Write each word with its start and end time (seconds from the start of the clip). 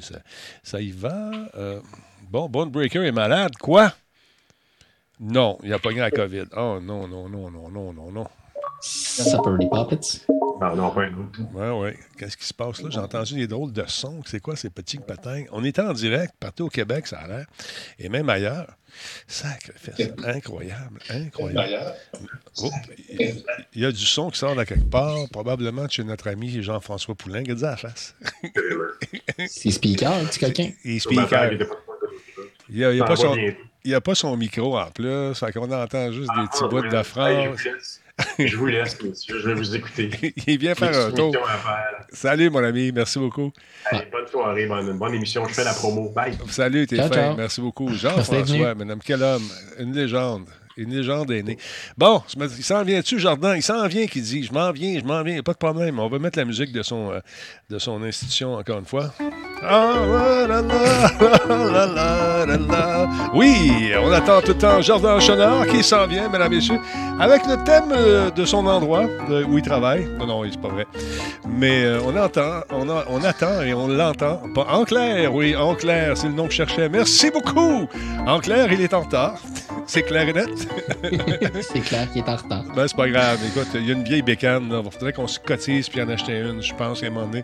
Ça, 0.00 0.18
ça 0.62 0.80
y 0.80 0.90
va. 0.90 1.30
Euh, 1.56 1.80
bon, 2.30 2.48
Bone 2.48 2.70
Breaker 2.70 3.06
est 3.06 3.12
malade. 3.12 3.52
Quoi? 3.60 3.92
Non, 5.20 5.58
il 5.62 5.72
a 5.72 5.78
pogné 5.78 6.00
la 6.00 6.10
COVID. 6.10 6.46
Oh 6.56 6.78
non, 6.80 7.08
non, 7.08 7.28
non, 7.28 7.50
non, 7.50 7.68
non, 7.68 7.92
non, 7.92 8.12
non. 8.12 8.26
Supper 8.80 9.58
Puppets. 9.68 10.26
Non, 10.60 10.90
pas 10.90 11.02
un 11.04 11.12
Ouais, 11.54 11.70
ouais. 11.70 11.98
Qu'est-ce 12.18 12.36
qui 12.36 12.44
se 12.46 12.54
passe 12.54 12.82
là? 12.82 12.88
J'ai 12.90 12.98
entendu 12.98 13.34
des 13.34 13.46
drôles 13.46 13.72
de 13.72 13.84
sons. 13.86 14.22
C'est 14.26 14.40
quoi 14.40 14.56
ces 14.56 14.70
petits 14.70 14.98
patins? 14.98 15.44
On 15.52 15.64
était 15.64 15.82
en 15.82 15.92
direct 15.92 16.34
partout 16.40 16.66
au 16.66 16.68
Québec, 16.68 17.06
ça 17.06 17.18
a 17.18 17.28
l'air. 17.28 17.46
Et 17.98 18.08
même 18.08 18.28
ailleurs. 18.28 18.74
Sacrifice. 19.26 20.10
Incroyable. 20.24 20.98
Incroyable. 21.10 21.94
Oh, 22.62 22.70
il 23.74 23.82
y 23.82 23.84
a 23.84 23.92
du 23.92 24.04
son 24.04 24.30
qui 24.30 24.38
sort 24.38 24.56
de 24.56 24.64
quelque 24.64 24.88
part, 24.90 25.28
probablement 25.30 25.84
de 25.84 25.90
chez 25.90 26.04
notre 26.04 26.28
ami 26.28 26.62
Jean-François 26.62 27.14
Poulain. 27.14 27.40
Regarde 27.40 27.64
à 27.64 27.70
la 27.70 27.76
face. 27.76 28.16
C'est 29.46 29.70
speaker, 29.70 30.18
petit 30.28 30.40
coquin. 30.40 30.70
Il 30.84 30.96
est 30.96 30.98
speaker. 30.98 31.52
Il 32.70 32.76
n'y 32.76 33.00
a, 33.00 33.04
pas 33.04 33.16
son, 33.16 33.34
a 33.34 34.00
pas 34.00 34.14
son 34.14 34.36
micro 34.36 34.78
en 34.78 34.90
plus. 34.90 35.34
Fait 35.34 35.52
qu'on 35.52 35.70
entend 35.70 36.10
juste 36.12 36.30
des 36.36 36.46
petits 36.48 36.64
bouts 36.68 36.82
de 36.82 37.02
phrases. 37.02 37.56
Je 38.38 38.56
vous 38.56 38.66
laisse, 38.66 39.00
monsieur. 39.02 39.38
Je 39.40 39.48
vais 39.48 39.54
vous 39.54 39.76
écouter. 39.76 40.10
Il 40.46 40.58
vient 40.58 40.74
faire 40.74 41.06
un 41.06 41.10
tour. 41.12 41.34
Salut, 42.12 42.50
mon 42.50 42.62
ami. 42.62 42.90
Merci 42.92 43.18
beaucoup. 43.18 43.52
bonne 43.92 44.26
soirée, 44.26 44.66
bonne, 44.66 44.98
bonne, 44.98 45.14
émission. 45.14 45.46
Je 45.46 45.54
fais 45.54 45.64
la 45.64 45.74
promo. 45.74 46.10
Bye. 46.10 46.36
Salut, 46.48 46.86
t'es 46.86 46.96
fin. 46.96 47.34
Merci 47.36 47.60
beaucoup. 47.60 47.92
Jean-François, 47.92 48.74
madame, 48.74 49.00
quel 49.04 49.22
homme. 49.22 49.48
Une 49.78 49.92
légende. 49.92 50.46
Une 50.78 50.94
légende 50.94 51.32
est. 51.32 51.44
Bon, 51.96 52.22
il 52.36 52.62
s'en 52.62 52.84
vient-tu, 52.84 53.18
Jardin? 53.18 53.56
Il 53.56 53.62
s'en 53.62 53.84
vient 53.88 54.06
qui 54.06 54.20
dit 54.20 54.44
Je 54.44 54.52
m'en 54.52 54.70
viens, 54.70 55.00
je 55.00 55.04
m'en 55.04 55.24
viens, 55.24 55.42
pas 55.42 55.52
de 55.52 55.58
problème. 55.58 55.98
On 55.98 56.08
va 56.08 56.20
mettre 56.20 56.38
la 56.38 56.44
musique 56.44 56.72
de 56.72 56.82
son, 56.82 57.10
euh, 57.10 57.18
de 57.68 57.80
son 57.80 58.00
institution 58.04 58.54
encore 58.54 58.78
une 58.78 58.84
fois. 58.84 59.12
Oui, 63.34 63.90
on 64.00 64.12
attend 64.12 64.40
tout 64.40 64.52
le 64.52 64.58
temps 64.58 64.80
Jardin 64.80 65.18
Chenard 65.18 65.66
qui 65.66 65.82
s'en 65.82 66.06
vient, 66.06 66.28
mesdames 66.28 66.52
et 66.52 66.56
messieurs, 66.56 66.78
avec 67.18 67.44
le 67.46 67.56
thème 67.64 67.90
euh, 67.90 68.30
de 68.30 68.44
son 68.44 68.64
endroit 68.66 69.06
où 69.48 69.58
il 69.58 69.64
travaille. 69.64 70.06
Non, 70.20 70.26
non, 70.28 70.44
c'est 70.48 70.60
pas 70.60 70.68
vrai. 70.68 70.86
Mais 71.48 71.82
euh, 71.82 72.00
on 72.04 72.14
on, 72.70 72.88
on 73.08 73.24
attend 73.24 73.62
et 73.62 73.74
on 73.74 73.88
l'entend. 73.88 74.42
En 74.54 74.84
clair, 74.84 75.34
oui, 75.34 75.56
en 75.56 75.74
clair, 75.74 76.16
c'est 76.16 76.28
le 76.28 76.34
nom 76.34 76.44
que 76.44 76.52
je 76.52 76.58
cherchais. 76.58 76.88
Merci 76.88 77.32
beaucoup. 77.32 77.88
En 78.28 78.38
clair, 78.38 78.72
il 78.72 78.80
est 78.80 78.94
en 78.94 79.00
retard. 79.00 79.40
C'est 79.86 80.02
clair 80.02 80.28
et 80.28 80.34
net. 80.34 80.67
C'est 81.60 81.80
clair 81.80 82.10
qu'il 82.12 82.22
est 82.22 82.28
en 82.28 82.36
retard. 82.36 82.64
Ben, 82.74 82.86
c'est 82.86 82.96
pas 82.96 83.08
grave. 83.08 83.38
Écoute, 83.46 83.68
il 83.74 83.86
y 83.86 83.90
a 83.90 83.94
une 83.94 84.04
vieille 84.04 84.22
bécane. 84.22 84.68
Il 84.84 84.90
faudrait 84.90 85.12
qu'on 85.12 85.26
se 85.26 85.38
cotise 85.38 85.88
puis 85.88 86.00
en 86.02 86.08
acheter 86.08 86.38
une, 86.40 86.62
je 86.62 86.74
pense, 86.74 87.02
à 87.02 87.06
un 87.06 87.10
moment 87.10 87.26
donné. 87.26 87.42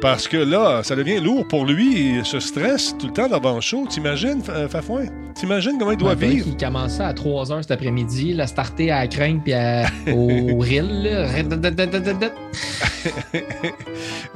Parce 0.00 0.28
que 0.28 0.36
là, 0.36 0.82
ça 0.82 0.96
devient 0.96 1.20
lourd 1.20 1.46
pour 1.48 1.64
lui. 1.66 2.16
Il 2.16 2.24
se 2.24 2.40
stresse 2.40 2.94
tout 2.98 3.06
le 3.08 3.12
temps 3.12 3.60
show. 3.60 3.86
T'imagines, 3.88 4.42
Fafouin? 4.68 5.06
T'imagines 5.34 5.78
comment 5.78 5.92
il 5.92 5.96
doit 5.98 6.14
vivre? 6.14 6.46
Il 6.48 6.56
commençait 6.56 7.02
à 7.02 7.12
3 7.12 7.46
h 7.46 7.62
cet 7.62 7.70
après-midi, 7.70 8.32
la 8.34 8.46
starté 8.46 8.90
à 8.90 9.00
la 9.00 9.06
crainte 9.06 9.42
puis 9.44 9.54
au 10.12 10.58
ril. 10.58 11.08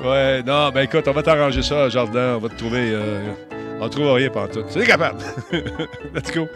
ouais, 0.05 0.43
non, 0.43 0.71
ben 0.71 0.83
écoute, 0.83 1.07
on 1.09 1.13
va 1.13 1.23
t'arranger 1.23 1.63
ça, 1.63 1.89
Jardin. 1.89 2.35
On 2.37 2.39
va 2.39 2.49
te 2.49 2.57
trouver. 2.57 2.91
Euh, 2.93 3.33
on 3.81 3.89
trouve 3.89 4.13
rien 4.13 4.31
tout. 4.31 4.65
C'est 4.69 4.87
capable. 4.87 5.19
Let's 6.15 6.33
go. 6.33 6.49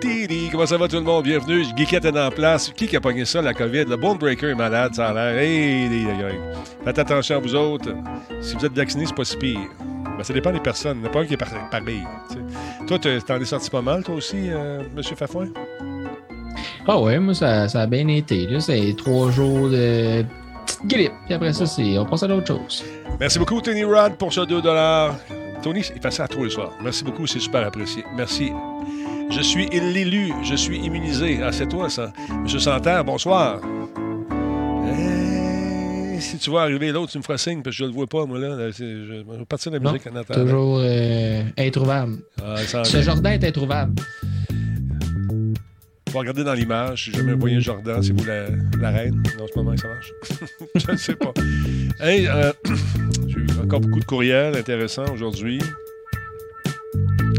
Tiri, 0.00 0.48
comment 0.50 0.66
ça 0.66 0.76
va 0.76 0.88
tout 0.88 0.96
le 0.96 1.02
monde? 1.02 1.24
Bienvenue. 1.24 1.64
Geekette 1.76 2.04
est 2.04 2.18
en 2.18 2.30
place. 2.30 2.70
Qui 2.70 2.86
qui 2.86 2.96
a 2.96 3.00
pogné 3.00 3.24
ça, 3.24 3.42
la 3.42 3.54
COVID? 3.54 3.84
Le 3.84 3.96
Bone 3.96 4.18
Breaker 4.18 4.50
est 4.50 4.54
malade, 4.54 4.94
ça 4.94 5.08
a 5.08 5.14
l'air. 5.14 5.38
Hey, 5.38 5.88
Faites 6.84 6.98
attention 6.98 7.36
à 7.36 7.40
vous 7.40 7.54
autres. 7.54 7.90
Si 8.40 8.54
vous 8.54 8.64
êtes 8.66 8.74
vacciné, 8.74 9.06
c'est 9.06 9.14
pas 9.14 9.24
si 9.24 9.36
pire. 9.36 9.58
Ben, 10.16 10.22
ça 10.22 10.32
dépend 10.32 10.52
des 10.52 10.60
personnes. 10.60 10.98
Il 10.98 11.00
n'y 11.02 11.06
en 11.06 11.10
a 11.10 11.12
pas 11.12 11.20
un 11.20 11.26
qui 11.26 11.34
est 11.34 11.36
pareil. 11.36 12.02
Toi, 12.86 12.98
t'en 12.98 13.40
es 13.40 13.44
sorti 13.44 13.70
pas 13.70 13.82
mal, 13.82 14.04
toi 14.04 14.14
aussi, 14.14 14.50
euh, 14.50 14.82
M. 14.96 15.02
Fafouin? 15.16 15.48
Ah 16.86 17.00
ouais, 17.00 17.18
moi, 17.18 17.34
ça, 17.34 17.68
ça 17.68 17.80
a 17.82 17.86
bien 17.86 18.06
été. 18.08 18.48
C'est 18.60 18.94
trois 18.96 19.30
jours 19.30 19.70
de 19.70 20.24
petite 20.66 20.86
grippe. 20.86 21.12
Puis 21.24 21.34
après 21.34 21.52
ça, 21.52 21.64
on 21.98 22.04
passe 22.04 22.22
à 22.22 22.28
d'autres 22.28 22.46
choses. 22.46 22.84
Merci 23.18 23.38
beaucoup, 23.38 23.60
Tony 23.60 23.84
Rod, 23.84 24.16
pour 24.16 24.32
ce 24.32 24.42
2 24.42 24.60
Tony, 25.64 25.80
il 25.96 26.02
fait 26.02 26.10
ça 26.10 26.24
à 26.24 26.28
tous 26.28 26.44
les 26.44 26.50
soirs. 26.50 26.72
Merci 26.82 27.04
beaucoup, 27.04 27.26
c'est 27.26 27.38
super 27.38 27.66
apprécié. 27.66 28.04
Merci. 28.14 28.52
Je 29.30 29.40
suis 29.40 29.66
l'élu, 29.70 30.30
je 30.42 30.54
suis 30.54 30.76
immunisé. 30.76 31.38
Ah, 31.42 31.52
c'est 31.52 31.66
toi, 31.66 31.88
ça. 31.88 32.12
Monsieur 32.42 32.58
Santerre, 32.58 33.02
bonsoir. 33.02 33.62
Eh, 34.86 36.20
si 36.20 36.36
tu 36.36 36.50
vois 36.50 36.64
arriver 36.64 36.92
l'autre, 36.92 37.12
tu 37.12 37.16
me 37.16 37.22
feras 37.22 37.38
signe, 37.38 37.62
parce 37.62 37.76
que 37.76 37.78
je 37.78 37.84
ne 37.84 37.88
le 37.88 37.94
vois 37.94 38.06
pas, 38.06 38.26
moi, 38.26 38.38
là. 38.38 38.70
Je, 38.72 39.22
vais 39.22 39.44
partir 39.48 39.72
de 39.72 39.78
la 39.78 39.90
musique 39.90 40.06
en 40.06 40.16
attendant. 40.16 40.42
Toujours 40.42 40.80
euh, 40.82 41.42
introuvable. 41.56 42.18
Ah, 42.42 42.56
Ce 42.84 43.00
jardin 43.00 43.30
est 43.30 43.44
introuvable. 43.44 43.94
Faut 46.10 46.18
regarder 46.18 46.44
dans 46.44 46.52
l'image. 46.52 47.06
Si 47.06 47.12
jamais 47.12 47.32
vous 47.32 47.40
voyez 47.40 47.56
un 47.56 47.60
jardin, 47.60 48.02
c'est 48.02 48.12
vous 48.12 48.26
la, 48.26 48.48
la 48.78 48.90
reine. 48.90 49.22
En 49.40 49.46
ce 49.46 49.58
moment, 49.58 49.74
ça 49.78 49.88
marche. 49.88 50.12
je 50.74 50.90
ne 50.90 50.96
sais 50.96 51.16
pas. 51.16 51.32
Hey, 52.00 52.28
euh, 52.28 52.52
encore 53.62 53.80
beaucoup 53.80 54.00
de 54.00 54.04
courriels 54.04 54.56
intéressants 54.56 55.12
aujourd'hui. 55.12 55.60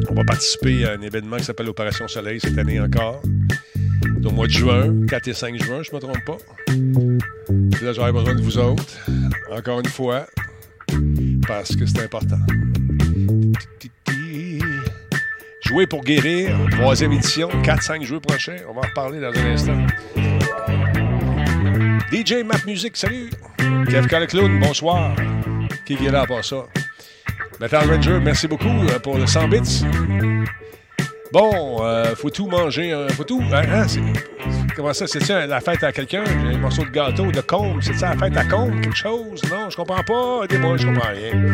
On 0.10 0.14
va 0.14 0.24
participer 0.24 0.86
à 0.86 0.94
un 0.94 1.02
événement 1.02 1.38
qui 1.38 1.44
s'appelle 1.44 1.70
Opération 1.70 2.08
Soleil 2.08 2.40
cette 2.40 2.58
année 2.58 2.80
encore. 2.80 3.22
Au 4.24 4.32
mois 4.32 4.48
de 4.48 4.52
juin, 4.52 5.06
4 5.08 5.28
et 5.28 5.34
5 5.34 5.64
juin, 5.64 5.82
je 5.84 5.92
ne 5.92 5.96
me 5.96 6.00
trompe 6.00 6.26
pas. 6.26 6.38
là, 7.86 7.94
j'aurais 7.94 8.12
besoin 8.12 8.34
de 8.34 8.42
vous 8.42 8.58
autres, 8.58 8.98
encore 9.52 9.80
une 9.80 9.90
fois, 9.90 10.26
parce 11.48 11.76
que 11.76 11.86
c'est 11.86 12.04
important. 12.04 12.40
Jouer 15.62 15.88
pour 15.88 16.04
guérir, 16.04 16.58
troisième 16.72 17.12
édition, 17.12 17.50
4-5 17.64 18.04
jeux 18.04 18.20
prochains. 18.20 18.58
On 18.70 18.74
va 18.74 18.82
en 18.82 18.88
reparler 18.88 19.20
dans 19.20 19.32
un 19.32 19.46
instant. 19.52 19.86
DJ 22.12 22.44
Map 22.44 22.66
Music, 22.66 22.98
salut! 22.98 23.30
Kev 23.90 24.08
le 24.12 24.26
Clown, 24.26 24.60
bonsoir! 24.60 25.16
Qui 25.86 25.94
est 25.94 26.12
là 26.12 26.22
à 26.22 26.26
part 26.26 26.44
ça? 26.44 26.66
Metal 27.60 27.90
Ranger, 27.90 28.20
merci 28.22 28.48
beaucoup 28.48 28.68
euh, 28.68 29.00
pour 29.00 29.18
le 29.18 29.26
100 29.26 29.48
bits. 29.48 29.86
Bon, 31.32 31.84
euh, 31.84 32.16
faut 32.16 32.30
tout 32.30 32.48
manger, 32.48 32.94
euh, 32.94 33.08
faut 33.10 33.24
tout. 33.24 33.42
Hein, 33.52 33.64
hein 33.72 33.86
comment 34.76 34.94
ça, 34.94 35.08
c'est 35.08 35.24
ça 35.24 35.46
la 35.46 35.62
fête 35.62 35.84
à 35.84 35.92
quelqu'un? 35.92 36.24
Un 36.26 36.58
morceau 36.58 36.84
de 36.84 36.90
gâteau, 36.90 37.32
de 37.32 37.42
combe, 37.42 37.80
c'est 37.82 37.94
ça 37.94 38.14
la 38.14 38.18
fête 38.18 38.38
à 38.38 38.44
combe, 38.44 38.80
quelque 38.82 38.96
chose? 38.96 39.42
Non, 39.50 39.70
je 39.70 39.76
comprends 39.76 40.04
pas. 40.04 40.44
Aidez-moi, 40.44 40.78
je 40.78 40.88
comprends 40.88 41.10
rien. 41.10 41.54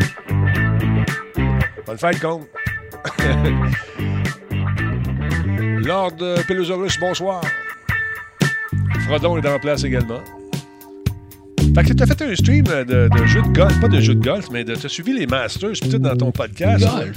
Bonne 1.85 1.97
fête, 1.97 2.19
combe. 2.19 2.45
Lord 5.85 6.17
Pelosaurus, 6.47 6.99
bonsoir. 6.99 7.41
Frodon 9.05 9.37
est 9.37 9.47
en 9.47 9.59
place 9.59 9.83
également. 9.83 10.21
Fait 11.73 11.83
que 11.83 11.93
tu 11.93 12.03
as 12.03 12.05
fait 12.05 12.21
un 12.21 12.35
stream 12.35 12.65
de, 12.65 12.83
de, 12.83 13.25
jeux 13.25 13.41
de 13.41 13.53
golf, 13.53 13.79
pas 13.79 13.87
de 13.87 13.99
jeux 14.01 14.15
de 14.15 14.23
golf, 14.23 14.47
mais 14.51 14.65
tu 14.65 14.71
as 14.71 14.89
suivi 14.89 15.13
les 15.13 15.25
Masters 15.25 15.79
peut-être 15.81 16.01
dans 16.01 16.17
ton 16.17 16.31
podcast. 16.31 16.85
Golf. 16.85 17.15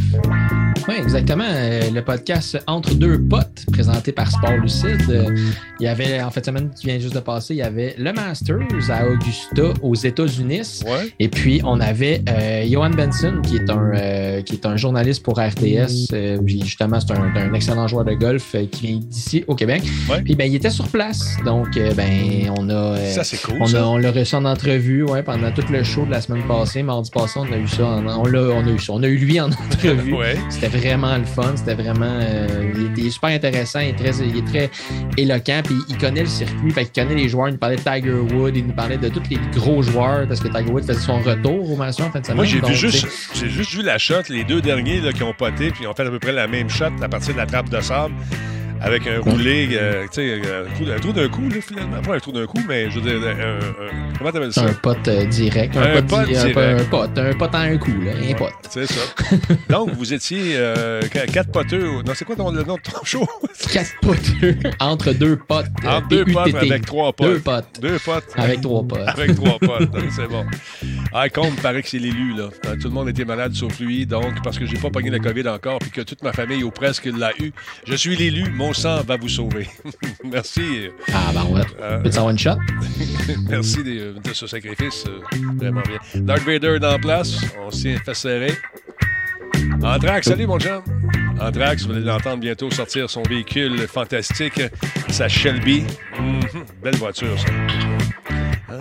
Oui, 0.87 0.97
exactement. 0.99 1.47
Euh, 1.49 1.91
le 1.91 2.03
podcast 2.03 2.59
Entre 2.67 2.95
deux 2.95 3.19
potes, 3.19 3.65
présenté 3.72 4.12
par 4.12 4.31
Sport 4.31 4.59
Lucide. 4.59 5.00
Euh, 5.09 5.34
il 5.81 5.84
y 5.84 5.87
avait, 5.87 6.21
en 6.21 6.31
fait, 6.31 6.45
semaine 6.45 6.71
qui 6.78 6.87
vient 6.87 6.99
juste 6.99 7.15
de 7.15 7.21
passer, 7.21 7.55
il 7.55 7.59
y 7.59 7.62
avait 7.62 7.95
le 7.97 8.12
Masters 8.12 8.91
à 8.91 9.06
Augusta, 9.09 9.73
aux 9.81 9.94
États-Unis. 9.94 10.83
Et 11.19 11.28
puis, 11.28 11.62
on 11.65 11.81
avait 11.81 12.21
euh, 12.28 12.67
Johan 12.69 12.91
Benson, 12.91 13.41
qui 13.43 13.56
est 13.56 13.71
un, 13.71 14.43
qui 14.43 14.55
est 14.55 14.67
un 14.67 14.77
journaliste 14.77 15.23
pour 15.23 15.39
RTS. 15.39 16.12
justement, 16.44 17.00
c'est 17.00 17.12
un, 17.12 17.55
excellent 17.55 17.89
joueur 17.89 18.05
de 18.05 18.12
golf 18.12 18.55
qui 18.71 18.87
vient 18.87 18.97
d'ici, 18.99 19.43
au 19.47 19.55
Québec. 19.55 19.83
Puis, 20.25 20.34
ben, 20.34 20.50
il 20.50 20.55
était 20.55 20.71
sur 20.71 20.89
place. 20.89 21.37
Donc, 21.47 21.78
ben, 21.97 22.53
on 22.59 22.69
a. 22.69 22.97
ça, 23.06 23.25
c'est 23.25 23.41
cool. 23.41 23.56
On, 23.61 23.73
a, 23.75 23.83
on 23.83 23.97
l'a 23.97 24.12
reçu 24.12 24.34
en 24.34 24.44
entrevue 24.44 25.05
ouais, 25.05 25.23
pendant 25.23 25.50
tout 25.50 25.65
le 25.71 25.83
show 25.83 26.05
de 26.05 26.11
la 26.11 26.21
semaine 26.21 26.43
passée. 26.47 26.83
Mardi 26.83 27.11
passé, 27.11 27.41
on 27.41 27.50
a 27.50 27.56
eu 27.56 27.69
ça. 27.69 27.84
on, 27.84 28.06
a, 28.06 28.17
on 28.17 28.67
a 28.67 28.71
eu 28.71 28.78
ça. 28.78 28.93
On 28.93 29.03
a 29.03 29.09
eu 29.09 29.17
lui 29.17 29.41
en 29.41 29.47
entrevue. 29.73 30.15
C'était 30.50 30.74
vraiment 30.76 31.17
le 31.17 31.25
fun. 31.25 31.56
C'était 31.56 31.75
vraiment. 31.75 32.19
Euh, 32.21 32.73
il, 32.97 33.06
est 33.06 33.11
super 33.11 33.31
intéressant. 33.31 33.81
Il 33.81 33.91
est 33.91 33.93
très, 33.94 34.17
il 34.25 34.38
est 34.38 34.47
très 34.47 34.71
éloquent. 35.17 35.62
Puis 35.65 35.76
il 35.88 35.99
connaît 35.99 36.23
le 36.23 36.29
circuit. 36.29 36.71
Fait 36.71 36.82
il 36.82 36.93
connaît 36.93 37.15
les 37.15 37.29
joueurs. 37.29 37.49
Il 37.49 37.53
nous 37.53 37.59
parlait 37.59 37.76
de 37.76 37.82
Tiger 37.82 38.35
Wood. 38.35 38.56
Il 38.56 38.67
nous 38.67 38.75
parlait 38.75 38.99
de 38.99 39.09
tous 39.09 39.23
les 39.31 39.38
gros 39.55 39.82
joueurs 39.82 40.26
parce 40.26 40.41
que 40.41 40.49
Tiger 40.49 40.71
Wood 40.71 40.85
faisait 40.85 41.00
son 41.00 41.19
retour 41.19 41.71
au 41.71 41.76
Mansion 41.76 42.06
en 42.06 42.11
fin 42.11 42.21
de 42.21 42.26
semaine. 42.26 42.37
Moi, 42.37 42.44
j'ai 42.47 42.61
vu 42.61 42.75
juste, 42.75 43.06
j'ai 43.35 43.49
juste 43.49 43.73
vu 43.73 43.82
la 43.82 43.99
shot, 43.99 44.23
les 44.29 44.44
deux 44.44 44.61
derniers 44.61 45.00
là, 45.00 45.12
qui 45.12 45.23
ont 45.23 45.35
poté. 45.35 45.71
Puis 45.71 45.85
ils 45.85 45.87
ont 45.87 45.94
fait 45.94 46.06
à 46.06 46.11
peu 46.11 46.19
près 46.19 46.32
la 46.32 46.47
même 46.47 46.69
shot 46.69 46.87
à 47.03 47.09
partir 47.09 47.35
de 47.35 47.38
la 47.38 47.47
trappe 47.47 47.69
de 47.69 47.81
sable 47.81 48.15
avec 48.85 49.07
un 49.07 49.21
roulé, 49.21 49.69
euh, 49.73 50.05
tu 50.13 50.21
sais, 50.21 50.43
un, 50.93 51.01
trou 51.01 51.13
d'un 51.13 51.29
coup, 51.29 51.49
là, 51.49 51.61
finalement. 51.61 52.03
Pas 52.03 52.17
un 52.17 52.19
trou 52.19 52.33
d'un 52.33 52.47
coup, 52.47 52.61
mais 52.69 52.91
je 52.91 53.01
veux 53.01 53.11
dire, 53.11 53.29
un, 53.29 53.57
un, 53.57 54.13
comment 54.19 54.31
t'appelles 54.31 54.53
ça? 54.53 54.63
Un 54.63 54.75
pote 54.75 55.09
euh, 55.09 55.25
direct. 55.27 55.77
Un, 55.77 56.03
pote, 56.03 56.27
direct. 56.27 56.57
Un, 56.57 56.85
pote, 56.85 57.19
un 57.19 57.33
pote 57.33 57.55
en 57.55 57.59
un 57.59 57.79
coup, 57.79 58.01
là, 58.03 58.13
un 58.13 58.35
pote. 58.35 58.53
C'est 58.69 58.87
ça. 58.87 59.01
Donc, 59.71 59.91
vous 59.93 60.13
étiez 60.13 60.55
euh, 60.57 61.01
quatre 61.33 61.51
poteux. 61.51 62.03
Non, 62.07 62.13
c'est 62.15 62.25
quoi 62.25 62.37
ton, 62.37 62.51
le 62.51 62.63
nom 62.63 62.77
de 62.77 62.83
ton 62.83 63.05
show? 63.05 63.27
quatre 63.73 63.91
poteux 64.03 64.59
entre 64.81 65.13
deux 65.13 65.37
potes. 65.37 65.67
Entre 65.87 66.09
deux 66.09 66.25
potes 66.27 66.55
avec 66.55 66.85
trois 66.85 67.13
potes. 67.13 67.27
Deux 67.27 67.41
potes. 67.41 67.81
Deux 67.81 67.99
potes. 67.99 68.25
Avec 68.37 68.61
trois 68.61 68.83
potes. 68.83 69.09
avec 69.09 69.35
trois 69.35 69.59
potes. 69.61 69.89
c'est 70.15 70.29
bon. 70.29 70.45
Ah, 71.13 71.29
compte, 71.29 71.57
paraît 71.63 71.83
que 71.83 71.89
c'est 71.89 71.99
l'élu, 71.99 72.35
là. 72.35 72.49
Euh, 72.67 72.77
Tout 72.77 72.89
le 72.89 72.95
monde 72.95 73.09
était 73.09 73.25
malade 73.25 73.55
sauf 73.55 73.79
lui, 73.79 74.05
donc, 74.05 74.43
parce 74.43 74.59
que 74.59 74.67
j'ai 74.67 74.77
pas 74.77 74.91
pogné 74.91 75.11
la 75.11 75.21
COVID 75.21 75.49
encore, 75.49 75.79
puis 75.79 75.91
que 75.91 76.01
toute 76.01 76.23
ma 76.23 76.33
famille, 76.33 76.65
ou 76.65 76.71
presque, 76.71 77.05
l'a 77.07 77.31
eu. 77.41 77.53
Je 77.87 77.95
suis 77.95 78.17
l'élu, 78.17 78.51
mon 78.51 78.73
sang 78.75 79.03
va 79.03 79.17
vous 79.17 79.29
sauver. 79.29 79.69
Merci. 80.25 80.88
Ah, 81.12 81.31
ben 81.32 81.44
ouais. 81.55 81.62
Euh, 81.81 81.99
Peux-tu 82.03 82.17
avoir 82.19 82.31
une 82.31 82.38
shot? 82.38 82.56
Merci 83.49 83.82
de, 83.82 84.15
de 84.23 84.32
ce 84.35 84.47
sacrifice. 84.47 85.05
euh, 85.06 85.21
vraiment 85.56 85.82
bien. 85.82 85.99
Dark 86.23 86.43
Vader 86.47 86.79
en 86.85 86.99
place. 86.99 87.41
On 87.65 87.71
s'y 87.71 87.97
fait 87.97 88.15
serrer. 88.15 88.53
Anthrax, 89.82 90.29
salut 90.29 90.47
mon 90.47 90.59
chum. 90.59 90.82
Anthrax, 91.41 91.85
vous 91.87 91.93
allez 91.93 92.00
l'entendre 92.05 92.38
bientôt 92.38 92.71
sortir 92.71 93.09
son 93.11 93.23
véhicule 93.23 93.87
fantastique, 93.88 94.61
sa 95.09 95.29
Shelby. 95.29 95.85
Mhm, 96.19 96.41
Belle 96.82 96.97
voiture, 96.97 97.38
ça. 97.38 97.47
Ah, 98.69 98.73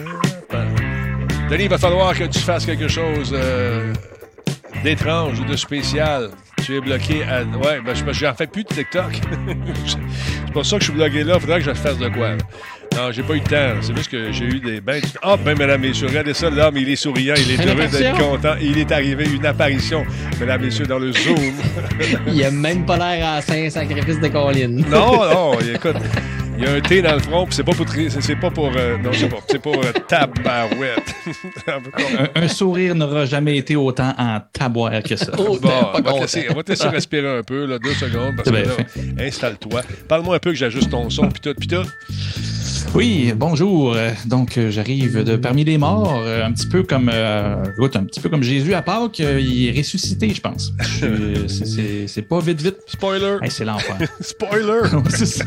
ben. 0.51 0.68
Denis, 1.50 1.63
il 1.63 1.69
va 1.69 1.78
falloir 1.78 2.18
que 2.18 2.24
tu 2.25 2.40
fasses 2.40 2.66
quelque 2.66 2.88
chose 2.88 3.31
euh, 3.34 3.94
d'étrange 4.83 5.39
ou 5.39 5.45
de 5.45 5.56
spécial. 5.56 6.30
Tu 6.63 6.75
es 6.77 6.81
bloqué 6.81 7.24
à. 7.24 7.41
Ouais, 7.57 7.80
ben, 7.85 7.94
je- 7.95 8.13
j'en 8.13 8.33
fais 8.33 8.47
plus 8.47 8.63
de 8.63 8.69
TikTok. 8.69 9.19
C'est 9.85 10.53
pour 10.53 10.65
ça 10.65 10.77
que 10.77 10.83
je 10.83 10.89
suis 10.91 10.97
bloqué 10.97 11.24
là. 11.24 11.39
Faudrait 11.39 11.59
que 11.59 11.65
je 11.65 11.74
fasse 11.74 11.97
de 11.97 12.09
quoi. 12.09 12.31
là. 12.31 12.38
Non, 12.95 13.12
j'ai 13.12 13.24
pas 13.24 13.33
eu 13.33 13.39
le 13.39 13.44
temps. 13.44 13.81
C'est 13.81 13.97
juste 13.97 14.12
que 14.12 14.31
j'ai 14.31 14.45
eu 14.45 14.59
des 14.59 14.80
ben. 14.80 15.01
Ah, 15.24 15.35
ben, 15.35 15.57
mesdames, 15.57 15.81
messieurs, 15.81 16.07
regardez 16.07 16.33
ça, 16.35 16.50
l'homme, 16.50 16.77
il 16.77 16.88
est 16.89 16.95
souriant, 16.95 17.33
il 17.38 17.51
est 17.59 17.65
heureux 17.65 17.88
d'être 17.88 18.18
content. 18.19 18.53
Il 18.62 18.77
est 18.77 18.91
arrivé, 18.91 19.25
une 19.33 19.45
apparition, 19.45 20.06
mesdames, 20.39 20.62
messieurs, 20.62 20.85
dans 20.85 21.00
le 21.00 21.12
Zoom. 21.12 21.38
Il 22.27 22.44
a 22.45 22.51
même 22.51 22.85
pas 22.85 22.97
l'air 22.97 23.27
à 23.30 23.41
Saint-Sacrifice 23.41 24.19
de 24.19 24.27
Colline. 24.27 24.85
non, 24.89 25.24
non, 25.24 25.59
écoute, 25.59 25.95
il 26.58 26.64
y 26.64 26.68
a 26.68 26.74
un 26.74 26.82
T 26.82 27.02
dans 27.02 27.14
le 27.14 27.20
front, 27.20 27.46
puis 27.46 27.56
c'est 27.56 27.64
pas 27.64 27.74
pour. 27.74 27.86
tri- 27.86 28.10
C'est 28.10 28.36
pas 28.36 28.52
pour. 28.52 28.72
euh, 28.76 28.98
non, 28.98 29.12
c'est 29.14 29.28
pas. 29.30 29.38
C'est 29.50 29.62
pour 29.62 29.76
euh, 29.76 29.92
tabarouette. 30.08 31.16
Un, 32.36 32.44
un 32.44 32.48
sourire 32.48 32.96
n'aura 32.96 33.26
jamais 33.26 33.58
été 33.58 33.76
autant 33.76 34.14
en 34.18 34.40
taboire 34.52 35.02
que 35.04 35.16
ça. 35.16 35.32
Bon, 35.32 35.58
on, 35.64 36.02
va 36.02 36.02
te 36.14 36.20
laisser, 36.22 36.48
on 36.50 36.54
va 36.56 36.64
te 36.64 36.72
laisser 36.72 36.88
respirer 36.90 37.38
un 37.40 37.44
peu, 37.44 37.66
là, 37.66 37.80
deux 37.80 37.94
secondes, 37.94 38.36
parce 38.36 38.50
que 38.50 38.56
là, 38.56 39.26
installe-toi. 39.26 39.82
Parle-moi 40.08 40.36
un 40.36 40.40
peu 40.40 40.52
que 40.52 40.58
j'ajuste 40.58 40.90
ton 40.90 41.10
son, 41.10 41.30
puis 41.30 41.42
tout, 41.42 41.54
puis 41.58 41.68
tout. 41.68 41.84
Oui, 42.94 43.34
bonjour. 43.36 43.94
Euh, 43.95 44.12
Donc, 44.28 44.57
euh, 44.57 44.69
j'arrive 44.69 45.24
de 45.24 45.36
parmi 45.36 45.63
les 45.63 45.80
morts, 45.80 46.22
euh, 46.24 46.45
un 46.45 46.51
petit 46.51 46.68
peu 46.68 46.84
comme, 46.84 47.10
euh, 47.12 47.63
écoute, 47.75 47.95
un 47.95 48.04
petit 48.04 48.19
peu 48.19 48.30
comme 48.30 48.44
Jésus 48.44 48.74
à 48.75 48.84
Pâques. 48.84 49.18
il 49.19 49.68
est 49.68 49.72
ressuscité, 49.78 50.30
je 50.34 50.42
pense. 50.42 50.72
C'est- 52.07 52.22
pas 52.22 52.40
vite, 52.40 52.62
vite. 52.62 52.78
Spoiler! 52.88 53.38
Hey, 53.42 53.50
c'est 53.51 53.66
l'enfer. 53.66 53.98
Spoiler! 54.22 54.81
C'est 55.10 55.25
ça. 55.25 55.45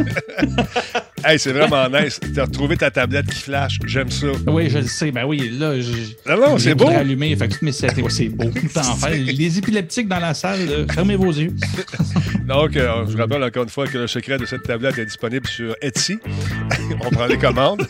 Hey, 1.24 1.38
c'est 1.38 1.52
vraiment 1.52 1.88
nice. 2.00 2.20
T'as 2.34 2.44
retrouvé 2.44 2.76
ta 2.76 2.90
tablette 2.90 3.26
qui 3.26 3.40
flash. 3.40 3.78
J'aime 3.86 4.10
ça. 4.10 4.26
oui, 4.46 4.68
je 4.70 4.78
le 4.78 4.86
sais. 4.86 5.10
Ben 5.10 5.24
oui, 5.24 5.50
là, 5.58 5.80
je. 5.80 5.92
Non, 6.28 6.36
non, 6.40 6.58
c'est 6.58 6.74
beau. 6.74 6.84
tout 6.84 6.90
rallumé, 6.90 7.34
fait 7.36 7.48
que 7.48 7.52
toutes 7.54 7.62
mes 7.62 7.72
settings, 7.72 8.04
ouais, 8.04 8.10
c'est 8.10 8.28
beau. 8.28 8.50
Les 9.12 9.58
épileptiques 9.58 10.08
dans 10.08 10.18
la 10.20 10.34
salle, 10.34 10.60
euh, 10.68 10.86
fermez 10.92 11.16
vos 11.16 11.32
yeux. 11.32 11.52
Donc, 12.46 12.76
euh, 12.76 13.04
je 13.08 13.16
rappelle 13.16 13.42
encore 13.42 13.64
une 13.64 13.68
fois 13.68 13.86
que 13.86 13.98
le 13.98 14.06
secret 14.06 14.38
de 14.38 14.46
cette 14.46 14.62
tablette 14.62 14.98
est 14.98 15.06
disponible 15.06 15.46
sur 15.46 15.74
Etsy. 15.82 16.18
On 17.04 17.10
prend 17.10 17.26
les 17.26 17.38
commandes. 17.38 17.86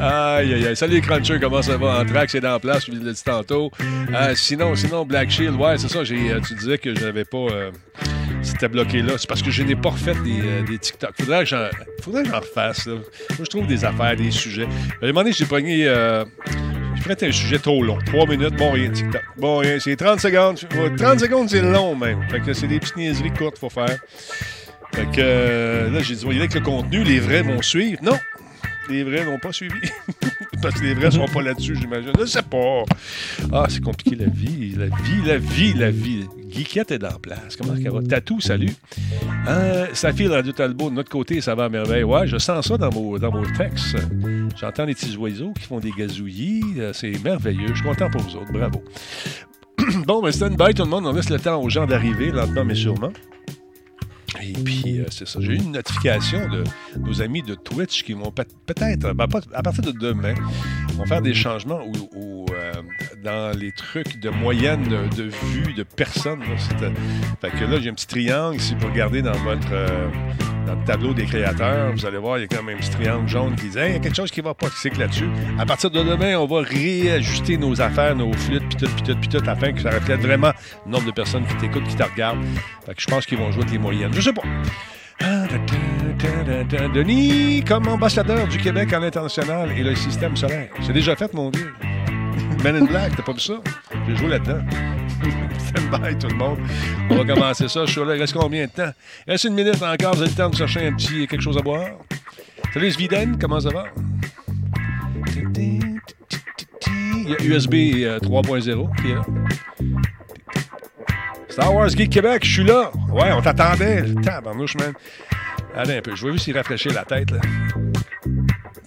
Aïe, 0.00 0.54
aïe, 0.54 0.66
aïe. 0.66 0.76
Salut 0.76 0.94
les 0.94 1.00
crunchers, 1.00 1.38
comment 1.40 1.62
ça 1.62 1.76
va? 1.76 2.00
Anthrax 2.00 2.34
est 2.34 2.46
en 2.46 2.58
place, 2.60 2.86
je 2.86 2.92
l'ai 2.92 3.12
dit 3.12 3.22
tantôt. 3.24 3.70
Euh, 4.14 4.34
sinon, 4.34 4.74
sinon, 4.74 5.04
Black 5.04 5.30
Shield, 5.30 5.56
ouais, 5.56 5.78
c'est 5.78 5.88
ça. 5.88 6.04
j'ai, 6.04 6.30
euh, 6.30 6.40
tu 6.46 6.54
disais 6.54 6.78
que 6.78 6.94
je 6.94 7.00
n'avais 7.04 7.24
pas. 7.24 7.38
euh, 7.38 7.70
c'était 8.42 8.68
bloqué 8.68 9.02
là. 9.02 9.14
C'est 9.18 9.28
parce 9.28 9.42
que 9.42 9.50
je 9.50 9.62
n'ai 9.62 9.74
pas 9.76 9.90
refait 9.90 10.14
des, 10.24 10.40
euh, 10.40 10.78
TikTok. 10.80 11.10
Faudrait 11.20 11.40
que 11.40 11.46
j'en, 11.50 11.68
faudrait 12.02 12.22
que 12.22 12.30
j'en 12.30 12.40
refasse. 12.40 12.86
Là. 12.86 12.94
Moi, 12.94 13.04
je 13.40 13.44
trouve 13.50 13.66
des 13.66 13.84
affaires, 13.84 14.16
des 14.16 14.30
sujets. 14.30 14.66
À 15.02 15.04
un 15.04 15.08
moment 15.08 15.20
donné, 15.20 15.32
j'ai 15.32 15.44
pogné. 15.46 15.84
Je 15.84 17.02
prêtais 17.04 17.28
un 17.28 17.32
sujet 17.32 17.58
trop 17.58 17.82
long. 17.82 17.98
Trois 18.06 18.26
minutes, 18.26 18.56
bon 18.56 18.72
rien, 18.72 18.90
TikTok. 18.90 19.22
Bon 19.36 19.58
rien, 19.58 19.78
c'est 19.78 19.96
30 19.96 20.20
secondes. 20.20 20.58
Ouais, 20.76 20.94
30 20.96 21.20
secondes, 21.20 21.48
c'est 21.48 21.62
long 21.62 21.94
même. 21.94 22.20
Fait 22.28 22.40
que 22.40 22.52
c'est 22.52 22.66
des 22.66 22.80
petites 22.80 22.96
niaiseries 22.96 23.30
courtes 23.32 23.58
qu'il 23.58 23.68
faut 23.68 23.70
faire. 23.70 23.98
Fait 24.94 25.06
que 25.14 25.90
là, 25.92 26.00
j'ai 26.00 26.14
dit, 26.16 26.24
voyez 26.24 26.40
avec 26.40 26.54
le 26.54 26.60
contenu, 26.60 27.04
les 27.04 27.20
vrais 27.20 27.42
vont 27.42 27.62
suivre. 27.62 28.00
Non, 28.02 28.18
les 28.88 29.04
vrais 29.04 29.24
n'ont 29.24 29.38
pas 29.38 29.52
suivi. 29.52 29.74
Parce 30.62 30.74
que 30.74 30.84
les 30.84 30.94
vrais 30.94 31.10
sont 31.10 31.26
pas 31.26 31.42
là-dessus, 31.42 31.76
j'imagine. 31.76 32.10
Je 32.18 32.24
sais 32.24 32.42
pas. 32.42 32.84
Ah, 33.52 33.66
c'est 33.68 33.82
compliqué 33.82 34.16
la 34.16 34.26
vie. 34.26 34.74
La 34.76 34.86
vie, 34.86 35.22
la 35.24 35.38
vie, 35.38 35.72
la 35.74 35.90
vie. 35.90 36.26
Geekette 36.50 36.90
est 36.90 37.04
en 37.04 37.18
place. 37.18 37.56
Comment 37.56 37.76
ça 37.80 37.90
va? 37.90 38.02
Tatou, 38.02 38.40
salut. 38.40 38.74
Euh, 39.46 39.86
ça 39.92 40.12
file 40.12 40.32
Radio 40.32 40.52
Talbot 40.52 40.90
de 40.90 40.94
notre 40.96 41.10
côté, 41.10 41.40
ça 41.40 41.54
va 41.54 41.64
à 41.64 41.68
merveille. 41.68 42.02
Ouais, 42.02 42.26
je 42.26 42.38
sens 42.38 42.66
ça 42.66 42.76
dans 42.76 42.90
vos, 42.90 43.18
dans. 43.18 43.32
J'entends 44.56 44.84
les 44.84 44.94
petits 44.94 45.16
oiseaux 45.16 45.52
qui 45.52 45.66
font 45.66 45.78
des 45.78 45.92
gazouillis. 45.92 46.64
Euh, 46.78 46.92
C'est 46.92 47.22
merveilleux. 47.22 47.68
Je 47.68 47.74
suis 47.74 47.84
content 47.84 48.10
pour 48.10 48.22
vous 48.22 48.36
autres. 48.36 48.52
Bravo. 48.52 48.82
bon, 50.06 50.22
ben, 50.22 50.32
stand 50.32 50.56
by, 50.56 50.74
tout 50.74 50.82
le 50.82 50.90
monde. 50.90 51.06
On 51.06 51.12
laisse 51.12 51.30
le 51.30 51.38
temps 51.38 51.62
aux 51.62 51.68
gens 51.68 51.86
d'arriver, 51.86 52.30
lentement 52.30 52.64
mais 52.64 52.74
sûrement. 52.74 53.12
Et 54.42 54.52
puis, 54.52 55.00
euh, 55.00 55.04
c'est 55.10 55.26
ça. 55.26 55.40
J'ai 55.40 55.52
eu 55.52 55.56
une 55.56 55.72
notification 55.72 56.48
de 56.48 56.64
nos 56.98 57.22
amis 57.22 57.42
de 57.42 57.54
Twitch 57.54 58.02
qui 58.04 58.12
vont 58.12 58.30
peut- 58.30 58.44
peut-être, 58.66 59.12
ben, 59.14 59.26
à 59.54 59.62
partir 59.62 59.82
de 59.84 59.92
demain, 59.92 60.34
vont 60.94 61.06
faire 61.06 61.22
des 61.22 61.34
changements 61.34 61.80
où, 61.84 62.08
où, 62.16 62.46
euh, 62.52 62.72
dans 63.24 63.56
les 63.58 63.72
trucs 63.72 64.20
de 64.20 64.30
moyenne 64.30 64.82
de, 64.84 65.16
de 65.16 65.30
vue 65.52 65.72
de 65.74 65.82
personnes. 65.82 66.42
euh, 66.82 66.90
fait 67.40 67.50
que 67.50 67.64
là, 67.64 67.80
j'ai 67.80 67.90
un 67.90 67.94
petit 67.94 68.06
triangle. 68.06 68.60
Si 68.60 68.74
vous 68.74 68.86
regardez 68.88 69.22
dans 69.22 69.32
votre 69.38 69.68
euh, 69.72 70.08
dans 70.68 70.74
le 70.74 70.84
tableau 70.84 71.14
des 71.14 71.24
créateurs, 71.24 71.92
vous 71.92 72.04
allez 72.04 72.18
voir, 72.18 72.36
il 72.36 72.42
y 72.42 72.44
a 72.44 72.46
quand 72.46 72.62
même 72.62 72.76
petit 72.76 72.90
triangle 72.90 73.26
jaune 73.26 73.56
qui 73.56 73.68
dit 73.68 73.78
il 73.78 73.92
y 73.92 73.96
a 73.96 73.98
quelque 73.98 74.14
chose 74.14 74.30
qui 74.30 74.42
va 74.42 74.52
pas, 74.52 74.68
qui 74.68 74.90
que 74.90 74.98
là-dessus. 74.98 75.28
À 75.58 75.64
partir 75.64 75.90
de 75.90 76.02
demain, 76.02 76.36
on 76.36 76.46
va 76.46 76.60
réajuster 76.60 77.56
nos 77.56 77.80
affaires, 77.80 78.14
nos 78.14 78.32
flûtes, 78.34 78.68
puis 78.68 78.76
tout, 78.76 78.94
puis 78.94 79.02
tout, 79.02 79.18
puis 79.18 79.28
tout, 79.28 79.42
afin 79.48 79.72
que 79.72 79.80
ça 79.80 79.90
reflète 79.90 80.20
vraiment 80.20 80.52
le 80.84 80.92
nombre 80.92 81.06
de 81.06 81.10
personnes 81.10 81.46
qui 81.46 81.56
t'écoutent, 81.56 81.88
qui 81.88 81.96
te 81.96 82.02
regardent. 82.02 82.44
Fait 82.84 82.94
que 82.94 83.00
je 83.00 83.06
pense 83.06 83.24
qu'ils 83.24 83.38
vont 83.38 83.50
jouer 83.50 83.62
avec 83.62 83.72
les 83.72 83.78
moyennes. 83.78 84.12
Je 84.12 84.20
sais 84.20 84.32
pas. 84.32 84.42
Denis, 86.94 87.64
comme 87.66 87.88
ambassadeur 87.88 88.46
du 88.46 88.58
Québec 88.58 88.92
à 88.92 88.98
l'international 88.98 89.72
et 89.72 89.82
le 89.82 89.94
système 89.94 90.36
solaire. 90.36 90.68
C'est 90.82 90.92
déjà 90.92 91.16
fait, 91.16 91.32
mon 91.32 91.48
vieux. 91.48 91.72
Men 92.62 92.76
in 92.76 92.84
Black, 92.84 93.16
t'as 93.16 93.22
pas 93.22 93.32
vu 93.32 93.40
ça? 93.40 93.54
J'ai 94.08 94.16
joué 94.16 94.28
là-dedans. 94.28 94.60
Stand 95.58 95.90
by, 95.90 96.16
tout 96.18 96.28
le 96.28 96.36
monde. 96.36 96.58
On 97.10 97.16
va 97.16 97.24
commencer 97.24 97.68
ça. 97.68 97.84
Je 97.84 97.92
suis 97.92 98.04
là. 98.04 98.16
Il 98.16 98.20
reste 98.20 98.32
combien 98.32 98.64
de 98.64 98.70
temps? 98.70 98.90
Il 99.26 99.32
reste 99.32 99.44
une 99.44 99.54
minute 99.54 99.82
encore. 99.82 100.14
Vous 100.14 100.22
avez 100.22 100.30
le 100.30 100.36
temps 100.36 100.48
de 100.48 100.56
chercher 100.56 100.86
un 100.86 100.94
petit 100.94 101.26
quelque 101.26 101.42
chose 101.42 101.58
à 101.58 101.60
boire. 101.60 101.90
Salut 102.72 102.90
Sviden, 102.90 103.38
comment 103.38 103.60
ça 103.60 103.70
va? 103.70 103.84
Il 106.86 107.28
y 107.28 107.34
a 107.34 107.44
USB 107.44 107.74
euh, 108.04 108.18
3.0 108.20 108.96
qui 109.00 109.10
est 109.10 109.14
là. 109.14 109.22
Star 111.48 111.74
Wars 111.74 111.88
Geek 111.90 112.10
Québec, 112.10 112.44
je 112.44 112.52
suis 112.52 112.64
là. 112.64 112.90
Ouais, 113.10 113.32
on 113.32 113.42
t'attendait. 113.42 114.04
Tabarnouche, 114.22 114.76
man. 114.76 114.92
Allez 115.74 115.98
un 115.98 116.00
peu. 116.00 116.16
Je 116.16 116.26
vais 116.26 116.32
juste 116.32 116.46
y 116.46 116.52
rafraîchir 116.52 116.94
la 116.94 117.04
tête, 117.04 117.30
là. 117.30 117.40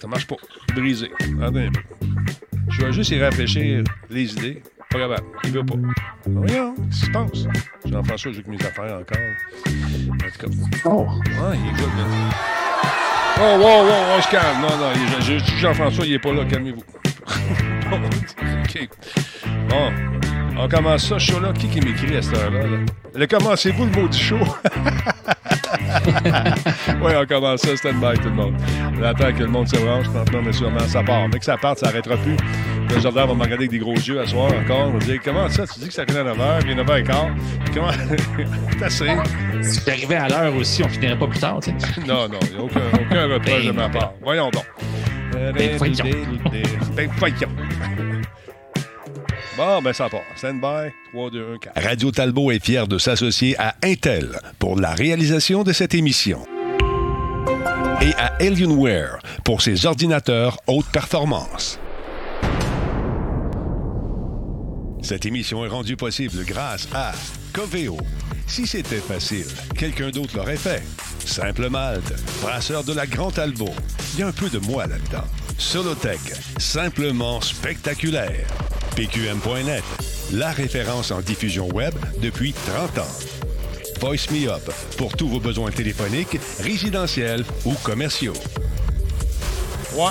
Ça 0.00 0.08
marche 0.08 0.26
pas. 0.26 0.36
Brisé. 0.74 1.10
Attendez 1.40 1.66
un 1.66 1.70
peu. 1.70 1.80
Je 2.70 2.84
vais 2.84 2.92
juste 2.92 3.10
y 3.10 3.22
rafraîchir 3.22 3.84
les 4.10 4.32
idées. 4.32 4.62
Pas 4.92 4.98
grave. 4.98 5.16
Il 5.44 5.52
veut 5.52 5.64
pas. 5.64 5.74
Voyons, 6.26 6.74
qu'est-ce 6.74 7.00
qui 7.00 7.06
se 7.06 7.10
passe? 7.10 7.46
Jean-François 7.86 8.32
joue 8.32 8.40
avec 8.40 8.48
mes 8.48 8.66
affaires 8.66 8.98
encore. 8.98 9.18
En 10.12 10.16
tout 10.16 10.46
cas. 10.46 10.46
Oh. 10.84 11.06
Ah, 11.40 11.52
il. 11.54 11.84
Oh, 13.40 13.58
wow, 13.58 13.84
wow, 13.86 14.18
on 14.18 14.22
se 14.22 14.28
calme. 14.30 14.60
Non, 14.60 14.76
non, 14.76 14.92
il- 14.94 15.22
je- 15.24 15.38
je- 15.38 15.56
Jean-François, 15.56 16.04
il 16.06 16.12
est 16.14 16.18
pas 16.18 16.32
là. 16.32 16.44
Calmez-vous. 16.44 16.82
OK. 17.92 18.88
Bon. 19.68 19.90
On 20.58 20.68
commence 20.68 21.08
ça, 21.08 21.18
show-là. 21.18 21.52
Qui 21.54 21.66
qui 21.68 21.80
m'écrit 21.80 22.14
à 22.16 22.22
cette 22.22 22.36
heure-là? 22.36 22.60
Là? 22.66 22.76
Le 23.14 23.26
commencez-vous 23.26 23.86
le 23.86 23.90
maudit 24.02 24.20
show? 24.20 24.38
oui, 27.02 27.12
on 27.20 27.26
commence 27.26 27.60
ça, 27.60 27.76
stand 27.76 28.00
by 28.00 28.18
tout 28.18 28.28
le 28.28 28.34
monde. 28.34 28.54
On 28.98 29.02
attend 29.02 29.32
que 29.32 29.40
le 29.40 29.48
monde 29.48 29.68
se 29.68 29.76
branche, 29.76 30.06
maintenant, 30.08 30.42
mais 30.44 30.52
sûrement, 30.52 30.80
ça 30.80 31.02
part. 31.02 31.28
Mais 31.28 31.38
que 31.38 31.44
ça 31.44 31.56
parte, 31.56 31.78
ça 31.78 31.86
n'arrêtera 31.86 32.16
plus. 32.16 32.36
Le 32.94 33.00
Jordan 33.00 33.28
va 33.28 33.34
me 33.34 33.42
regarder 33.42 33.64
avec 33.64 33.70
des 33.70 33.78
gros 33.78 33.94
yeux 33.94 34.20
à 34.20 34.26
soir 34.26 34.50
encore. 34.52 34.88
Il 34.88 34.92
va 34.92 34.98
dire 34.98 35.20
Comment 35.24 35.48
ça 35.48 35.66
Tu 35.66 35.80
dis 35.80 35.88
que 35.88 35.94
ça 35.94 36.04
finit 36.04 36.18
à 36.18 36.24
9h, 36.24 36.62
puis 36.62 36.74
9h15. 36.74 37.30
Comment 37.74 37.90
T'as 38.78 38.86
assez 38.86 39.06
Si 39.62 39.80
j'arrivais 39.86 40.16
à 40.16 40.28
l'heure 40.28 40.56
aussi, 40.56 40.82
on 40.84 40.88
finirait 40.88 41.18
pas 41.18 41.26
plus 41.26 41.40
tard, 41.40 41.60
tu 41.62 41.70
sais. 41.70 42.00
Non, 42.06 42.28
non, 42.28 42.38
il 42.42 42.56
n'y 42.56 42.60
a 42.60 42.64
aucun, 42.64 42.80
aucun 42.94 43.34
reproche 43.34 43.66
de 43.66 43.72
ma 43.72 43.88
part. 43.88 44.12
Voyons 44.22 44.50
donc. 44.50 44.66
Ben, 45.32 45.76
voyons. 45.78 46.04
Ben, 46.94 47.10
voyons. 47.18 47.48
Bon, 49.56 49.82
ben 49.82 49.92
ça 49.92 50.08
part. 50.08 50.22
Stand 50.36 50.60
by. 50.60 50.92
3, 51.12 51.30
2, 51.30 51.54
1, 51.54 51.58
4. 51.58 51.82
Radio 51.84 52.10
Talbot 52.10 52.50
est 52.52 52.64
fier 52.64 52.88
de 52.88 52.96
s'associer 52.98 53.54
à 53.58 53.74
Intel 53.82 54.38
pour 54.58 54.78
la 54.80 54.94
réalisation 54.94 55.62
de 55.62 55.72
cette 55.72 55.94
émission 55.94 56.46
et 58.00 58.14
à 58.14 58.34
Alienware 58.40 59.18
pour 59.44 59.62
ses 59.62 59.86
ordinateurs 59.86 60.58
haute 60.66 60.86
performance. 60.86 61.78
Cette 65.02 65.26
émission 65.26 65.64
est 65.64 65.68
rendue 65.68 65.96
possible 65.96 66.44
grâce 66.44 66.88
à 66.94 67.12
Coveo. 67.52 67.98
Si 68.46 68.66
c'était 68.66 68.96
facile, 68.96 69.46
quelqu'un 69.76 70.10
d'autre 70.10 70.36
l'aurait 70.36 70.56
fait. 70.56 70.82
Simple 71.24 71.68
Malte, 71.68 72.14
brasseur 72.40 72.84
de 72.84 72.92
la 72.92 73.06
Grand 73.06 73.30
Talbot. 73.30 73.74
Il 74.14 74.20
y 74.20 74.22
a 74.22 74.28
un 74.28 74.32
peu 74.32 74.48
de 74.48 74.58
moi 74.58 74.86
là-dedans. 74.86 75.24
Solotech, 75.58 76.20
simplement 76.58 77.40
spectaculaire. 77.40 78.46
PQM.net, 78.96 79.84
la 80.32 80.50
référence 80.50 81.10
en 81.10 81.20
diffusion 81.20 81.68
web 81.68 81.94
depuis 82.20 82.52
30 82.52 82.98
ans. 82.98 83.10
Voice 84.00 84.30
Me 84.30 84.48
Up, 84.50 84.70
pour 84.96 85.16
tous 85.16 85.28
vos 85.28 85.40
besoins 85.40 85.70
téléphoniques, 85.70 86.38
résidentiels 86.60 87.44
ou 87.64 87.72
commerciaux. 87.82 88.34
Ouais. 89.94 90.10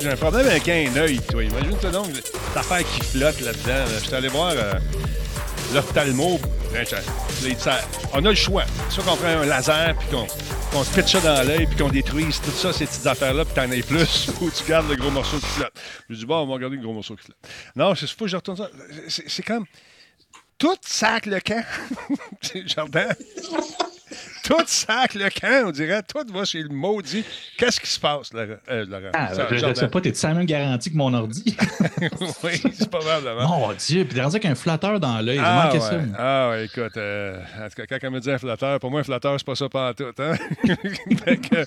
J'ai 0.00 0.10
un 0.10 0.16
problème 0.16 0.46
avec 0.46 0.68
un 0.68 0.96
œil, 0.96 1.20
toi. 1.30 1.42
Imagine-toi 1.44 1.90
donc 1.90 2.06
cette 2.14 2.56
affaire 2.56 2.78
qui 2.78 3.00
flotte 3.00 3.40
là-dedans. 3.40 3.84
là. 3.84 3.98
Je 3.98 4.04
suis 4.04 4.14
allé 4.14 4.28
voir 4.28 4.52
euh, 4.56 4.74
l'ophtalmo. 5.74 6.38
Ben, 6.72 6.86
On 8.12 8.24
a 8.24 8.28
le 8.30 8.34
choix. 8.34 8.64
Soit 8.90 9.04
qu'on 9.04 9.16
prend 9.16 9.28
un 9.28 9.44
laser, 9.44 9.96
puis 9.98 10.08
qu'on 10.08 10.84
se 10.84 10.94
pitche 10.94 11.12
ça 11.12 11.20
dans 11.20 11.46
l'œil, 11.46 11.66
puis 11.66 11.76
qu'on 11.76 11.88
détruise 11.88 12.40
tout 12.40 12.50
ça, 12.50 12.72
ces 12.72 12.86
petites 12.86 13.06
affaires-là, 13.06 13.44
puis 13.44 13.54
t'en 13.54 13.70
aies 13.70 13.82
plus, 13.82 14.28
ou 14.40 14.50
tu 14.50 14.64
gardes 14.68 14.88
le 14.88 14.96
gros 14.96 15.10
morceau 15.10 15.38
qui 15.38 15.46
flotte. 15.46 15.72
Je 16.08 16.16
dis, 16.16 16.26
bon, 16.26 16.38
on 16.42 16.46
va 16.46 16.54
regarder 16.54 16.76
le 16.76 16.82
gros 16.82 16.92
morceau 16.92 17.16
qui 17.16 17.24
flotte. 17.24 17.38
Non, 17.76 17.94
c'est 17.94 18.14
que 18.14 18.26
je 18.26 18.36
retourne 18.36 18.56
ça. 18.56 18.70
C'est 19.08 19.44
comme. 19.44 19.66
Tout 20.58 20.76
sac 20.82 21.26
le 21.26 21.40
camp. 21.40 21.64
Jardin. 22.66 23.08
Tout 24.48 24.62
sac 24.66 25.14
le 25.14 25.28
camp, 25.28 25.68
on 25.68 25.70
dirait. 25.70 26.02
Tout 26.02 26.24
va 26.32 26.44
chez 26.44 26.62
le 26.62 26.68
maudit. 26.68 27.24
Qu'est-ce 27.56 27.80
qui 27.80 27.86
se 27.88 28.00
passe, 28.00 28.32
Laurent? 28.32 28.56
Euh, 28.68 28.84
Laurent? 28.86 29.10
Ah, 29.12 29.34
Ça, 29.34 29.46
je 29.50 29.66
ne 29.66 29.74
sais 29.74 29.88
pas, 29.88 30.00
t'es 30.00 30.12
la 30.22 30.34
même 30.34 30.46
garantie 30.46 30.90
que 30.90 30.96
mon 30.96 31.12
ordi? 31.14 31.56
oui, 32.44 32.62
c'est 32.72 32.90
probablement. 32.90 33.48
Mon 33.48 33.72
Dieu, 33.72 34.04
puis 34.04 34.14
t'es 34.14 34.22
rendu 34.22 34.36
avec 34.36 34.46
un 34.46 34.54
flatteur 34.54 34.98
dans 34.98 35.20
l'œil. 35.20 35.36
Il 35.36 35.42
Ah 35.44 35.70
ouais. 35.72 35.80
ça. 35.80 36.00
ah 36.18 36.50
ouais, 36.50 36.64
écoute, 36.64 36.96
euh, 36.96 37.38
en 37.60 37.68
tout 37.68 37.74
cas, 37.76 37.86
quand 37.86 37.98
elle 38.02 38.10
me 38.10 38.20
dit 38.20 38.30
un 38.30 38.38
flatteur, 38.38 38.80
pour 38.80 38.90
moi, 38.90 39.00
un 39.00 39.04
flatteur, 39.04 39.38
c'est 39.38 39.46
pas 39.46 39.54
ça 39.54 39.68
pas 39.68 39.94
tout. 39.94 40.04
Hein? 40.18 40.34
Que, 41.42 41.64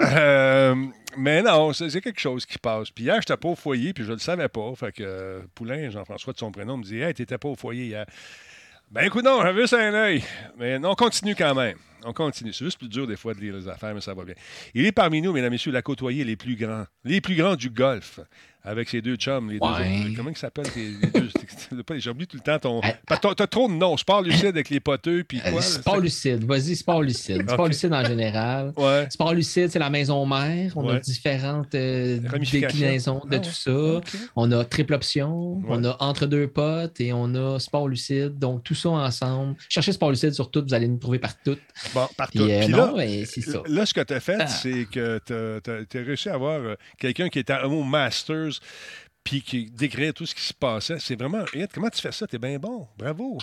euh, 0.00 0.74
mais 1.16 1.42
non, 1.42 1.72
c'est 1.72 1.90
c'est 1.90 2.00
quelque 2.00 2.20
chose 2.20 2.44
qui 2.46 2.58
passe. 2.58 2.90
Puis 2.90 3.04
hier, 3.04 3.16
j'étais 3.16 3.36
pas 3.36 3.48
au 3.48 3.54
foyer, 3.56 3.92
puis 3.92 4.04
je 4.04 4.12
le 4.12 4.18
savais 4.18 4.48
pas. 4.48 4.72
Fait 4.76 4.92
que 4.92 5.02
euh, 5.02 5.40
Poulain, 5.54 5.90
Jean-François 5.90 6.32
de 6.32 6.38
son 6.38 6.50
prénom, 6.50 6.76
me 6.76 6.84
dit 6.84 7.00
Hey, 7.00 7.14
t'étais 7.14 7.38
pas 7.38 7.48
au 7.48 7.56
foyer 7.56 7.86
hier. 7.86 8.06
Ben 8.96 9.04
écoute, 9.04 9.26
non, 9.26 9.42
j'avais 9.42 9.60
juste 9.60 9.74
un 9.74 9.92
œil. 9.92 10.24
Mais 10.56 10.78
on 10.82 10.94
continue 10.94 11.34
quand 11.34 11.54
même. 11.54 11.76
On 12.02 12.14
continue. 12.14 12.54
C'est 12.54 12.64
juste 12.64 12.78
plus 12.78 12.88
dur 12.88 13.06
des 13.06 13.16
fois 13.16 13.34
de 13.34 13.40
lire 13.40 13.54
les 13.54 13.68
affaires, 13.68 13.94
mais 13.94 14.00
ça 14.00 14.14
va 14.14 14.24
bien. 14.24 14.34
Il 14.72 14.86
est 14.86 14.92
parmi 14.92 15.20
nous, 15.20 15.34
mesdames 15.34 15.52
et 15.52 15.56
messieurs, 15.56 15.70
la 15.70 15.82
côtoyer 15.82 16.24
les 16.24 16.34
plus 16.34 16.56
grands. 16.56 16.86
Les 17.04 17.20
plus 17.20 17.34
grands 17.34 17.56
du 17.56 17.68
golf. 17.68 18.20
Avec 18.68 18.88
ses 18.88 19.00
deux 19.00 19.14
chums, 19.14 19.48
les 19.50 19.58
Ouais. 19.60 20.02
deux. 20.08 20.16
Comment 20.16 20.30
ils 20.30 20.36
s'appellent 20.36 20.66
les 20.74 20.90
deux? 21.12 21.82
pas- 21.84 21.98
J'oublie 21.98 22.26
tout 22.26 22.36
le 22.36 22.42
temps 22.42 22.58
ton. 22.58 22.80
T'as 23.06 23.46
trop 23.46 23.68
de 23.68 23.74
noms. 23.74 23.96
Sport 23.96 24.22
lucide 24.22 24.46
avec 24.46 24.70
les 24.70 24.80
poteux, 24.80 25.22
puis 25.26 25.40
quoi? 25.40 25.58
Euh, 25.58 25.60
Sport 25.60 26.00
lucide. 26.00 26.44
Vas-y, 26.44 26.74
sport 26.74 27.00
lucide. 27.02 27.48
Sport 27.48 27.68
lucide 27.68 27.92
en 27.94 28.04
général. 28.04 28.72
Ouais. 28.76 29.06
Sport 29.10 29.34
lucide, 29.34 29.70
c'est 29.70 29.78
la 29.78 29.88
maison 29.90 30.26
mère. 30.26 30.72
On 30.76 30.86
Ouais. 30.88 30.96
a 30.96 30.98
différentes 31.00 31.74
euh, 31.74 32.18
déclinaisons 32.50 33.22
de 33.30 33.36
Ah 33.36 33.38
tout 33.38 33.50
ça. 33.50 34.00
On 34.34 34.50
a 34.52 34.64
triple 34.64 34.94
option, 34.94 35.62
on 35.68 35.84
a 35.84 35.96
entre 36.00 36.26
deux 36.26 36.48
potes 36.48 37.00
et 37.00 37.12
on 37.12 37.34
a 37.34 37.58
sport 37.60 37.88
lucide. 37.88 38.38
Donc, 38.38 38.64
tout 38.64 38.74
ça 38.74 38.88
ensemble. 38.90 39.54
Cherchez 39.68 39.92
sport 39.92 40.10
lucide 40.10 40.32
sur 40.32 40.50
tout, 40.50 40.64
vous 40.66 40.74
allez 40.74 40.88
nous 40.88 40.98
trouver 40.98 41.18
partout. 41.20 41.56
Bon, 41.94 42.06
partout. 42.16 42.38
Puis, 42.44 42.52
euh, 42.52 42.60
Puis 42.60 42.68
non, 42.68 42.78
là, 42.78 42.92
mais 42.96 43.24
c'est 43.26 43.40
ça. 43.42 43.62
Là, 43.68 43.86
ce 43.86 43.94
que 43.94 44.00
tu 44.00 44.14
as 44.14 44.20
fait, 44.20 44.36
Ah. 44.40 44.46
c'est 44.46 44.86
que 44.90 45.20
tu 45.24 45.32
as, 45.98 46.02
réussi 46.02 46.28
à 46.28 46.34
avoir 46.34 46.60
quelqu'un 46.98 47.28
qui 47.28 47.38
était 47.38 47.60
au 47.64 47.82
Masters 47.84 48.55
puis 49.24 49.42
qui 49.42 49.66
décrire 49.70 50.14
tout 50.14 50.24
ce 50.26 50.34
qui 50.34 50.42
se 50.42 50.54
passait. 50.54 50.98
C'est 51.00 51.18
vraiment 51.18 51.44
hit. 51.52 51.70
Comment 51.74 51.88
tu 51.90 52.00
fais 52.00 52.12
ça? 52.12 52.26
T'es 52.28 52.38
bien 52.38 52.58
bon. 52.58 52.86
Bravo. 52.96 53.38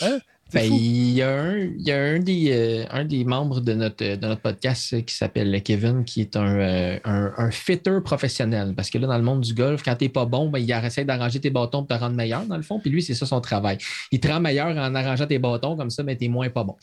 Hein? 0.00 0.18
Ben, 0.52 0.70
il 0.70 1.12
y 1.12 1.22
a 1.22 1.30
un, 1.32 1.56
y 1.78 1.90
a 1.90 1.98
un 1.98 2.18
des, 2.18 2.50
euh, 2.52 2.84
un 2.90 3.06
des 3.06 3.24
membres 3.24 3.62
de 3.62 3.72
notre, 3.72 4.04
de 4.04 4.26
notre 4.26 4.42
podcast 4.42 4.92
euh, 4.92 5.00
qui 5.00 5.14
s'appelle 5.14 5.62
Kevin, 5.62 6.04
qui 6.04 6.20
est 6.20 6.36
un, 6.36 6.58
euh, 6.58 6.98
un, 7.04 7.32
un 7.38 7.50
fitter 7.50 7.96
professionnel. 8.04 8.74
Parce 8.76 8.90
que 8.90 8.98
là, 8.98 9.06
dans 9.06 9.16
le 9.16 9.22
monde 9.22 9.40
du 9.40 9.54
golf, 9.54 9.82
quand 9.82 9.96
t'es 9.96 10.10
pas 10.10 10.26
bon, 10.26 10.50
ben, 10.50 10.58
il 10.58 10.70
essaie 10.70 11.06
d'arranger 11.06 11.40
tes 11.40 11.48
bâtons 11.48 11.84
pour 11.86 11.96
te 11.96 12.02
rendre 12.02 12.16
meilleur, 12.16 12.44
dans 12.44 12.58
le 12.58 12.62
fond. 12.62 12.78
Puis 12.80 12.90
lui, 12.90 13.02
c'est 13.02 13.14
ça 13.14 13.24
son 13.24 13.40
travail. 13.40 13.78
Il 14.10 14.20
te 14.20 14.28
rend 14.28 14.40
meilleur 14.40 14.76
en 14.76 14.94
arrangeant 14.94 15.26
tes 15.26 15.38
bâtons, 15.38 15.74
comme 15.74 15.88
ça, 15.88 16.02
ben, 16.02 16.18
t'es 16.18 16.28
moins 16.28 16.50
pas 16.50 16.64
bon. 16.64 16.76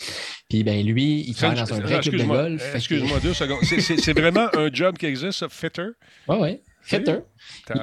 Puis 0.49 0.63
ben, 0.63 0.83
lui, 0.83 1.25
il 1.27 1.35
travaille 1.35 1.59
dans 1.59 1.71
un 1.75 1.79
vrai 1.81 1.99
club 1.99 2.15
de 2.15 2.23
golf. 2.23 2.71
Que- 2.71 2.77
Excuse-moi 2.77 3.19
deux 3.19 3.33
secondes. 3.35 3.59
C'est- 3.63 4.19
vraiment 4.19 4.47
un 4.57 4.73
job 4.73 4.97
qui 4.97 5.05
existe, 5.05 5.33
ça, 5.33 5.47
fitter? 5.47 5.89
Ouais, 6.27 6.37
ouais. 6.39 6.61
Fitter. 6.89 7.23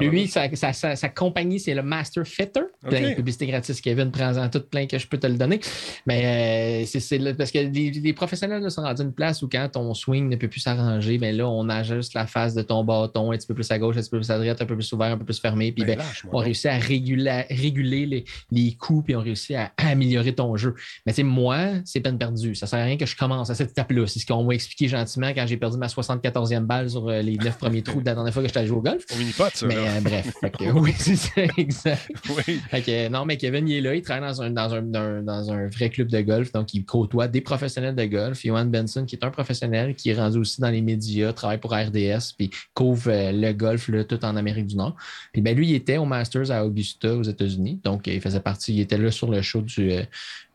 Lui, 0.01 0.29
sa, 0.29 0.55
sa- 0.55 0.73
sa- 0.73 0.97
sa 0.97 1.09
compagnie, 1.09 1.59
c'est 1.61 1.75
le 1.75 1.83
Master 1.83 2.27
Fitter. 2.27 2.61
Plein 2.89 3.01
de 3.11 3.15
publicité 3.15 3.47
gratis, 3.47 3.81
Kevin, 3.81 4.11
prends-en 4.11 4.49
tout 4.49 4.61
plein 4.61 4.87
que 4.87 4.99
je 4.99 5.07
peux 5.07 5.19
te 5.19 5.27
le 5.27 5.35
donner. 5.35 5.61
Mais 6.07 6.83
euh, 6.85 6.87
c'est- 6.87 7.35
parce 7.37 7.51
que 7.51 7.59
les, 7.59 7.91
les 7.91 8.13
professionnels 8.13 8.63
là, 8.63 8.71
sont 8.71 8.83
rendus 8.83 9.03
à 9.03 9.05
une 9.05 9.13
place 9.13 9.43
où 9.43 9.49
quand 9.49 9.69
ton 9.73 9.93
swing 9.95 10.29
ne 10.29 10.37
peut 10.37 10.49
plus 10.49 10.61
s'arranger, 10.61 11.19
ben 11.19 11.37
là, 11.37 11.49
on 11.49 11.69
ajuste 11.69 12.15
la 12.15 12.27
face 12.27 12.55
de 12.55 12.63
ton 12.63 12.85
bâton 12.85 13.33
un 13.33 13.37
petit 13.37 13.47
peu 13.47 13.55
plus 13.55 13.71
à 13.71 13.79
gauche, 13.79 13.97
un 13.97 14.01
petit 14.01 14.11
peu 14.11 14.19
plus 14.19 14.31
à 14.31 14.39
droite, 14.39 14.61
un 14.61 14.67
peu 14.67 14.75
plus 14.77 14.93
ouvert, 14.93 15.13
un 15.13 15.19
peu 15.19 15.25
plus 15.25 15.41
fermé. 15.41 15.73
Puis 15.73 15.85
Ben, 15.85 15.97
ben, 15.99 16.05
on 16.33 16.39
réussit 16.39 16.67
à 16.67 16.77
réguler, 16.79 17.45
réguler 17.51 18.07
les, 18.07 18.25
les 18.51 18.73
coups, 18.75 19.05
puis 19.07 19.17
on 19.17 19.21
réussit 19.21 19.57
à, 19.57 19.73
à 19.77 19.89
améliorer 19.91 20.35
ton 20.35 20.57
jeu. 20.57 20.75
Mais 21.07 21.13
tu 21.13 21.17
sais, 21.17 21.23
moi, 21.23 21.59
c'est 21.85 22.01
peine 22.01 22.19
perdue. 22.19 22.55
Ça 22.55 22.67
sert 22.67 22.79
à 22.79 22.85
rien 22.85 22.97
que 22.97 23.07
je 23.07 23.17
commence 23.17 23.51
à 23.51 23.55
cette 23.55 23.71
étape-là. 23.71 24.07
C'est 24.07 24.19
ce 24.19 24.27
qu'on 24.27 24.45
m'a 24.45 24.55
expliqué 24.55 24.89
gentiment 24.89 25.29
quand 25.35 25.47
j'ai 25.47 25.57
perdu 25.57 25.77
ma 25.79 25.87
74e 25.87 26.61
balle 26.65 26.91
sur 26.91 27.09
euh, 27.09 27.23
les 27.23 27.37
neuf 27.37 27.59
premiers 27.59 27.83
trous 27.83 28.01
de 28.01 28.07
la 28.07 28.15
dernière 28.15 28.33
fois 28.33 28.43
que 28.43 28.49
j'étais 28.49 28.59
allé 28.59 28.69
jouer 28.69 28.79
au 28.79 28.83
golf. 28.83 29.05
Au 29.15 29.17
mini-pot, 29.19 29.46
ça. 29.55 29.67
Mais 29.67 29.77
euh, 29.77 30.01
bref, 30.01 30.33
fait 30.41 30.51
que, 30.51 30.65
oui, 30.73 30.95
c'est 30.99 31.17
ça, 31.17 31.43
exact. 31.57 32.11
Oui. 32.31 32.61
Fait 32.71 32.83
que, 32.83 33.09
non, 33.09 33.25
mais 33.25 33.37
Kevin, 33.37 33.69
il 33.69 33.77
est 33.77 33.81
là, 33.81 33.95
il 33.95 34.03
travaille 34.03 34.29
dans 34.31 34.43
un, 34.43 34.51
dans 34.51 34.75
un, 34.75 34.83
dans, 34.83 35.25
dans 35.25 35.51
un 35.53 35.69
vrai 35.69 35.91
club 35.91 36.09
de 36.09 36.21
golf, 36.21 36.53
donc 36.53 36.73
il 36.75 36.85
côtoie 36.85 37.29
des 37.29 37.41
professionnels 37.41 37.95
de 37.95 38.05
golf. 38.05 38.41
Johan 38.45 38.67
Benson, 38.67 39.05
qui 39.05 39.17
est 39.17 39.25
un 39.25 39.31
professionnel, 39.31 39.95
qui 39.95 40.11
est 40.11 40.15
rendu 40.15 40.39
aussi 40.39 40.61
dans 40.61 40.71
les 40.71 40.83
médias, 40.83 41.33
travaille 41.33 41.59
pour 41.59 41.73
RDS, 41.73 42.33
puis 42.37 42.51
couvre 42.75 43.11
euh, 43.11 43.33
le 43.33 43.53
golf 43.53 43.89
là, 43.89 44.05
tout 44.05 44.25
en 44.25 44.37
Amérique 44.37 44.67
du 44.67 44.77
Nord. 44.77 44.97
Puis 45.33 45.43
ben, 45.43 45.57
lui, 45.57 45.69
il 45.69 45.75
était 45.75 45.97
au 45.99 46.05
Masters 46.05 46.51
à 46.51 46.65
Augusta, 46.65 47.15
aux 47.15 47.23
États-Unis, 47.23 47.81
donc 47.85 48.07
il 48.07 48.21
faisait 48.21 48.41
partie, 48.41 48.75
il 48.75 48.81
était 48.81 48.99
là 48.99 49.11
sur 49.11 49.31
le 49.31 49.43
show 49.43 49.61
du, 49.63 49.93
euh, 49.93 50.03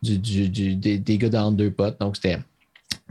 du, 0.02 0.18
du- 0.18 0.50
du- 0.50 0.76
des, 0.76 0.98
des 0.98 1.18
gars 1.18 1.30
dans 1.30 1.52
deux 1.52 1.72
potes, 1.72 2.00
donc 2.00 2.16
c'était 2.16 2.40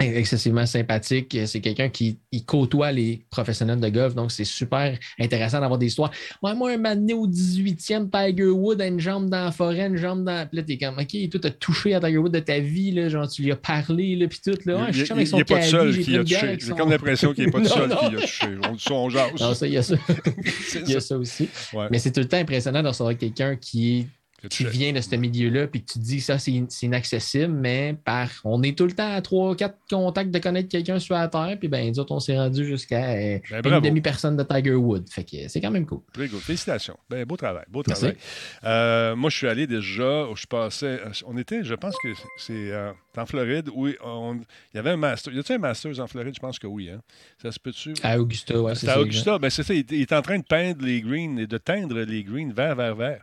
excessivement 0.01 0.67
sympathique. 0.67 1.37
C'est 1.47 1.61
quelqu'un 1.61 1.89
qui 1.89 2.19
il 2.33 2.45
côtoie 2.45 2.93
les 2.93 3.25
professionnels 3.31 3.81
de 3.81 3.89
golf, 3.89 4.15
donc 4.15 4.31
c'est 4.33 4.45
super 4.45 4.99
intéressant 5.19 5.61
d'avoir 5.61 5.79
des 5.79 5.87
histoires. 5.87 6.11
Ouais, 6.43 6.55
moi, 6.55 6.71
un 6.73 6.77
matin 6.79 7.15
au 7.15 7.27
18e, 7.29 8.09
Tiger 8.11 8.47
Wood 8.47 8.81
a 8.81 8.87
une 8.87 9.01
jambe 9.01 9.29
dans 9.29 9.45
la 9.45 9.53
forêt, 9.53 9.87
une 9.87 9.97
jambe 9.97 10.25
dans. 10.25 10.47
Puis 10.49 10.57
là, 10.59 10.63
t'es 10.63 10.79
comme, 10.79 10.99
OK, 10.99 11.31
toi, 11.31 11.41
t'as 11.43 11.51
touché 11.51 11.95
à 11.95 12.01
Tiger 12.01 12.19
Wood 12.19 12.33
de 12.33 12.39
ta 12.41 12.59
vie, 12.59 12.93
là, 12.93 13.09
genre, 13.09 13.29
tu 13.29 13.43
lui 13.43 13.53
as 13.53 13.57
parlé, 13.57 14.17
là, 14.17 14.27
puis 14.29 14.41
tout, 14.45 14.59
là. 14.65 14.77
Ouais, 14.85 14.91
Il- 14.93 15.37
n'est 15.37 15.45
pas 15.45 15.61
tout 15.61 15.67
seul 15.67 15.99
qui 15.99 16.17
a 16.17 16.25
touché. 16.25 16.57
J'ai 16.59 16.67
son- 16.67 16.75
comme 16.77 16.91
l'impression 16.91 17.33
qu'il 17.35 17.45
n'est 17.47 17.51
pas 17.51 17.61
tout 17.63 17.67
seul 17.69 17.89
qui 17.91 18.05
a 18.07 18.11
touché. 18.21 18.47
On, 18.91 18.95
on 18.95 19.11
jase. 19.11 19.31
Non, 19.41 19.55
ça, 19.55 19.67
il 19.67 19.73
y 19.75 19.77
a 19.77 19.83
ça. 19.83 19.95
Il 20.87 20.91
y 20.91 20.97
a 20.97 21.01
ça. 21.01 21.17
aussi. 21.19 21.49
Ouais. 21.73 21.87
Mais 21.91 21.99
c'est 21.99 22.13
tout 22.13 22.21
le 22.21 22.29
temps 22.29 22.37
impressionnant 22.39 22.83
de 22.83 22.89
recevoir 22.89 23.17
quelqu'un 23.17 23.57
qui 23.57 23.99
est 24.01 24.07
tu- 24.49 24.67
vient 24.69 24.93
de 24.93 25.01
ce 25.01 25.15
milieu-là, 25.17 25.67
puis 25.67 25.83
que 25.85 25.93
tu 25.93 25.99
te 25.99 26.05
dis 26.05 26.21
ça, 26.21 26.39
c'est 26.39 26.53
inaccessible, 26.83 27.53
mais 27.53 27.97
par 28.05 28.29
on 28.45 28.63
est 28.63 28.77
tout 28.77 28.87
le 28.87 28.93
temps 28.93 29.13
à 29.13 29.21
trois, 29.21 29.55
quatre 29.57 29.77
contacts 29.89 30.31
de 30.31 30.39
connaître 30.39 30.69
quelqu'un 30.69 30.99
sur 30.99 31.15
la 31.15 31.29
Terre, 31.29 31.57
puis 31.59 31.69
ben, 31.69 31.89
nous 31.89 31.99
autres, 31.99 32.13
on 32.13 32.21
s'est 32.21 32.37
rendu 32.37 32.65
jusqu'à 32.65 33.11
euh, 33.11 33.39
Ben, 33.63 33.75
une 33.75 33.81
demi-personne 33.81 34.37
de 34.37 34.43
Tiger 34.43 34.75
Wood. 34.75 35.09
Fait 35.11 35.25
que 35.25 35.49
c'est 35.49 35.61
quand 35.61 35.71
même 35.71 35.87
cool. 35.87 36.01
Très 36.13 36.29
good. 36.29 36.41
Félicitations. 36.41 36.97
Ben, 37.09 37.25
beau 37.25 37.37
travail. 37.37 37.65
Beau 37.69 37.83
travail. 37.83 38.17
Euh, 38.65 39.17
moi, 39.17 39.31
je 39.31 39.37
suis 39.37 39.49
allé 39.49 39.67
déjà, 39.67 40.27
je 40.35 40.47
passais, 40.47 41.01
on 41.27 41.37
était, 41.37 41.65
je 41.65 41.75
pense 41.75 41.95
que 42.03 42.09
c'est 42.39 42.73
euh, 42.73 42.93
en 43.17 43.27
Floride, 43.27 43.69
où 43.75 43.89
on- 44.05 44.37
il 44.73 44.77
y 44.77 44.79
avait 44.79 44.91
un 44.91 44.97
master. 44.97 45.33
Y 45.33 45.39
a-t-il 45.41 45.57
un 45.57 45.59
Masters 45.59 46.01
en 46.01 46.07
Floride? 46.07 46.35
Je 46.35 46.41
pense 46.41 46.59
que 46.59 46.67
oui. 46.67 46.91
Hein? 46.91 47.01
Ça 47.43 47.51
se 47.53 47.59
peut-tu? 47.59 47.95
À 48.03 48.19
Augusta, 48.19 48.61
ouais, 48.61 48.75
c'est 48.75 48.89
à. 48.89 49.01
Augusta. 49.01 49.39
Ben, 49.39 49.51
c'est 49.51 49.63
ça. 49.63 49.75
Il, 49.75 49.85
il 49.91 50.01
est 50.03 50.13
en 50.13 50.23
train 50.23 50.39
de 50.39 50.45
peindre 50.45 50.85
les 50.85 51.01
greens 51.01 51.39
et 51.39 51.47
de 51.47 51.59
teindre 51.59 51.99
les 52.01 52.23
greens 52.23 52.53
vert, 52.53 52.75
vert, 52.77 52.95
vert 52.95 53.23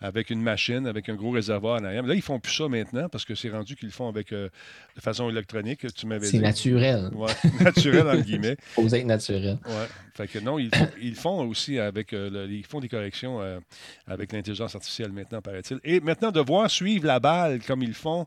avec 0.00 0.30
une 0.30 0.40
machine, 0.42 0.55
avec 0.86 1.08
un 1.08 1.14
gros 1.14 1.30
réservoir 1.30 1.80
en 1.80 1.84
arrière. 1.84 2.02
Mais 2.02 2.10
là, 2.10 2.14
ils 2.14 2.22
font 2.22 2.38
plus 2.40 2.52
ça 2.52 2.68
maintenant 2.68 3.08
parce 3.08 3.24
que 3.24 3.34
c'est 3.34 3.50
rendu 3.50 3.76
qu'ils 3.76 3.88
le 3.88 3.92
font 3.92 4.08
avec 4.08 4.32
euh, 4.32 4.48
de 4.96 5.00
façon 5.00 5.28
électronique. 5.30 5.86
Tu 5.94 6.06
m'avais 6.06 6.26
dit. 6.26 6.32
C'est 6.32 6.38
naturel. 6.38 7.10
Ouais, 7.14 7.32
naturel, 7.60 8.06
entre 8.08 8.22
guillemets. 8.22 8.56
Faut 8.74 8.86
être 8.88 9.04
naturel. 9.06 9.58
Ouais. 9.66 9.86
Fait 10.14 10.26
que 10.28 10.38
non, 10.38 10.58
ils 10.58 10.74
font, 10.74 10.88
ils 11.00 11.14
font 11.14 11.46
aussi 11.48 11.78
avec 11.78 12.12
euh, 12.14 12.30
le- 12.30 12.50
ils 12.50 12.64
font 12.64 12.80
des 12.80 12.88
corrections 12.88 13.40
euh, 13.42 13.58
avec 14.06 14.32
l'intelligence 14.32 14.74
artificielle 14.74 15.12
maintenant, 15.12 15.42
paraît-il. 15.42 15.78
Et 15.84 16.00
maintenant, 16.00 16.30
de 16.30 16.40
voir 16.40 16.70
suivre 16.70 17.06
la 17.06 17.20
balle 17.20 17.60
comme 17.66 17.82
ils 17.82 17.92
font, 17.92 18.26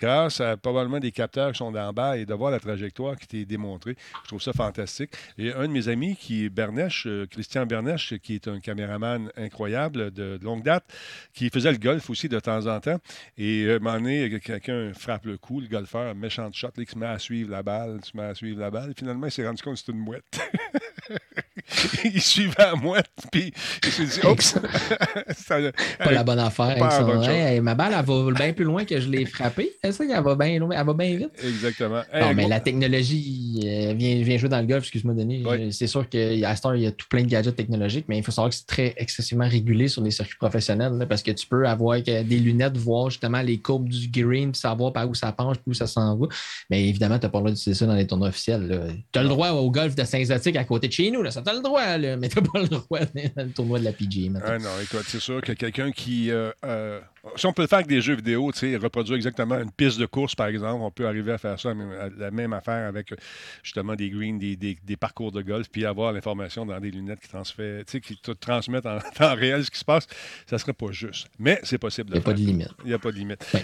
grâce 0.00 0.40
à 0.40 0.56
probablement 0.56 0.98
des 0.98 1.12
capteurs 1.12 1.52
qui 1.52 1.58
sont 1.58 1.70
la 1.70 1.92
balle 1.92 2.18
et 2.20 2.26
de 2.26 2.34
voir 2.34 2.50
la 2.50 2.58
trajectoire 2.58 3.16
qui 3.16 3.26
t'est 3.28 3.44
démontrée, 3.44 3.94
je 4.24 4.28
trouve 4.28 4.42
ça 4.42 4.52
fantastique. 4.52 5.10
Et 5.38 5.52
un 5.52 5.62
de 5.68 5.72
mes 5.72 5.88
amis 5.88 6.16
qui 6.16 6.44
est 6.44 6.48
Bernèche, 6.48 7.04
euh, 7.06 7.26
Christian 7.30 7.66
Bernèche, 7.66 8.14
qui 8.22 8.34
est 8.34 8.48
un 8.48 8.58
caméraman 8.58 9.30
incroyable 9.36 10.10
de, 10.12 10.38
de 10.38 10.44
longue 10.44 10.64
date, 10.64 10.84
qui 11.34 11.50
faisait 11.50 11.67
le 11.70 11.78
golf 11.78 12.08
aussi 12.10 12.28
de 12.28 12.38
temps 12.40 12.66
en 12.66 12.80
temps. 12.80 12.98
Et 13.36 13.64
euh, 13.64 13.74
à 13.74 13.76
un 13.76 13.78
moment 13.78 13.94
donné, 13.98 14.40
quelqu'un 14.40 14.92
frappe 14.94 15.26
le 15.26 15.36
coup, 15.36 15.60
le 15.60 15.68
golfeur, 15.68 16.14
méchant 16.14 16.50
shot, 16.52 16.68
là, 16.76 16.84
qui 16.84 16.92
se 16.92 16.98
met 16.98 17.06
à 17.06 17.18
suivre 17.18 17.50
la 17.50 17.62
balle, 17.62 18.00
se 18.04 18.16
met 18.16 18.24
à 18.24 18.34
suivre 18.34 18.60
la 18.60 18.70
balle. 18.70 18.92
Finalement, 18.96 19.26
il 19.26 19.32
s'est 19.32 19.46
rendu 19.46 19.62
compte 19.62 19.74
que 19.74 19.80
c'était 19.80 19.92
une 19.92 19.98
mouette. 19.98 20.24
il 22.04 22.20
suivait 22.20 22.54
la 22.58 22.74
mouette, 22.74 23.06
puis 23.30 23.52
il 23.84 23.90
s'est 23.90 24.04
dit, 24.20 24.26
oups! 24.26 24.58
Pas 25.48 26.10
la 26.10 26.24
bonne 26.24 26.38
affaire. 26.38 26.66
Pas 26.66 26.72
avec 26.72 26.82
la 26.82 26.90
son- 26.90 27.04
bonne. 27.06 27.24
Hey, 27.28 27.60
ma 27.60 27.74
balle, 27.74 27.94
elle 27.98 28.04
va 28.04 28.32
bien 28.32 28.52
plus 28.52 28.64
loin 28.64 28.84
que 28.84 29.00
je 29.00 29.08
l'ai 29.08 29.24
frappée. 29.26 29.72
C'est 29.82 29.92
ça 29.92 30.06
qu'elle 30.06 30.22
va 30.22 30.34
bien 30.34 30.58
loin, 30.58 30.70
elle 30.78 30.86
va 30.86 30.94
bien 30.94 31.16
vite. 31.16 31.30
Exactement. 31.42 32.02
Non, 32.14 32.34
mais 32.34 32.42
gros- 32.42 32.50
la 32.50 32.60
technologie 32.60 33.60
euh, 33.64 33.94
vient, 33.94 34.22
vient 34.22 34.36
jouer 34.38 34.48
dans 34.48 34.60
le 34.60 34.66
golf, 34.66 34.84
excuse-moi, 34.84 35.14
Denis. 35.14 35.42
Oui. 35.46 35.72
C'est 35.72 35.86
sûr 35.86 36.08
qu'à 36.08 36.56
Star, 36.56 36.76
il 36.76 36.82
y 36.82 36.86
a 36.86 36.92
tout 36.92 37.06
plein 37.08 37.22
de 37.22 37.28
gadgets 37.28 37.54
technologiques, 37.56 38.06
mais 38.08 38.18
il 38.18 38.24
faut 38.24 38.32
savoir 38.32 38.50
que 38.50 38.56
c'est 38.56 38.66
très 38.66 38.94
excessivement 38.96 39.48
régulé 39.48 39.88
sur 39.88 40.02
les 40.02 40.10
circuits 40.10 40.36
professionnels 40.38 40.92
là, 40.94 41.06
parce 41.06 41.22
que 41.22 41.30
tu 41.30 41.46
peux 41.46 41.57
avoir 41.66 42.00
des 42.00 42.22
lunettes, 42.22 42.76
voir 42.76 43.10
justement 43.10 43.40
les 43.40 43.58
courbes 43.58 43.88
du 43.88 44.08
green, 44.08 44.52
puis 44.52 44.60
savoir 44.60 44.92
par 44.92 45.08
où 45.08 45.14
ça 45.14 45.32
penche, 45.32 45.56
puis 45.56 45.70
où 45.70 45.74
ça 45.74 45.86
s'en 45.86 46.16
va. 46.16 46.26
Mais 46.70 46.88
évidemment, 46.88 47.18
tu 47.18 47.26
n'as 47.26 47.30
pas 47.30 47.38
le 47.38 47.44
droit 47.44 47.50
d'utiliser 47.52 47.78
ça 47.78 47.86
dans 47.86 47.94
les 47.94 48.06
tournois 48.06 48.28
officiels. 48.28 49.02
Tu 49.12 49.18
as 49.18 49.22
le 49.22 49.28
droit 49.28 49.50
au 49.50 49.70
golf 49.70 49.94
de 49.94 50.04
Saint-Zotique 50.04 50.56
à 50.56 50.64
côté 50.64 50.88
de 50.88 50.92
chez 50.92 51.10
nous, 51.10 51.22
là, 51.22 51.30
ça 51.30 51.42
tu 51.42 51.50
as 51.50 51.54
le 51.54 51.62
droit, 51.62 51.98
mais 51.98 52.28
tu 52.28 52.40
n'as 52.40 52.48
pas 52.48 52.60
le 52.60 52.68
droit 52.68 53.00
dans 53.36 53.42
le 53.44 53.50
tournoi 53.50 53.78
de 53.78 53.84
la 53.84 53.90
mettons. 53.90 54.46
Ah 54.46 54.58
non, 54.58 54.70
écoute, 54.82 55.04
c'est 55.06 55.20
sûr 55.20 55.40
que 55.40 55.52
quelqu'un 55.52 55.90
qui. 55.90 56.30
euh, 56.30 56.50
euh, 56.64 57.00
si 57.36 57.46
on 57.46 57.52
peut 57.52 57.62
le 57.62 57.68
faire 57.68 57.78
avec 57.78 57.88
des 57.88 58.00
jeux 58.00 58.14
vidéo, 58.16 58.50
tu 58.52 58.58
sais, 58.60 58.76
reproduire 58.76 59.16
exactement 59.16 59.58
une 59.58 59.70
piste 59.70 59.98
de 59.98 60.06
course, 60.06 60.34
par 60.34 60.46
exemple, 60.48 60.82
on 60.82 60.90
peut 60.90 61.06
arriver 61.06 61.32
à 61.32 61.38
faire 61.38 61.58
ça, 61.58 61.72
la 62.18 62.30
même- 62.30 62.52
affaire 62.52 62.88
avec 62.88 63.12
justement 63.62 63.94
des 63.94 64.10
greens, 64.10 64.38
des, 64.38 64.56
des- 64.56 64.78
des 64.82 64.96
parcours 64.96 65.32
de 65.32 65.42
golf, 65.42 65.68
puis 65.70 65.84
avoir 65.84 66.12
l'information 66.12 66.64
dans 66.66 66.78
des 66.80 66.90
lunettes 66.90 67.20
qui, 67.20 67.28
transfèrent, 67.28 67.84
tu 67.84 67.92
sais, 67.92 68.00
qui 68.00 68.16
te 68.16 68.30
transmettent 68.30 68.86
en 68.86 68.98
temps 69.16 69.34
réel 69.34 69.64
ce 69.64 69.70
qui 69.70 69.78
se 69.78 69.84
passe, 69.84 70.06
ça 70.46 70.58
serait 70.58 70.72
pas 70.72 70.90
juste. 70.92 71.28
Mais 71.38 71.58
c'est 71.62 71.78
possible 71.78 72.08
Il 72.10 72.14
n'y 72.14 72.18
a 72.20 72.22
pas 72.22 72.32
de 72.32 72.38
limite. 72.38 72.68
Il 72.84 72.88
n'y 72.88 72.94
a 72.94 72.98
pas 72.98 73.10
de 73.12 73.16
limite. 73.16 73.56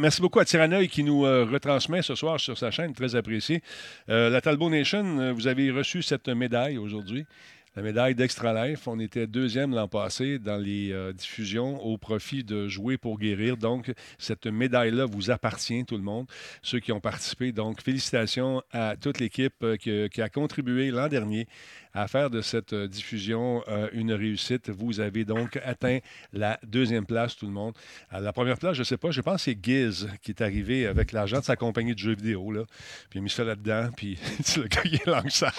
Merci 0.00 0.20
beaucoup 0.20 0.38
à 0.40 0.44
Tiranoï 0.44 0.88
qui 0.88 1.02
nous 1.04 1.24
euh, 1.26 1.44
retransmet 1.44 2.02
ce 2.02 2.14
soir 2.14 2.38
sur 2.40 2.56
sa 2.58 2.70
chaîne, 2.70 2.94
très 2.94 3.14
apprécié. 3.16 3.62
Euh, 4.08 4.30
la 4.30 4.40
Talbot 4.40 4.70
Nation, 4.70 5.18
euh, 5.20 5.32
vous 5.32 5.46
avez 5.46 5.70
reçu 5.70 6.02
cette 6.02 6.28
médaille 6.28 6.78
aujourd'hui. 6.78 7.26
La 7.76 7.82
médaille 7.82 8.14
d'Extra 8.14 8.68
Life. 8.68 8.86
On 8.86 9.00
était 9.00 9.26
deuxième 9.26 9.74
l'an 9.74 9.88
passé 9.88 10.38
dans 10.38 10.62
les 10.62 10.92
euh, 10.92 11.12
diffusions 11.12 11.82
au 11.84 11.98
profit 11.98 12.44
de 12.44 12.68
Jouer 12.68 12.98
pour 12.98 13.18
guérir. 13.18 13.56
Donc, 13.56 13.92
cette 14.16 14.46
médaille-là 14.46 15.06
vous 15.06 15.32
appartient, 15.32 15.84
tout 15.84 15.96
le 15.96 16.04
monde, 16.04 16.28
ceux 16.62 16.78
qui 16.78 16.92
ont 16.92 17.00
participé. 17.00 17.50
Donc, 17.50 17.82
félicitations 17.82 18.62
à 18.70 18.94
toute 18.94 19.18
l'équipe 19.18 19.56
euh, 19.64 19.76
qui, 19.76 20.08
qui 20.08 20.22
a 20.22 20.28
contribué 20.28 20.92
l'an 20.92 21.08
dernier 21.08 21.48
à 21.94 22.08
faire 22.08 22.28
de 22.28 22.40
cette 22.40 22.72
euh, 22.72 22.88
diffusion 22.88 23.62
euh, 23.68 23.88
une 23.92 24.12
réussite. 24.12 24.70
Vous 24.70 25.00
avez 25.00 25.24
donc 25.24 25.58
atteint 25.64 25.98
la 26.32 26.58
deuxième 26.66 27.06
place, 27.06 27.36
tout 27.36 27.46
le 27.46 27.52
monde. 27.52 27.74
La 28.12 28.32
première 28.32 28.58
place, 28.58 28.74
je 28.74 28.80
ne 28.80 28.84
sais 28.84 28.96
pas, 28.96 29.10
je 29.10 29.20
pense 29.20 29.36
que 29.36 29.42
c'est 29.52 29.58
Giz 29.62 30.08
qui 30.22 30.32
est 30.32 30.42
arrivé 30.42 30.86
avec 30.86 31.12
l'argent 31.12 31.38
de 31.38 31.44
sa 31.44 31.56
compagnie 31.56 31.94
de 31.94 31.98
jeux 31.98 32.14
vidéo. 32.14 32.50
Là. 32.50 32.64
Puis 33.10 33.18
il 33.18 33.18
a 33.18 33.22
mis 33.22 33.30
ça 33.30 33.44
là-dedans, 33.44 33.90
puis 33.96 34.18
le 34.56 34.64
gars, 34.64 34.82
il 34.84 34.94
est 34.96 35.06
langue 35.06 35.30
sale. 35.30 35.52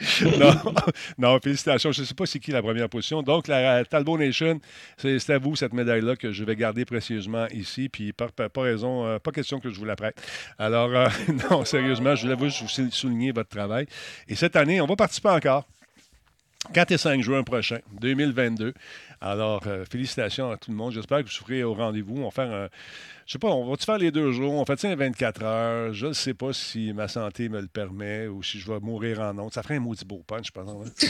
non, 1.18 1.38
félicitations. 1.40 1.92
Je 1.92 2.00
ne 2.00 2.06
sais 2.06 2.14
pas 2.14 2.26
c'est 2.26 2.38
qui 2.38 2.52
la 2.52 2.62
première 2.62 2.88
position. 2.88 3.22
Donc, 3.22 3.48
la 3.48 3.84
Talbot 3.84 4.18
Nation, 4.18 4.60
c'est 4.96 5.30
à 5.30 5.38
vous 5.38 5.56
cette 5.56 5.72
médaille-là 5.72 6.16
que 6.16 6.32
je 6.32 6.44
vais 6.44 6.56
garder 6.56 6.84
précieusement 6.84 7.46
ici. 7.48 7.88
Puis, 7.88 8.12
pas, 8.12 8.28
pas- 8.28 8.48
pas 8.48 8.62
raison, 8.62 9.06
euh, 9.06 9.18
pas 9.18 9.32
question 9.32 9.60
que 9.60 9.70
je 9.70 9.78
vous 9.78 9.84
la 9.84 9.96
prête. 9.96 10.20
Alors, 10.58 10.90
euh, 10.94 11.08
non, 11.50 11.64
sérieusement, 11.64 12.14
je 12.14 12.22
voulais 12.22 12.34
vous 12.34 12.50
souligner 12.90 13.32
votre 13.32 13.50
travail. 13.50 13.86
Et 14.28 14.34
cette 14.34 14.56
année, 14.56 14.80
on 14.80 14.86
va 14.86 14.96
participer 14.96 15.28
encore. 15.40 15.66
4 16.74 16.90
et 16.92 16.98
5 16.98 17.22
juin 17.22 17.42
prochain, 17.42 17.78
2022. 18.00 18.74
Alors, 19.22 19.62
euh, 19.66 19.84
félicitations 19.86 20.50
à 20.50 20.56
tout 20.58 20.70
le 20.70 20.76
monde. 20.76 20.92
J'espère 20.92 21.18
que 21.18 21.24
vous 21.24 21.30
serez 21.30 21.64
au 21.64 21.72
rendez-vous. 21.72 22.18
On 22.18 22.24
va 22.24 22.30
faire 22.30 22.52
un. 22.52 22.68
Je 23.30 23.34
sais 23.34 23.38
pas, 23.38 23.46
on 23.50 23.70
va-tu 23.70 23.84
faire 23.84 23.96
les 23.96 24.10
deux 24.10 24.32
jours? 24.32 24.52
On 24.54 24.64
fait 24.64 24.76
ça 24.80 24.88
un 24.88 24.96
24 24.96 25.44
heures? 25.44 25.92
Je 25.92 26.08
ne 26.08 26.12
sais 26.12 26.34
pas 26.34 26.52
si 26.52 26.92
ma 26.92 27.06
santé 27.06 27.48
me 27.48 27.60
le 27.60 27.68
permet 27.68 28.26
ou 28.26 28.42
si 28.42 28.58
je 28.58 28.66
vais 28.68 28.80
mourir 28.80 29.20
en 29.20 29.38
honte. 29.38 29.54
Ça 29.54 29.62
ferait 29.62 29.76
un 29.76 29.78
maudit 29.80 30.04
beau 30.04 30.24
punch, 30.26 30.48
je 30.48 30.50
pense. 30.50 30.68
hein? 30.68 31.06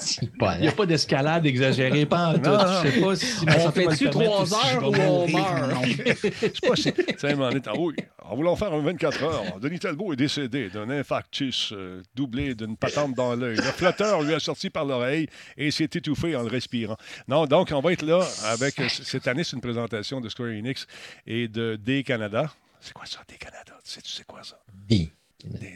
C'est 0.00 0.34
pas 0.38 0.56
Il 0.56 0.62
n'y 0.62 0.68
a 0.68 0.72
pas 0.72 0.86
d'escalade 0.86 1.44
exagérée, 1.44 2.06
pas 2.06 2.28
en 2.28 2.38
tout. 2.38 2.40
Je 2.84 2.90
sais 2.90 3.00
pas 3.02 3.16
si 3.16 3.44
ma 3.44 3.56
On 3.56 3.60
santé 3.60 3.84
fait-tu 3.90 4.08
trois 4.08 4.54
heures 4.54 4.82
ou 4.90 4.94
on 4.96 5.28
meurt? 5.28 5.84
Je 6.74 6.82
sais 6.82 6.92
pas 6.92 7.28
un 7.28 7.34
moment 7.36 7.60
t'as- 7.60 7.76
oui, 7.76 7.94
en 8.24 8.34
voulant 8.34 8.56
faire 8.56 8.72
un 8.72 8.80
24 8.80 9.22
heures, 9.22 9.60
Denis 9.60 9.78
Talbot 9.78 10.14
est 10.14 10.16
décédé 10.16 10.70
d'un 10.70 10.88
infarctus 10.88 11.70
euh, 11.72 12.02
doublé 12.14 12.54
d'une 12.54 12.78
patente 12.78 13.14
dans 13.14 13.34
l'œil. 13.36 13.56
Le 13.56 13.62
flotteur 13.62 14.22
lui 14.22 14.32
a 14.32 14.40
sorti 14.40 14.70
par 14.70 14.86
l'oreille 14.86 15.28
et 15.58 15.70
s'est 15.70 15.84
étouffé 15.84 16.34
en 16.34 16.42
le 16.42 16.48
respirant. 16.48 16.96
Non, 17.28 17.44
donc, 17.44 17.70
on 17.72 17.80
va 17.80 17.92
être 17.92 18.02
là 18.06 18.26
avec. 18.46 18.80
euh, 18.80 18.88
cette 18.88 19.28
année, 19.28 19.44
c'est 19.44 19.54
une 19.54 19.60
présentation 19.62 20.20
de 20.22 20.28
Square 20.30 20.48
Enix 20.48 20.86
et 21.26 21.48
de 21.48 21.76
D-Canada. 21.76 22.52
C'est 22.80 22.92
quoi 22.92 23.06
ça, 23.06 23.20
D-Canada? 23.28 23.72
Tu 23.84 23.90
sais, 23.90 24.02
tu 24.02 24.10
sais 24.10 24.24
quoi 24.24 24.42
ça? 24.44 24.58
D. 24.88 25.10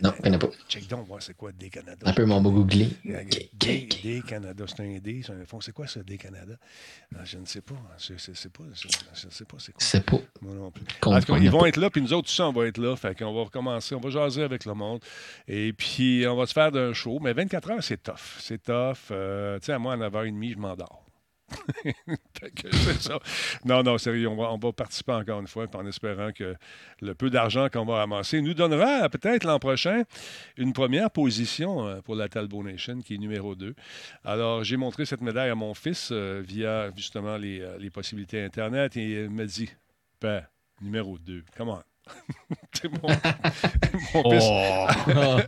Non, 0.03 0.12
je 0.16 0.22
connais 0.22 0.38
pas. 0.38 0.48
Check 0.68 0.88
donc, 0.88 1.07
c'est 1.20 1.37
quoi 1.37 1.53
D-Canada. 1.53 2.05
Un 2.05 2.12
peu 2.12 2.25
mon 2.25 2.40
beau 2.40 2.51
googler. 2.51 2.88
D, 3.55 3.88
D 4.03 4.22
Canada, 4.27 4.64
c'est 4.66 4.81
un 4.81 4.98
D, 4.98 5.22
c'est 5.25 5.33
un 5.33 5.44
fond. 5.44 5.61
C'est 5.61 5.70
quoi 5.72 5.87
ça, 5.87 6.03
D 6.03 6.16
Canada? 6.16 6.55
Ah, 7.14 7.25
je 7.25 7.38
ne 7.38 7.44
sais 7.44 7.61
pas. 7.61 7.75
Je 7.98 8.14
ne 8.14 8.18
sais 8.18 8.48
pas. 8.48 8.64
Je 9.14 9.27
ne 9.27 9.31
sais 9.31 9.44
pas 9.44 9.57
c'est 9.61 9.70
quoi. 9.72 9.81
C'est 9.81 10.05
pas. 10.05 10.18
Moi 10.40 10.55
non 10.55 10.70
plus. 10.72 10.85
Qu'on- 11.01 11.14
En 11.14 11.20
tout 11.20 11.27
cas, 11.27 11.35
qu'on 11.35 11.42
ils 11.42 11.51
vont 11.51 11.66
être 11.66 11.77
là, 11.77 11.88
puis 11.88 12.01
nous 12.03 12.12
autres, 12.12 12.27
tout 12.29 12.35
ça, 12.35 12.48
on 12.48 12.53
va 12.53 12.66
être 12.66 12.79
là. 12.79 12.96
Fait 12.96 13.16
qu'on 13.16 13.33
va 13.33 13.42
recommencer, 13.44 13.94
on 13.94 14.01
va 14.01 14.11
jaser 14.11 14.42
avec 14.42 14.64
le 14.64 14.75
monde. 14.75 15.05
Et 15.46 15.72
puis, 15.72 16.25
on 16.27 16.35
va 16.37 16.46
se 16.46 16.53
faire 16.53 16.72
d'un 16.72 16.92
show. 16.92 17.20
Mais 17.20 17.33
24 17.33 17.70
heures, 17.70 17.83
c'est 17.85 18.03
tough. 18.03 18.38
C'est 18.40 18.62
tough. 18.64 18.96
Euh, 19.12 19.59
tu 19.61 19.66
sais, 19.66 19.72
à 19.72 19.79
moi, 19.79 19.92
à 19.92 19.96
9h30, 19.96 20.53
je 20.55 20.59
m'endors. 20.59 21.07
Non, 23.65 23.83
non, 23.83 23.99
sérieux, 23.99 24.29
on 24.29 24.37
va, 24.37 24.53
on 24.53 24.59
va 24.59 24.73
participer 24.73 25.13
encore 25.13 25.41
une 25.41 25.47
fois, 25.47 25.67
en 25.75 25.87
espérant 25.87 26.33
que 26.33 26.55
le 27.01 27.15
peu 27.15 27.31
d'argent 27.31 27.69
qu'on 27.69 27.85
va 27.85 27.97
ramasser 27.97 28.41
nous 28.41 28.55
donnera 28.55 29.09
peut-être 29.09 29.45
l'an 29.45 29.59
prochain 29.59 30.03
une 30.57 30.73
première 30.73 31.11
position 31.11 31.87
euh, 31.87 32.01
pour 32.01 32.15
la 32.15 32.29
Talbot 32.29 32.63
Nation, 32.63 33.01
qui 33.01 33.15
est 33.15 33.19
numéro 33.19 33.55
2. 33.55 33.75
Alors, 34.25 34.65
j'ai 34.65 34.77
montré 34.77 35.05
cette 35.05 35.21
médaille 35.21 35.51
à 35.51 35.55
mon 35.55 35.75
fils 35.75 36.11
euh, 36.13 36.43
via 36.45 36.91
justement 36.97 37.37
les, 37.37 37.61
euh, 37.61 37.79
les 37.79 37.91
possibilités 37.91 38.43
Internet 38.43 38.97
et 38.97 39.25
il 39.25 39.31
m'a 39.31 39.45
dit 39.45 39.71
Père, 40.19 40.51
numéro 40.81 41.19
2, 41.19 41.45
comment 41.57 41.81
C'est 41.81 41.89
mon. 43.03 43.09
Oh. 44.14 45.38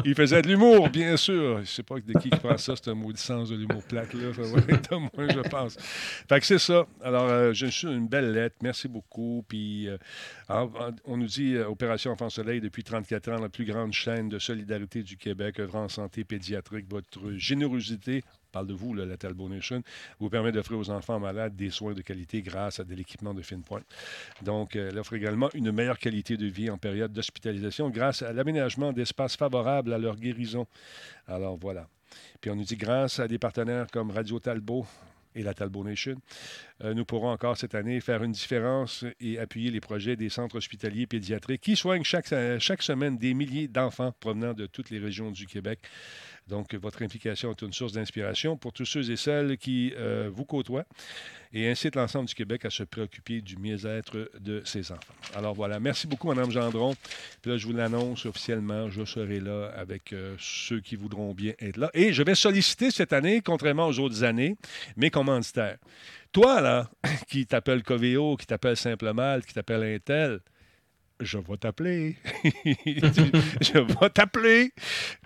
Il 0.04 0.14
faisait 0.14 0.42
de 0.42 0.48
l'humour, 0.48 0.88
bien 0.88 1.16
sûr. 1.16 1.60
Je 1.60 1.66
sais 1.66 1.82
pas 1.82 1.96
de 1.96 2.12
qui 2.18 2.30
qui 2.30 2.38
prend 2.38 2.56
ça, 2.56 2.74
c'est 2.76 2.90
un 2.90 2.94
maudit 2.94 3.20
sens 3.20 3.50
de 3.50 3.56
l'humour 3.56 3.82
plate-là. 3.84 4.32
Ça 4.34 4.42
va 4.42 4.58
être 4.58 4.90
de 4.90 4.96
moi, 4.96 5.28
je 5.28 5.48
pense. 5.48 5.76
Fait 6.28 6.40
que 6.40 6.46
c'est 6.46 6.58
ça. 6.58 6.86
Alors, 7.02 7.28
euh, 7.28 7.52
j'ai 7.52 7.66
reçu 7.66 7.86
une 7.86 8.08
belle 8.08 8.32
lettre. 8.32 8.56
Merci 8.62 8.88
beaucoup. 8.88 9.44
Puis, 9.48 9.88
euh, 9.88 9.98
on 11.04 11.16
nous 11.16 11.26
dit 11.26 11.54
euh, 11.54 11.68
Opération 11.68 12.12
Enfant 12.12 12.30
Soleil 12.30 12.60
depuis 12.60 12.84
34 12.84 13.32
ans, 13.32 13.38
la 13.40 13.48
plus 13.48 13.64
grande 13.64 13.92
chaîne 13.92 14.28
de 14.28 14.38
solidarité 14.38 15.02
du 15.02 15.16
Québec, 15.16 15.60
œuvrant 15.60 15.84
en 15.84 15.88
santé 15.88 16.24
pédiatrique. 16.24 16.86
Votre 16.88 17.32
générosité, 17.36 18.22
parle 18.52 18.66
de 18.66 18.74
vous, 18.74 18.94
la 18.94 19.16
Talbot 19.16 19.48
Nation, 19.48 19.82
vous 20.18 20.30
permet 20.30 20.52
d'offrir 20.52 20.78
aux 20.78 20.90
enfants 20.90 21.20
malades 21.20 21.56
des 21.56 21.70
soins 21.70 21.94
de 21.94 22.02
qualité 22.02 22.42
grâce 22.42 22.80
à 22.80 22.84
de 22.84 22.94
l'équipement 22.94 23.34
de 23.34 23.42
fine 23.42 23.62
pointe. 23.62 23.86
Donc, 24.42 24.76
euh, 24.76 24.90
elle 24.90 24.98
offre 24.98 25.14
également 25.14 25.50
une 25.54 25.72
meilleure 25.72 25.98
qualité 25.98 26.36
de 26.36 26.46
vie 26.46 26.70
en 26.70 26.78
période 26.78 27.12
d'hospitalisation 27.12 27.90
grâce 27.90 28.22
à 28.22 28.32
l'aménagement 28.32 28.92
d'espaces 28.92 29.36
favorables 29.36 29.92
à 29.92 29.98
leur 29.98 30.16
guérison. 30.16 30.66
Alors, 31.26 31.56
voilà. 31.56 31.88
Puis 32.40 32.50
on 32.50 32.56
nous 32.56 32.64
dit 32.64 32.76
grâce 32.76 33.18
à 33.18 33.28
des 33.28 33.38
partenaires 33.38 33.86
comme 33.92 34.10
Radio 34.10 34.38
Talbot 34.38 34.86
et 35.34 35.42
la 35.42 35.52
Talbot 35.52 35.84
Nation, 35.84 36.16
euh, 36.82 36.94
nous 36.94 37.04
pourrons 37.04 37.30
encore 37.30 37.58
cette 37.58 37.74
année 37.74 38.00
faire 38.00 38.22
une 38.22 38.32
différence 38.32 39.04
et 39.20 39.38
appuyer 39.38 39.70
les 39.70 39.80
projets 39.80 40.16
des 40.16 40.30
centres 40.30 40.56
hospitaliers 40.56 41.06
pédiatriques 41.06 41.60
qui 41.60 41.76
soignent 41.76 42.04
chaque, 42.04 42.32
chaque 42.58 42.82
semaine 42.82 43.18
des 43.18 43.34
milliers 43.34 43.68
d'enfants 43.68 44.12
provenant 44.18 44.54
de 44.54 44.66
toutes 44.66 44.88
les 44.88 44.98
régions 44.98 45.30
du 45.30 45.46
Québec. 45.46 45.80
Donc, 46.48 46.74
votre 46.74 47.02
implication 47.02 47.50
est 47.50 47.62
une 47.62 47.72
source 47.72 47.92
d'inspiration 47.92 48.56
pour 48.56 48.72
tous 48.72 48.84
ceux 48.84 49.10
et 49.10 49.16
celles 49.16 49.58
qui 49.58 49.92
euh, 49.96 50.30
vous 50.32 50.44
côtoient 50.44 50.86
et 51.52 51.68
incite 51.68 51.96
l'ensemble 51.96 52.28
du 52.28 52.34
Québec 52.34 52.64
à 52.64 52.70
se 52.70 52.82
préoccuper 52.82 53.40
du 53.40 53.56
mieux-être 53.56 54.30
de 54.38 54.62
ses 54.64 54.92
enfants. 54.92 55.14
Alors 55.34 55.54
voilà, 55.54 55.80
merci 55.80 56.06
beaucoup, 56.06 56.28
Mme 56.28 56.50
Gendron. 56.50 56.94
Puis 57.42 57.50
là, 57.50 57.56
je 57.56 57.66
vous 57.66 57.72
l'annonce 57.72 58.26
officiellement, 58.26 58.90
je 58.90 59.04
serai 59.04 59.40
là 59.40 59.72
avec 59.76 60.12
euh, 60.12 60.36
ceux 60.38 60.80
qui 60.80 60.96
voudront 60.96 61.34
bien 61.34 61.54
être 61.60 61.78
là. 61.78 61.90
Et 61.94 62.12
je 62.12 62.22
vais 62.22 62.34
solliciter 62.34 62.90
cette 62.90 63.12
année, 63.12 63.40
contrairement 63.40 63.86
aux 63.88 63.98
autres 63.98 64.22
années, 64.22 64.56
mes 64.96 65.10
commanditaires. 65.10 65.78
Toi, 66.32 66.60
là, 66.60 66.90
qui 67.28 67.46
t'appelle 67.46 67.82
Coveo, 67.82 68.36
qui 68.36 68.46
t'appelle 68.46 68.76
Simplement, 68.76 69.40
qui 69.40 69.54
t'appelle 69.54 69.82
Intel, 69.82 70.40
je 71.20 71.38
vais 71.38 71.56
t'appeler. 71.56 72.16
je 72.44 73.78
vais 73.78 74.10
t'appeler. 74.10 74.72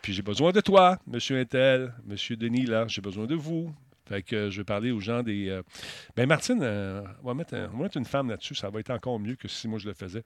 Puis 0.03 0.13
j'ai 0.13 0.23
besoin 0.23 0.53
de 0.53 0.61
toi, 0.61 0.99
Monsieur 1.07 1.39
Intel, 1.39 1.93
Monsieur 2.07 2.37
Denis, 2.37 2.67
là, 2.67 2.87
j'ai 2.89 3.01
besoin 3.01 3.27
de 3.27 3.35
vous. 3.35 3.73
Fait 4.11 4.23
que 4.23 4.35
euh, 4.37 4.51
je 4.51 4.59
vais 4.61 4.65
parler 4.65 4.91
aux 4.91 4.99
gens 5.01 5.23
des. 5.23 5.49
euh, 5.49 5.63
Ben, 6.17 6.27
Martine, 6.27 6.59
euh, 6.63 7.01
on, 7.23 7.29
va 7.29 7.35
mettre 7.35 7.55
un- 7.55 7.71
on 7.73 7.77
va 7.79 7.85
mettre 7.85 7.97
une 7.97 8.05
femme 8.05 8.29
là-dessus. 8.29 8.57
Ça 8.57 8.69
va 8.69 8.81
être 8.81 8.91
encore 8.91 9.19
mieux 9.21 9.37
que 9.37 9.47
si 9.49 9.69
moi 9.69 9.79
je 9.79 9.87
le 9.87 9.95
faisais. 9.95 10.25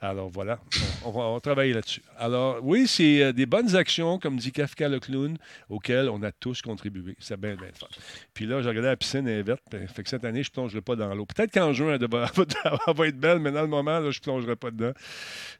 Alors 0.00 0.28
voilà, 0.28 0.58
on, 1.04 1.08
on 1.08 1.12
va, 1.12 1.20
on 1.20 1.34
va 1.34 1.40
travailler 1.40 1.72
là-dessus. 1.72 2.02
Alors, 2.18 2.58
oui, 2.62 2.86
c'est 2.88 3.22
euh, 3.22 3.32
des 3.32 3.46
bonnes 3.46 3.76
actions, 3.76 4.18
comme 4.18 4.36
dit 4.36 4.50
Kafka 4.50 4.88
le 4.88 4.98
clown, 4.98 5.36
auxquelles 5.68 6.08
on 6.08 6.22
a 6.24 6.32
tous 6.32 6.60
contribué. 6.60 7.14
C'est 7.20 7.38
bien, 7.40 7.54
bien 7.54 7.68
fun. 7.72 7.86
Puis 8.34 8.46
là, 8.46 8.60
j'ai 8.62 8.68
regardé 8.68 8.88
la 8.88 8.96
piscine, 8.96 9.28
elle 9.28 9.38
est 9.38 9.42
verte. 9.42 9.62
ben, 9.70 9.86
Fait 9.86 10.02
que 10.02 10.08
cette 10.08 10.24
année, 10.24 10.42
je 10.42 10.48
ne 10.50 10.52
plongerai 10.54 10.80
pas 10.80 10.96
dans 10.96 11.14
l'eau. 11.14 11.24
Peut-être 11.26 11.52
qu'en 11.54 11.72
juin, 11.72 11.94
elle, 11.94 12.02
elle 12.12 12.94
va 12.94 13.06
être 13.06 13.18
belle, 13.20 13.38
mais 13.38 13.52
dans 13.52 13.62
le 13.62 13.68
moment, 13.68 14.00
là, 14.00 14.10
je 14.10 14.18
ne 14.18 14.22
plongerai 14.22 14.56
pas 14.56 14.70
dedans. 14.72 14.92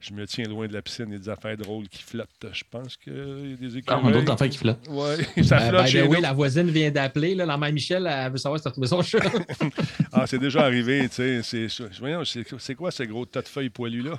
Je 0.01 0.13
me 0.13 0.27
tiens 0.27 0.45
loin 0.47 0.67
de 0.67 0.73
la 0.73 0.83
piscine. 0.83 1.07
Il 1.09 1.13
y 1.13 1.17
a 1.17 1.19
des 1.19 1.29
affaires 1.29 1.57
drôles 1.57 1.89
qui 1.89 2.03
flottent. 2.03 2.47
Je 2.53 2.65
pense 2.69 2.97
qu'il 2.97 3.13
y 3.13 3.55
a 3.55 3.57
des 3.69 3.77
Ah, 3.77 3.79
écureuils. 3.99 4.13
d'autres 4.13 4.33
affaires 4.33 4.49
qui 4.49 4.59
flottent. 4.59 4.87
Oui, 4.89 5.45
ça 5.45 5.61
flotte 5.61 5.87
chez 5.87 6.09
nous. 6.09 6.21
la 6.21 6.33
voisine 6.33 6.69
vient 6.71 6.91
d'appeler. 6.91 7.35
là, 7.35 7.47
La 7.47 7.57
mère 7.61 7.73
Michel, 7.73 8.07
elle 8.11 8.33
veut 8.33 8.39
savoir 8.39 8.59
si 8.59 8.63
tu 8.65 8.69
as 8.69 8.71
retrouvé 8.71 8.87
son 8.89 9.03
chat. 9.03 9.21
Ah, 10.13 10.27
c'est 10.27 10.39
déjà 10.39 10.63
arrivé, 10.65 11.09
tu 11.09 11.41
sais. 11.43 11.69
C'est, 11.69 12.75
quoi 12.75 12.91
ce 12.91 13.03
gros 13.05 13.25
tas 13.27 13.43
de 13.43 13.49
feuilles 13.49 13.71
poilues-là? 13.71 14.19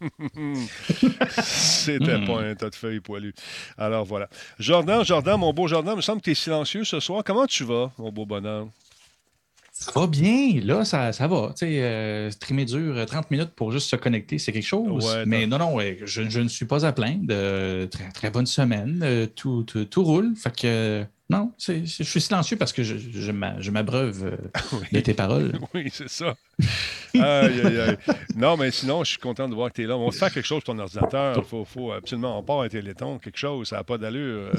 C'était 1.42 2.16
Hmm. 2.18 2.26
pas 2.26 2.40
un 2.42 2.54
tas 2.54 2.70
de 2.70 2.74
feuilles 2.74 3.00
poilues. 3.00 3.34
Alors 3.76 4.04
voilà. 4.04 4.28
Jordan, 4.58 5.04
Jordan, 5.04 5.38
mon 5.38 5.52
beau 5.52 5.66
Jordan, 5.68 5.92
il 5.94 5.96
me 5.96 6.02
semble 6.02 6.20
que 6.20 6.24
tu 6.26 6.30
es 6.30 6.34
silencieux 6.34 6.84
ce 6.84 7.00
soir. 7.00 7.22
Comment 7.24 7.46
tu 7.46 7.64
vas, 7.64 7.90
mon 7.98 8.10
beau 8.10 8.24
bonhomme? 8.26 8.70
Ça 9.72 9.92
va 9.94 10.06
bien, 10.06 10.58
là, 10.64 10.86
ça, 10.86 11.12
ça 11.12 11.26
va. 11.28 11.48
Tu 11.50 11.66
sais, 11.66 11.82
euh, 11.82 12.30
streamer 12.30 12.64
dur, 12.64 12.96
euh, 12.96 13.04
30 13.04 13.30
minutes 13.30 13.50
pour 13.50 13.72
juste 13.72 13.90
se 13.90 13.96
connecter, 13.96 14.38
c'est 14.38 14.50
quelque 14.50 14.64
chose. 14.66 15.04
Ouais, 15.04 15.24
mais 15.26 15.46
non, 15.46 15.58
non, 15.58 15.74
ouais, 15.74 15.98
je, 16.02 16.26
je 16.30 16.40
ne 16.40 16.48
suis 16.48 16.64
pas 16.64 16.86
à 16.86 16.92
plaindre. 16.92 17.26
Euh, 17.30 17.86
très, 17.86 18.08
très 18.10 18.30
bonne 18.30 18.46
semaine. 18.46 19.00
Euh, 19.04 19.26
tout, 19.26 19.64
tout, 19.64 19.84
tout 19.84 20.02
roule. 20.02 20.34
Fait 20.34 20.54
que, 20.56 21.04
non, 21.28 21.52
je 21.58 21.84
suis 21.84 22.20
silencieux 22.20 22.56
parce 22.56 22.72
que 22.72 22.82
je, 22.84 22.96
je, 22.96 23.32
m'a- 23.32 23.60
je 23.60 23.70
m'abreuve 23.72 24.24
euh, 24.24 24.78
de 24.92 25.00
tes 25.00 25.12
paroles. 25.14 25.58
Oui, 25.74 25.88
c'est 25.92 26.08
ça. 26.08 26.36
Aïe, 27.14 27.60
aïe, 27.64 27.80
aïe. 27.80 27.96
Non, 28.36 28.56
mais 28.56 28.70
sinon, 28.70 29.02
je 29.02 29.10
suis 29.10 29.18
content 29.18 29.48
de 29.48 29.54
voir 29.54 29.70
que 29.70 29.74
tu 29.76 29.82
es 29.82 29.86
là. 29.86 29.96
On 29.96 30.08
va 30.08 30.16
faire 30.16 30.32
quelque 30.32 30.46
chose 30.46 30.62
pour 30.62 30.74
ton 30.74 30.78
ordinateur. 30.80 31.36
Il 31.38 31.44
faut, 31.44 31.64
faut 31.64 31.90
absolument, 31.92 32.38
on 32.38 32.42
part 32.42 32.60
un 32.60 32.68
téléthon, 32.68 33.18
quelque 33.18 33.38
chose, 33.38 33.68
ça 33.68 33.76
n'a 33.76 33.84
pas 33.84 33.98
d'allure. 33.98 34.52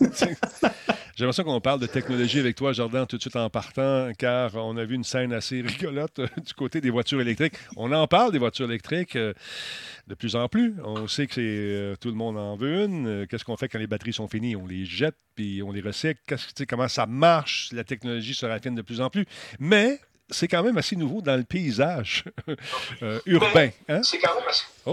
J'aimerais 1.20 1.34
ça 1.34 1.44
qu'on 1.44 1.60
parle 1.60 1.80
de 1.80 1.86
technologie 1.86 2.38
avec 2.38 2.56
toi, 2.56 2.72
Jordan, 2.72 3.06
tout 3.06 3.18
de 3.18 3.20
suite 3.20 3.36
en 3.36 3.50
partant, 3.50 4.10
car 4.16 4.54
on 4.54 4.78
a 4.78 4.86
vu 4.86 4.94
une 4.94 5.04
scène 5.04 5.34
assez 5.34 5.60
rigolote 5.60 6.18
euh, 6.18 6.26
du 6.42 6.54
côté 6.54 6.80
des 6.80 6.88
voitures 6.88 7.20
électriques. 7.20 7.52
On 7.76 7.92
en 7.92 8.06
parle 8.06 8.32
des 8.32 8.38
voitures 8.38 8.64
électriques 8.64 9.16
euh, 9.16 9.34
de 10.06 10.14
plus 10.14 10.34
en 10.34 10.48
plus. 10.48 10.76
On 10.82 11.06
sait 11.08 11.26
que 11.26 11.34
c'est 11.34 11.42
euh, 11.44 11.94
tout 12.00 12.08
le 12.08 12.14
monde 12.14 12.38
en 12.38 12.56
veut 12.56 12.84
une. 12.84 13.26
Qu'est-ce 13.26 13.44
qu'on 13.44 13.58
fait 13.58 13.68
quand 13.68 13.78
les 13.78 13.86
batteries 13.86 14.14
sont 14.14 14.28
finies? 14.28 14.56
On 14.56 14.66
les 14.66 14.86
jette, 14.86 15.14
puis 15.34 15.62
on 15.62 15.72
les 15.72 15.82
recycle. 15.82 16.18
Qu'est-ce 16.26 16.64
comment 16.64 16.88
ça 16.88 17.04
marche? 17.04 17.68
La 17.72 17.84
technologie 17.84 18.32
se 18.32 18.46
raffine 18.46 18.74
de 18.74 18.80
plus 18.80 19.02
en 19.02 19.10
plus. 19.10 19.26
Mais 19.58 20.00
c'est 20.30 20.48
quand 20.48 20.62
même 20.62 20.78
assez 20.78 20.96
nouveau 20.96 21.20
dans 21.20 21.36
le 21.36 21.44
paysage 21.44 22.24
euh, 23.02 23.20
urbain. 23.26 23.68
Hein? 23.90 24.00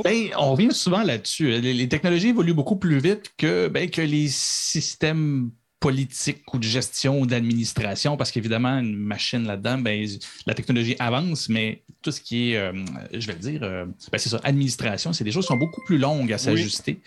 Ben, 0.04 0.28
on 0.36 0.52
revient 0.52 0.74
souvent 0.74 1.04
là-dessus. 1.04 1.52
Les, 1.62 1.74
les 1.74 1.88
technologies 1.88 2.30
évoluent 2.30 2.54
beaucoup 2.54 2.76
plus 2.76 3.00
vite 3.00 3.32
que, 3.38 3.70
ben, 3.70 3.90
que 3.90 4.02
les 4.02 4.28
systèmes 4.28 5.52
politiques 5.80 6.42
ou 6.54 6.58
de 6.58 6.64
gestion 6.64 7.20
ou 7.22 7.28
d'administration, 7.28 8.18
parce 8.18 8.32
qu'évidemment, 8.32 8.80
une 8.80 8.96
machine 8.98 9.46
là-dedans, 9.46 9.78
ben, 9.78 10.08
la 10.48 10.54
technologie 10.56 10.96
avance, 10.98 11.50
mais 11.50 11.84
tout 12.02 12.12
ce 12.12 12.20
qui 12.20 12.52
est, 12.54 12.58
euh, 12.58 12.72
je 13.14 13.28
vais 13.28 13.34
le 13.34 13.40
dire, 13.40 13.60
euh, 13.64 13.86
ben, 14.12 14.18
c'est 14.18 14.30
ça, 14.30 14.40
administration, 14.44 15.14
c'est 15.14 15.24
des 15.24 15.32
choses 15.32 15.46
qui 15.46 15.50
sont 15.50 15.58
beaucoup 15.58 15.82
plus 15.86 15.98
longues 16.00 16.34
à 16.34 16.38
s'ajuster. 16.40 17.00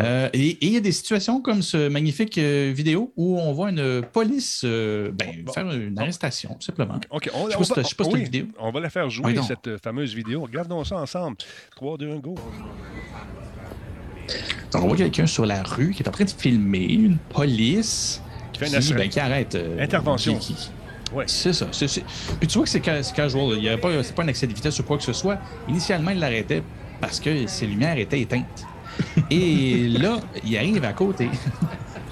Euh, 0.00 0.28
et 0.32 0.58
il 0.60 0.72
y 0.72 0.76
a 0.76 0.80
des 0.80 0.90
situations 0.92 1.40
comme 1.40 1.62
ce 1.62 1.88
magnifique 1.88 2.38
vidéo 2.38 3.12
où 3.16 3.38
on 3.38 3.52
voit 3.52 3.70
une 3.70 4.02
police 4.12 4.64
ben, 4.64 5.14
Bon. 5.44 5.52
faire 5.52 5.70
une 5.70 5.98
arrestation, 5.98 6.50
tout 6.54 6.62
simplement. 6.66 6.98
OK, 7.10 7.30
on, 7.34 7.48
Je 7.50 7.56
on 7.56 7.60
va- 7.60 7.82
je 7.82 7.94
oui, 8.10 8.18
une 8.18 8.24
vidéo. 8.24 8.46
on 8.58 8.72
va 8.72 8.80
la 8.80 8.90
faire 8.90 9.08
jouer, 9.10 9.32
Oui, 9.38 9.44
cette 9.46 9.78
fameuse 9.82 10.14
vidéo. 10.14 10.42
Regardons 10.42 10.82
ça 10.84 10.96
ensemble. 10.98 11.36
3, 11.76 11.96
2, 11.98 12.10
1, 12.10 12.16
go. 12.18 12.34
Donc, 14.72 14.84
on 14.84 14.88
voit 14.88 14.96
quelqu'un 14.96 15.26
sur 15.26 15.46
la 15.46 15.62
rue 15.62 15.92
qui 15.92 16.02
est 16.02 16.08
en 16.08 16.12
train 16.12 16.24
de 16.24 16.30
filmer 16.30 16.84
une 16.84 17.16
police 17.32 18.20
Qui 18.52 18.60
fait 18.60 18.66
une 18.74 18.80
qui, 18.80 18.92
ben, 18.94 19.08
qui 19.08 19.20
arrête. 19.20 19.54
euh, 19.54 19.82
Intervention. 19.82 20.36
qui- 20.38 20.56
Ouais. 21.14 21.24
C'est 21.26 21.54
ça. 21.54 21.68
c'est- 21.72 21.88
c'est- 21.88 22.04
Puis 22.38 22.46
tu 22.48 22.58
vois 22.58 22.64
que 22.64 22.70
c'est 22.70 22.84
ca- 22.84 23.02
c'est 23.02 23.14
casual. 23.16 23.54
Il 23.56 23.64
y 23.64 23.68
a 23.70 23.78
pas, 23.78 23.88
c'est 24.02 24.14
pas 24.14 24.22
un 24.24 24.28
excès 24.28 24.46
de 24.46 24.52
vitesse 24.52 24.78
ou 24.78 24.82
quoi 24.82 24.98
que 24.98 25.02
ce 25.04 25.14
soit. 25.14 25.38
Initialement, 25.68 26.10
il 26.10 26.18
l'arrêtait 26.18 26.62
parce 27.00 27.18
que 27.18 27.46
ses 27.46 27.66
lumières 27.66 27.96
étaient 27.96 28.20
éteintes. 28.20 28.66
Et 29.30 29.88
là, 29.88 30.18
il 30.44 30.56
arrive 30.58 30.84
à 30.84 30.92
côté. 30.92 31.30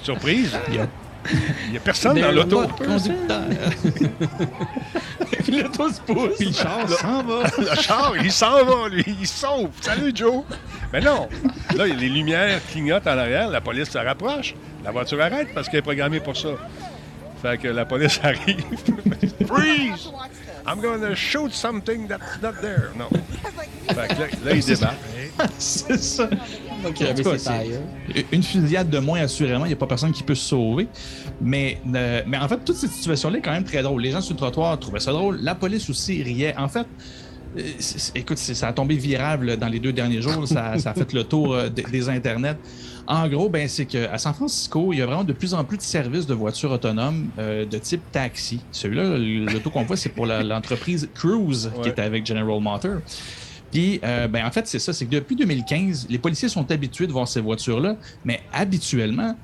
Surprise, 0.01 0.57
Il 0.69 0.75
y 0.75 0.79
a 0.79 0.87
il 1.65 1.71
n'y 1.71 1.77
a 1.77 1.79
personne 1.79 2.19
dans 2.19 2.31
l'auto. 2.31 2.61
was 2.61 2.67
pas 2.67 2.83
de 2.83 2.89
conducteur. 2.89 3.41
Puis 5.43 5.51
l'auto 5.61 5.89
se 5.89 6.01
pousse. 6.01 6.37
Puis 6.37 6.47
le 6.47 6.53
char 6.53 6.89
s'en 6.89 7.23
va. 7.23 7.43
Le 7.57 7.75
char, 7.81 8.13
il 8.21 8.31
s'en 8.31 8.63
va, 8.63 8.89
lui. 8.89 9.03
Il 9.19 9.27
sauve. 9.27 9.69
Salut, 9.81 10.11
Joe. 10.15 10.43
Mais 10.93 11.01
non. 11.01 11.27
Là, 11.75 11.85
les 11.87 12.09
lumières 12.09 12.59
clignotent 12.71 13.07
en 13.07 13.17
arrière. 13.17 13.49
La 13.49 13.61
police 13.61 13.89
se 13.89 13.97
rapproche. 13.97 14.55
La 14.83 14.91
voiture 14.91 15.21
arrête 15.21 15.53
parce 15.53 15.67
qu'elle 15.67 15.79
est 15.79 15.83
programmée 15.83 16.19
pour 16.19 16.37
ça. 16.37 16.49
Fait 17.41 17.57
que 17.57 17.67
la 17.67 17.85
police 17.85 18.19
arrive. 18.23 18.63
Freeze! 19.45 20.09
I'm 20.67 20.81
going 20.81 20.99
to 21.01 21.15
shoot 21.15 21.53
something 21.53 22.07
that's 22.07 22.41
not 22.41 22.55
there. 22.61 22.89
Non. 22.97 23.07
Fait 23.87 24.07
que 24.09 24.19
là, 24.19 24.27
là, 24.43 24.53
il 24.53 24.65
débarque. 24.65 24.97
C'est 25.57 25.97
ça. 25.97 26.27
Donc, 26.83 27.01
En 27.01 27.13
tout 27.15 27.23
cas, 27.23 27.37
c'est- 27.37 27.45
tailles. 27.45 27.79
Une 28.33 28.43
fusillade 28.43 28.89
de 28.89 28.99
moins, 28.99 29.21
assurément, 29.21 29.63
il 29.65 29.69
n'y 29.69 29.73
a 29.73 29.77
pas 29.77 29.87
personne 29.87 30.11
qui 30.11 30.23
peut 30.23 30.35
se 30.35 30.49
sauver. 30.49 30.87
Mais, 31.39 31.79
euh, 31.95 32.21
mais 32.27 32.37
en 32.37 32.47
fait, 32.49 32.57
toute 32.65 32.75
cette 32.75 32.91
situation-là 32.91 33.37
est 33.37 33.41
quand 33.41 33.51
même 33.53 33.63
très 33.63 33.81
drôle. 33.81 34.01
Les 34.01 34.11
gens 34.11 34.21
sur 34.21 34.33
le 34.33 34.37
trottoir 34.39 34.77
trouvaient 34.77 34.99
ça 34.99 35.11
drôle. 35.13 35.39
La 35.41 35.55
police 35.55 35.89
aussi 35.89 36.21
riait. 36.21 36.53
En 36.57 36.67
fait, 36.67 36.79
euh, 36.81 36.85
écoute, 38.15 38.37
c'est- 38.37 38.53
ça 38.53 38.67
a 38.67 38.73
tombé 38.73 38.95
virable 38.95 39.57
dans 39.57 39.67
les 39.67 39.79
deux 39.79 39.93
derniers 39.93 40.21
jours. 40.21 40.47
Ça, 40.47 40.77
ça 40.79 40.91
a 40.91 40.93
fait 40.93 41.11
le 41.13 41.23
tour 41.23 41.53
euh, 41.53 41.69
des, 41.69 41.83
des 41.83 42.09
internets. 42.09 42.57
En 43.09 43.27
gros, 43.29 43.47
ben, 43.49 43.67
c'est 43.69 43.85
qu'à 43.85 44.17
San 44.17 44.33
Francisco, 44.33 44.91
il 44.91 44.99
y 44.99 45.01
a 45.01 45.05
vraiment 45.05 45.23
de 45.23 45.31
plus 45.33 45.53
en 45.53 45.63
plus 45.63 45.77
de 45.77 45.81
services 45.81 46.25
de 46.25 46.33
voitures 46.33 46.71
autonomes 46.71 47.27
euh, 47.39 47.65
de 47.65 47.77
type 47.77 48.01
taxi. 48.11 48.59
Celui-là, 48.71 49.17
l'auto 49.53 49.69
qu'on 49.69 49.83
voit, 49.83 49.95
c'est 49.95 50.09
pour 50.09 50.25
l'entreprise 50.25 51.07
Cruise 51.13 51.71
qui 51.81 51.89
est 51.89 51.99
avec 51.99 52.25
General 52.25 52.59
Motors. 52.59 52.99
Puis, 53.71 53.99
euh, 54.03 54.27
ben, 54.27 54.45
en 54.45 54.51
fait, 54.51 54.67
c'est 54.67 54.79
ça, 54.79 54.91
c'est 54.93 55.05
que 55.05 55.11
depuis 55.11 55.35
2015, 55.37 56.07
les 56.09 56.19
policiers 56.19 56.49
sont 56.49 56.69
habitués 56.71 57.07
de 57.07 57.11
voir 57.13 57.27
ces 57.27 57.41
voitures-là, 57.41 57.95
mais 58.25 58.41
habituellement, 58.53 59.37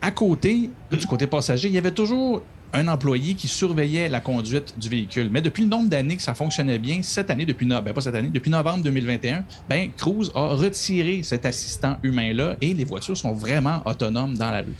à 0.00 0.10
côté, 0.10 0.70
du 0.90 1.06
côté 1.06 1.26
passager, 1.26 1.68
il 1.68 1.74
y 1.74 1.78
avait 1.78 1.90
toujours 1.92 2.42
un 2.72 2.88
employé 2.88 3.34
qui 3.34 3.48
surveillait 3.48 4.08
la 4.08 4.20
conduite 4.20 4.74
du 4.78 4.88
véhicule. 4.88 5.28
Mais 5.30 5.42
depuis 5.42 5.62
le 5.64 5.68
nombre 5.68 5.88
d'années 5.88 6.16
que 6.16 6.22
ça 6.22 6.34
fonctionnait 6.34 6.78
bien, 6.78 7.00
cette 7.02 7.30
année, 7.30 7.44
depuis, 7.46 7.66
no- 7.66 7.80
ben, 7.82 7.92
pas 7.92 8.00
cette 8.00 8.14
année, 8.14 8.30
depuis 8.32 8.50
novembre 8.50 8.82
2021, 8.84 9.44
ben, 9.68 9.90
Cruise 9.96 10.30
a 10.34 10.48
retiré 10.54 11.22
cet 11.22 11.46
assistant 11.46 11.96
humain-là 12.02 12.56
et 12.60 12.74
les 12.74 12.84
voitures 12.84 13.16
sont 13.16 13.32
vraiment 13.32 13.82
autonomes 13.84 14.36
dans 14.36 14.50
la 14.50 14.60
rue. 14.62 14.74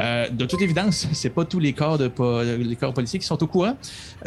Euh, 0.00 0.28
de 0.30 0.46
toute 0.46 0.62
évidence, 0.62 1.06
c'est 1.12 1.30
pas 1.30 1.44
tous 1.44 1.58
les 1.58 1.72
corps, 1.74 1.98
de, 1.98 2.10
les 2.56 2.76
corps 2.76 2.94
policiers 2.94 3.18
qui 3.18 3.26
sont 3.26 3.42
au 3.42 3.46
courant. 3.46 3.76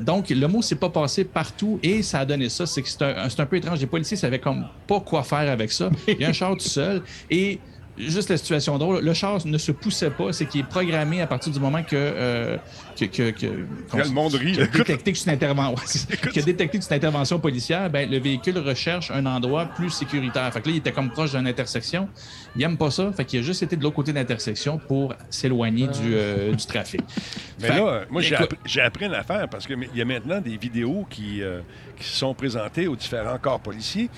Donc, 0.01 0.29
le 0.29 0.47
mot 0.47 0.61
s'est 0.61 0.75
pas 0.75 0.89
passé 0.89 1.23
partout 1.23 1.79
et 1.81 2.03
ça 2.03 2.19
a 2.19 2.25
donné 2.25 2.49
ça. 2.49 2.65
C'est 2.65 2.81
que 2.81 2.89
c'est 2.89 3.01
un, 3.01 3.27
un 3.37 3.45
peu 3.45 3.57
étrange. 3.57 3.79
Les 3.79 3.87
policiers 3.87 4.17
savaient 4.17 4.39
comme 4.39 4.67
pas 4.87 4.99
quoi 4.99 5.23
faire 5.23 5.49
avec 5.51 5.71
ça. 5.71 5.89
Il 6.07 6.19
y 6.19 6.25
a 6.25 6.29
un 6.29 6.33
char 6.33 6.53
tout 6.53 6.59
seul 6.67 7.01
et 7.31 7.59
juste 7.97 8.29
la 8.29 8.37
situation 8.37 8.77
drôle, 8.77 9.03
le 9.03 9.13
char 9.13 9.39
ne 9.45 9.57
se 9.57 9.71
poussait 9.71 10.09
pas. 10.09 10.33
C'est 10.33 10.45
qu'il 10.45 10.61
est 10.61 10.67
programmé 10.69 11.21
à 11.21 11.27
partir 11.27 11.51
du 11.53 11.59
moment 11.59 11.83
que. 11.83 11.95
euh, 11.95 12.57
que, 12.97 13.05
que, 13.05 13.31
que- 13.31 13.97
Le 13.97 14.09
monde 14.09 14.35
rit. 14.35 14.57
a 14.61 14.67
détecté 14.67 15.11
que 15.11 15.17
c'est 15.17 15.29
une 15.29 15.35
intervention, 15.35 15.75
a 16.23 16.41
détecté 16.41 16.77
que 16.77 16.83
c'est 16.83 16.91
une 16.91 16.97
intervention 16.97 17.39
policière, 17.39 17.89
ben, 17.89 18.09
le 18.09 18.19
véhicule 18.19 18.57
recherche 18.59 19.11
un 19.11 19.25
endroit 19.25 19.65
plus 19.65 19.89
sécuritaire. 19.89 20.51
Fait 20.53 20.61
que 20.61 20.67
là, 20.69 20.75
il 20.75 20.77
était 20.77 20.93
comme 20.93 21.09
proche 21.11 21.31
d'une 21.31 21.45
intersection. 21.47 22.07
Il 22.55 22.63
aime 22.63 22.77
pas 22.77 22.91
ça. 22.91 23.11
Fait 23.11 23.25
qu'il 23.25 23.39
a 23.39 23.43
juste 23.43 23.63
été 23.63 23.75
de 23.75 23.83
l'autre 23.83 23.95
côté 23.97 24.11
de 24.13 24.17
l'intersection 24.17 24.77
pour 24.77 25.13
s'éloigner 25.29 25.87
du, 25.87 26.13
euh, 26.13 26.53
du 26.53 26.65
trafic. 26.65 27.01
Mais 27.61 27.67
Fait- 27.67 27.75
là, 27.75 28.01
moi, 28.09 28.21
j'ai 28.21 28.33
écoute- 28.35 28.43
appris, 28.45 28.57
j'ai 28.65 28.81
appris 28.81 29.05
une 29.05 29.13
affaire 29.13 29.47
parce 29.49 29.67
qu'il 29.67 29.77
y 29.93 30.01
a 30.01 30.05
maintenant 30.05 30.39
des 30.39 30.55
vidéos 30.55 31.05
qui, 31.09 31.41
euh, 31.43 31.59
qui 31.99 32.07
sont 32.07 32.33
présentées 32.33 32.87
aux 32.87 32.95
différents 32.95 33.37
corps 33.39 33.59
policiers, 33.59 34.09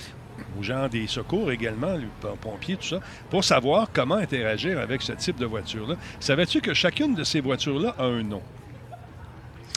aux 0.59 0.63
gens 0.63 0.87
des 0.87 1.07
secours 1.07 1.51
également, 1.51 1.93
les 1.95 2.07
pom- 2.19 2.37
pompiers, 2.37 2.77
tout 2.77 2.87
ça, 2.87 2.99
pour 3.29 3.43
savoir 3.43 3.89
comment 3.91 4.15
interagir 4.15 4.79
avec 4.79 5.01
ce 5.01 5.13
type 5.13 5.37
de 5.37 5.45
voiture-là. 5.45 5.95
Savais-tu 6.19 6.61
que 6.61 6.73
chacune 6.73 7.15
de 7.15 7.23
ces 7.23 7.41
voitures-là 7.41 7.95
a 7.97 8.05
un 8.05 8.23
nom? 8.23 8.41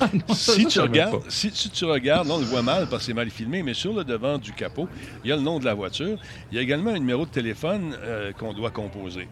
Non, 0.00 0.34
ça, 0.34 0.52
si, 0.54 0.62
ça, 0.62 0.68
tu 0.68 0.80
regardes, 0.80 1.22
si, 1.28 1.50
si 1.50 1.70
tu 1.70 1.84
regardes, 1.84 2.26
là, 2.26 2.34
on 2.34 2.38
le 2.38 2.44
voit 2.44 2.62
mal 2.62 2.86
parce 2.88 3.02
que 3.02 3.06
c'est 3.06 3.14
mal 3.14 3.30
filmé, 3.30 3.62
mais 3.62 3.74
sur 3.74 3.92
le 3.92 4.04
devant 4.04 4.38
du 4.38 4.52
capot, 4.52 4.88
il 5.24 5.30
y 5.30 5.32
a 5.32 5.36
le 5.36 5.42
nom 5.42 5.58
de 5.58 5.64
la 5.64 5.74
voiture. 5.74 6.18
Il 6.50 6.56
y 6.56 6.58
a 6.58 6.62
également 6.62 6.90
un 6.90 6.98
numéro 6.98 7.24
de 7.26 7.30
téléphone 7.30 7.96
euh, 8.02 8.32
qu'on 8.32 8.52
doit 8.52 8.70
composer. 8.70 9.28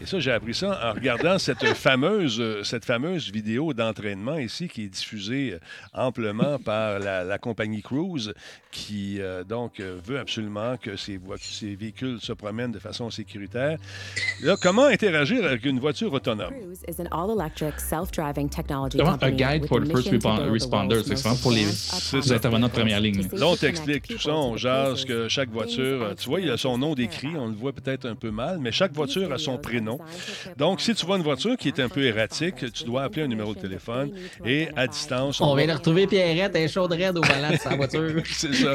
Et 0.00 0.06
ça, 0.06 0.20
j'ai 0.20 0.32
appris 0.32 0.54
ça 0.54 0.78
en 0.84 0.94
regardant 0.94 1.38
cette 1.38 1.64
fameuse, 1.74 2.40
euh, 2.40 2.62
cette 2.62 2.84
fameuse 2.84 3.30
vidéo 3.30 3.72
d'entraînement 3.72 4.36
ici 4.36 4.68
qui 4.68 4.84
est 4.84 4.88
diffusée 4.88 5.54
euh, 5.54 5.58
amplement 5.92 6.58
par 6.64 6.98
la, 6.98 7.24
la 7.24 7.38
compagnie 7.38 7.82
Cruise 7.82 8.32
qui, 8.70 9.20
euh, 9.20 9.44
donc, 9.44 9.80
veut 9.80 10.18
absolument 10.18 10.76
que 10.76 10.96
ces, 10.96 11.20
ces 11.38 11.74
véhicules 11.74 12.20
se 12.20 12.32
promènent 12.32 12.72
de 12.72 12.78
façon 12.78 13.10
sécuritaire. 13.10 13.78
Là, 14.42 14.56
comment 14.60 14.86
interagir 14.86 15.44
avec 15.44 15.64
une 15.64 15.78
voiture 15.78 16.12
autonome? 16.12 16.54
Cruise 16.54 16.82
is 16.88 17.00
an 17.00 17.06
all-electric, 17.10 17.78
self-driving 17.78 18.48
technology 18.48 18.98
guide 19.36 19.66
first 19.68 20.11
responders. 20.18 21.02
C'est 21.04 21.14
vraiment 21.20 21.36
pour 21.36 21.50
les- 21.52 21.64
ça. 21.64 22.34
intervenants 22.34 22.68
de 22.68 22.72
première 22.72 23.00
ligne. 23.00 23.28
Là, 23.32 23.46
on 23.48 23.56
t'explique 23.56 24.08
tout 24.08 24.18
ça, 24.18 24.34
on 24.34 24.56
jase 24.56 25.04
the 25.04 25.08
que 25.08 25.28
chaque 25.28 25.50
voiture, 25.50 26.14
tu 26.18 26.28
vois, 26.28 26.40
il 26.40 26.50
a 26.50 26.56
son 26.56 26.78
nom 26.78 26.94
décrit, 26.94 27.36
on 27.36 27.48
le 27.48 27.54
voit 27.54 27.72
peut-être 27.72 28.06
un 28.06 28.14
peu 28.14 28.30
mal, 28.30 28.58
mais 28.58 28.72
chaque 28.72 28.92
voiture 28.92 29.32
a 29.32 29.38
son 29.38 29.58
prénom. 29.58 29.98
Donc, 30.56 30.80
si 30.80 30.94
tu 30.94 31.06
vois 31.06 31.16
une 31.16 31.22
voiture 31.22 31.56
qui 31.56 31.68
est 31.68 31.80
un 31.80 31.88
peu 31.88 32.04
erratique, 32.04 32.72
tu 32.72 32.84
dois 32.84 33.04
appeler 33.04 33.22
un 33.22 33.28
numéro 33.28 33.54
de 33.54 33.60
téléphone 33.60 34.12
et 34.44 34.68
à 34.76 34.86
distance, 34.86 35.40
On 35.40 35.54
vient 35.54 35.66
de 35.66 35.72
retrouver 35.72 36.06
Pierrette, 36.06 36.52
elle 36.54 36.62
est 36.64 36.68
chaude 36.68 36.92
raide 36.92 37.16
au 37.18 37.22
volant 37.22 37.50
de 37.50 37.56
sa 37.56 37.76
voiture. 37.76 38.22
C'est 38.26 38.54
ça. 38.54 38.74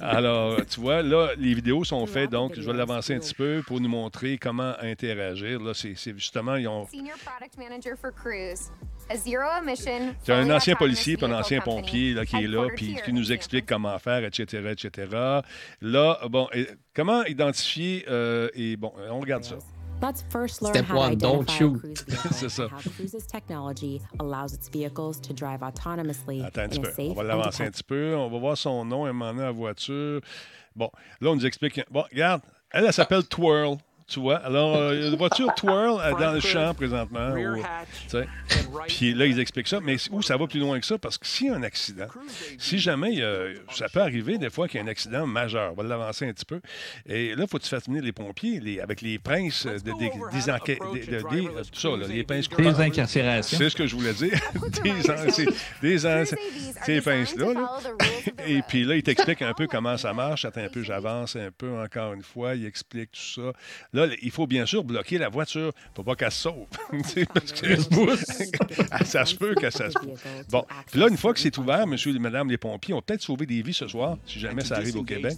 Alors, 0.00 0.64
tu 0.66 0.80
vois, 0.80 1.02
là, 1.02 1.30
les 1.38 1.54
vidéos 1.54 1.84
sont 1.84 2.04
faites, 2.06 2.30
donc 2.30 2.54
je 2.56 2.62
vais 2.62 2.72
l'avancer 2.72 3.14
un 3.14 3.18
petit 3.18 3.34
peu 3.34 3.62
pour 3.66 3.80
nous 3.80 3.88
montrer 3.88 4.38
comment 4.38 4.74
interagir. 4.80 5.60
Là, 5.60 5.72
c'est 5.74 5.94
c'est 5.96 6.14
justement, 6.14 6.56
ils 6.56 6.68
ont... 6.68 6.86
Senior 6.86 7.16
Product 7.24 7.56
Manager 7.58 7.94
for 8.00 8.10
Cruise, 8.14 8.70
a 9.10 9.16
zero 9.16 9.44
emission. 9.62 10.14
Tu 10.24 10.32
as 10.32 10.36
un 10.36 10.50
ancien 10.50 10.74
policier 10.76 11.16
un 11.22 11.32
ancien 11.32 11.60
pompier 11.60 12.14
là, 12.14 12.24
qui 12.24 12.36
est 12.36 12.46
là, 12.46 12.68
puis 12.74 12.96
qui 13.04 13.12
nous 13.12 13.32
explique 13.32 13.66
comment 13.66 13.98
faire, 13.98 14.24
etc., 14.24 14.72
etc. 14.72 15.40
Là, 15.80 16.18
bon, 16.28 16.48
et 16.52 16.66
comment 16.94 17.24
identifier, 17.24 18.04
euh, 18.08 18.48
et 18.54 18.76
bon, 18.76 18.92
on 19.10 19.20
regarde 19.20 19.44
ça. 19.44 19.56
Let's 20.02 20.24
first 20.28 20.60
learn 20.60 20.74
Step 20.74 20.86
how 20.90 20.94
to 20.94 21.00
one, 21.00 21.14
don't 21.16 21.42
identify 21.42 21.58
shoot. 21.58 21.78
cruise 21.78 22.04
vehicle 22.08 22.34
C'est 22.34 22.48
ça. 22.48 22.64
and 22.64 22.70
how 22.72 22.90
Cruise's 22.90 23.26
technology 23.26 24.00
allows 24.18 24.52
its 24.52 24.68
vehicles 24.68 25.20
to 25.20 25.32
drive 25.32 25.62
autonomously 25.62 26.42
Attends 26.44 26.62
un 26.62 26.68
petit 26.68 26.80
peu. 26.80 26.92
On 27.10 27.14
va 27.14 27.22
l'avancer 27.22 27.62
un 27.62 27.70
petit 27.70 27.84
peu. 27.84 28.14
On 28.16 28.28
va 28.28 28.38
voir 28.38 28.56
son 28.58 28.84
nom, 28.84 29.06
moment 29.06 29.30
donné, 29.32 29.42
à 29.42 29.46
la 29.46 29.52
voiture. 29.52 30.20
Bon, 30.74 30.90
là, 31.20 31.30
on 31.30 31.36
nous 31.36 31.46
explique. 31.46 31.80
Bon, 31.90 32.04
regarde, 32.12 32.42
elle, 32.70 32.84
elle 32.86 32.92
s'appelle 32.92 33.24
Twirl. 33.24 33.78
Tu 34.14 34.20
vois? 34.20 34.36
Alors, 34.36 34.76
euh, 34.76 34.94
il 34.94 35.00
y 35.02 35.04
a 35.04 35.08
une 35.08 35.16
voiture 35.16 35.52
Twirl 35.56 36.00
est 36.06 36.20
dans 36.20 36.30
le 36.30 36.38
champ 36.38 36.72
présentement. 36.72 37.34
Puis 38.86 39.12
là, 39.12 39.26
ils 39.26 39.40
expliquent 39.40 39.66
ça. 39.66 39.80
Mais 39.82 39.96
où 40.12 40.22
ça 40.22 40.36
va 40.36 40.46
plus 40.46 40.60
loin 40.60 40.78
que 40.78 40.86
ça? 40.86 40.98
Parce 40.98 41.18
que 41.18 41.26
s'il 41.26 41.48
y 41.48 41.50
a 41.50 41.54
un 41.54 41.62
accident, 41.64 42.06
si 42.56 42.78
jamais 42.78 43.20
ça 43.72 43.88
peut 43.88 44.00
arriver 44.00 44.38
des 44.38 44.50
fois 44.50 44.68
qu'il 44.68 44.78
y 44.78 44.82
a 44.82 44.86
un 44.86 44.88
accident 44.88 45.26
majeur, 45.26 45.72
on 45.72 45.82
va 45.82 45.88
l'avancer 45.88 46.28
un 46.28 46.32
petit 46.32 46.44
peu. 46.44 46.60
Et 47.06 47.34
là, 47.34 47.42
il 47.42 47.48
faut 47.48 47.58
que 47.58 47.64
tu 47.64 47.68
fasses 47.68 47.86
venir 47.86 48.04
les 48.04 48.12
pompiers 48.12 48.60
les, 48.60 48.80
avec 48.80 49.00
les 49.00 49.18
pinces 49.18 49.66
de, 49.66 49.78
des, 49.78 50.10
des 50.32 50.50
enquêtes, 50.50 50.80
euh, 50.82 51.20
tout 51.72 51.80
ça, 51.80 51.88
là, 51.90 52.06
les 52.06 52.24
pinces 52.24 52.48
Des 52.48 52.80
incarcérations. 52.80 53.58
C'est 53.58 53.70
ce 53.70 53.76
que 53.76 53.86
je 53.86 53.96
voulais 53.96 54.12
dire. 54.12 54.38
des, 55.82 55.98
ces 56.84 57.00
pinces-là. 57.00 57.52
là. 57.52 57.80
Et 58.46 58.62
puis 58.62 58.84
là, 58.84 58.96
il 58.96 59.02
t'explique 59.02 59.42
un 59.42 59.54
peu 59.54 59.66
comment 59.70 59.96
ça 59.96 60.12
marche. 60.12 60.44
Attends 60.44 60.62
un 60.62 60.68
peu, 60.68 60.82
j'avance 60.82 61.36
un 61.36 61.50
peu 61.56 61.78
encore 61.78 62.12
une 62.12 62.22
fois. 62.22 62.54
Il 62.54 62.66
explique 62.66 63.12
tout 63.12 63.42
ça. 63.42 63.52
Là, 63.92 64.03
il 64.22 64.30
faut 64.30 64.46
bien 64.46 64.66
sûr 64.66 64.84
bloquer 64.84 65.18
la 65.18 65.28
voiture 65.28 65.72
pour 65.94 66.04
pas 66.04 66.14
qu'elle 66.14 66.30
se 66.30 66.42
sauve. 66.42 66.66
Parce 67.34 67.52
que- 67.52 67.74
Ah, 68.90 69.04
ça 69.04 69.24
se 69.24 69.34
peut 69.34 69.54
que 69.54 69.70
ça 69.70 69.90
se 69.90 69.96
Bon, 70.50 70.64
puis 70.90 71.00
là, 71.00 71.08
une 71.08 71.16
fois 71.16 71.32
que 71.34 71.40
c'est 71.40 71.56
ouvert, 71.58 71.86
monsieur 71.86 72.14
et 72.14 72.18
madame 72.18 72.48
les 72.50 72.58
pompiers 72.58 72.94
ont 72.94 73.02
peut-être 73.02 73.22
sauvé 73.22 73.46
des 73.46 73.62
vies 73.62 73.74
ce 73.74 73.88
soir, 73.88 74.16
si 74.26 74.38
jamais 74.38 74.62
ça 74.64 74.76
arrive 74.76 74.96
au 74.96 75.02
Québec. 75.04 75.36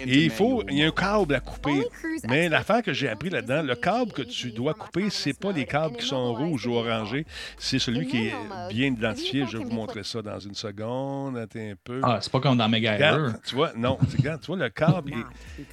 Et 0.00 0.24
il 0.24 0.30
faut, 0.30 0.62
il 0.70 0.78
y 0.78 0.82
a 0.82 0.86
un 0.86 0.90
câble 0.90 1.34
à 1.34 1.40
couper. 1.40 1.82
Mais 2.28 2.48
l'affaire 2.48 2.82
que 2.82 2.92
j'ai 2.92 3.08
appris 3.08 3.30
là-dedans, 3.30 3.62
le 3.62 3.74
câble 3.74 4.12
que 4.12 4.22
tu 4.22 4.50
dois 4.52 4.74
couper, 4.74 5.10
c'est 5.10 5.38
pas 5.38 5.52
les 5.52 5.66
câbles 5.66 5.96
qui 5.96 6.06
sont 6.06 6.34
rouges 6.34 6.66
ou 6.66 6.74
orangés, 6.74 7.26
c'est 7.58 7.78
celui 7.78 8.06
qui 8.06 8.28
est 8.28 8.34
bien 8.70 8.86
identifié. 8.88 9.44
Je 9.50 9.58
vais 9.58 9.64
vous 9.64 9.70
montrer 9.70 10.04
ça 10.04 10.22
dans 10.22 10.38
une 10.38 10.54
seconde. 10.54 11.36
Attends 11.36 11.58
un 11.58 11.74
peu. 11.82 12.00
Ah, 12.02 12.18
c'est 12.20 12.30
pas 12.32 12.40
comme 12.40 12.56
dans. 12.56 12.68
Regarde, 12.68 13.40
tu 13.46 13.54
vois, 13.54 13.72
non, 13.76 13.98
tu 14.10 14.22
vois, 14.46 14.56
le 14.56 14.68
câble, 14.68 15.12
il- 15.58 15.64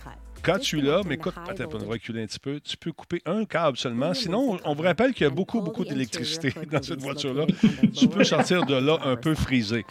Tu 0.62 0.82
l'as, 0.82 1.02
mais 1.06 1.16
écoute, 1.16 1.34
attends, 1.48 1.66
on 1.74 1.78
va 1.78 1.94
reculer 1.94 2.24
un 2.24 2.26
petit 2.28 2.40
peu, 2.40 2.60
tu 2.60 2.78
peux 2.78 2.92
couper 2.92 3.22
un 3.26 3.46
câble 3.46 3.78
seulement. 3.78 4.14
Sinon, 4.14 4.60
on 4.64 4.74
vous 4.74 4.84
rappelle 4.84 5.14
qu'il 5.14 5.24
y 5.24 5.28
a 5.28 5.34
beaucoup, 5.34 5.62
beaucoup 5.62 5.84
d'électricité 5.84 6.54
dans 6.72 6.82
cette 6.82 7.02
voiture-là. 7.02 7.46
Tu 7.94 8.08
peux 8.08 8.24
sortir 8.24 8.66
de 8.66 8.76
là 8.76 8.98
un 9.04 9.16
peu 9.16 9.34
frisé. 9.36 9.86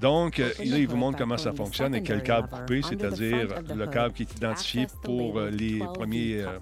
Donc, 0.00 0.40
euh, 0.40 0.48
là, 0.64 0.78
il 0.78 0.88
vous 0.88 0.96
montre 0.96 1.18
comment 1.18 1.36
ça 1.36 1.52
fonctionne 1.52 1.94
et 1.94 2.02
quel 2.02 2.22
câble 2.22 2.48
couper, 2.48 2.80
c'est-à-dire 2.82 3.48
le 3.74 3.86
câble 3.86 4.14
qui 4.14 4.22
est 4.22 4.36
identifié 4.36 4.86
pour 5.02 5.38
euh, 5.38 5.50
les 5.50 5.78
premiers, 5.78 6.42
euh, 6.42 6.58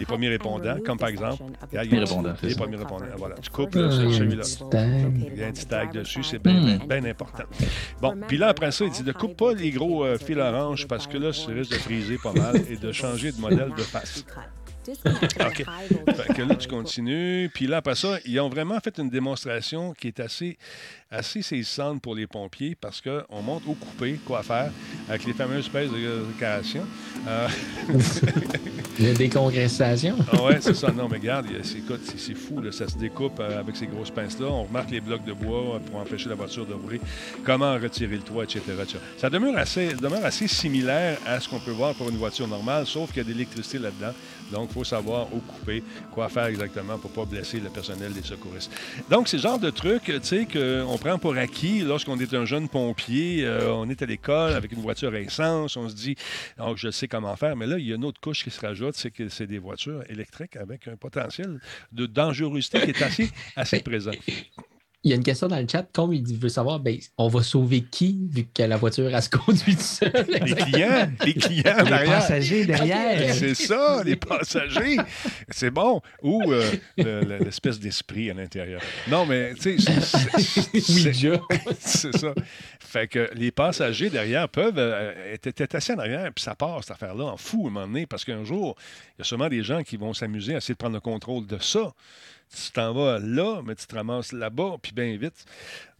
les 0.00 0.06
premiers 0.06 0.28
répondants, 0.28 0.78
comme 0.84 0.98
par 0.98 1.08
exemple, 1.10 1.42
regarde, 1.70 1.86
il 1.86 1.94
y 1.94 1.96
a- 1.96 2.00
répondants, 2.00 2.34
c'est 2.40 2.46
les 2.48 2.52
ça. 2.54 2.58
premiers 2.60 2.76
répondants. 2.76 3.04
Voilà, 3.16 3.36
tu 3.36 3.50
coupes 3.50 3.72
celui-là. 3.74 4.42
petit 4.42 4.64
tag. 4.70 5.12
Il 5.32 5.38
y 5.38 5.44
a 5.44 5.46
un 5.46 5.52
petit 5.52 5.66
tag 5.66 5.92
dessus, 5.92 6.24
c'est 6.24 6.38
bien, 6.42 6.60
bien, 6.64 6.78
bien 6.78 7.04
important. 7.10 7.44
Bon, 8.00 8.14
puis 8.26 8.38
là, 8.38 8.48
après 8.48 8.72
ça, 8.72 8.84
il 8.84 8.90
dit 8.90 9.04
ne 9.04 9.12
coupe 9.12 9.36
pas 9.36 9.52
les 9.54 9.70
gros 9.70 10.04
euh, 10.04 10.18
fils 10.18 10.36
orange 10.38 10.88
parce 10.88 11.06
que 11.06 11.18
là, 11.18 11.32
ça 11.32 11.52
risque 11.52 11.70
de 11.72 11.76
friser 11.76 12.18
pas 12.22 12.32
mal 12.32 12.56
et 12.68 12.76
de 12.76 12.92
changer 12.92 13.30
de 13.32 13.40
modèle 13.40 13.72
de 13.76 13.82
face. 13.82 14.24
OK. 14.90 15.64
Fait 16.16 16.34
que 16.34 16.42
là, 16.42 16.54
tu 16.56 16.66
continues. 16.66 17.50
Puis 17.54 17.66
là, 17.66 17.76
après 17.76 17.94
ça, 17.94 18.16
ils 18.24 18.40
ont 18.40 18.48
vraiment 18.48 18.80
fait 18.80 18.98
une 18.98 19.10
démonstration 19.10 19.92
qui 19.92 20.08
est 20.08 20.18
assez, 20.20 20.56
assez 21.10 21.42
saisissante 21.42 22.00
pour 22.02 22.14
les 22.14 22.26
pompiers 22.26 22.74
parce 22.74 23.00
qu'on 23.00 23.42
montre 23.42 23.68
où 23.68 23.74
couper, 23.74 24.18
quoi 24.26 24.42
faire, 24.42 24.72
avec 25.08 25.26
les 25.26 25.32
fameuses 25.34 25.68
pèses 25.68 25.90
de 25.92 26.24
déclaration. 26.32 26.84
Euh, 27.28 27.46
La 29.02 29.14
décongressation. 29.14 30.14
ah 30.30 30.42
ouais, 30.42 30.58
c'est 30.60 30.74
ça. 30.74 30.92
Non, 30.92 31.08
mais 31.08 31.16
regarde, 31.16 31.46
c'est, 31.62 32.34
fou. 32.34 32.62
ça 32.70 32.86
se 32.86 32.98
découpe 32.98 33.40
euh, 33.40 33.60
avec 33.60 33.74
ces 33.74 33.86
grosses 33.86 34.10
pinces-là. 34.10 34.46
On 34.46 34.64
remarque 34.64 34.90
les 34.90 35.00
blocs 35.00 35.24
de 35.24 35.32
bois 35.32 35.76
euh, 35.76 35.78
pour 35.78 36.00
empêcher 36.00 36.28
la 36.28 36.34
voiture 36.34 36.66
de 36.66 36.74
rouler. 36.74 37.00
Comment 37.42 37.72
retirer 37.74 38.16
le 38.16 38.22
toit, 38.22 38.44
etc. 38.44 38.60
etc. 38.82 38.98
Ça 39.16 39.30
demeure 39.30 39.56
assez, 39.56 39.94
demeure 39.94 40.24
assez 40.24 40.46
similaire 40.46 41.16
à 41.26 41.40
ce 41.40 41.48
qu'on 41.48 41.60
peut 41.60 41.70
voir 41.70 41.94
pour 41.94 42.10
une 42.10 42.18
voiture 42.18 42.46
normale, 42.46 42.84
sauf 42.86 43.08
qu'il 43.08 43.18
y 43.18 43.20
a 43.20 43.24
de 43.24 43.30
l'électricité 43.30 43.78
là-dedans. 43.78 44.12
Donc, 44.50 44.70
il 44.70 44.74
faut 44.74 44.84
savoir 44.84 45.32
où 45.32 45.40
couper, 45.40 45.82
quoi 46.12 46.28
faire 46.28 46.46
exactement 46.46 46.98
pour 46.98 47.10
ne 47.10 47.16
pas 47.16 47.24
blesser 47.24 47.60
le 47.60 47.70
personnel 47.70 48.12
des 48.12 48.22
secouristes. 48.22 48.70
Donc, 49.08 49.28
c'est 49.28 49.36
le 49.36 49.42
genre 49.42 49.58
de 49.58 49.70
truc, 49.70 50.04
tu 50.04 50.20
sais, 50.22 50.46
qu'on 50.46 50.98
prend 50.98 51.18
pour 51.18 51.36
acquis 51.36 51.80
lorsqu'on 51.80 52.18
est 52.18 52.34
un 52.34 52.44
jeune 52.44 52.68
pompier, 52.68 53.44
euh, 53.44 53.72
on 53.72 53.88
est 53.88 54.02
à 54.02 54.06
l'école 54.06 54.52
avec 54.52 54.72
une 54.72 54.80
voiture 54.80 55.12
à 55.14 55.20
essence, 55.20 55.76
on 55.76 55.88
se 55.88 55.94
dit, 55.94 56.16
donc 56.58 56.76
je 56.76 56.90
sais 56.90 57.08
comment 57.08 57.36
faire. 57.36 57.56
Mais 57.56 57.66
là, 57.66 57.78
il 57.78 57.86
y 57.86 57.92
a 57.92 57.96
une 57.96 58.04
autre 58.04 58.20
couche 58.20 58.44
qui 58.44 58.50
se 58.50 58.60
rajoute, 58.60 58.94
c'est 58.96 59.10
que 59.10 59.28
c'est 59.28 59.46
des 59.46 59.58
voitures 59.58 60.02
électriques 60.08 60.56
avec 60.56 60.88
un 60.88 60.96
potentiel 60.96 61.60
de 61.92 62.06
dangerosité 62.06 62.80
qui 62.80 62.90
est 62.90 63.02
assez, 63.02 63.30
assez 63.56 63.80
présent. 63.80 64.12
Il 65.02 65.10
y 65.10 65.14
a 65.14 65.16
une 65.16 65.22
question 65.22 65.48
dans 65.48 65.58
le 65.58 65.66
chat. 65.66 65.86
Comme 65.94 66.12
il 66.12 66.22
veut 66.36 66.50
savoir, 66.50 66.78
ben, 66.78 66.98
on 67.16 67.28
va 67.28 67.42
sauver 67.42 67.82
qui 67.82 68.28
vu 68.30 68.46
que 68.52 68.62
la 68.62 68.76
voiture, 68.76 69.08
elle 69.14 69.22
se 69.22 69.30
conduit 69.30 69.74
seule? 69.74 70.12
Les 70.28 70.54
clients, 70.54 71.10
les 71.24 71.34
clients 71.36 71.78
en 71.78 71.84
Les 71.84 72.06
passagers 72.06 72.66
derrière. 72.66 73.34
C'est 73.34 73.54
ça, 73.54 74.02
les 74.04 74.16
passagers. 74.16 74.98
C'est 75.48 75.70
bon. 75.70 76.02
Ou 76.22 76.52
euh, 76.52 76.70
le- 76.98 77.22
le- 77.22 77.38
l'espèce 77.38 77.80
d'esprit 77.80 78.30
à 78.30 78.34
l'intérieur. 78.34 78.82
Non, 79.08 79.24
mais 79.24 79.54
tu 79.54 79.78
sais, 79.78 79.90
c'est 81.78 82.16
ça. 82.16 82.34
Fait 82.80 83.06
que 83.08 83.30
les 83.34 83.50
passagers 83.52 84.10
derrière 84.10 84.48
peuvent 84.48 84.78
euh, 84.78 85.32
être, 85.34 85.46
être 85.60 85.74
assis 85.76 85.92
en 85.92 85.98
arrière, 85.98 86.30
puis 86.34 86.42
ça 86.44 86.54
part, 86.54 86.82
cette 86.82 86.92
affaire-là, 86.92 87.24
en 87.24 87.36
fou 87.36 87.64
à 87.64 87.68
un 87.68 87.72
moment 87.72 87.86
donné, 87.86 88.06
parce 88.06 88.24
qu'un 88.24 88.44
jour, 88.44 88.76
il 89.16 89.20
y 89.20 89.22
a 89.22 89.24
sûrement 89.24 89.48
des 89.48 89.62
gens 89.62 89.82
qui 89.82 89.96
vont 89.96 90.12
s'amuser 90.12 90.54
à 90.54 90.58
essayer 90.58 90.74
de 90.74 90.78
prendre 90.78 90.94
le 90.94 91.00
contrôle 91.00 91.46
de 91.46 91.58
ça. 91.58 91.92
Tu 92.54 92.72
t'en 92.72 92.92
vas 92.92 93.18
là, 93.20 93.62
mais 93.64 93.74
tu 93.76 93.86
te 93.86 93.94
ramasses 93.94 94.32
là-bas, 94.32 94.76
puis 94.82 94.92
bien 94.92 95.16
vite. 95.16 95.44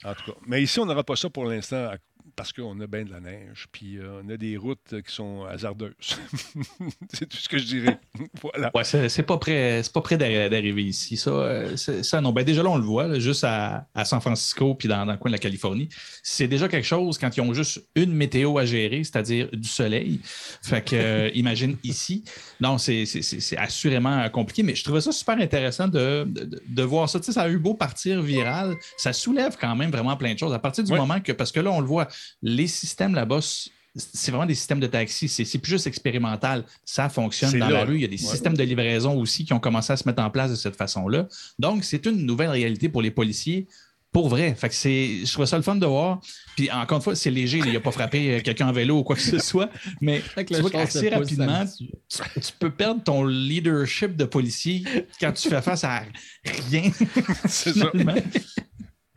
En 0.05 0.15
tout 0.15 0.33
cas. 0.33 0.39
Mais 0.47 0.63
ici, 0.63 0.81
on 0.81 0.87
n'aura 0.87 1.05
pas 1.05 1.17
ça 1.17 1.31
pour 1.31 1.45
l'instant 1.45 1.91
à- 1.91 1.97
parce 2.41 2.55
qu'on 2.55 2.81
a 2.81 2.87
bien 2.87 3.05
de 3.05 3.11
la 3.11 3.21
neige, 3.21 3.67
puis 3.71 3.99
euh, 3.99 4.23
on 4.25 4.31
a 4.31 4.37
des 4.39 4.57
routes 4.57 4.95
qui 5.07 5.15
sont 5.15 5.45
hasardeuses. 5.45 5.93
c'est 7.13 7.29
tout 7.29 7.37
ce 7.37 7.49
que 7.51 7.59
je 7.59 7.65
dirais. 7.67 7.99
voilà. 8.41 8.71
Ouais, 8.75 8.83
c'est 8.83 9.11
c'est 9.11 9.23
pas 9.25 9.37
prêt, 9.37 9.83
c'est 9.83 9.93
pas 9.93 10.01
d'arriver 10.17 10.85
ici. 10.85 11.19
Ça, 11.19 11.31
euh, 11.31 11.77
ça, 11.77 12.21
non. 12.23 12.33
Ben, 12.33 12.43
déjà 12.43 12.63
là, 12.63 12.71
on 12.71 12.79
le 12.79 12.83
voit, 12.85 13.07
là, 13.09 13.19
juste 13.19 13.45
à, 13.45 13.87
à 13.95 14.07
San 14.07 14.23
Francisco 14.23 14.75
puis 14.75 14.89
dans, 14.89 15.05
dans 15.05 15.13
le 15.13 15.19
coin 15.19 15.31
de 15.31 15.35
la 15.35 15.39
Californie. 15.39 15.91
C'est 16.23 16.49
déjà 16.49 16.67
quelque 16.67 16.87
chose 16.87 17.19
quand 17.19 17.37
ils 17.37 17.43
ont 17.43 17.53
juste 17.53 17.83
une 17.95 18.13
météo 18.15 18.57
à 18.57 18.65
gérer, 18.65 19.05
c'est-à-dire 19.05 19.49
du 19.53 19.69
soleil. 19.69 20.21
Fait 20.63 20.83
que, 20.83 20.97
euh, 20.97 21.31
imagine 21.35 21.77
ici. 21.85 22.25
Non, 22.59 22.79
c'est 22.79 23.05
c'est- 23.05 23.21
c'est- 23.23 23.41
c'est 23.41 23.59
assurément 23.59 24.29
compliqué, 24.31 24.63
mais 24.63 24.75
je 24.75 24.83
trouvais 24.85 25.03
ça 25.03 25.13
super 25.13 25.39
intéressant 25.39 25.89
de, 25.89 26.25
de- 26.27 26.63
de 26.67 26.83
voir 26.83 27.09
ça. 27.11 27.19
Tu 27.21 27.27
sais, 27.27 27.33
ça 27.33 27.43
a 27.43 27.49
eu 27.51 27.59
beau 27.59 27.75
partir 27.75 28.23
viral. 28.23 28.77
Ça 28.97 29.13
soulève 29.13 29.59
quand 29.61 29.77
même 29.77 29.91
vraiment 29.91 30.17
plein 30.17 30.33
de 30.33 30.39
choses. 30.39 30.55
À 30.55 30.59
partir 30.59 30.85
du 30.85 30.91
Ouais. 30.93 30.99
moment 30.99 31.21
que, 31.21 31.33
parce 31.33 31.53
que 31.53 31.61
là, 31.61 31.71
on 31.71 31.81
le 31.81 31.87
voit, 31.87 32.09
les 32.43 32.67
systèmes 32.67 33.15
là-bas, 33.15 33.41
c'est 33.97 34.31
vraiment 34.31 34.47
des 34.47 34.55
systèmes 34.55 34.81
de 34.81 34.87
taxi. 34.87 35.29
C'est 35.29 35.59
plus 35.59 35.71
juste 35.71 35.87
expérimental. 35.87 36.65
Ça 36.85 37.09
fonctionne 37.09 37.59
dans 37.59 37.69
là, 37.69 37.79
la 37.79 37.85
rue. 37.85 37.97
Il 37.97 38.03
y 38.03 38.05
a 38.05 38.09
des 38.09 38.23
ouais. 38.23 38.31
systèmes 38.31 38.57
de 38.57 38.63
livraison 38.63 39.19
aussi 39.19 39.45
qui 39.45 39.53
ont 39.53 39.61
commencé 39.61 39.93
à 39.93 39.97
se 39.97 40.07
mettre 40.09 40.23
en 40.23 40.31
place 40.31 40.51
de 40.51 40.57
cette 40.57 40.77
façon-là. 40.77 41.27
Donc, 41.59 41.85
c'est 41.85 42.07
une 42.07 42.25
nouvelle 42.25 42.51
réalité 42.51 42.89
pour 42.89 43.03
les 43.03 43.11
policiers 43.11 43.67
Pour 44.13 44.29
vrai. 44.29 44.55
Fait 44.55 44.69
que 44.69 44.75
c'est, 44.77 45.25
je 45.25 45.33
trouve 45.33 45.45
ça 45.45 45.57
le 45.57 45.65
fun 45.65 45.75
de 45.75 45.87
voir. 45.87 46.21
Puis 46.57 46.71
encore 46.71 46.99
une 46.99 47.03
fois, 47.03 47.17
c'est 47.17 47.33
léger. 47.33 47.59
Il 47.59 47.73
n'a 47.73 47.81
pas 47.81 47.91
frappé 47.91 48.37
euh, 48.37 48.41
quelqu'un 48.41 48.69
en 48.69 48.73
vélo 48.73 48.99
ou 48.99 49.03
quoi 49.03 49.17
que 49.17 49.23
ce 49.23 49.39
soit. 49.39 49.71
Mais 50.01 50.23
tu 50.47 50.61
vois 50.61 50.71
qu'assez 50.71 51.09
rapidement, 51.09 51.65
tu, 51.67 51.87
tu 52.41 52.53
peux 52.61 52.71
perdre 52.71 53.03
ton 53.03 53.25
leadership 53.25 54.17
de 54.17 54.25
policier 54.25 54.85
quand 55.21 55.33
tu 55.33 55.49
fais 55.49 55.63
face 55.63 55.83
à 55.83 56.05
rien. 56.71 56.91
C'est 57.49 57.73
ça. 57.73 57.91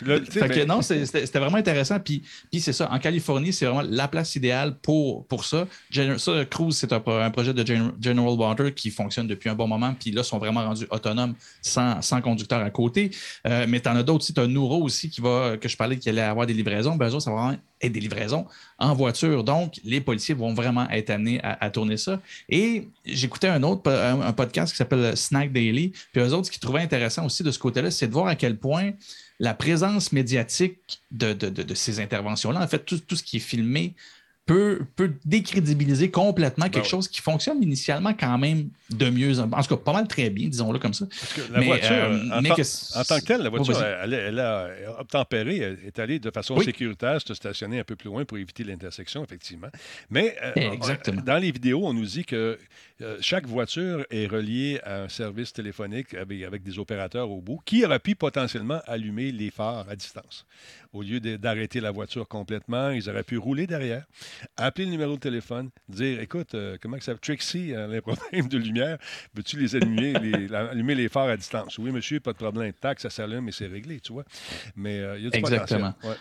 Là, 0.09 0.19
Fait 0.29 0.49
que 0.49 0.65
non, 0.65 0.81
c'était 0.81 1.39
vraiment 1.39 1.57
intéressant. 1.57 1.99
Puis, 1.99 2.23
puis 2.51 2.61
c'est 2.61 2.73
ça, 2.73 2.89
en 2.91 2.99
Californie, 2.99 3.53
c'est 3.53 3.65
vraiment 3.65 3.87
la 3.89 4.07
place 4.07 4.35
idéale 4.35 4.75
pour, 4.81 5.25
pour 5.27 5.45
ça. 5.45 5.67
Gen- 5.91 6.17
ça, 6.17 6.45
Cruise, 6.45 6.75
c'est 6.77 6.91
un, 6.93 6.99
pro- 6.99 7.13
un 7.17 7.31
projet 7.31 7.53
de 7.53 7.65
Gen- 7.65 7.93
General 8.01 8.33
Water 8.33 8.73
qui 8.73 8.89
fonctionne 8.91 9.27
depuis 9.27 9.49
un 9.49 9.55
bon 9.55 9.67
moment. 9.67 9.93
Puis 9.99 10.11
là, 10.11 10.21
ils 10.21 10.25
sont 10.25 10.37
vraiment 10.39 10.63
rendus 10.63 10.87
autonomes 10.89 11.35
sans, 11.61 12.01
sans 12.01 12.21
conducteur 12.21 12.61
à 12.61 12.69
côté. 12.69 13.11
Euh, 13.47 13.65
mais 13.67 13.79
tu 13.79 13.89
en 13.89 13.95
as 13.95 14.03
d'autres 14.03 14.23
aussi. 14.23 14.33
Tu 14.33 14.41
as 14.41 14.47
Nouro 14.47 14.81
aussi 14.83 15.09
qui 15.09 15.21
va, 15.21 15.57
que 15.57 15.67
je 15.69 15.77
parlais 15.77 15.97
qu'il 15.97 16.09
allait 16.09 16.21
avoir 16.21 16.45
des 16.45 16.53
livraisons. 16.53 16.95
Ben, 16.95 17.07
eux 17.09 17.13
autres, 17.13 17.23
ça 17.23 17.31
va 17.31 17.37
vraiment 17.37 17.57
être 17.81 17.91
des 17.91 17.99
livraisons 17.99 18.45
en 18.77 18.93
voiture. 18.93 19.43
Donc, 19.43 19.79
les 19.83 19.99
policiers 20.01 20.35
vont 20.35 20.53
vraiment 20.53 20.89
être 20.89 21.09
amenés 21.09 21.41
à, 21.43 21.57
à 21.65 21.69
tourner 21.69 21.97
ça. 21.97 22.21
Et 22.49 22.87
j'écoutais 23.05 23.47
un 23.47 23.61
autre 23.63 23.89
un 23.91 24.31
podcast 24.33 24.71
qui 24.71 24.77
s'appelle 24.77 25.15
Snack 25.17 25.51
Daily. 25.51 25.91
Puis 26.11 26.21
eux 26.21 26.33
autres, 26.33 26.47
ce 26.47 26.51
qu'ils 26.51 26.61
trouvaient 26.61 26.81
intéressant 26.81 27.25
aussi 27.25 27.43
de 27.43 27.51
ce 27.51 27.59
côté-là, 27.59 27.91
c'est 27.91 28.07
de 28.07 28.13
voir 28.13 28.27
à 28.27 28.35
quel 28.35 28.57
point 28.57 28.91
la 29.39 29.53
présence 29.53 30.11
médiatique 30.11 31.01
de, 31.11 31.33
de- 31.33 31.49
de- 31.49 31.63
de 31.63 31.73
ces 31.75 31.99
interventions-là, 31.99 32.61
en 32.61 32.67
fait, 32.67 32.85
tout, 32.85 32.99
tout 32.99 33.15
ce 33.15 33.23
qui 33.23 33.37
est 33.37 33.39
filmé, 33.41 33.93
peut, 34.45 34.81
peut 34.97 35.13
décrédibiliser 35.23 36.11
complètement 36.11 36.65
quelque 36.65 36.83
ouais. 36.83 36.89
chose 36.89 37.07
qui 37.07 37.21
fonctionne 37.21 37.63
initialement 37.63 38.13
quand 38.13 38.37
même 38.37 38.69
de 38.89 39.09
mieux. 39.09 39.39
En 39.39 39.47
tout 39.47 39.69
cas, 39.69 39.77
pas 39.77 39.93
mal 39.93 40.05
très 40.05 40.29
bien, 40.29 40.49
disons-le 40.49 40.79
comme 40.79 40.93
ça. 40.93 41.05
parce 41.07 41.33
que 41.33 41.53
la 41.53 41.59
Mais, 41.59 41.65
voiture, 41.65 41.89
euh, 41.91 42.29
en, 42.29 42.41
mais 42.41 42.49
tant, 42.49 42.55
que- 42.55 42.99
en 42.99 43.03
tant 43.05 43.19
que 43.21 43.25
telle, 43.25 43.41
la 43.41 43.47
Oh, 43.47 43.51
voiture, 43.55 43.75
vas-y. 43.75 44.03
elle, 44.03 44.13
elle 44.13 44.39
a 44.39 44.69
obtempéré, 44.99 45.57
elle 45.59 45.79
est 45.85 45.97
allée 45.97 46.19
de 46.19 46.29
façon 46.29 46.57
Oui. 46.57 46.65
sécuritaire 46.65 47.21
se 47.25 47.33
stationner 47.33 47.79
un 47.79 47.83
peu 47.85 47.95
plus 47.95 48.09
loin 48.09 48.25
pour 48.25 48.37
éviter 48.37 48.65
l'intersection, 48.65 49.23
effectivement. 49.23 49.69
Mais 50.09 50.35
euh, 50.43 50.71
Exactement. 50.73 51.21
dans 51.21 51.37
les 51.37 51.51
vidéos, 51.51 51.79
on 51.85 51.93
nous 51.93 52.05
dit 52.05 52.25
que 52.25 52.59
euh, 53.03 53.17
chaque 53.21 53.45
voiture 53.45 54.05
est 54.09 54.27
reliée 54.27 54.79
à 54.83 55.03
un 55.03 55.09
service 55.09 55.53
téléphonique 55.53 56.13
avec, 56.13 56.43
avec 56.43 56.63
des 56.63 56.79
opérateurs 56.79 57.29
au 57.29 57.41
bout 57.41 57.59
qui 57.65 57.85
auraient 57.85 57.99
pu 57.99 58.15
potentiellement 58.15 58.81
allumer 58.87 59.31
les 59.31 59.51
phares 59.51 59.87
à 59.89 59.95
distance. 59.95 60.45
Au 60.93 61.01
lieu 61.01 61.19
d'arrêter 61.19 61.79
la 61.81 61.91
voiture 61.91 62.27
complètement, 62.27 62.91
ils 62.91 63.09
auraient 63.09 63.23
pu 63.23 63.37
rouler 63.37 63.67
derrière, 63.67 64.05
appeler 64.57 64.85
le 64.85 64.91
numéro 64.91 65.15
de 65.15 65.19
téléphone, 65.19 65.69
dire 65.89 66.19
Écoute, 66.19 66.55
euh, 66.55 66.77
comment 66.81 66.97
que 66.97 67.03
ça 67.03 67.15
Trixie 67.15 67.73
a 67.73 67.85
un 67.85 68.01
problème 68.01 68.47
de 68.47 68.57
lumière, 68.57 68.97
veux-tu 69.33 69.59
les 69.59 69.75
allumer, 69.75 70.13
les, 70.21 70.53
allumer 70.53 70.95
les 70.95 71.09
phares 71.09 71.29
à 71.29 71.37
distance? 71.37 71.77
Oui, 71.77 71.91
monsieur, 71.91 72.19
pas 72.19 72.31
de 72.33 72.37
problème. 72.37 72.71
Tac, 72.73 72.99
ça 72.99 73.09
s'allume 73.09 73.47
et 73.49 73.51
c'est 73.51 73.67
réglé, 73.67 73.99
tu 73.99 74.13
vois. 74.13 74.25
Mais 74.75 74.99
euh, 74.99 75.17
il 75.17 75.23
y 75.25 75.27
a 75.27 75.29
du 75.31 75.37
Exactement. 75.37 75.93
potentiel. 75.93 76.11
Ouais. 76.11 76.17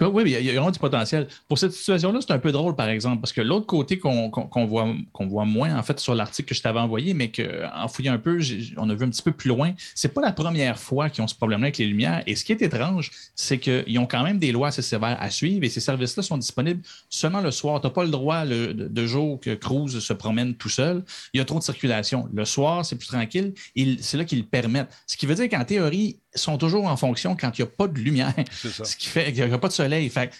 Oui, 0.00 0.22
il 0.26 0.30
y 0.30 0.48
a- 0.48 0.52
vraiment 0.52 0.70
du 0.70 0.78
potentiel. 0.78 1.26
Pour 1.48 1.58
cette 1.58 1.72
situation-là, 1.72 2.20
c'est 2.20 2.32
un 2.32 2.38
peu 2.38 2.52
drôle, 2.52 2.76
par 2.76 2.88
exemple, 2.88 3.20
parce 3.20 3.32
que 3.32 3.40
l'autre 3.40 3.66
côté 3.66 3.98
qu'on 3.98 4.30
voit, 4.66 4.94
voit 5.20 5.44
moins, 5.44 5.76
en 5.76 5.82
fait, 5.82 5.98
sur 5.98 6.14
l'article 6.14 6.48
que 6.48 6.54
je 6.54 6.62
t'avais 6.62 6.78
envoyé, 6.78 7.14
mais 7.14 7.30
qu'en 7.30 7.88
fouillant 7.88 8.12
un 8.14 8.18
peu, 8.18 8.38
on 8.76 8.88
a 8.90 8.94
vu 8.94 9.04
un 9.04 9.10
petit 9.10 9.22
peu 9.22 9.32
plus 9.32 9.48
loin, 9.48 9.72
c'est 9.94 10.12
pas 10.14 10.20
la 10.20 10.32
première 10.32 10.78
fois 10.78 11.10
qu'ils 11.10 11.22
ont 11.24 11.26
ce 11.26 11.34
problème-là 11.34 11.66
avec 11.66 11.78
les 11.78 11.86
lumières. 11.86 12.22
Et 12.26 12.36
ce 12.36 12.44
qui 12.44 12.52
est 12.52 12.62
étrange, 12.62 13.10
c'est 13.34 13.58
qu'ils 13.58 13.98
ont 13.98 14.06
quand 14.06 14.22
même 14.22 14.38
des 14.38 14.52
lois 14.52 14.68
assez 14.68 14.82
sévères 14.82 15.16
à 15.20 15.30
suivre 15.30 15.64
et 15.64 15.68
ces 15.68 15.80
services-là 15.80 16.22
sont 16.22 16.38
disponibles 16.38 16.82
seulement 17.08 17.40
le 17.40 17.50
soir. 17.50 17.80
Tu 17.80 17.86
n'as 17.86 17.92
pas 17.92 18.04
le 18.04 18.10
droit 18.10 18.44
le- 18.44 18.74
de, 18.74 18.88
de 18.88 19.06
jour 19.06 19.40
que 19.40 19.54
Cruise 19.54 19.98
se 19.98 20.12
promène 20.12 20.54
tout 20.54 20.68
seul. 20.68 21.04
Il 21.34 21.38
y 21.38 21.40
a 21.40 21.44
trop 21.44 21.58
de 21.58 21.64
circulation. 21.64 22.28
Le 22.32 22.44
soir, 22.44 22.84
c'est 22.86 22.96
plus 22.96 23.08
tranquille. 23.08 23.52
C'est 24.00 24.16
là 24.16 24.24
qu'ils 24.24 24.38
le 24.38 24.44
permettent. 24.46 24.90
Ce 25.06 25.16
qui 25.16 25.26
veut 25.26 25.34
dire 25.34 25.48
qu'en 25.48 25.64
théorie, 25.64 26.20
sont 26.34 26.58
toujours 26.58 26.86
en 26.86 26.96
fonction 26.96 27.36
quand 27.36 27.56
il 27.58 27.62
n'y 27.62 27.68
a 27.68 27.70
pas 27.70 27.88
de 27.88 27.98
lumière. 27.98 28.34
C'est 28.50 28.70
ça. 28.70 28.84
Ce 28.86 28.96
qui 28.96 29.08
fait 29.08 29.32
qu'il 29.32 29.44
n'y 29.46 29.52
a 29.52 29.58
pas 29.58 29.68
de 29.68 29.72
soleil. 29.72 30.08
Fait 30.08 30.30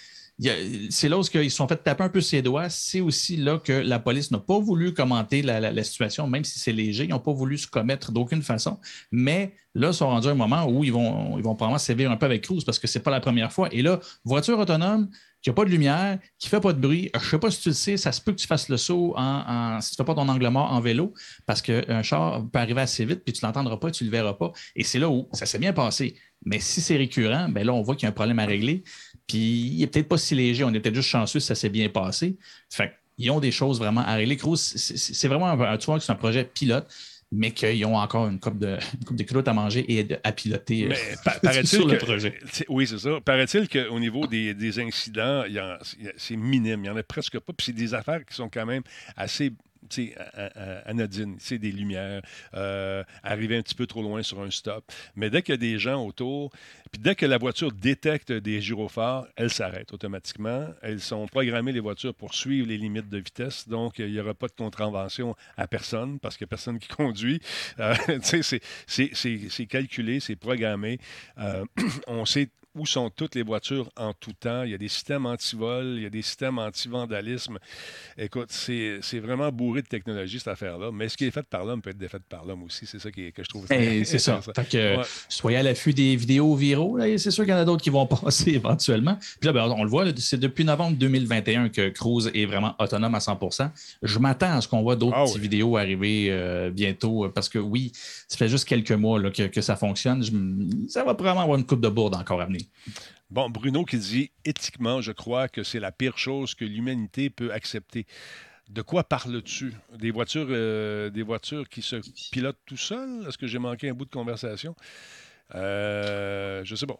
c'est 0.90 1.08
là 1.08 1.18
où 1.18 1.22
ils 1.34 1.50
se 1.50 1.56
sont 1.56 1.68
fait 1.68 1.76
taper 1.76 2.04
un 2.04 2.08
peu 2.08 2.20
ses 2.20 2.42
doigts. 2.42 2.68
C'est 2.68 3.00
aussi 3.00 3.36
là 3.36 3.58
que 3.58 3.72
la 3.72 3.98
police 3.98 4.30
n'a 4.30 4.38
pas 4.38 4.58
voulu 4.58 4.92
commenter 4.94 5.42
la, 5.42 5.60
la- 5.60 5.70
la 5.72 5.84
situation, 5.84 6.26
même 6.26 6.44
si 6.44 6.58
c'est 6.58 6.72
léger. 6.72 7.04
Ils 7.04 7.10
n'ont 7.10 7.18
pas 7.20 7.32
voulu 7.32 7.58
se 7.58 7.66
commettre 7.66 8.10
d'aucune 8.12 8.42
façon. 8.42 8.78
Mais 9.12 9.54
là, 9.74 9.88
ils 9.88 9.94
sont 9.94 10.08
rendus 10.08 10.28
à 10.28 10.30
un 10.32 10.34
moment 10.34 10.64
où 10.66 10.82
ils 10.84 10.92
vont, 10.92 11.36
ils 11.38 11.44
vont 11.44 11.54
probablement 11.54 11.78
sévir 11.78 12.10
un 12.10 12.16
peu 12.16 12.26
avec 12.26 12.42
Cruz 12.42 12.62
parce 12.64 12.78
que 12.78 12.86
c'est 12.86 13.00
pas 13.00 13.10
la 13.10 13.20
première 13.20 13.52
fois. 13.52 13.68
Et 13.72 13.82
là, 13.82 14.00
voiture 14.24 14.58
autonome 14.58 15.10
qui 15.42 15.50
n'a 15.50 15.54
pas 15.54 15.64
de 15.64 15.70
lumière, 15.70 16.18
qui 16.38 16.46
ne 16.46 16.50
fait 16.50 16.60
pas 16.60 16.72
de 16.72 16.80
bruit. 16.80 17.10
Je 17.14 17.18
ne 17.18 17.24
sais 17.24 17.38
pas 17.38 17.50
si 17.50 17.60
tu 17.60 17.68
le 17.70 17.74
sais, 17.74 17.96
ça 17.96 18.12
se 18.12 18.20
peut 18.20 18.32
que 18.32 18.38
tu 18.38 18.46
fasses 18.46 18.68
le 18.68 18.76
saut 18.76 19.14
en, 19.16 19.80
si 19.80 19.90
tu 19.90 20.00
ne 20.00 20.04
fais 20.04 20.06
pas 20.06 20.14
ton 20.14 20.28
angle 20.28 20.48
mort 20.48 20.72
en 20.72 20.80
vélo, 20.80 21.12
parce 21.46 21.60
qu'un 21.60 22.02
char 22.02 22.46
peut 22.50 22.58
arriver 22.58 22.80
assez 22.80 23.04
vite, 23.04 23.24
puis 23.24 23.32
tu 23.32 23.44
ne 23.44 23.48
l'entendras 23.48 23.76
pas, 23.76 23.90
tu 23.90 24.04
ne 24.04 24.08
le 24.10 24.16
verras 24.16 24.34
pas. 24.34 24.52
Et 24.76 24.84
c'est 24.84 24.98
là 24.98 25.08
où 25.10 25.28
ça 25.32 25.44
s'est 25.46 25.58
bien 25.58 25.72
passé. 25.72 26.14
Mais 26.44 26.60
si 26.60 26.80
c'est 26.80 26.96
récurrent, 26.96 27.48
ben 27.48 27.66
là, 27.66 27.72
on 27.72 27.82
voit 27.82 27.94
qu'il 27.96 28.04
y 28.04 28.06
a 28.06 28.10
un 28.10 28.12
problème 28.12 28.38
à 28.38 28.46
régler. 28.46 28.82
Puis 29.26 29.38
il 29.38 29.78
n'est 29.80 29.86
peut-être 29.86 30.08
pas 30.08 30.18
si 30.18 30.34
léger, 30.34 30.64
on 30.64 30.72
est 30.72 30.80
peut-être 30.80 30.94
juste 30.94 31.08
chanceux 31.08 31.40
si 31.40 31.46
ça 31.46 31.54
s'est 31.54 31.68
bien 31.70 31.88
passé. 31.88 32.36
Fait 32.70 32.92
ils 33.18 33.30
ont 33.30 33.40
des 33.40 33.52
choses 33.52 33.78
vraiment 33.78 34.00
à 34.00 34.14
régler. 34.14 34.36
Cruz, 34.36 34.56
c'est- 34.56 35.28
vraiment 35.28 35.48
un, 35.50 35.76
tu 35.76 35.86
vois 35.86 36.00
c'est 36.00 36.10
un 36.12 36.16
projet 36.16 36.44
pilote, 36.44 36.88
mais 37.32 37.50
qu'ils 37.50 37.84
ont 37.86 37.96
encore 37.96 38.28
une 38.28 38.38
coupe 38.38 38.58
de, 38.58 38.76
une 39.00 39.04
coupe 39.06 39.16
de 39.16 39.48
à 39.48 39.52
manger 39.54 39.84
et 39.90 40.04
de- 40.04 40.18
à 40.22 40.32
piloter 40.32 40.90
euh, 40.92 40.94
pa- 41.24 41.64
sur 41.64 41.88
le 41.88 41.96
projet. 41.98 42.38
Oui, 42.68 42.86
c'est 42.86 42.98
ça. 42.98 43.20
Paraît-il 43.24 43.68
qu'au 43.68 43.98
niveau 43.98 44.26
des, 44.26 44.54
des 44.54 44.78
incidents, 44.78 45.42
c'est 46.16 46.36
minime. 46.36 46.80
Il 46.80 46.82
n'y 46.82 46.90
en 46.90 46.96
a 46.96 47.02
presque 47.02 47.38
pas. 47.40 47.52
Puis 47.52 47.66
c'est 47.66 47.72
des 47.72 47.94
affaires 47.94 48.24
qui 48.24 48.34
sont 48.34 48.48
quand 48.50 48.66
même 48.66 48.82
assez 49.16 49.52
anodines. 50.84 51.36
C'est 51.38 51.58
des 51.58 51.72
lumières, 51.72 52.22
euh, 52.54 53.02
arriver 53.22 53.56
un 53.56 53.62
petit 53.62 53.74
peu 53.74 53.86
trop 53.86 54.02
loin 54.02 54.22
sur 54.22 54.40
un 54.40 54.50
stop. 54.50 54.84
Mais 55.16 55.30
dès 55.30 55.42
qu'il 55.42 55.52
y 55.52 55.54
a 55.54 55.58
des 55.58 55.78
gens 55.78 56.04
autour, 56.04 56.50
puis 56.90 57.00
dès 57.00 57.14
que 57.14 57.26
la 57.26 57.38
voiture 57.38 57.72
détecte 57.72 58.32
des 58.32 58.60
gyrophares, 58.60 59.26
elle 59.36 59.50
s'arrête 59.50 59.92
automatiquement. 59.92 60.68
Elles 60.82 61.00
sont 61.00 61.26
programmées, 61.26 61.72
les 61.72 61.80
voitures, 61.80 62.14
pour 62.14 62.34
suivre 62.34 62.68
les 62.68 62.78
limites 62.78 63.08
de 63.08 63.18
vitesse. 63.18 63.68
Donc, 63.68 63.98
il 63.98 64.12
n'y 64.12 64.20
aura 64.20 64.34
pas 64.34 64.48
de 64.48 64.52
contravention 64.52 65.34
à 65.56 65.66
personne 65.66 66.18
parce 66.20 66.36
qu'il 66.36 66.44
n'y 66.44 66.48
a 66.48 66.52
personne 66.54 66.78
qui 66.78 66.88
conduit. 67.02 67.40
Euh, 67.80 67.94
c'est 68.86 69.66
calculé, 69.66 70.20
c'est 70.20 70.36
programmé. 70.36 70.98
Euh, 71.38 71.64
on 72.06 72.24
sait 72.24 72.48
où 72.74 72.86
sont 72.86 73.10
toutes 73.10 73.34
les 73.34 73.42
voitures 73.42 73.90
en 73.96 74.12
tout 74.14 74.32
temps. 74.32 74.62
Il 74.62 74.70
y 74.70 74.74
a 74.74 74.78
des 74.78 74.88
systèmes 74.88 75.26
anti-vol, 75.26 75.94
il 75.96 76.02
y 76.02 76.06
a 76.06 76.10
des 76.10 76.22
systèmes 76.22 76.58
anti-vandalisme. 76.58 77.58
Écoute, 78.16 78.48
c'est 78.50 79.00
vraiment 79.20 79.50
bourré 79.52 79.82
de 79.82 79.86
technologie, 79.86 80.38
cette 80.38 80.48
affaire-là. 80.48 80.90
Mais 80.92 81.08
ce 81.08 81.16
qui 81.16 81.24
est 81.26 81.30
fait 81.30 81.42
par 81.42 81.64
l'homme 81.64 81.82
peut 81.82 81.90
être 81.90 81.98
défait 81.98 82.18
par 82.28 82.44
l'homme 82.44 82.62
aussi. 82.64 82.86
C'est 82.86 82.98
ça 82.98 83.10
qui 83.10 83.24
est- 83.26 83.32
que 83.32 83.42
je 83.44 83.48
trouve 83.48 83.66
Eh, 83.70 84.04
c'est 84.04 84.18
ça. 84.18 84.40
Fait 84.40 84.68
que, 84.68 84.96
Ouais. 84.98 85.02
soyez 85.28 85.58
à 85.58 85.62
l'affût 85.62 85.92
des 85.94 86.16
vidéos 86.16 86.54
viraux. 86.54 86.98
C'est 87.18 87.30
sûr 87.30 87.44
qu'il 87.44 87.52
y 87.52 87.56
en 87.56 87.60
a 87.60 87.64
d'autres 87.64 87.82
qui 87.82 87.90
vont 87.90 88.06
passer 88.06 88.52
éventuellement. 88.52 89.16
Puis 89.40 89.46
là, 89.46 89.52
ben, 89.52 89.64
on 89.76 89.84
le 89.84 89.90
voit, 89.90 90.04
c'est 90.16 90.40
depuis 90.40 90.64
novembre 90.64 90.96
2021 90.96 91.68
que 91.68 91.88
Cruise 91.90 92.30
est 92.34 92.46
vraiment 92.46 92.74
autonome 92.78 93.14
à 93.14 93.20
100% 93.20 93.70
Je 94.02 94.18
m'attends 94.18 94.56
à 94.56 94.60
ce 94.60 94.68
qu'on 94.68 94.82
voit 94.82 94.96
d'autres 94.96 95.16
Ah 95.16 95.22
petites 95.24 95.36
oui. 95.36 95.42
vidéos 95.42 95.76
arriver 95.76 96.28
euh, 96.30 96.70
bientôt 96.70 97.24
euh, 97.24 97.28
parce 97.28 97.48
que 97.48 97.58
oui, 97.58 97.92
ça 98.28 98.36
fait 98.36 98.48
juste 98.48 98.66
quelques 98.66 98.92
mois 98.92 99.18
là, 99.20 99.30
que, 99.30 99.42
que 99.44 99.60
ça 99.60 99.76
fonctionne. 99.76 100.22
Je 100.22 100.32
ça 100.88 101.04
va 101.04 101.14
probablement 101.14 101.42
avoir 101.42 101.58
une 101.58 101.66
coupe 101.66 101.80
de 101.80 101.88
bourde 101.88 102.14
encore 102.14 102.40
à 102.40 102.46
venir. 102.46 102.61
Bon, 103.30 103.48
Bruno 103.48 103.84
qui 103.84 103.96
dit 103.96 104.30
éthiquement, 104.44 105.00
je 105.00 105.12
crois 105.12 105.48
que 105.48 105.62
c'est 105.62 105.80
la 105.80 105.90
pire 105.90 106.18
chose 106.18 106.54
que 106.54 106.66
l'humanité 106.66 107.30
peut 107.30 107.50
accepter. 107.50 108.06
De 108.68 108.82
quoi 108.82 109.04
parles-tu? 109.04 109.72
Des 109.98 110.10
voitures, 110.10 110.46
euh, 110.50 111.10
des 111.10 111.22
voitures 111.22 111.68
qui 111.68 111.82
se 111.82 111.96
pilotent 112.30 112.60
tout 112.66 112.76
seuls? 112.76 113.26
Est-ce 113.26 113.38
que 113.38 113.46
j'ai 113.46 113.58
manqué 113.58 113.88
un 113.88 113.94
bout 113.94 114.04
de 114.04 114.10
conversation? 114.10 114.76
Euh, 115.54 116.62
Je 116.64 116.74
sais 116.74 116.86
pas. 116.86 116.98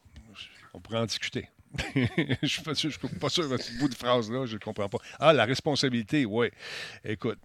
On 0.74 0.80
pourrait 0.80 0.98
en 0.98 1.06
discuter. 1.06 1.48
je 1.94 2.46
suis 2.46 2.50
suis 2.50 2.62
pas 2.62 3.28
sûr 3.28 3.48
de 3.48 3.56
ce 3.56 3.78
bout 3.78 3.88
de 3.88 3.94
phrase 3.94 4.30
là, 4.30 4.46
je 4.46 4.54
ne 4.54 4.58
comprends 4.58 4.88
pas. 4.88 4.98
Ah, 5.18 5.32
la 5.32 5.44
responsabilité, 5.44 6.24
oui. 6.24 6.48
Écoute, 7.04 7.38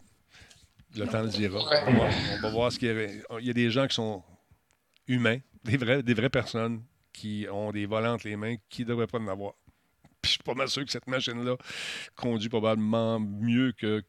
le 0.95 1.07
temps 1.07 1.21
le 1.21 1.29
dira. 1.29 1.59
On 1.87 2.41
va, 2.41 2.49
voir 2.49 2.71
ce 2.71 2.79
qu'il 2.79 2.87
y 2.87 2.91
a. 2.91 3.39
Il 3.39 3.45
y 3.45 3.49
a 3.49 3.53
des 3.53 3.69
gens 3.69 3.87
qui 3.87 3.95
sont 3.95 4.23
humains, 5.07 5.39
des 5.63 5.77
des 6.03 6.13
vraies 6.13 6.29
personnes 6.29 6.83
qui 7.17 7.47
ont 7.51 7.71
des 7.71 7.85
volants 7.85 8.13
entre 8.13 8.27
les 8.27 8.35
mains 8.35 8.55
qui 8.69 8.83
ne 8.83 8.87
devraient 8.89 9.07
pas 9.07 9.19
en 9.19 9.27
avoir. 9.27 9.53
Puis 10.21 10.29
je 10.29 10.29
suis 10.31 10.43
pas 10.43 10.53
mal 10.53 10.67
sûr 10.69 10.85
que 10.85 10.91
cette 10.91 11.07
machine-là 11.07 11.55
conduit 12.15 12.49
probablement 12.49 13.19
mieux 13.19 13.71
que 13.71 14.03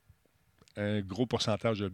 un 0.76 1.00
gros 1.00 1.26
pourcentage 1.26 1.80
de 1.80 1.92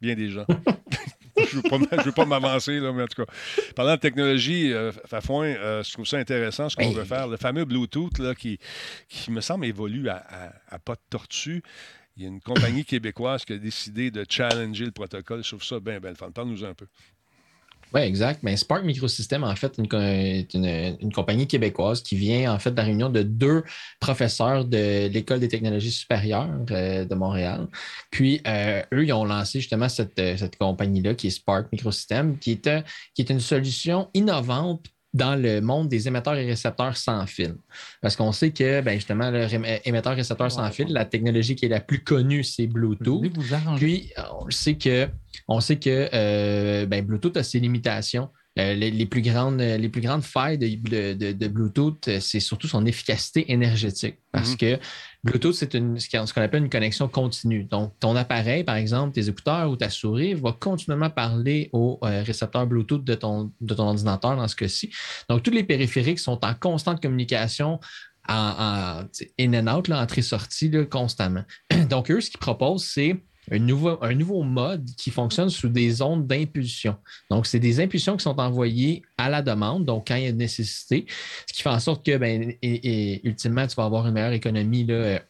bien 0.00 0.14
des 0.14 0.30
gens. 0.30 0.46
je 1.36 1.58
ne 1.58 2.02
veux 2.04 2.12
pas 2.12 2.24
m'avancer, 2.24 2.80
là, 2.80 2.92
mais 2.92 3.02
en 3.04 3.06
tout 3.06 3.24
cas. 3.24 3.32
Parlant 3.76 3.94
de 3.94 4.00
technologie, 4.00 4.72
euh, 4.72 4.90
Fafouin, 5.04 5.46
euh, 5.46 5.82
je 5.84 5.92
trouve 5.92 6.06
ça 6.06 6.16
intéressant 6.18 6.68
ce 6.68 6.74
qu'on 6.76 6.82
Hey. 6.88 6.94
veut 6.94 7.04
faire. 7.04 7.28
Le 7.28 7.36
fameux 7.36 7.64
Bluetooth 7.64 8.18
là, 8.18 8.34
qui, 8.34 8.58
qui 9.08 9.30
me 9.30 9.40
semble 9.40 9.66
évolue 9.66 10.08
à, 10.08 10.16
à- 10.28 10.52
à 10.74 10.78
pas 10.78 10.94
de 10.94 11.00
tortue. 11.10 11.62
Il 12.16 12.22
y 12.22 12.26
a 12.26 12.28
une 12.28 12.40
compagnie 12.40 12.84
québécoise 12.84 13.44
qui 13.44 13.52
a 13.52 13.58
décidé 13.58 14.10
de 14.10 14.24
challenger 14.28 14.86
le 14.86 14.90
protocole. 14.92 15.44
Je 15.44 15.48
trouve 15.50 15.62
ça 15.64 15.78
bien, 15.78 16.00
bien 16.00 16.10
le 16.10 16.16
fun. 16.16 16.30
Parle-nous 16.30 16.64
un 16.64 16.74
peu. 16.74 16.86
Oui, 17.94 18.00
exact. 18.00 18.40
Mais 18.42 18.56
Spark 18.56 18.84
Microsystems, 18.84 19.44
en 19.44 19.54
fait, 19.54 19.78
une 19.78 19.86
une, 20.54 20.96
une 21.00 21.12
compagnie 21.12 21.46
québécoise 21.46 22.02
qui 22.02 22.16
vient 22.16 22.52
en 22.52 22.58
fait 22.58 22.72
de 22.72 22.76
la 22.76 22.82
réunion 22.82 23.08
de 23.08 23.22
deux 23.22 23.62
professeurs 24.00 24.64
de 24.64 25.06
l'École 25.06 25.40
des 25.40 25.48
technologies 25.48 25.92
supérieures 25.92 26.48
euh, 26.70 27.04
de 27.04 27.14
Montréal. 27.14 27.68
Puis, 28.10 28.40
euh, 28.46 28.82
eux, 28.92 29.04
ils 29.04 29.12
ont 29.12 29.24
lancé 29.24 29.60
justement 29.60 29.88
cette, 29.88 30.18
euh, 30.18 30.36
cette 30.36 30.56
compagnie-là 30.56 31.14
qui 31.14 31.28
est 31.28 31.30
Spark 31.30 31.70
Microsystems, 31.72 32.38
qui 32.38 32.52
est, 32.52 32.68
qui 33.14 33.22
est 33.22 33.30
une 33.30 33.40
solution 33.40 34.08
innovante 34.14 34.86
dans 35.14 35.34
le 35.34 35.60
monde 35.60 35.88
des 35.88 36.06
émetteurs 36.08 36.34
et 36.34 36.44
récepteurs 36.44 36.96
sans 36.96 37.26
fil. 37.26 37.54
Parce 38.02 38.16
qu'on 38.16 38.32
sait 38.32 38.50
que, 38.50 38.82
ben, 38.82 38.96
justement, 38.96 39.30
le 39.30 39.46
émetteur-récepteur 39.88 40.52
sans 40.52 40.70
fil, 40.70 40.92
la 40.92 41.06
technologie 41.06 41.56
qui 41.56 41.64
est 41.64 41.70
la 41.70 41.80
plus 41.80 42.04
connue, 42.04 42.44
c'est 42.44 42.66
Bluetooth. 42.66 43.22
Puis, 43.76 44.12
on 44.38 44.50
sait 44.50 44.74
que, 44.74 45.08
on 45.48 45.60
sait 45.60 45.78
que 45.78 46.08
euh, 46.12 46.86
ben, 46.86 47.04
Bluetooth 47.04 47.36
a 47.36 47.42
ses 47.42 47.60
limitations. 47.60 48.30
Euh, 48.58 48.72
les, 48.72 49.04
plus 49.04 49.20
grandes, 49.20 49.60
les 49.60 49.88
plus 49.90 50.00
grandes 50.00 50.22
failles 50.22 50.56
de, 50.56 51.48
Bluetooth, 51.48 52.08
euh, 52.08 52.20
c'est 52.20 52.40
surtout 52.40 52.66
son 52.66 52.86
efficacité 52.86 53.52
énergétique. 53.52 54.16
Parce 54.32 54.52
mhm. 54.52 54.56
que 54.56 54.78
Bluetooth, 55.22 55.52
c'est 55.52 55.70
ce 55.70 56.32
qu'on 56.32 56.40
appelle 56.40 56.62
une 56.62 56.70
connexion 56.70 57.06
continue. 57.06 57.64
Donc, 57.64 57.92
ton 58.00 58.16
appareil, 58.16 58.64
par 58.64 58.76
exemple, 58.76 59.12
tes 59.12 59.28
écouteurs 59.28 59.70
ou 59.70 59.76
ta 59.76 59.90
souris, 59.90 60.32
va 60.32 60.56
continuellement 60.58 61.10
parler 61.10 61.68
au 61.74 61.98
euh, 62.02 62.22
récepteur 62.22 62.66
Bluetooth 62.66 63.04
de 63.04 63.14
ton, 63.14 63.52
de 63.60 63.74
ton 63.74 63.88
ordinateur 63.88 64.34
dans 64.36 64.48
ce 64.48 64.56
cas-ci. 64.56 64.90
Donc, 65.28 65.42
tous 65.42 65.50
les 65.50 65.64
périphériques 65.64 66.20
sont 66.20 66.42
en 66.42 66.54
constante 66.54 67.02
communication 67.02 67.78
en, 68.26 69.04
in 69.38 69.54
and 69.54 69.76
out, 69.76 69.90
entrée-sortie 69.90 70.72
constamment. 70.90 71.44
Donc, 71.90 72.10
eux, 72.10 72.22
ce 72.22 72.30
qu'ils 72.30 72.40
proposent, 72.40 72.84
c'est 72.84 73.16
un 73.50 73.58
nouveau, 73.58 73.98
un 74.02 74.14
nouveau 74.14 74.42
mode 74.42 74.88
qui 74.96 75.10
fonctionne 75.10 75.50
sous 75.50 75.68
des 75.68 76.02
ondes 76.02 76.26
d'impulsion. 76.26 76.96
Donc, 77.30 77.46
c'est 77.46 77.60
des 77.60 77.80
impulsions 77.80 78.16
qui 78.16 78.24
sont 78.24 78.38
envoyées 78.40 79.02
à 79.18 79.30
la 79.30 79.42
demande, 79.42 79.84
donc 79.84 80.08
quand 80.08 80.16
il 80.16 80.22
y 80.24 80.26
a 80.26 80.30
une 80.30 80.36
nécessité, 80.36 81.06
ce 81.46 81.52
qui 81.52 81.62
fait 81.62 81.68
en 81.68 81.80
sorte 81.80 82.04
que, 82.04 82.16
ben, 82.16 82.52
et, 82.62 83.26
ultimement, 83.26 83.66
tu 83.66 83.76
vas 83.76 83.84
avoir 83.84 84.06
une 84.06 84.14
meilleure 84.14 84.32
économie 84.32 84.84
là, 84.84 85.20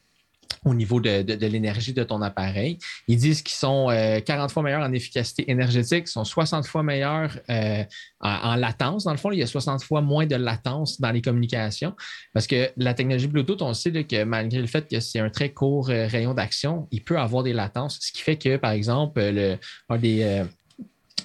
au 0.67 0.75
niveau 0.75 1.01
de, 1.01 1.47
l'énergie 1.47 1.93
de 1.93 2.03
ton 2.03 2.21
appareil. 2.23 2.79
Ils 3.07 3.17
disent 3.17 3.43
qu'ils 3.43 3.57
sont 3.57 3.87
40 3.89 4.31
euh, 4.31 4.53
fois 4.53 4.63
meilleurs 4.63 4.83
en 4.83 4.93
efficacité 4.93 5.51
énergétique, 5.51 6.09
sont 6.09 6.25
60 6.25 6.67
fois 6.67 6.83
meilleurs 6.83 7.39
euh, 7.49 7.85
en, 8.21 8.57
latence. 8.57 9.05
Dans 9.05 9.13
le 9.13 9.17
fond, 9.17 9.31
il 9.31 9.39
y 9.39 9.43
a 9.43 9.47
60 9.47 9.85
fois 9.85 10.01
moins 10.01 10.27
de 10.27 10.37
latence 10.37 11.01
dans 11.01 11.13
les 11.13 11.23
communications 11.23 11.95
parce 12.35 12.47
que 12.47 12.71
la 12.77 12.95
technologie 12.95 13.29
Bluetooth, 13.29 13.63
on 13.63 13.75
sait 13.75 14.05
que 14.05 14.25
malgré 14.25 14.61
le 14.61 14.67
fait 14.67 14.89
que 14.89 14.99
c'est 14.99 15.21
un 15.21 15.31
très 15.31 15.51
court 15.51 15.91
euh, 15.91 16.07
rayon 16.09 16.35
d'action, 16.35 16.89
il 16.91 17.03
peut 17.03 17.19
avoir 17.19 17.45
des 17.45 17.53
latences, 17.53 17.99
ce 18.01 18.13
qui 18.13 18.23
fait 18.23 18.37
que, 18.37 18.57
par 18.57 18.73
exemple, 18.73 19.21
le, 19.21 19.59
un 19.89 19.99
des 19.99 20.45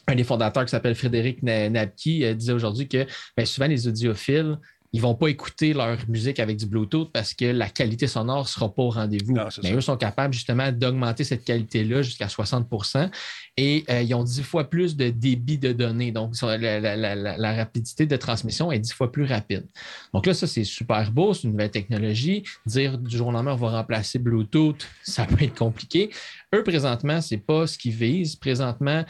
un 0.07 0.15
des 0.15 0.24
fondateurs 0.24 0.65
qui 0.65 0.72
s'appelle 0.72 0.95
Frédéric 0.95 1.41
Nabki 1.43 2.36
disait 2.36 2.53
aujourd'hui 2.53 2.88
que 2.88 3.05
ben, 3.38 3.45
souvent 3.45 3.67
les 3.67 3.88
audiophiles 3.88 4.57
ils 4.93 5.01
vont 5.01 5.15
pas 5.15 5.27
écouter 5.27 5.73
leur 5.73 5.97
musique 6.09 6.39
avec 6.39 6.57
du 6.57 6.65
Bluetooth 6.65 7.11
parce 7.13 7.33
que 7.33 7.45
la 7.45 7.69
qualité 7.69 8.07
sonore 8.07 8.49
sera 8.49 8.73
pas 8.73 8.83
au 8.83 8.89
rendez-vous. 8.89 9.37
Mais 9.63 9.73
eux 9.73 9.81
sont 9.81 9.95
capables 9.95 10.33
justement 10.33 10.71
d'augmenter 10.71 11.23
cette 11.23 11.45
qualité-là 11.45 12.01
jusqu'à 12.01 12.27
60% 12.27 13.09
et 13.55 13.85
euh, 13.89 14.01
ils 14.01 14.13
ont 14.13 14.23
dix 14.23 14.43
fois 14.43 14.69
plus 14.69 14.97
de 14.97 15.09
débit 15.09 15.57
de 15.57 15.71
données. 15.71 16.11
Donc, 16.11 16.33
la, 16.41 17.55
rapidité 17.55 18.05
de 18.05 18.17
transmission 18.17 18.71
est 18.71 18.79
dix 18.79 18.91
fois 18.91 19.11
plus 19.11 19.25
rapide. 19.25 19.65
Donc 20.13 20.25
là, 20.25 20.33
ça, 20.33 20.47
c'est 20.47 20.63
super 20.65 21.09
beau, 21.11 21.33
c'est 21.33 21.43
une 21.43 21.51
nouvelle 21.51 21.71
technologie. 21.71 22.43
Dire 22.65 22.97
du 22.97 23.15
jour 23.15 23.27
au 23.27 23.31
lendemain, 23.31 23.53
on 23.53 23.57
va 23.57 23.69
remplacer 23.69 24.19
Bluetooth, 24.19 24.87
ça 25.03 25.25
peut 25.25 25.43
être 25.43 25.57
compliqué. 25.57 26.09
Eux, 26.53 26.63
présentement, 26.63 27.21
c'est 27.21 27.37
pas 27.37 27.65
ce 27.65 27.77
qu'ils 27.77 27.93
visent. 27.93 28.35
Présentement, 28.35 29.05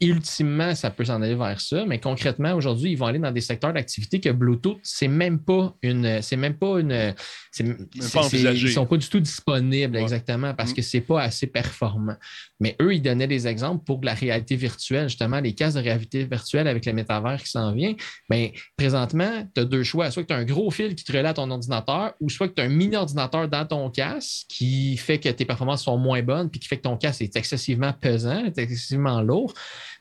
ultimement, 0.00 0.74
ça 0.74 0.90
peut 0.90 1.04
s'en 1.04 1.20
aller 1.20 1.34
vers 1.34 1.60
ça, 1.60 1.84
mais 1.86 1.98
concrètement, 1.98 2.54
aujourd'hui, 2.54 2.92
ils 2.92 2.98
vont 2.98 3.06
aller 3.06 3.18
dans 3.18 3.32
des 3.32 3.40
secteurs 3.40 3.72
d'activité 3.72 4.20
que 4.20 4.30
Bluetooth, 4.30 4.78
c'est 4.82 5.08
même 5.08 5.40
pas 5.40 5.74
une. 5.82 6.22
C'est 6.22 6.36
même 6.36 6.54
pas 6.54 6.78
une. 6.78 7.14
Ils 7.60 8.70
sont 8.72 8.86
pas 8.86 8.96
du 8.96 9.08
tout 9.08 9.20
disponibles, 9.20 9.96
exactement, 9.96 10.54
parce 10.54 10.72
mm. 10.72 10.74
que 10.74 10.82
c'est 10.82 11.00
pas 11.00 11.22
assez 11.22 11.46
performant. 11.46 12.16
Mais 12.60 12.76
eux, 12.80 12.94
ils 12.94 13.02
donnaient 13.02 13.26
des 13.26 13.46
exemples 13.46 13.84
pour 13.84 14.00
la 14.02 14.14
réalité 14.14 14.56
virtuelle, 14.56 15.08
justement, 15.08 15.40
les 15.40 15.54
cases 15.54 15.74
de 15.74 15.80
réalité 15.80 16.24
virtuelle 16.24 16.66
avec 16.66 16.86
le 16.86 16.92
métavers 16.92 17.42
qui 17.42 17.50
s'en 17.50 17.72
vient. 17.72 17.94
Bien, 18.28 18.50
présentement, 18.76 19.46
tu 19.54 19.60
as 19.60 19.64
deux 19.64 19.82
choix. 19.82 20.10
Soit 20.10 20.22
que 20.22 20.28
tu 20.28 20.34
as 20.34 20.38
un 20.38 20.44
gros 20.44 20.70
fil 20.70 20.94
qui 20.94 21.04
te 21.04 21.12
relaie 21.12 21.28
à 21.28 21.34
ton 21.34 21.50
ordinateur, 21.50 22.14
ou 22.20 22.28
soit 22.28 22.48
que 22.48 22.54
tu 22.54 22.62
as 22.62 22.64
un 22.64 22.68
mini 22.68 22.96
ordinateur 22.96 23.48
dans 23.48 23.66
ton 23.66 23.90
casque 23.90 24.46
qui 24.48 24.96
fait 24.96 25.18
que 25.18 25.28
tes 25.28 25.44
performances 25.44 25.84
sont 25.84 25.98
moins 25.98 26.22
bonnes, 26.22 26.50
puis 26.50 26.60
qui 26.60 26.68
fait 26.68 26.76
que 26.76 26.82
ton 26.82 26.96
casque 26.96 27.22
est 27.22 27.36
excessivement 27.36 27.92
pesant, 27.92 28.44
est 28.44 28.58
excessivement 28.58 29.20
lourd. 29.20 29.54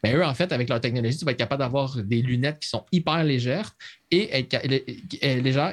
Mais 0.04 0.14
eux, 0.14 0.24
en 0.24 0.34
fait, 0.34 0.52
avec 0.52 0.68
leur 0.70 0.82
technologie, 0.82 1.18
tu 1.18 1.26
vas 1.26 1.32
être 1.32 1.38
capable 1.38 1.62
d'avoir 1.62 1.96
des 1.98 2.22
lunettes 2.22 2.60
qui 2.60 2.68
sont 2.68 2.86
hyper 2.92 3.24
légères 3.24 3.72
et 4.12 4.46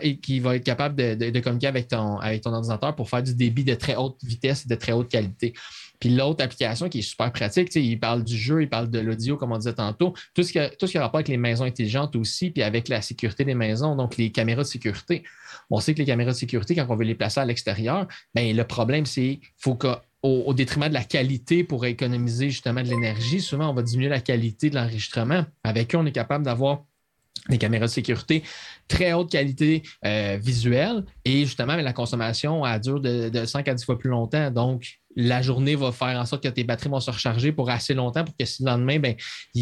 et 0.02 0.16
qui 0.18 0.40
vont 0.40 0.52
être 0.52 0.64
capable 0.64 0.96
de, 0.96 1.40
communiquer 1.40 1.66
avec 1.66 1.88
ton, 1.88 2.18
avec 2.18 2.42
ton 2.42 2.52
ordinateur 2.52 2.94
pour 2.94 3.10
faire 3.10 3.22
du 3.22 3.34
débit 3.34 3.64
de 3.64 3.74
très 3.74 3.96
haute 3.96 4.22
vitesse 4.24 4.64
et 4.64 4.68
de 4.68 4.74
très 4.76 4.92
haute 4.92 5.08
qualité. 5.08 5.52
Puis 6.00 6.08
l'autre 6.08 6.42
application 6.42 6.88
qui 6.88 7.00
est 7.00 7.02
super 7.02 7.30
pratique, 7.30 7.74
il 7.74 8.00
parle 8.00 8.24
du 8.24 8.36
jeu, 8.36 8.62
il 8.62 8.68
parle 8.68 8.90
de 8.90 8.98
l'audio, 8.98 9.36
comme 9.36 9.52
on 9.52 9.58
disait 9.58 9.74
tantôt, 9.74 10.14
tout 10.34 10.42
ce, 10.42 10.50
qui 10.50 10.58
a, 10.58 10.70
tout 10.70 10.86
ce 10.86 10.92
qui 10.92 10.98
rapport 10.98 11.18
avec 11.18 11.28
les 11.28 11.36
maisons 11.36 11.64
intelligentes 11.64 12.16
aussi, 12.16 12.50
puis 12.50 12.62
avec 12.62 12.88
la 12.88 13.02
sécurité 13.02 13.44
des 13.44 13.54
maisons, 13.54 13.94
donc 13.96 14.16
les 14.16 14.32
caméras 14.32 14.62
de 14.62 14.66
sécurité. 14.66 15.24
On 15.68 15.78
sait 15.78 15.92
que 15.92 15.98
les 15.98 16.06
caméras 16.06 16.32
de 16.32 16.36
sécurité, 16.36 16.74
quand 16.74 16.86
on 16.88 16.96
veut 16.96 17.04
les 17.04 17.14
placer 17.14 17.40
à 17.40 17.44
l'extérieur, 17.44 18.08
ben, 18.34 18.56
le 18.56 18.64
problème, 18.64 19.04
c'est 19.04 19.40
qu'il 19.40 19.50
faut 19.58 19.76
au, 20.22 20.52
détriment 20.54 20.88
de 20.88 20.94
la 20.94 21.04
qualité 21.04 21.64
pour 21.64 21.86
économiser 21.86 22.50
justement 22.50 22.82
de 22.82 22.88
l'énergie. 22.88 23.40
Souvent, 23.40 23.70
on 23.70 23.74
va 23.74 23.82
diminuer 23.82 24.08
la 24.08 24.20
qualité 24.20 24.70
de 24.70 24.74
l'enregistrement. 24.74 25.44
Avec 25.64 25.94
eux, 25.94 25.98
on 25.98 26.06
est 26.06 26.12
capable 26.12 26.44
d'avoir 26.44 26.84
des 27.48 27.58
caméras 27.58 27.86
de 27.86 27.90
sécurité 27.90 28.42
très 28.86 29.12
haute 29.12 29.30
qualité 29.30 29.82
euh, 30.04 30.36
visuelle 30.40 31.04
et 31.24 31.44
justement 31.44 31.74
la 31.74 31.92
consommation 31.92 32.64
a 32.64 32.78
dure 32.78 33.00
de, 33.00 33.30
de, 33.30 33.44
5 33.46 33.66
à 33.66 33.74
10 33.74 33.84
fois 33.84 33.98
plus 33.98 34.10
longtemps. 34.10 34.50
Donc, 34.50 35.00
la 35.16 35.42
journée 35.42 35.74
va 35.74 35.90
faire 35.90 36.18
en 36.20 36.24
sorte 36.24 36.42
que 36.42 36.48
tes 36.48 36.64
batteries 36.64 36.90
vont 36.90 37.00
se 37.00 37.10
recharger 37.10 37.50
pour 37.50 37.70
assez 37.70 37.94
longtemps 37.94 38.24
pour 38.24 38.36
que 38.36 38.44
si 38.44 38.62
le 38.62 38.70
lendemain, 38.70 38.98
ben, 38.98 39.14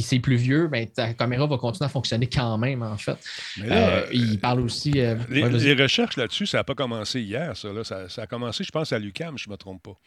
c'est 0.03 0.19
plus 0.19 0.37
vieux, 0.37 0.69
ben, 0.69 0.87
ta 0.87 1.15
caméra 1.15 1.47
va 1.47 1.57
continuer 1.57 1.87
à 1.87 1.89
fonctionner 1.89 2.27
quand 2.27 2.59
même, 2.59 2.83
en 2.83 2.99
fait. 2.99 3.17
Euh, 3.63 4.07
il 4.13 4.39
parle 4.41 4.61
aussi. 4.61 4.93
Euh, 4.97 5.17
les, 5.31 5.75
recherches 5.75 6.17
là-dessus, 6.17 6.47
ça 6.47 6.59
n'a 6.59 6.65
pas 6.65 6.75
commencé 6.75 7.21
hier, 7.23 7.57
ça, 7.57 7.69
ça, 7.85 8.09
ça, 8.09 8.23
a 8.23 8.27
commencé, 8.27 8.63
je 8.65 8.71
pense, 8.71 8.93
à 8.93 8.99
l'UCAM, 8.99 9.39
je 9.39 9.49
ne 9.49 9.53
me 9.53 9.57
trompe 9.57 9.83
pas. 9.83 9.99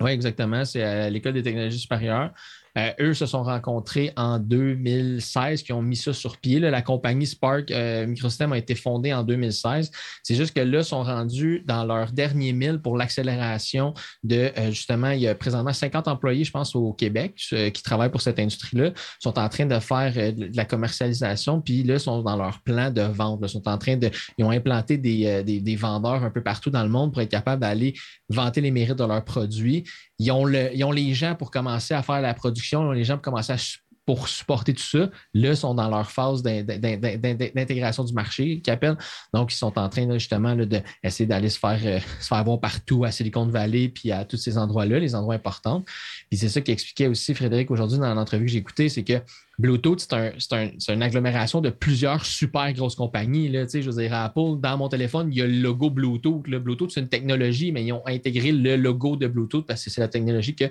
Oui, 0.00 0.10
exactement. 0.10 0.64
C'est 0.64 0.82
à 0.82 1.10
l'École 1.10 1.34
des 1.34 1.42
technologies 1.42 1.78
supérieures. 1.78 2.32
Euh, 2.78 2.90
eux 3.00 3.14
se 3.14 3.26
sont 3.26 3.42
rencontrés 3.42 4.12
en 4.16 4.38
2016, 4.38 5.62
qui 5.62 5.72
ont 5.72 5.82
mis 5.82 5.96
ça 5.96 6.12
sur 6.12 6.38
pied. 6.38 6.58
La 6.58 6.82
compagnie 6.82 7.26
Spark 7.26 7.70
euh, 7.70 8.06
Microsystem 8.06 8.52
a 8.52 8.58
été 8.58 8.74
fondée 8.74 9.12
en 9.12 9.22
2016. 9.24 9.90
C'est 10.22 10.34
juste 10.34 10.54
que 10.54 10.60
là, 10.60 10.78
ils 10.78 10.84
sont 10.84 11.02
rendus 11.02 11.62
dans 11.66 11.84
leur 11.84 12.12
dernier 12.12 12.52
mille 12.52 12.78
pour 12.78 12.96
l'accélération 12.96 13.92
de 14.22 14.52
euh, 14.56 14.70
justement, 14.70 15.10
il 15.10 15.20
y 15.20 15.28
a 15.28 15.34
présentement 15.34 15.72
50 15.72 16.08
employés, 16.08 16.44
je 16.44 16.50
pense, 16.50 16.74
au 16.74 16.92
Québec 16.92 17.34
qui 17.36 17.82
travaillent 17.82 18.10
pour 18.10 18.22
cette 18.22 18.38
industrie-là, 18.38 18.92
sont 19.18 19.38
en 19.38 19.48
train 19.48 19.66
de 19.66 19.78
faire 19.78 20.12
de 20.14 20.56
la 20.56 20.64
commercialisation, 20.64 21.60
puis 21.60 21.82
là, 21.82 21.98
sont 21.98 22.22
dans 22.22 22.36
leur 22.36 22.60
plan 22.60 22.90
de 22.90 23.02
vente. 23.02 23.40
Ils 23.42 23.48
sont 23.48 23.68
en 23.68 23.78
train 23.78 23.96
de. 23.96 24.10
Ils 24.38 24.44
ont 24.44 24.50
implanté 24.50 24.96
des, 24.96 25.42
des 25.42 25.76
vendeurs 25.76 26.24
un 26.24 26.30
peu 26.30 26.42
partout 26.42 26.70
dans 26.70 26.82
le 26.82 26.88
monde 26.88 27.12
pour 27.12 27.20
être 27.22 27.30
capables 27.30 27.60
d'aller 27.60 27.94
vanter 28.28 28.60
les 28.60 28.70
mérites 28.70 28.98
de 28.98 29.04
leurs 29.04 29.24
produits 29.24 29.84
ils 30.18 30.30
ont, 30.32 30.44
les 30.44 31.14
gens 31.14 31.34
pour 31.34 31.50
commencer 31.50 31.94
à 31.94 32.02
faire 32.02 32.20
la 32.20 32.34
production, 32.34 32.82
ils 32.82 32.86
ont 32.86 32.92
les 32.92 33.04
gens 33.04 33.14
pour 33.14 33.22
commencer 33.22 33.52
à 33.52 33.58
pour 34.04 34.28
supporter 34.28 34.74
tout 34.74 34.82
ça. 34.82 35.10
Là, 35.34 35.54
sont 35.54 35.74
dans 35.74 35.88
leur 35.88 36.10
phase 36.10 36.42
d'intégration 36.42 38.04
du 38.04 38.12
marché, 38.12 38.60
qu'ils 38.60 38.72
appellent. 38.72 38.98
Donc, 39.32 39.52
ils 39.52 39.56
sont 39.56 39.78
en 39.78 39.88
train 39.88 40.10
justement 40.18 40.56
d'essayer 40.56 41.26
d'aller 41.26 41.48
se 41.48 41.58
faire, 41.58 41.78
euh, 41.84 42.00
se 42.20 42.26
faire 42.26 42.44
voir 42.44 42.60
partout 42.60 43.04
à 43.04 43.10
Silicon 43.10 43.46
Valley 43.46 43.88
puis 43.88 44.10
à 44.12 44.24
tous 44.24 44.36
ces 44.36 44.58
endroits-là, 44.58 44.98
les 44.98 45.14
endroits 45.14 45.34
importants. 45.34 45.84
Puis 46.30 46.38
c'est 46.38 46.48
ça 46.48 46.60
qu'expliquait 46.60 47.06
aussi 47.06 47.34
Frédéric 47.34 47.70
aujourd'hui 47.70 47.98
dans 47.98 48.14
l'entrevue 48.14 48.46
que 48.46 48.50
j'ai 48.50 48.58
écoutée, 48.58 48.88
c'est 48.88 49.04
que 49.04 49.20
Bluetooth, 49.58 50.00
c'est 50.00 50.52
un, 50.52 50.70
une 50.88 51.02
agglomération 51.02 51.60
de 51.60 51.70
plusieurs 51.70 52.24
super 52.24 52.72
grosses 52.72 52.96
compagnies. 52.96 53.48
Là. 53.48 53.66
Je 53.72 53.88
veux 53.88 54.02
dire, 54.02 54.14
Apple, 54.14 54.58
dans 54.58 54.76
mon 54.76 54.88
téléphone, 54.88 55.28
il 55.30 55.38
y 55.38 55.42
a 55.42 55.46
le 55.46 55.60
logo 55.60 55.90
Bluetooth. 55.90 56.46
Le 56.48 56.58
Bluetooth, 56.58 56.90
c'est 56.90 57.00
une 57.00 57.08
technologie, 57.08 57.70
mais 57.70 57.84
ils 57.84 57.92
ont 57.92 58.02
intégré 58.06 58.50
le 58.50 58.76
logo 58.76 59.16
de 59.16 59.28
Bluetooth 59.28 59.66
parce 59.66 59.84
que 59.84 59.90
c'est 59.90 60.00
la 60.00 60.08
technologie 60.08 60.56
que 60.56 60.64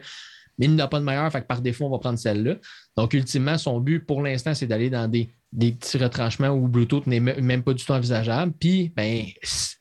mais 0.62 0.68
il 0.68 0.76
n'a 0.76 0.88
pas 0.88 1.00
de 1.00 1.06
meilleur, 1.06 1.32
fait 1.32 1.42
que 1.42 1.48
par 1.48 1.60
défaut, 1.60 1.86
on 1.86 1.90
va 1.90 1.98
prendre 1.98 2.20
celle-là. 2.20 2.54
Donc, 2.96 3.16
ultimement, 3.16 3.58
son 3.58 3.80
but 3.80 4.06
pour 4.06 4.22
l'instant, 4.22 4.54
c'est 4.54 4.68
d'aller 4.68 4.92
dans 4.92 5.10
des, 5.10 5.32
petits 5.58 5.98
retranchements 5.98 6.50
où 6.50 6.68
Bluetooth 6.68 7.08
n'est 7.08 7.20
même 7.20 7.64
pas 7.64 7.74
du 7.74 7.84
tout 7.84 7.92
envisageable. 7.92 8.54
Puis, 8.60 8.94
ben, 8.96 9.26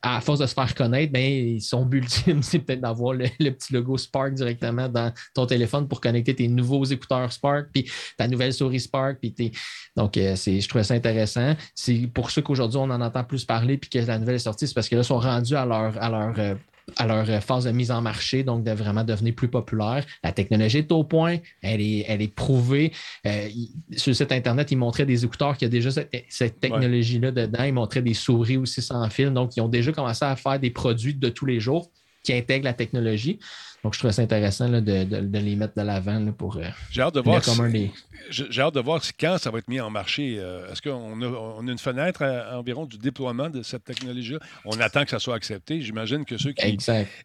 à 0.01 0.19
force 0.21 0.39
de 0.39 0.47
se 0.47 0.55
faire 0.55 0.73
connaître, 0.73 1.13
ben, 1.13 1.59
son 1.59 1.85
but 1.85 1.99
ultime, 1.99 2.41
c'est 2.41 2.57
peut-être 2.57 2.81
d'avoir 2.81 3.13
le, 3.13 3.27
petit 3.27 3.73
logo 3.73 3.95
Spark 3.95 4.33
directement 4.33 4.89
dans 4.89 5.13
ton 5.35 5.45
téléphone 5.45 5.87
pour 5.87 6.01
connecter 6.01 6.33
tes 6.33 6.47
nouveaux 6.47 6.83
écouteurs 6.83 7.31
Spark, 7.31 7.67
puis 7.71 7.87
ta 8.17 8.27
nouvelle 8.27 8.51
souris 8.51 8.79
Spark. 8.79 9.19
Puis 9.21 9.51
Donc, 9.95 10.17
euh, 10.17 10.35
je 10.35 10.67
trouvais 10.67 10.83
ça 10.83 10.95
intéressant. 10.95 11.55
C'est 11.75 12.09
pour 12.11 12.31
ça 12.31 12.41
qu'aujourd'hui, 12.41 12.79
on 12.79 12.89
en 12.89 13.01
entend 13.01 13.23
plus 13.23 13.45
parler, 13.45 13.77
puis 13.77 13.91
que 13.91 13.99
la 13.99 14.17
nouvelle 14.17 14.35
est 14.35 14.39
sortie, 14.39 14.67
c'est 14.67 14.73
parce 14.73 14.89
que 14.89 14.95
là, 14.95 15.01
ils 15.01 15.05
sont 15.05 15.19
rendus 15.19 15.55
à 15.55 15.65
leur, 15.67 16.01
à 16.01 16.09
leur 16.09 16.39
euh, 16.39 16.55
à 16.97 17.07
leur 17.07 17.29
euh, 17.29 17.39
phase 17.39 17.65
de 17.65 17.71
mise 17.71 17.91
en 17.91 18.01
marché, 18.01 18.43
donc 18.43 18.63
de 18.63 18.71
vraiment 18.71 19.03
devenir 19.03 19.33
plus 19.35 19.47
populaire. 19.47 20.05
La 20.23 20.31
technologie 20.31 20.79
est 20.79 20.91
au 20.91 21.03
point, 21.03 21.37
elle 21.61 21.81
est, 21.81 22.05
elle 22.07 22.21
est 22.21 22.33
prouvée. 22.33 22.91
Euh, 23.25 23.49
sur 23.95 24.11
le 24.11 24.15
site 24.15 24.31
Internet, 24.31 24.71
ils 24.71 24.77
montraient 24.77 25.05
des 25.05 25.23
écouteurs 25.23 25.57
qui 25.57 25.65
ont 25.65 25.69
déjà 25.69 25.89
cette, 25.91 26.59
technologie-là 26.59 27.31
dedans. 27.31 27.63
Ils 27.63 27.73
montraient 27.73 28.01
des 28.01 28.13
souris 28.13 28.57
aussi 28.57 28.81
sans 28.81 29.09
fil. 29.09 29.31
Donc, 29.31 29.55
ils 29.55 29.61
ont 29.61 29.67
déjà 29.67 29.91
commencé 29.91 30.25
à 30.25 30.35
faire 30.35 30.59
des 30.59 30.71
produits 30.71 31.15
de 31.15 31.29
tous 31.29 31.45
les 31.45 31.59
jours. 31.59 31.91
Qui 32.23 32.33
intègrent 32.33 32.65
la 32.65 32.73
technologie. 32.73 33.39
Donc, 33.83 33.95
je 33.95 33.99
trouve 33.99 34.11
ça 34.11 34.21
intéressant 34.21 34.67
là, 34.67 34.79
de, 34.79 35.03
de- 35.05 35.21
de 35.21 35.39
les 35.39 35.55
mettre 35.55 35.73
de 35.75 35.81
l'avant 35.81 36.31
pour 36.33 36.57
euh, 36.57 36.65
J'ai 36.91 37.01
hâte 37.01 37.15
de 37.15 37.19
voir. 37.21 37.43
si- 37.43 37.49
commun 37.57 37.69
des- 37.69 37.91
J'ai 38.29 38.61
hâte 38.61 38.75
de 38.75 38.79
voir 38.79 39.03
si- 39.03 39.11
quand 39.19 39.39
ça 39.39 39.49
va 39.49 39.57
être 39.57 39.67
mis 39.67 39.79
en 39.79 39.89
marché. 39.89 40.35
Euh, 40.37 40.71
Est-ce 40.71 40.83
qu'on 40.83 41.19
a, 41.23 41.25
on 41.25 41.67
a 41.67 41.71
une 41.71 41.79
fenêtre 41.79 42.21
à- 42.23 42.59
environ 42.59 42.85
du 42.85 42.99
déploiement 42.99 43.49
de 43.49 43.63
cette 43.63 43.83
technologie-là? 43.83 44.37
On 44.65 44.79
attend 44.79 45.03
que 45.03 45.09
ça 45.09 45.17
soit 45.17 45.33
accepté. 45.33 45.81
J'imagine 45.81 46.25
que 46.25 46.37
ceux 46.37 46.51
qui, 46.51 46.61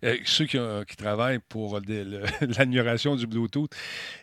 euh, 0.03 0.16
ceux 0.24 0.47
qui, 0.47 0.59
ont- 0.59 0.82
qui 0.88 0.97
travaillent 0.97 1.40
pour 1.47 1.78
l'amélioration 2.59 3.16
du 3.16 3.26
Bluetooth, 3.26 3.70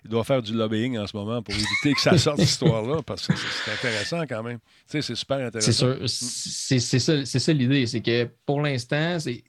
ils 0.03 0.09
doivent 0.09 0.25
faire 0.25 0.41
du 0.41 0.53
lobbying 0.53 0.97
en 0.97 1.05
ce 1.05 1.15
moment 1.15 1.41
pour 1.43 1.53
éviter 1.53 1.93
que 1.93 2.01
ça 2.01 2.17
sorte 2.17 2.39
cette 2.39 2.49
histoire-là, 2.49 3.01
parce 3.05 3.27
que 3.27 3.33
c'est 3.35 3.71
intéressant 3.73 4.21
quand 4.27 4.41
même. 4.41 4.57
Tu 4.57 4.65
sais, 4.87 5.01
c'est 5.03 5.15
super 5.15 5.37
intéressant. 5.37 5.71
C'est 5.71 5.77
sûr. 5.77 5.97
C'est 6.07 6.79
c'est 6.79 6.99
ça, 6.99 7.25
c'est 7.25 7.39
ça 7.39 7.53
l'idée. 7.53 7.85
C'est 7.85 8.01
que 8.01 8.27
pour 8.45 8.61
l'instant, 8.61 9.19
c'est. 9.19 9.43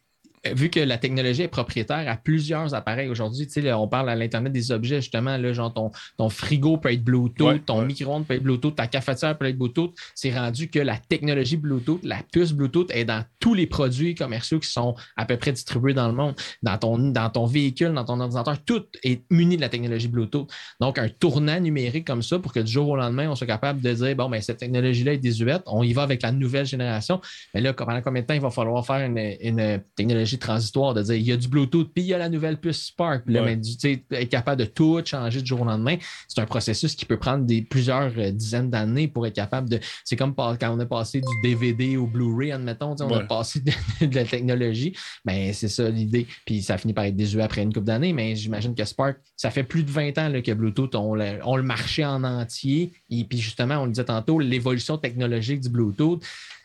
Vu 0.52 0.68
que 0.68 0.80
la 0.80 0.98
technologie 0.98 1.42
est 1.42 1.48
propriétaire 1.48 2.04
à 2.06 2.16
plusieurs 2.16 2.74
appareils 2.74 3.08
aujourd'hui, 3.08 3.46
tu 3.46 3.52
sais, 3.54 3.60
là, 3.62 3.78
on 3.78 3.88
parle 3.88 4.10
à 4.10 4.14
l'Internet 4.14 4.52
des 4.52 4.72
objets, 4.72 5.00
justement, 5.00 5.36
là, 5.36 5.52
genre 5.52 5.72
ton, 5.72 5.90
ton 6.16 6.28
frigo 6.28 6.76
peut 6.76 6.92
être 6.92 7.02
Bluetooth, 7.02 7.46
Ouais, 7.46 7.58
ton 7.60 7.80
ouais. 7.80 7.86
micro-ondes 7.86 8.26
peut 8.26 8.34
être 8.34 8.42
Bluetooth, 8.42 8.74
ta 8.74 8.86
cafetière 8.86 9.36
peut 9.38 9.46
être 9.46 9.56
Bluetooth. 9.56 9.94
C'est 10.14 10.36
rendu 10.36 10.68
que 10.68 10.78
la 10.78 10.96
technologie 10.96 11.56
Bluetooth, 11.56 12.00
la 12.02 12.18
puce 12.32 12.52
Bluetooth 12.52 12.90
est 12.90 13.04
dans 13.04 13.24
tous 13.40 13.54
les 13.54 13.66
produits 13.66 14.14
commerciaux 14.14 14.58
qui 14.58 14.68
sont 14.68 14.94
à 15.16 15.24
peu 15.24 15.36
près 15.36 15.52
distribués 15.52 15.94
dans 15.94 16.08
le 16.08 16.14
monde. 16.14 16.34
Dans 16.62 16.76
ton, 16.78 16.98
dans 16.98 17.30
ton 17.30 17.46
véhicule, 17.46 17.92
dans 17.92 18.04
ton 18.04 18.20
ordinateur, 18.20 18.56
tout 18.64 18.84
est 19.02 19.22
muni 19.30 19.56
de 19.56 19.60
la 19.62 19.68
technologie 19.68 20.08
Bluetooth. 20.08 20.50
Donc, 20.80 20.98
un 20.98 21.08
tournant 21.08 21.58
numérique 21.60 22.06
comme 22.06 22.22
ça 22.22 22.38
pour 22.38 22.52
que 22.52 22.60
du 22.60 22.70
jour 22.70 22.88
au 22.88 22.96
lendemain, 22.96 23.30
on 23.30 23.34
soit 23.34 23.46
capable 23.46 23.80
de 23.80 23.92
dire, 23.92 24.16
bon, 24.16 24.28
ben, 24.28 24.40
cette 24.40 24.58
technologie-là 24.58 25.14
est 25.14 25.18
désuète, 25.18 25.62
on 25.66 25.82
y 25.82 25.92
va 25.92 26.02
avec 26.02 26.22
la 26.22 26.32
nouvelle 26.32 26.66
génération. 26.66 27.20
Mais 27.54 27.60
là, 27.60 27.72
pendant 27.72 28.00
combien 28.02 28.22
de 28.22 28.26
temps 28.26 28.34
il 28.34 28.40
va 28.40 28.50
falloir 28.50 28.84
faire 28.84 29.06
une, 29.06 29.18
une 29.40 29.82
technologie 29.96 30.33
transitoire 30.38 30.94
de 30.94 31.02
dire, 31.02 31.14
il 31.14 31.22
y 31.22 31.32
a 31.32 31.36
du 31.36 31.48
Bluetooth, 31.48 31.90
puis 31.92 32.02
il 32.04 32.08
y 32.08 32.14
a 32.14 32.18
la 32.18 32.28
nouvelle 32.28 32.58
puce 32.58 32.86
Spark. 32.86 33.24
Puis 33.24 33.34
là, 33.34 33.42
Ouais. 33.42 33.54
ben, 33.54 33.60
du- 33.60 33.76
tu 33.76 33.80
sais, 33.94 34.04
être 34.10 34.28
capable 34.28 34.60
de 34.60 34.66
tout 34.66 35.00
changer 35.04 35.40
du 35.40 35.46
jour 35.46 35.60
au 35.62 35.64
lendemain, 35.64 35.96
c'est 36.28 36.40
un 36.40 36.46
processus 36.46 36.94
qui 36.94 37.04
peut 37.04 37.18
prendre 37.18 37.44
des, 37.44 37.62
plusieurs 37.62 38.12
euh, 38.18 38.30
dizaines 38.30 38.70
d'années 38.70 39.08
pour 39.08 39.26
être 39.26 39.34
capable 39.34 39.68
de. 39.68 39.78
C'est 40.04 40.16
comme 40.16 40.34
quand 40.34 40.56
on 40.62 40.80
est 40.80 40.86
passé 40.86 41.20
du 41.20 41.48
DVD 41.48 41.96
au 41.96 42.06
Blu-ray, 42.06 42.52
admettons, 42.52 42.94
on 43.00 43.08
Ouais. 43.08 43.16
a 43.16 43.20
passé 43.20 43.60
de, 43.60 44.06
de 44.06 44.14
la 44.14 44.24
technologie. 44.24 44.94
Ben, 45.24 45.52
c'est 45.52 45.68
ça 45.68 45.88
l'idée. 45.88 46.26
Puis 46.46 46.62
ça 46.62 46.78
finit 46.78 46.92
par 46.94 47.04
être 47.04 47.16
désuet 47.16 47.42
après 47.42 47.62
une 47.62 47.72
couple 47.72 47.86
d'années, 47.86 48.12
mais 48.12 48.36
j'imagine 48.36 48.74
que 48.74 48.84
Spark, 48.84 49.16
ça 49.36 49.50
fait 49.50 49.64
plus 49.64 49.82
de 49.84 49.90
20 49.90 50.16
ans 50.18 50.28
là, 50.28 50.40
que 50.42 50.52
Bluetooth, 50.52 50.94
on 50.94 51.14
le, 51.14 51.38
on 51.44 51.56
le 51.56 51.62
marchait 51.62 52.04
en 52.04 52.24
entier. 52.24 52.92
Et 53.10 53.24
puis 53.24 53.38
justement, 53.38 53.76
on 53.78 53.84
le 53.84 53.90
disait 53.92 54.04
tantôt, 54.04 54.38
l'évolution 54.38 54.98
technologique 54.98 55.60
du 55.60 55.68
Bluetooth, 55.68 56.22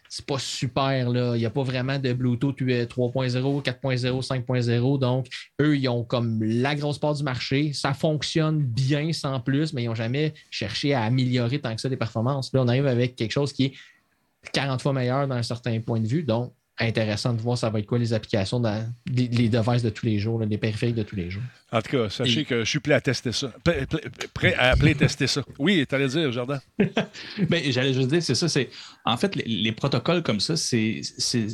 c'est 0.10 0.26
pas 0.26 0.40
super. 0.40 1.12
Là. 1.12 1.36
Il 1.36 1.40
n'y 1.40 1.46
a 1.46 1.52
pas 1.52 1.62
vraiment 1.62 2.00
de 2.00 2.12
Bluetooth 2.14 2.60
euh, 2.64 2.86
3.0, 2.86 3.64
4.0, 3.64 4.26
5.0. 4.26 5.00
Donc, 5.00 5.28
eux, 5.62 5.78
ils 5.78 5.88
ont 5.88 6.04
comme 6.04 6.44
la 6.44 6.76
grosse 6.76 6.98
part 6.98 7.14
du 7.14 7.24
marché. 7.24 7.72
Ça 7.74 7.94
fonctionne 7.94 8.60
bien 8.60 9.14
sans 9.14 9.40
plus, 9.40 9.72
mais 9.72 9.84
ils 9.84 9.88
n'ont 9.88 9.96
jamais 9.96 10.34
cherché 10.50 10.96
à 10.96 11.04
améliorer 11.04 11.62
tant 11.62 11.76
que 11.76 11.80
ça 11.80 11.90
les 11.90 11.96
performances. 11.96 12.52
Là, 12.54 12.64
on 12.64 12.68
arrive 12.68 12.88
avec 12.88 13.16
quelque 13.16 13.32
chose 13.32 13.54
qui 13.54 13.66
est 13.66 13.74
40 14.52 14.82
fois 14.82 14.94
meilleur 14.94 15.28
d'un 15.28 15.44
certain 15.44 15.80
point 15.80 16.00
de 16.00 16.08
vue. 16.08 16.24
Donc, 16.24 16.54
intéressant 16.80 17.34
de 17.34 17.42
voir 17.42 17.58
ça 17.58 17.70
va 17.70 17.80
être 17.80 17.86
quoi 17.86 18.00
les 18.00 18.14
applications 18.14 18.60
dans 18.60 18.86
les, 19.14 19.28
les 19.28 19.50
devices 19.50 19.84
de 19.84 19.90
tous 19.90 20.06
les 20.06 20.18
jours, 20.20 20.40
là, 20.40 20.46
les 20.46 20.58
périphériques 20.58 20.96
de 20.96 21.04
tous 21.04 21.16
les 21.16 21.30
jours. 21.30 21.44
En 21.72 21.82
tout 21.82 21.92
cas, 21.92 22.10
sachez 22.10 22.42
Et- 22.42 22.46
que 22.46 22.60
je 22.64 22.70
suis 22.70 22.80
prêt 22.80 22.94
à 22.94 23.02
tester 23.02 23.32
ça. 23.32 23.54
Prêt, 24.34 24.54
à 24.56 24.72
appeler 24.72 24.96
tester 24.96 25.28
ça. 25.28 25.44
Oui, 25.60 25.86
tu 25.88 25.94
allais 25.96 26.08
dire, 26.08 26.32
Jardin. 26.32 26.60
Ben, 27.50 27.62
j'allais 27.72 27.94
juste 27.94 28.10
dire, 28.10 28.24
c'est 28.24 28.36
ça, 28.36 28.48
c'est. 28.50 28.70
En 29.06 29.18
fait, 29.18 29.36
les, 29.36 29.44
les 29.46 29.72
protocoles 29.72 30.24
comme 30.24 30.40
ça, 30.40 30.56
c'est. 30.56 31.02
c'est- 31.04 31.48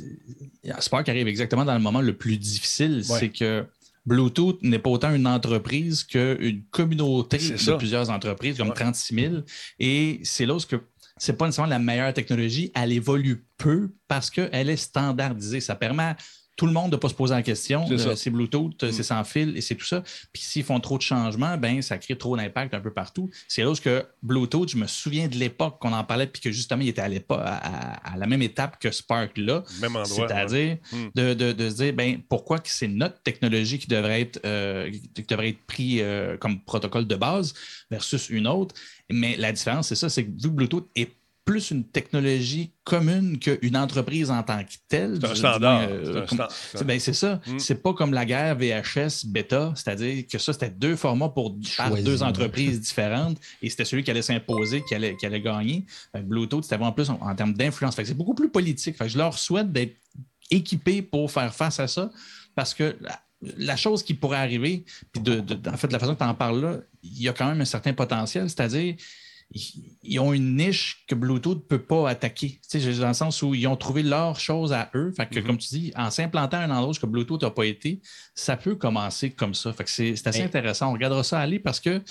Spark 0.79 1.07
arrive 1.09 1.27
exactement 1.27 1.65
dans 1.65 1.73
le 1.75 1.79
moment 1.81 2.01
le 2.01 2.13
plus 2.13 2.37
difficile. 2.37 3.03
Ouais. 3.09 3.19
C'est 3.19 3.29
que 3.29 3.65
Bluetooth 4.05 4.61
n'est 4.61 4.77
pas 4.79 4.89
autant 4.91 5.13
une 5.13 5.25
entreprise 5.27 6.03
qu'une 6.03 6.61
communauté 6.71 7.37
de 7.37 7.77
plusieurs 7.77 8.09
entreprises, 8.09 8.57
comme 8.57 8.69
Ouais. 8.69 8.75
36 8.75 9.15
000. 9.15 9.33
Et 9.79 10.19
c'est 10.23 10.45
là 10.45 10.53
où 10.55 10.59
ce 10.59 10.67
que 10.67 10.75
c'est 11.17 11.33
pas 11.33 11.45
nécessairement 11.45 11.69
la 11.69 11.79
meilleure 11.79 12.13
technologie. 12.13 12.71
Elle 12.75 12.91
évolue 12.91 13.45
peu 13.57 13.93
parce 14.07 14.29
qu'elle 14.29 14.69
est 14.69 14.77
standardisée. 14.77 15.61
Ça 15.61 15.75
permet 15.75 16.15
tout 16.55 16.65
le 16.67 16.71
monde 16.71 16.89
de 16.91 16.95
ne 16.95 16.99
pas 17.01 17.09
se 17.09 17.13
poser 17.13 17.33
la 17.33 17.41
question. 17.41 17.85
C'est 18.15 18.29
Bluetooth, 18.29 18.81
Mm. 18.83 18.91
c'est 18.91 19.03
sans 19.03 19.23
fil 19.23 19.57
et 19.57 19.61
c'est 19.61 19.75
tout 19.75 19.85
ça. 19.85 20.01
Puis 20.31 20.41
s'ils 20.41 20.63
font 20.63 20.79
trop 20.79 20.97
de 20.97 21.01
changements, 21.01 21.57
ben 21.57 21.81
ça 21.81 21.97
crée 21.97 22.17
trop 22.17 22.37
d'impact 22.37 22.73
un 22.73 22.79
peu 22.79 22.91
partout. 22.93 23.29
C'est 23.47 23.63
là 23.63 23.73
que 23.81 24.05
Bluetooth, 24.23 24.69
je 24.69 24.77
me 24.77 24.87
souviens 24.87 25.27
de 25.27 25.35
l'époque 25.35 25.79
qu'on 25.81 25.91
en 25.91 26.03
parlait, 26.03 26.27
puis 26.27 26.41
que 26.41 26.51
justement, 26.51 26.81
il 26.81 26.87
était 26.89 27.01
à, 27.01 27.09
l'époque, 27.09 27.41
à, 27.43 28.15
la 28.17 28.25
même 28.25 28.41
étape 28.41 28.79
que 28.79 28.89
Spark 28.91 29.37
là. 29.37 29.63
Même 29.81 29.95
endroit. 29.97 30.27
C'est-à-dire 30.27 30.77
ouais. 30.93 30.99
Mm. 30.99 31.09
de, 31.15 31.33
de- 31.33 31.51
de 31.51 31.69
se 31.69 31.75
dire 31.75 31.93
ben, 31.93 32.21
pourquoi 32.29 32.59
que 32.59 32.69
c'est 32.69 32.87
notre 32.87 33.21
technologie 33.21 33.77
qui 33.79 33.87
devrait 33.87 34.21
être, 34.21 34.39
euh, 34.45 34.89
qui 35.13 35.23
devrait 35.23 35.49
être 35.49 35.65
pris 35.67 36.01
euh, 36.01 36.37
comme 36.37 36.61
protocole 36.63 37.05
de 37.07 37.15
base 37.15 37.53
versus 37.91 38.29
une 38.29 38.47
autre? 38.47 38.73
Mais 39.11 39.35
la 39.37 39.51
différence, 39.51 39.89
c'est 39.89 39.95
ça, 39.95 40.09
c'est 40.09 40.23
que 40.25 40.31
vu 40.31 40.43
que 40.49 40.55
Bluetooth 40.55 40.87
est 40.95 41.11
plus 41.45 41.69
une 41.69 41.83
technologie 41.83 42.71
commune 42.83 43.37
qu'une 43.37 43.77
entreprise 43.77 44.31
en 44.31 44.41
tant 44.41 44.63
que 44.63 44.71
telle. 44.87 45.19
C'est 45.21 45.27
un 45.27 45.31
du- 45.33 45.37
standard. 45.37 45.81
euh, 45.87 46.25
C'est 46.73 46.83
ben, 46.83 46.99
ça. 46.99 47.39
Mm. 47.45 47.59
C'est 47.59 47.83
pas 47.83 47.93
comme 47.93 48.13
la 48.13 48.25
guerre 48.25 48.55
VHS 48.57 49.27
bêta, 49.27 49.71
c'est-à-dire 49.75 50.25
que 50.27 50.39
ça, 50.39 50.53
c'était 50.53 50.71
deux 50.71 50.95
formats 50.95 51.29
pour 51.29 51.55
par 51.77 51.91
deux 51.95 52.23
entreprises 52.23 52.81
différentes 52.81 53.37
et 53.61 53.69
c'était 53.69 53.85
celui 53.85 54.03
qui 54.03 54.09
allait 54.09 54.23
s'imposer, 54.23 54.83
qui 54.87 54.95
allait, 54.95 55.15
qui 55.15 55.25
allait 55.27 55.39
gagner. 55.41 55.85
Bluetooth, 56.15 56.63
c'était 56.63 56.77
vraiment 56.77 56.91
plus 56.93 57.09
en, 57.11 57.19
en 57.21 57.35
termes 57.35 57.53
d'influence. 57.53 57.95
C'est 57.95 58.13
beaucoup 58.17 58.33
plus 58.35 58.49
politique. 58.49 58.97
Fait 58.97 59.05
que 59.05 59.11
je 59.11 59.17
leur 59.19 59.37
souhaite 59.37 59.71
d'être 59.71 59.95
équipés 60.49 61.01
pour 61.03 61.31
faire 61.31 61.53
face 61.53 61.79
à 61.79 61.87
ça 61.87 62.09
parce 62.55 62.73
que 62.73 62.95
la, 63.01 63.19
la 63.57 63.75
chose 63.75 64.01
qui 64.03 64.15
pourrait 64.15 64.37
arriver, 64.39 64.83
puis 65.11 65.21
de, 65.21 65.41
de- 65.41 65.69
en 65.69 65.77
fait, 65.77 65.87
de 65.87 65.93
la 65.93 65.99
façon 65.99 66.13
que 66.15 66.19
tu 66.19 66.25
en 66.25 66.33
parles 66.33 66.61
là, 66.61 66.77
il 67.03 67.21
y 67.21 67.29
a 67.29 67.33
quand 67.33 67.47
même 67.47 67.61
un 67.61 67.65
certain 67.65 67.93
potentiel, 67.93 68.49
c'est-à-dire 68.49 68.95
ils- 70.03 70.19
ont 70.19 70.33
une 70.33 70.57
niche 70.57 71.05
que 71.07 71.15
Bluetooth 71.15 71.57
ne 71.57 71.61
peut 71.63 71.81
pas 71.81 72.09
attaquer. 72.09 72.59
Tu 72.69 72.79
sais, 72.79 72.93
dans 72.99 73.07
le 73.07 73.13
sens 73.13 73.41
où 73.41 73.55
ils 73.55 73.65
ont 73.67 73.75
trouvé 73.77 74.03
leur 74.03 74.39
chose 74.39 74.73
à 74.73 74.89
eux. 74.93 75.13
Fait 75.15 75.27
que, 75.27 75.39
Mhm. 75.39 75.45
comme 75.45 75.57
tu 75.57 75.69
dis, 75.69 75.91
en 75.95 76.11
s'implantant 76.11 76.57
à 76.57 76.61
un 76.61 76.69
endroit 76.71 76.93
où 77.01 77.07
Bluetooth 77.07 77.41
n'a 77.41 77.49
pas 77.49 77.65
été, 77.65 78.01
ça 78.35 78.57
peut 78.57 78.75
commencer 78.75 79.31
comme 79.31 79.53
ça. 79.53 79.71
Fait 79.73 79.83
que 79.85 79.89
c'est 79.89 80.27
assez 80.27 80.43
intéressant. 80.43 80.89
On 80.89 80.93
regardera 80.93 81.23
ça 81.23 81.39
aller 81.39 81.59
parce 81.59 81.79
que, 81.79 82.01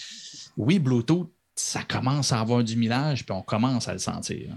oui, 0.56 0.78
Bluetooth, 0.78 1.30
ça 1.54 1.82
commence 1.82 2.32
à 2.32 2.40
avoir 2.40 2.64
du 2.64 2.76
millage, 2.76 3.24
puis 3.24 3.32
on 3.32 3.42
commence 3.42 3.86
à 3.88 3.92
le 3.92 3.98
sentir. 4.00 4.54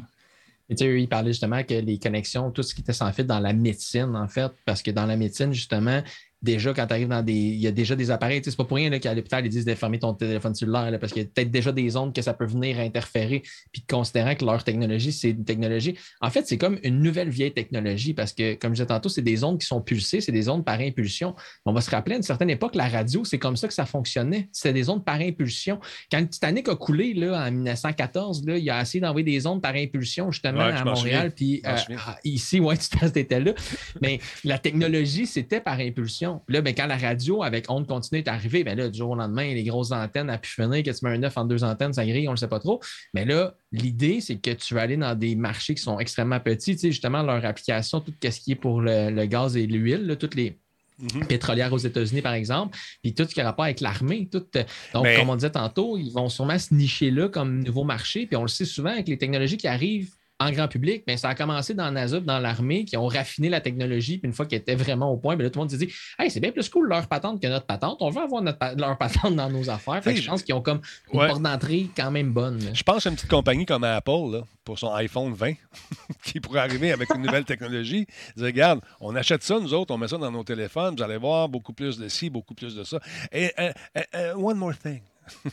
Et 0.70 0.76
tu 0.76 0.84
sais, 0.84 0.90
eux, 0.90 1.00
ils 1.00 1.08
parlaient 1.08 1.32
justement 1.32 1.64
que 1.64 1.76
les 1.76 1.98
connexions, 2.00 2.52
tout 2.52 2.64
ce 2.64 2.74
qui 2.76 2.82
était 2.82 2.92
sans 2.94 3.12
fil 3.14 3.26
dans 3.26 3.40
la 3.40 3.54
médecine, 3.54 4.16
en 4.16 4.28
fait, 4.28 4.52
parce 4.66 4.82
que 4.82 4.92
dans 4.92 5.06
la 5.06 5.16
médecine, 5.16 5.54
justement, 5.54 6.02
déjà, 6.42 6.74
quand 6.74 6.88
tu 6.88 6.94
arrives 6.94 7.08
dans 7.08 7.24
des. 7.24 7.34
Il 7.34 7.60
y 7.60 7.68
a 7.68 7.72
déjà 7.72 7.96
des 7.96 8.12
appareils, 8.12 8.42
c'est 8.44 8.56
pas 8.56 8.64
pour 8.64 8.78
rien 8.78 8.98
qu'à 9.00 9.14
l'hôpital, 9.14 9.46
ils 9.46 9.50
disent 9.50 9.66
de 9.66 9.76
fermer 9.76 10.00
ton 10.00 10.14
téléphone 10.14 10.54
cellulaire, 10.54 10.92
là, 10.92 11.00
parce 11.00 11.14
qu'il 11.14 11.24
y 11.24 11.26
a 11.26 11.30
peut-être 11.30 11.52
déjà 11.52 11.72
des 11.72 11.96
ondes 11.96 12.14
que 12.14 12.22
ça 12.22 12.34
peut 12.34 12.46
venir 12.46 12.80
interférer. 12.80 13.44
Puis 13.72 13.84
considérant 13.88 14.36
que 14.36 14.46
leur 14.46 14.64
technologie, 14.64 15.12
c'est 15.12 15.32
une 15.32 15.46
technologie. 15.46 15.98
En 16.22 16.30
fait, 16.30 16.48
c'est 16.48 16.58
comme 16.58 16.80
une 16.84 17.02
nouvelle 17.02 17.30
vieille 17.30 17.54
technologie, 17.54 18.14
parce 18.14 18.34
que, 18.34 18.56
comme 18.56 18.72
je 18.72 18.84
disais 18.84 18.88
tantôt, 18.88 19.10
c'est 19.10 19.22
des 19.22 19.44
ondes 19.44 19.60
qui 19.60 19.68
sont 19.68 19.82
pulsées, 19.82 20.22
c'est 20.22 20.32
des 20.32 20.50
ondes 20.50 20.66
par 20.66 20.80
impulsion. 20.80 21.36
On 21.66 21.74
va 21.74 21.82
se 21.82 21.90
rappeler 21.90 22.16
à 22.16 22.18
une 22.18 22.24
certaine 22.24 22.50
époque, 22.50 22.76
la 22.76 22.88
radio, 22.88 23.24
c'est 23.26 23.40
comme 23.40 23.58
ça 23.58 23.68
que 23.68 23.74
ça 23.74 23.86
fonctionnait. 23.86 24.50
C'était 24.52 24.74
des 24.74 24.90
ondes 24.90 25.04
par 25.04 25.20
impulsion. 25.20 25.80
Quand 26.12 26.20
le 26.20 26.28
Titanic 26.28 26.70
a 26.70 26.76
coulé 26.76 27.14
là, 27.14 27.48
en 27.48 27.52
1914, 27.52 28.46
là, 28.46 28.58
il 28.58 28.70
a 28.70 28.82
essayé 28.82 29.02
d'envoyer 29.02 29.26
des 29.26 29.46
ondes 29.48 29.62
par 29.62 29.76
impulsion 29.76 30.32
justement 30.32 30.58
Ouais, 30.58 30.72
à 30.72 30.84
Montréal. 30.84 31.32
Puis 31.36 31.62
euh, 31.66 31.76
ah, 31.98 32.18
ici, 32.24 32.60
ouais, 32.60 32.78
tu 32.78 33.20
étais 33.20 33.40
là. 33.40 33.54
Mais 34.02 34.20
la 34.44 34.58
technologie, 34.58 35.26
c'était 35.26 35.62
par 35.62 35.80
impulsion. 35.80 36.27
Là, 36.48 36.62
ben, 36.62 36.74
quand 36.76 36.88
la 36.88 36.98
radio 36.98 37.44
avec 37.44 37.70
onde 37.70 37.88
continue 37.88 38.20
est 38.20 38.28
arrivée, 38.28 38.64
ben 38.64 38.78
là, 38.78 38.90
du 38.90 38.98
jour 38.98 39.12
au 39.12 39.16
lendemain, 39.16 39.54
les 39.54 39.64
grosses 39.64 39.92
antennes 39.92 40.30
à 40.30 40.38
pu 40.38 40.50
finir, 40.50 40.84
que 40.84 40.92
tu 40.92 41.06
mets 41.06 41.12
un 41.18 41.24
œuf 41.24 41.38
en 41.38 41.46
deux 41.46 41.64
antennes, 41.64 41.94
ça 41.94 42.06
grille, 42.06 42.28
on 42.28 42.32
ne 42.32 42.36
le 42.36 42.40
sait 42.40 42.48
pas 42.48 42.60
trop. 42.60 42.82
Mais 43.14 43.26
là, 43.26 43.54
l'idée, 43.72 44.22
c'est 44.22 44.36
que 44.38 44.52
tu 44.52 44.74
vas 44.74 44.82
aller 44.82 44.98
dans 44.98 45.16
des 45.16 45.36
marchés 45.36 45.76
qui 45.76 45.82
sont 45.82 46.00
extrêmement 46.00 46.40
petits. 46.40 46.74
Tu 46.76 46.80
sais, 46.82 46.92
justement, 46.92 47.24
leur 47.24 47.44
application, 47.46 48.00
tout 48.00 48.14
ce 48.24 48.40
qui 48.40 48.52
est 48.52 48.56
pour 48.56 48.82
le, 48.82 49.10
le 49.10 49.26
gaz 49.26 49.56
et 49.58 49.66
l'huile, 49.68 50.16
toutes 50.20 50.36
les 50.36 50.58
Mhm. 51.00 51.28
pétrolières 51.28 51.72
aux 51.74 51.78
États-Unis, 51.78 52.24
par 52.24 52.34
exemple, 52.34 52.76
puis 53.04 53.14
tout 53.14 53.24
ce 53.30 53.34
qui 53.36 53.40
a 53.40 53.44
rapport 53.44 53.66
avec 53.66 53.82
l'armée. 53.82 54.28
Tout, 54.32 54.44
euh, 54.56 54.64
donc, 54.96 55.04
Mais- 55.04 55.16
comme 55.16 55.30
on 55.30 55.36
disait 55.36 55.52
tantôt, 55.52 55.96
ils 55.96 56.10
vont 56.10 56.28
sûrement 56.28 56.58
se 56.58 56.74
nicher 56.74 57.12
là 57.12 57.30
comme 57.30 57.64
nouveau 57.64 57.84
marché. 57.84 58.26
Puis 58.26 58.36
on 58.36 58.42
le 58.42 58.48
sait 58.48 58.66
souvent 58.66 58.90
avec 58.90 59.08
les 59.08 59.18
technologies 59.20 59.58
qui 59.58 59.68
arrivent 59.68 60.10
en 60.40 60.52
grand 60.52 60.68
public, 60.68 61.04
bien, 61.08 61.18
ça 61.18 61.30
a 61.30 61.36
commencé 61.36 61.74
dans 61.74 61.90
NASA, 61.92 62.20
dans 62.20 62.38
l'armée, 62.38 62.86
qui 62.86 62.96
ont 62.96 63.08
raffiné 63.08 63.50
la 63.50 63.60
technologie, 63.60 64.20
puis 64.20 64.28
une 64.28 64.34
fois 64.34 64.46
qu'elle 64.46 64.60
était 64.60 64.76
vraiment 64.76 65.12
au 65.12 65.18
point, 65.18 65.36
bien 65.36 65.44
là, 65.46 65.50
tout 65.50 65.58
le 65.60 65.64
monde 65.64 65.72
s'est 65.72 65.78
dit 65.78 65.92
Hey, 66.20 66.30
c'est 66.30 66.40
bien 66.40 66.52
plus 66.52 66.70
cool 66.70 66.88
leur 66.90 67.08
patente 67.08 67.42
que 67.42 67.48
notre 67.48 67.66
patente. 67.66 67.98
On 68.02 68.10
veut 68.12 68.22
avoir 68.22 68.42
notre 68.44 68.60
pa- 68.60 68.76
leur 68.76 68.98
patente 69.00 69.36
dans 69.36 69.50
nos 69.50 69.68
affaires. 69.70 70.04
Fait 70.04 70.14
que 70.14 70.22
je 70.22 70.28
pense 70.30 70.44
qu'ils 70.44 70.54
ont 70.54 70.62
comme 70.62 70.82
une 71.12 71.20
Ouais. 71.20 71.28
porte 71.28 71.42
d'entrée 71.42 71.88
quand 71.96 72.12
même 72.12 72.32
bonne. 72.34 72.60
là. 72.64 72.70
Je 72.74 72.84
pense 72.84 73.06
à 73.06 73.10
une 73.10 73.16
petite 73.16 73.30
compagnie 73.32 73.66
comme 73.66 73.84
Apple, 73.84 74.32
là, 74.32 74.42
pour 74.64 74.78
son 74.78 74.94
iPhone 74.94 75.34
20, 75.34 75.54
qui 76.24 76.40
pourrait 76.40 76.60
arriver 76.60 76.92
avec 76.92 77.10
une 77.16 77.22
nouvelle 77.24 77.46
technologie. 77.46 78.06
Dire, 78.36 78.46
regarde, 78.46 78.82
on 79.02 79.16
achète 79.16 79.42
ça, 79.44 79.60
nous 79.60 79.74
autres, 79.74 79.94
on 79.94 79.98
met 79.98 80.08
ça 80.08 80.18
dans 80.18 80.32
nos 80.32 80.44
téléphones, 80.44 80.96
vous 80.96 81.04
allez 81.04 81.18
voir 81.18 81.50
beaucoup 81.50 81.74
plus 81.74 81.98
de 81.98 82.08
ci, 82.10 82.30
beaucoup 82.30 82.54
plus 82.54 82.76
de 82.76 82.84
ça. 82.84 83.00
Et 83.32 83.52
euh, 83.60 83.72
euh, 83.98 84.02
euh, 84.16 84.34
one 84.36 84.58
more 84.58 84.78
thing. 84.78 85.02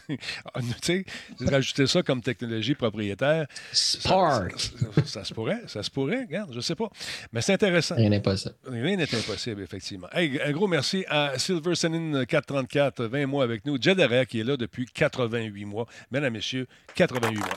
Ah, 0.54 0.60
tu 0.60 1.04
sais, 1.40 1.46
rajouter 1.50 1.86
ça 1.86 2.02
comme 2.02 2.20
technologie 2.22 2.74
propriétaire. 2.74 3.46
Spark. 3.72 4.52
Ça, 4.58 4.68
ça- 4.94 5.04
ça 5.06 5.24
se 5.24 5.34
pourrait, 5.34 5.62
ça 5.66 5.82
se 5.82 5.90
pourrait, 5.90 6.22
regarde, 6.22 6.52
je 6.54 6.60
sais 6.60 6.74
pas. 6.74 6.88
Mais 7.32 7.40
c'est 7.42 7.54
intéressant. 7.54 7.94
Rien 7.96 8.10
n'est 8.10 8.36
ça. 8.36 8.50
Rien 8.66 8.96
n'est 8.96 9.14
impossible, 9.14 9.62
effectivement. 9.62 10.08
Hey, 10.12 10.40
un 10.44 10.52
gros 10.52 10.68
merci 10.68 11.04
à 11.08 11.38
Silver 11.38 11.74
Senin 11.74 12.24
434, 12.24 13.04
20 13.06 13.26
mois 13.26 13.44
avec 13.44 13.64
nous. 13.64 13.80
Jedera 13.80 14.24
qui 14.26 14.40
est 14.40 14.44
là 14.44 14.56
depuis 14.56 14.86
88 14.86 15.64
mois. 15.64 15.86
Mesdames, 16.10 16.32
messieurs, 16.32 16.66
88 16.94 17.38
mois. 17.38 17.48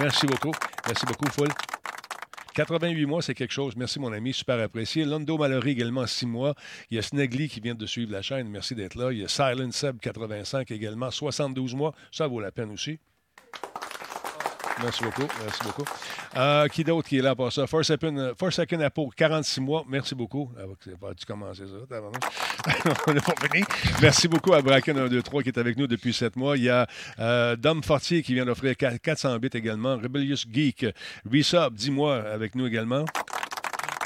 Merci 0.00 0.26
beaucoup. 0.26 0.52
Merci 0.86 1.06
beaucoup, 1.06 1.30
Full. 1.30 1.48
88 2.54 3.06
mois, 3.06 3.20
c'est 3.20 3.34
quelque 3.34 3.52
chose. 3.52 3.74
Merci, 3.76 3.98
mon 3.98 4.12
ami. 4.12 4.32
Super 4.32 4.60
apprécié. 4.60 5.04
Londo 5.04 5.36
Mallory 5.36 5.72
également, 5.72 6.06
6 6.06 6.26
mois. 6.26 6.54
Il 6.90 6.96
y 6.96 6.98
a 6.98 7.02
Snegly 7.02 7.48
qui 7.48 7.60
vient 7.60 7.74
de 7.74 7.84
suivre 7.84 8.12
la 8.12 8.22
chaîne. 8.22 8.48
Merci 8.48 8.76
d'être 8.76 8.94
là. 8.94 9.10
Il 9.12 9.18
y 9.18 9.24
a 9.24 9.28
Silent 9.28 9.72
Seb, 9.72 9.98
85 9.98 10.70
également, 10.70 11.10
72 11.10 11.74
mois. 11.74 11.94
Ça 12.12 12.28
vaut 12.28 12.40
la 12.40 12.52
peine 12.52 12.70
aussi. 12.70 13.00
Merci 14.82 15.04
beaucoup. 15.04 15.26
Merci 15.42 15.60
beaucoup. 15.64 15.84
Euh, 16.36 16.68
qui 16.68 16.84
d'autre 16.84 17.08
qui 17.08 17.18
est 17.18 17.22
là 17.22 17.34
pour 17.34 17.52
ça? 17.52 17.66
Forsaken, 17.66 18.18
euh, 18.18 18.34
Forsaken 18.38 18.82
Apple, 18.82 19.02
46 19.16 19.60
mois. 19.60 19.84
Merci 19.88 20.14
beaucoup. 20.14 20.50
Ah, 20.58 20.62
c'est 20.82 20.98
pas 20.98 21.12
ça. 21.18 21.34
On 23.06 23.12
n'est 23.12 23.20
pas. 23.20 23.34
Merci 24.02 24.28
beaucoup 24.28 24.52
à 24.52 24.62
Bracken 24.62 24.96
123 24.96 25.42
qui 25.42 25.48
est 25.50 25.58
avec 25.58 25.76
nous 25.76 25.86
depuis 25.86 26.12
7 26.12 26.36
mois. 26.36 26.56
Il 26.56 26.64
y 26.64 26.70
a 26.70 26.86
euh, 27.18 27.56
Dom 27.56 27.82
Fortier 27.82 28.22
qui 28.22 28.34
vient 28.34 28.44
d'offrir 28.44 28.72
4- 28.72 28.98
400 28.98 29.38
bits 29.38 29.48
également. 29.54 29.96
Rebellious 29.96 30.44
Geek, 30.50 30.86
Resub, 31.30 31.74
10 31.74 31.90
mois 31.90 32.16
avec 32.16 32.54
nous 32.54 32.66
également. 32.66 33.04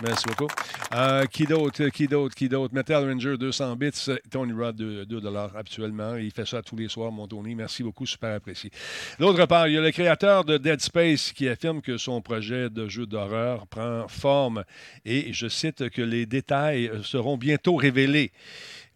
Merci 0.03 0.27
beaucoup. 0.29 0.47
Euh, 0.95 1.27
qui 1.27 1.45
d'autre? 1.45 1.89
Qui 1.89 2.07
d'autre? 2.07 2.35
Qui 2.35 2.49
d'autre? 2.49 2.73
Metal 2.73 3.05
Ranger, 3.05 3.37
200 3.37 3.77
bits. 3.77 3.91
Tony 4.31 4.53
Rod, 4.53 4.77
2, 4.77 5.05
2 5.05 5.21
actuellement. 5.57 6.15
Il 6.15 6.31
fait 6.31 6.47
ça 6.47 6.63
tous 6.63 6.77
les 6.77 6.89
soirs, 6.89 7.11
mon 7.11 7.27
Tony. 7.27 7.57
Merci 7.57 7.83
beaucoup, 7.83 8.07
super 8.07 8.37
apprécié. 8.37 8.71
D'autre 9.19 9.47
part, 9.47 9.67
il 9.67 9.75
y 9.75 9.79
a 9.79 9.81
le 9.81 9.91
créateur 9.91 10.45
de 10.45 10.57
Dead 10.57 10.81
Space 10.81 11.33
qui 11.33 11.49
affirme 11.49 11.81
que 11.81 11.97
son 11.97 12.23
projet 12.23 12.71
de 12.71 12.89
jeu 12.89 13.07
d'horreur 13.07 13.67
prend 13.67 14.07
forme 14.07 14.65
et 15.05 15.33
je 15.33 15.49
cite 15.49 15.91
que 15.91 16.03
les 16.03 16.27
détails 16.27 16.91
seront 17.03 17.37
bientôt 17.37 17.75
révélés. 17.75 18.31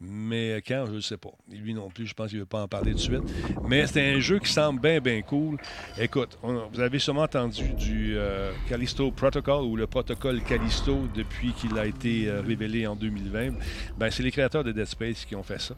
Mais 0.03 0.63
quand, 0.67 0.87
je 0.87 0.93
ne 0.93 1.01
sais 1.01 1.17
pas. 1.17 1.31
Lui 1.51 1.75
non 1.75 1.89
plus, 1.89 2.07
je 2.07 2.15
pense 2.15 2.29
qu'il 2.29 2.39
ne 2.39 2.43
veut 2.43 2.49
pas 2.49 2.63
en 2.63 2.69
parler 2.69 2.93
de 2.93 2.99
suite. 2.99 3.23
Mais 3.69 3.87
c'est 3.87 4.15
un 4.15 4.21
jeu 4.21 4.39
qui 4.39 4.53
semble 4.53 4.81
bien, 4.81 5.01
bien 5.01 5.23
cool. 5.23 5.57
Écoute, 5.99 6.39
vous 6.43 6.81
avez 6.81 6.99
sûrement 6.99 7.23
entendu 7.23 7.73
du 7.75 8.15
euh, 8.17 8.53
Callisto 8.69 9.11
Protocol 9.11 9.65
ou 9.65 9.77
le 9.77 9.87
protocole 9.87 10.43
Callisto 10.43 11.09
depuis 11.15 11.53
qu'il 11.53 11.79
a 11.79 11.87
été 11.87 12.29
euh, 12.29 12.41
révélé 12.41 12.87
en 12.87 12.97
2020. 12.97 13.51
Ben, 13.97 14.11
c'est 14.11 14.23
les 14.23 14.31
créateurs 14.31 14.65
de 14.65 14.73
Dead 14.73 14.87
Space 14.87 15.25
qui 15.25 15.37
ont 15.37 15.43
fait 15.43 15.61
ça. 15.61 15.75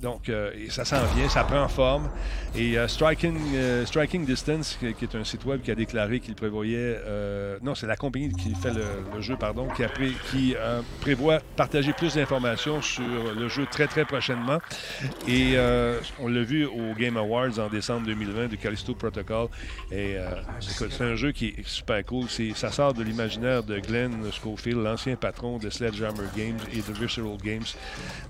Donc, 0.00 0.28
euh, 0.28 0.52
ça 0.70 0.84
s'en 0.84 1.04
vient, 1.14 1.28
ça 1.28 1.44
prend 1.44 1.66
forme. 1.68 2.08
Et 2.54 2.78
euh, 2.78 2.86
Striking, 2.88 4.24
Distance, 4.24 4.78
qui, 4.78 5.04
est 5.04 5.14
un 5.14 5.24
site 5.24 5.44
web 5.44 5.62
qui 5.62 5.70
a 5.70 5.74
déclaré 5.74 6.20
qu'il 6.20 6.34
prévoyait. 6.34 7.00
non, 7.62 7.74
c'est 7.74 7.86
la 7.86 7.96
compagnie 7.96 8.32
qui 8.32 8.54
fait 8.54 8.72
le, 8.72 9.20
jeu, 9.20 9.36
pardon, 9.36 9.68
qui, 10.30 10.54
prévoit 11.00 11.40
partager 11.56 11.92
plus 11.92 12.14
d'informations 12.14 12.82
sur 12.82 13.15
le 13.34 13.48
jeu 13.48 13.66
très, 13.70 13.86
très 13.86 14.04
prochainement. 14.04 14.58
Et 15.28 15.52
euh, 15.56 15.98
on 16.18 16.28
l'a 16.28 16.42
vu 16.42 16.64
au 16.66 16.94
Game 16.98 17.16
Awards 17.16 17.58
en 17.58 17.68
décembre 17.68 18.06
2020 18.06 18.48
de 18.48 18.56
Callisto 18.56 18.94
Protocol. 18.94 19.48
Et 19.90 20.16
euh, 20.16 20.30
c'est 20.60 21.02
un 21.02 21.14
jeu 21.16 21.32
qui 21.32 21.48
est 21.48 21.66
super 21.66 22.04
cool. 22.04 22.26
C'est- 22.28 22.54
Ça 22.56 22.70
sort 22.70 22.94
de 22.94 23.02
l'imaginaire 23.02 23.62
de 23.62 23.78
Glenn 23.78 24.30
Schofield, 24.32 24.78
l'ancien 24.82 25.16
patron 25.16 25.58
de 25.58 25.68
Sledgehammer 25.70 26.26
Games 26.36 26.58
et 26.72 26.76
de 26.76 26.92
Visceral 26.98 27.36
Games. 27.42 27.64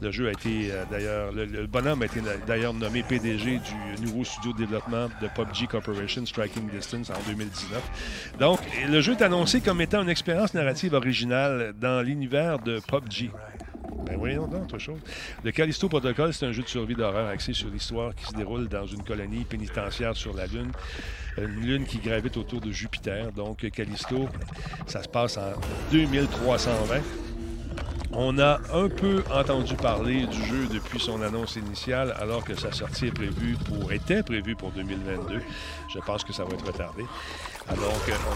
Le 0.01 0.11
jeu 0.11 0.28
a 0.28 0.32
été 0.32 0.70
euh, 0.72 0.84
d'ailleurs, 0.91 1.32
le, 1.32 1.45
le 1.45 1.66
bonhomme 1.66 2.03
a 2.03 2.07
été 2.07 2.20
d'ailleurs 2.47 2.74
nommé 2.74 3.03
PDG 3.03 3.61
du 3.97 4.03
nouveau 4.03 4.24
studio 4.24 4.53
de 4.53 4.59
développement 4.59 5.09
de 5.22 5.28
PUBG 5.28 5.68
Corporation, 5.70 6.24
Striking 6.26 6.68
Distance, 6.70 7.11
en 7.11 7.28
2019. 7.28 7.82
Donc, 8.39 8.61
le 8.89 9.01
jeu 9.01 9.12
est 9.12 9.22
annoncé 9.22 9.61
comme 9.61 9.80
étant 9.80 10.03
une 10.03 10.09
expérience 10.09 10.55
narrative 10.55 10.95
originale 10.95 11.74
dans 11.80 12.03
l'univers 12.03 12.59
de 12.59 12.80
PUBG. 12.80 13.30
Ben 14.07 14.16
voyons 14.16 14.44
autre 14.44 14.78
chose. 14.78 15.00
Le 15.42 15.50
Callisto 15.50 15.88
Protocol, 15.88 16.32
c'est 16.32 16.46
un 16.46 16.52
jeu 16.52 16.62
de 16.62 16.68
survie 16.68 16.94
d'horreur 16.94 17.28
axé 17.28 17.52
sur 17.52 17.68
l'histoire 17.68 18.14
qui 18.14 18.24
se 18.24 18.34
déroule 18.34 18.68
dans 18.68 18.86
une 18.86 19.02
colonie 19.02 19.44
pénitentiaire 19.44 20.16
sur 20.16 20.34
la 20.34 20.46
Lune. 20.46 20.70
Une 21.36 21.61
lune 21.61 21.84
qui 21.84 21.98
gravite 21.98 22.36
autour 22.36 22.61
de 22.61 22.70
Jupiter. 22.70 23.32
Donc, 23.32 23.68
Callisto, 23.70 24.28
ça 24.86 25.02
se 25.02 25.09
passe 25.09 25.36
en 25.36 25.52
2320. 25.92 27.02
On 28.12 28.38
a 28.38 28.61
un 28.72 28.88
peu 28.88 29.22
entendu 29.30 29.74
parler 29.74 30.26
du 30.26 30.42
jeu 30.44 30.66
depuis 30.72 30.98
son 30.98 31.20
annonce 31.20 31.57
initiale, 31.57 32.14
alors 32.18 32.44
que 32.44 32.54
sa 32.54 32.72
sortie 32.72 33.09
était 33.09 34.22
prévue 34.22 34.57
pour 34.57 34.70
2022. 34.70 35.42
Je 35.92 35.98
pense 35.98 36.24
que 36.24 36.32
ça 36.32 36.44
va 36.44 36.54
être 36.54 36.66
retardé. 36.66 37.04
Euh, 37.68 37.74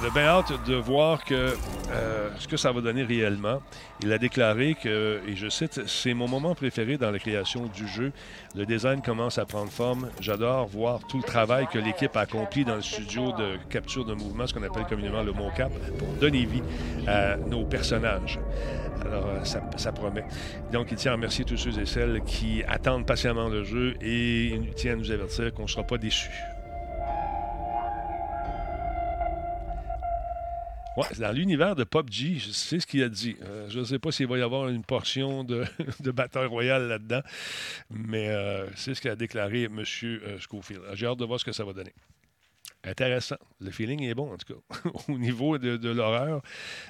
on 0.00 0.06
a 0.06 0.10
bien 0.10 0.24
hâte 0.24 0.52
de 0.66 0.74
voir 0.74 1.24
que, 1.24 1.54
euh, 1.92 2.28
ce 2.38 2.48
que 2.48 2.56
ça 2.56 2.72
va 2.72 2.80
donner 2.80 3.04
réellement. 3.04 3.62
Il 4.02 4.12
a 4.12 4.18
déclaré 4.18 4.74
que, 4.74 5.20
et 5.26 5.36
je 5.36 5.48
cite, 5.48 5.86
c'est 5.86 6.14
mon 6.14 6.26
moment 6.26 6.54
préféré 6.54 6.96
dans 6.96 7.10
la 7.10 7.18
création 7.18 7.66
du 7.66 7.86
jeu. 7.86 8.12
Le 8.56 8.66
design 8.66 9.02
commence 9.02 9.38
à 9.38 9.44
prendre 9.46 9.70
forme. 9.70 10.10
J'adore 10.20 10.66
voir 10.66 11.00
tout 11.08 11.18
le 11.18 11.22
travail 11.22 11.68
que 11.72 11.78
l'équipe 11.78 12.16
a 12.16 12.20
accompli 12.20 12.64
dans 12.64 12.76
le 12.76 12.82
studio 12.82 13.32
de 13.32 13.56
capture 13.68 14.04
de 14.04 14.14
mouvement, 14.14 14.46
ce 14.46 14.54
qu'on 14.54 14.62
appelle 14.62 14.86
communément 14.86 15.22
le 15.22 15.32
mocap, 15.32 15.70
pour 15.98 16.08
donner 16.14 16.44
vie 16.44 16.62
à 17.06 17.36
nos 17.36 17.64
personnages. 17.64 18.40
Alors, 19.04 19.26
euh, 19.28 19.44
ça, 19.44 19.62
ça 19.76 19.92
promet. 19.92 20.24
Donc, 20.72 20.88
il 20.90 20.96
tient 20.96 21.12
à 21.12 21.14
remercier 21.14 21.44
tous 21.44 21.56
ceux 21.56 21.78
et 21.78 21.86
celles 21.86 22.20
qui 22.22 22.62
attendent 22.64 23.06
patiemment 23.06 23.48
le 23.48 23.64
jeu 23.64 23.94
et 24.00 24.46
il 24.46 24.74
tient 24.74 24.94
à 24.94 24.96
nous 24.96 25.10
avertir 25.10 25.54
qu'on 25.54 25.62
ne 25.62 25.68
sera 25.68 25.84
pas 25.84 25.98
déçus. 25.98 26.30
Dans 31.18 31.32
l'univers 31.32 31.76
de 31.76 31.84
PUBG, 31.84 32.40
sais 32.52 32.80
ce 32.80 32.86
qu'il 32.86 33.02
a 33.02 33.08
dit. 33.08 33.36
Euh, 33.42 33.68
je 33.68 33.78
ne 33.78 33.84
sais 33.84 33.98
pas 33.98 34.10
s'il 34.10 34.26
va 34.26 34.38
y 34.38 34.42
avoir 34.42 34.68
une 34.68 34.82
portion 34.82 35.44
de, 35.44 35.64
de 36.00 36.10
bataille 36.10 36.46
royale 36.46 36.88
là-dedans, 36.88 37.22
mais 37.90 38.28
euh, 38.28 38.66
c'est 38.74 38.94
ce 38.94 39.00
qu'a 39.00 39.16
déclaré 39.16 39.64
M. 39.64 39.84
Schofield. 39.84 40.82
J'ai 40.94 41.06
hâte 41.06 41.18
de 41.18 41.24
voir 41.24 41.38
ce 41.38 41.44
que 41.44 41.52
ça 41.52 41.64
va 41.64 41.72
donner. 41.72 41.92
Intéressant. 42.82 43.36
Le 43.60 43.70
feeling 43.70 44.02
est 44.04 44.14
bon, 44.14 44.32
en 44.32 44.38
tout 44.38 44.54
cas. 44.54 44.90
Au 45.08 45.18
niveau 45.18 45.58
de, 45.58 45.76
de 45.76 45.90
l'horreur, 45.90 46.40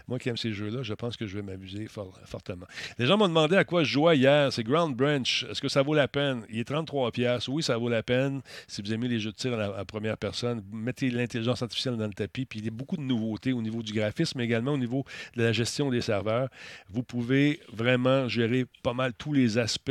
moi 0.06 0.20
qui 0.20 0.28
aime 0.28 0.36
ces 0.36 0.52
jeux-là, 0.52 0.84
je 0.84 0.94
pense 0.94 1.16
que 1.16 1.26
je 1.26 1.34
vais 1.36 1.42
m'amuser 1.42 1.88
fort- 1.88 2.16
fortement. 2.26 2.66
Les 2.96 3.06
gens 3.06 3.18
m'ont 3.18 3.26
demandé 3.26 3.56
à 3.56 3.64
quoi 3.64 3.82
je 3.82 3.90
jouais 3.92 4.16
hier. 4.16 4.52
C'est 4.52 4.62
Ground 4.62 4.94
Branch. 4.94 5.46
Est-ce 5.50 5.60
que 5.60 5.68
ça 5.68 5.82
vaut 5.82 5.94
la 5.94 6.06
peine? 6.06 6.44
Il 6.48 6.60
est 6.60 6.64
33 6.64 7.10
pièces. 7.10 7.48
Oui, 7.48 7.64
ça 7.64 7.76
vaut 7.76 7.88
la 7.88 8.04
peine. 8.04 8.40
Si 8.68 8.82
vous 8.82 8.92
aimez 8.92 9.08
les 9.08 9.18
jeux 9.18 9.32
de 9.32 9.36
tir 9.36 9.58
à, 9.58 9.78
à 9.80 9.84
première 9.84 10.16
personne, 10.16 10.62
mettez 10.72 11.10
l'intelligence 11.10 11.60
artificielle 11.62 11.96
dans 11.96 12.06
le 12.06 12.12
tapis. 12.14 12.44
Puis 12.46 12.60
il 12.60 12.66
y 12.66 12.68
a 12.68 12.72
beaucoup 12.72 12.96
de 12.96 13.02
nouveautés 13.02 13.52
au 13.52 13.60
niveau 13.60 13.82
du 13.82 13.92
graphisme, 13.92 14.38
mais 14.38 14.44
également 14.44 14.74
au 14.74 14.78
niveau 14.78 15.04
de 15.36 15.42
la 15.42 15.52
gestion 15.52 15.90
des 15.90 16.02
serveurs. 16.02 16.50
Vous 16.88 17.02
pouvez 17.02 17.58
vraiment 17.72 18.28
gérer 18.28 18.64
pas 18.84 18.92
mal 18.94 19.12
tous 19.14 19.32
les 19.32 19.58
aspects 19.58 19.90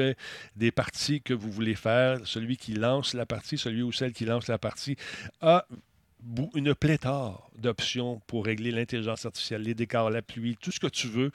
des 0.56 0.72
parties 0.72 1.22
que 1.22 1.34
vous 1.34 1.52
voulez 1.52 1.76
faire. 1.76 2.20
Celui 2.24 2.56
qui 2.56 2.74
lance 2.74 3.14
la 3.14 3.26
partie, 3.26 3.58
celui 3.58 3.82
ou 3.82 3.91
celle 3.91 4.14
qui 4.14 4.24
lance 4.24 4.47
la 4.47 4.58
partie 4.58 4.95
a 5.41 5.66
une 6.56 6.76
pléthore 6.76 7.49
d'options 7.60 8.22
pour 8.28 8.45
régler 8.45 8.72
l'intelligence 8.72 9.26
artificielle, 9.26 9.62
les 9.62 9.74
décors, 9.76 10.10
la 10.10 10.22
pluie, 10.22 10.57
tout 10.62 10.72
ce 10.72 10.80
que 10.80 10.88
tu 10.88 11.07
veux. 11.07 11.32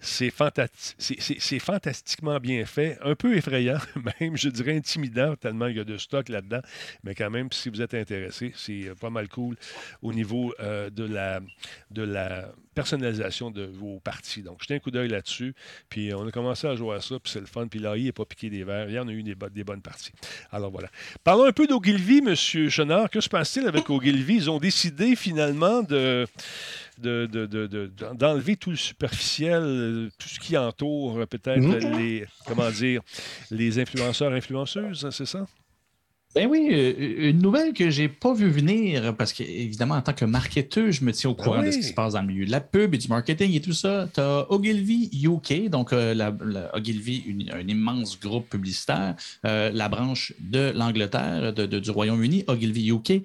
C'est 0.00 0.28
fantasti- 0.30 0.94
c'est- 1.40 1.58
fantastiquement 1.58 2.38
bien 2.38 2.64
fait, 2.66 2.98
un 3.02 3.16
peu 3.16 3.36
effrayant, 3.36 3.78
même, 4.20 4.36
je 4.36 4.48
dirais 4.48 4.76
intimidant, 4.76 5.34
tellement 5.34 5.66
il 5.66 5.76
y 5.76 5.80
a 5.80 5.84
de 5.84 5.98
stock 5.98 6.28
là-dedans. 6.28 6.60
Mais 7.02 7.14
quand 7.16 7.30
même, 7.30 7.48
si 7.50 7.68
vous 7.68 7.82
êtes 7.82 7.94
intéressé, 7.94 8.52
c'est 8.56 8.88
euh, 8.88 8.94
pas 8.94 9.10
mal 9.10 9.28
cool 9.28 9.56
au 10.02 10.12
niveau 10.12 10.54
euh, 10.60 10.88
de, 10.90 11.02
la, 11.04 11.40
de 11.90 12.02
la 12.02 12.52
personnalisation 12.76 13.50
de 13.50 13.64
vos 13.64 13.98
parties. 13.98 14.42
Donc, 14.42 14.62
jetez 14.62 14.76
un 14.76 14.78
coup 14.78 14.92
d'œil 14.92 15.08
là-dessus. 15.08 15.52
Puis, 15.88 16.14
on 16.14 16.28
a 16.28 16.30
commencé 16.30 16.68
à 16.68 16.76
jouer 16.76 16.94
à 16.94 17.00
ça, 17.00 17.18
puis 17.18 17.32
c'est 17.32 17.40
le 17.40 17.46
fun. 17.46 17.66
Puis, 17.66 17.80
l'AI 17.80 18.04
n'est 18.04 18.12
pas 18.12 18.24
piqué 18.24 18.50
des 18.50 18.62
verres. 18.62 18.88
Hier, 18.88 19.02
on 19.04 19.08
a 19.08 19.12
eu 19.12 19.24
des, 19.24 19.34
des 19.52 19.64
bonnes 19.64 19.82
parties. 19.82 20.12
Alors, 20.52 20.70
voilà. 20.70 20.88
Parlons 21.24 21.44
un 21.46 21.52
peu 21.52 21.66
d'Ogilvy, 21.66 22.18
M. 22.24 22.36
Chenard. 22.36 23.10
Que 23.10 23.20
se 23.20 23.28
passe-t-il 23.28 23.66
avec 23.66 23.90
Ogilvy? 23.90 24.34
Ils 24.36 24.48
ont 24.50 24.58
décidé 24.60 25.16
finalement 25.16 25.47
de 25.52 26.26
de- 27.00 27.26
de- 27.26 27.46
de- 27.46 27.66
de- 27.68 27.90
d'enlever 28.14 28.56
tout 28.56 28.70
le 28.70 28.76
superficiel, 28.76 29.62
euh, 29.62 30.08
tout 30.18 30.28
ce 30.28 30.40
qui 30.40 30.56
entoure 30.56 31.20
euh, 31.20 31.26
peut-être 31.26 31.60
Mhm. 31.60 31.96
les, 31.96 32.24
comment 32.44 32.68
dire, 32.70 33.02
les 33.52 33.78
influenceurs, 33.78 34.32
influenceuses, 34.32 35.08
c'est 35.12 35.26
ça? 35.26 35.46
Ben 36.34 36.46
oui, 36.50 36.68
euh, 36.72 37.30
une 37.30 37.38
nouvelle 37.40 37.72
que 37.72 37.88
j'ai 37.88 38.08
pas 38.08 38.34
vu 38.34 38.50
venir, 38.50 39.14
parce 39.16 39.32
que 39.32 39.42
évidemment, 39.44 39.94
en 39.94 40.02
tant 40.02 40.12
que 40.12 40.24
marketeur, 40.24 40.90
je 40.90 41.02
me 41.04 41.12
tiens 41.12 41.30
au 41.30 41.34
courant 41.34 41.60
oui. 41.60 41.66
de 41.66 41.70
ce 41.70 41.78
qui 41.78 41.84
se 41.84 41.94
passe 41.94 42.12
dans 42.14 42.20
le 42.20 42.26
milieu 42.26 42.44
de 42.46 42.50
la 42.50 42.60
pub 42.60 42.94
et 42.94 42.98
du 42.98 43.06
marketing 43.08 43.54
et 43.54 43.60
tout 43.60 43.72
ça. 43.72 44.08
Tu 44.12 44.20
as 44.20 44.50
Ogilvy 44.50 45.08
UK, 45.24 45.70
donc 45.70 45.92
euh, 45.92 46.14
la, 46.14 46.34
la- 46.44 46.74
Ogilvy, 46.76 47.18
une- 47.26 47.50
un 47.52 47.66
immense 47.66 48.18
groupe 48.20 48.50
publicitaire, 48.50 49.14
euh, 49.46 49.70
la 49.72 49.88
branche 49.88 50.34
de 50.40 50.72
l'Angleterre, 50.74 51.52
de- 51.54 51.64
de- 51.66 51.78
du 51.78 51.90
Royaume-Uni, 51.90 52.44
Ogilvy 52.48 52.90
UK. 52.90 53.22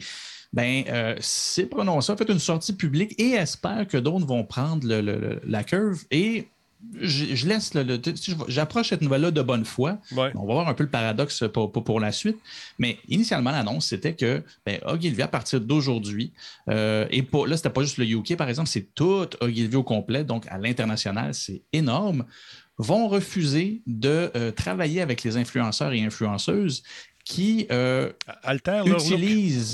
Ben, 0.54 0.84
euh, 0.88 1.16
c'est 1.20 1.66
prononcé, 1.66 2.12
a 2.12 2.16
fait 2.18 2.30
une 2.30 2.39
sortie 2.39 2.74
publique 2.74 3.16
et 3.20 3.32
espère 3.32 3.88
que 3.88 3.97
d'autres 3.97 4.26
vont 4.28 4.43
prendre 4.43 4.88
le- 4.88 5.01
le- 5.01 5.18
le- 5.20 5.41
la 5.47 5.64
curve 5.64 5.99
et 6.12 6.47
je, 6.99 7.34
je 7.34 7.47
laisse 7.47 7.74
le. 7.74 7.99
J'approche 8.49 8.89
cette 8.89 9.01
nouvelle-là 9.01 9.32
de 9.32 9.41
bonne 9.41 9.64
foi. 9.66 9.97
Ouais. 10.12 10.32
On 10.36 10.45
va 10.45 10.54
voir 10.54 10.68
un 10.68 10.74
peu 10.74 10.84
le 10.84 10.89
paradoxe 10.89 11.43
pour, 11.54 11.72
pour- 11.72 11.84
pour 11.84 11.99
la 12.01 12.12
suite. 12.12 12.38
Mais 12.78 12.97
initialement, 13.08 13.51
l'annonce, 13.51 13.88
c'était 13.88 14.14
que 14.14 14.43
ben, 14.66 14.80
Ogilvy, 14.86 15.22
à 15.22 15.28
partir 15.30 15.62
d'aujourd'hui, 15.62 16.34
euh, 16.70 17.08
et 17.10 17.24
pour, 17.24 17.47
là, 17.47 17.56
c'était 17.58 17.70
pas 17.70 17.82
juste 17.84 17.97
le 17.97 18.06
UK, 18.06 18.36
par 18.36 18.49
exemple, 18.49 18.68
c'est 18.70 18.93
tout 18.93 19.26
Ogilvy 19.39 19.76
au 19.78 19.84
complet, 19.84 20.24
donc 20.26 20.45
à 20.49 20.58
l'international, 20.58 21.34
c'est 21.34 21.62
énorme, 21.72 22.26
vont 22.78 23.08
refuser 23.08 23.82
de 23.88 24.30
euh, 24.36 24.51
travailler 24.51 24.99
avec 25.01 25.24
les 25.24 25.38
influenceurs 25.38 25.93
et 25.93 26.04
influenceuses 26.04 26.84
qui 27.26 27.67
euh, 27.71 28.09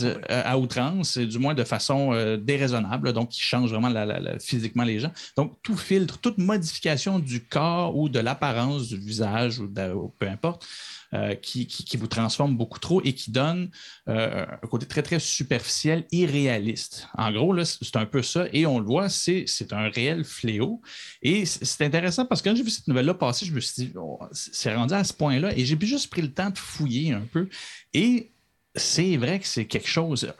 Ouais. 0.04 0.16
euh, 0.30 0.42
à 0.46 0.58
outrance, 0.60 1.18
et 1.18 1.26
du 1.26 1.40
moins 1.40 1.54
de 1.56 1.64
façon 1.64 2.14
euh, 2.14 2.38
déraisonnable, 2.38 3.12
donc 3.14 3.30
qui 3.30 3.42
changent 3.42 3.72
vraiment 3.72 3.90
la- 3.90 4.06
la- 4.06 4.20
la- 4.20 4.40
physiquement 4.40 4.84
les 4.84 5.00
gens. 5.00 5.12
Donc, 5.36 5.54
tout 5.64 5.76
filtre, 5.78 6.20
toute 6.20 6.38
modification 6.38 7.18
du 7.20 7.44
corps 7.44 7.98
ou 7.98 8.08
de 8.10 8.20
l'apparence 8.20 8.88
du 8.90 8.98
visage 8.98 9.60
ou, 9.60 9.68
de- 9.68 9.92
ou 9.94 10.14
peu 10.20 10.28
importe, 10.28 10.68
euh, 11.14 11.34
qui, 11.34 11.68
vous 11.98 12.08
transforme 12.08 12.56
beaucoup 12.56 12.78
trop 12.78 13.02
et 13.04 13.14
qui 13.14 13.32
donne 13.32 13.72
euh, 14.08 14.46
un 14.46 14.68
côté 14.68 14.86
très, 14.86 15.02
très 15.02 15.20
superficiel, 15.20 16.06
irréaliste. 16.12 17.08
En 17.18 17.32
gros, 17.32 17.56
c'est 17.64 17.96
un 17.96 18.06
peu 18.06 18.22
ça. 18.22 18.46
Et 18.54 18.66
on 18.68 18.80
le 18.80 18.86
voit, 18.86 19.10
c'est 19.10 19.46
un 19.72 19.90
réel 19.90 20.24
fléau. 20.24 20.82
Et 21.24 21.46
c'est 21.46 21.84
intéressant 21.84 22.26
parce 22.26 22.42
que 22.42 22.50
quand 22.50 22.56
j'ai 22.56 22.64
vu 22.64 22.70
cette 22.70 22.88
nouvelle-là 22.88 23.16
passer, 23.16 23.46
je 23.46 23.54
me 23.54 23.60
suis 23.60 23.86
dit, 23.86 23.94
oh, 23.96 24.20
c'est 24.32 24.76
rendu 24.76 24.94
à 24.94 25.04
ce 25.04 25.14
point-là. 25.14 25.58
Et 25.58 25.66
j'ai 25.66 25.78
juste 25.82 26.12
pris 26.12 26.22
le 26.22 26.32
temps 26.32 26.52
de 26.52 26.58
fouiller 26.58 27.14
un 27.14 27.26
peu. 27.34 27.50
Et 27.94 28.30
c'est 28.76 29.18
vrai 29.18 29.40
que 29.40 29.48
c'est 29.48 29.66
quelque 29.66 29.90
chose. 29.90 30.32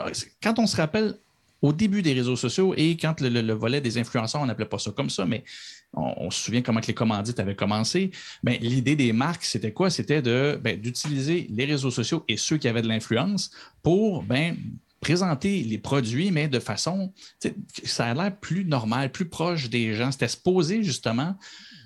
Quand 0.44 0.60
on 0.60 0.68
se 0.68 0.78
rappelle 0.78 1.16
au 1.62 1.74
début 1.74 2.02
des 2.02 2.14
réseaux 2.14 2.36
sociaux 2.36 2.74
et 2.78 2.96
quand 2.96 3.20
le- 3.22 3.42
le 3.42 3.54
volet 3.54 3.82
des 3.82 3.98
influenceurs, 3.98 4.42
on 4.42 4.46
n'appelait 4.46 4.66
pas 4.66 4.80
ça 4.80 4.92
comme 4.92 5.10
ça, 5.10 5.26
mais 5.26 5.44
on, 5.94 6.30
se 6.30 6.44
souvient 6.44 6.62
comment 6.62 6.82
les 6.86 6.94
commandites 6.94 7.40
avaient 7.40 7.56
commencé. 7.56 8.12
Ben, 8.44 8.58
L'idée 8.62 8.96
des 8.96 9.14
marques, 9.14 9.44
c'était 9.44 9.72
quoi? 9.72 9.90
C'était 9.90 10.22
de, 10.22 10.60
ben, 10.62 10.80
d'utiliser 10.80 11.48
les 11.50 11.66
réseaux 11.66 11.92
sociaux 11.92 12.24
et 12.28 12.38
ceux 12.38 12.58
qui 12.58 12.68
avaient 12.68 12.82
de 12.82 12.88
l'influence 12.88 13.52
pour 13.82 14.24
ben, 14.24 14.56
présenter 15.02 15.64
les 15.64 15.78
produits, 15.78 16.32
mais 16.32 16.48
de 16.48 16.60
façon, 16.60 17.14
ça 17.84 18.06
a 18.06 18.14
l'air 18.14 18.38
plus 18.38 18.66
normal, 18.66 19.12
plus 19.12 19.28
proche 19.28 19.70
des 19.70 19.96
gens. 19.96 20.12
C'était 20.12 20.28
supposé 20.28 20.84
justement 20.84 21.36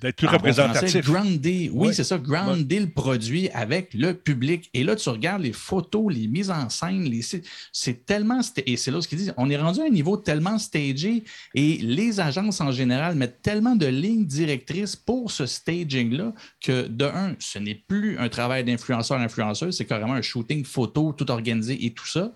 D'être 0.04 0.22
bon 0.26 0.32
représentatif. 0.32 1.06
grounder, 1.06 1.70
oui, 1.74 1.88
Ouais. 1.88 1.94
c'est 1.94 2.04
ça, 2.04 2.18
grounder 2.18 2.80
le 2.82 2.90
produit 2.90 3.50
avec 3.52 3.94
le 3.94 4.14
public. 4.14 4.70
Et 4.74 4.84
là, 4.84 4.96
tu 4.96 5.08
regardes 5.10 5.42
les 5.42 5.54
photos, 5.54 6.14
les 6.14 6.28
mises 6.28 6.52
en 6.52 6.70
scène, 6.70 7.04
les, 7.06 7.22
c'est- 7.22 7.42
c'est 7.72 8.06
tellement, 8.06 8.42
et 8.66 8.78
c'est 8.78 8.92
là 8.92 9.02
ce 9.02 9.08
qu'ils 9.08 9.18
disent, 9.18 9.34
on 9.38 9.50
est 9.50 9.58
rendu 9.58 9.80
à 9.82 9.86
un 9.86 9.90
niveau 9.90 10.18
tellement 10.18 10.58
stagé 10.60 11.24
et 11.56 11.78
les 11.78 12.20
agences 12.20 12.60
en 12.62 12.72
général 12.72 13.16
mettent 13.16 13.42
tellement 13.42 13.76
de 13.76 13.86
lignes 13.88 14.26
directrices 14.26 14.96
pour 14.96 15.32
ce 15.32 15.46
staging-là 15.46 16.34
que, 16.62 16.88
de 16.88 17.06
un, 17.06 17.36
ce 17.40 17.58
n'est 17.60 17.76
plus 17.76 18.18
un 18.20 18.30
travail 18.30 18.64
d'influenceur-influenceuse, 18.64 19.76
c'est 19.78 19.86
carrément 19.86 20.14
un 20.14 20.22
shooting 20.22 20.64
photo 20.66 21.14
tout 21.14 21.30
organisé 21.32 21.86
et 21.86 21.92
tout 21.92 22.08
ça. 22.08 22.34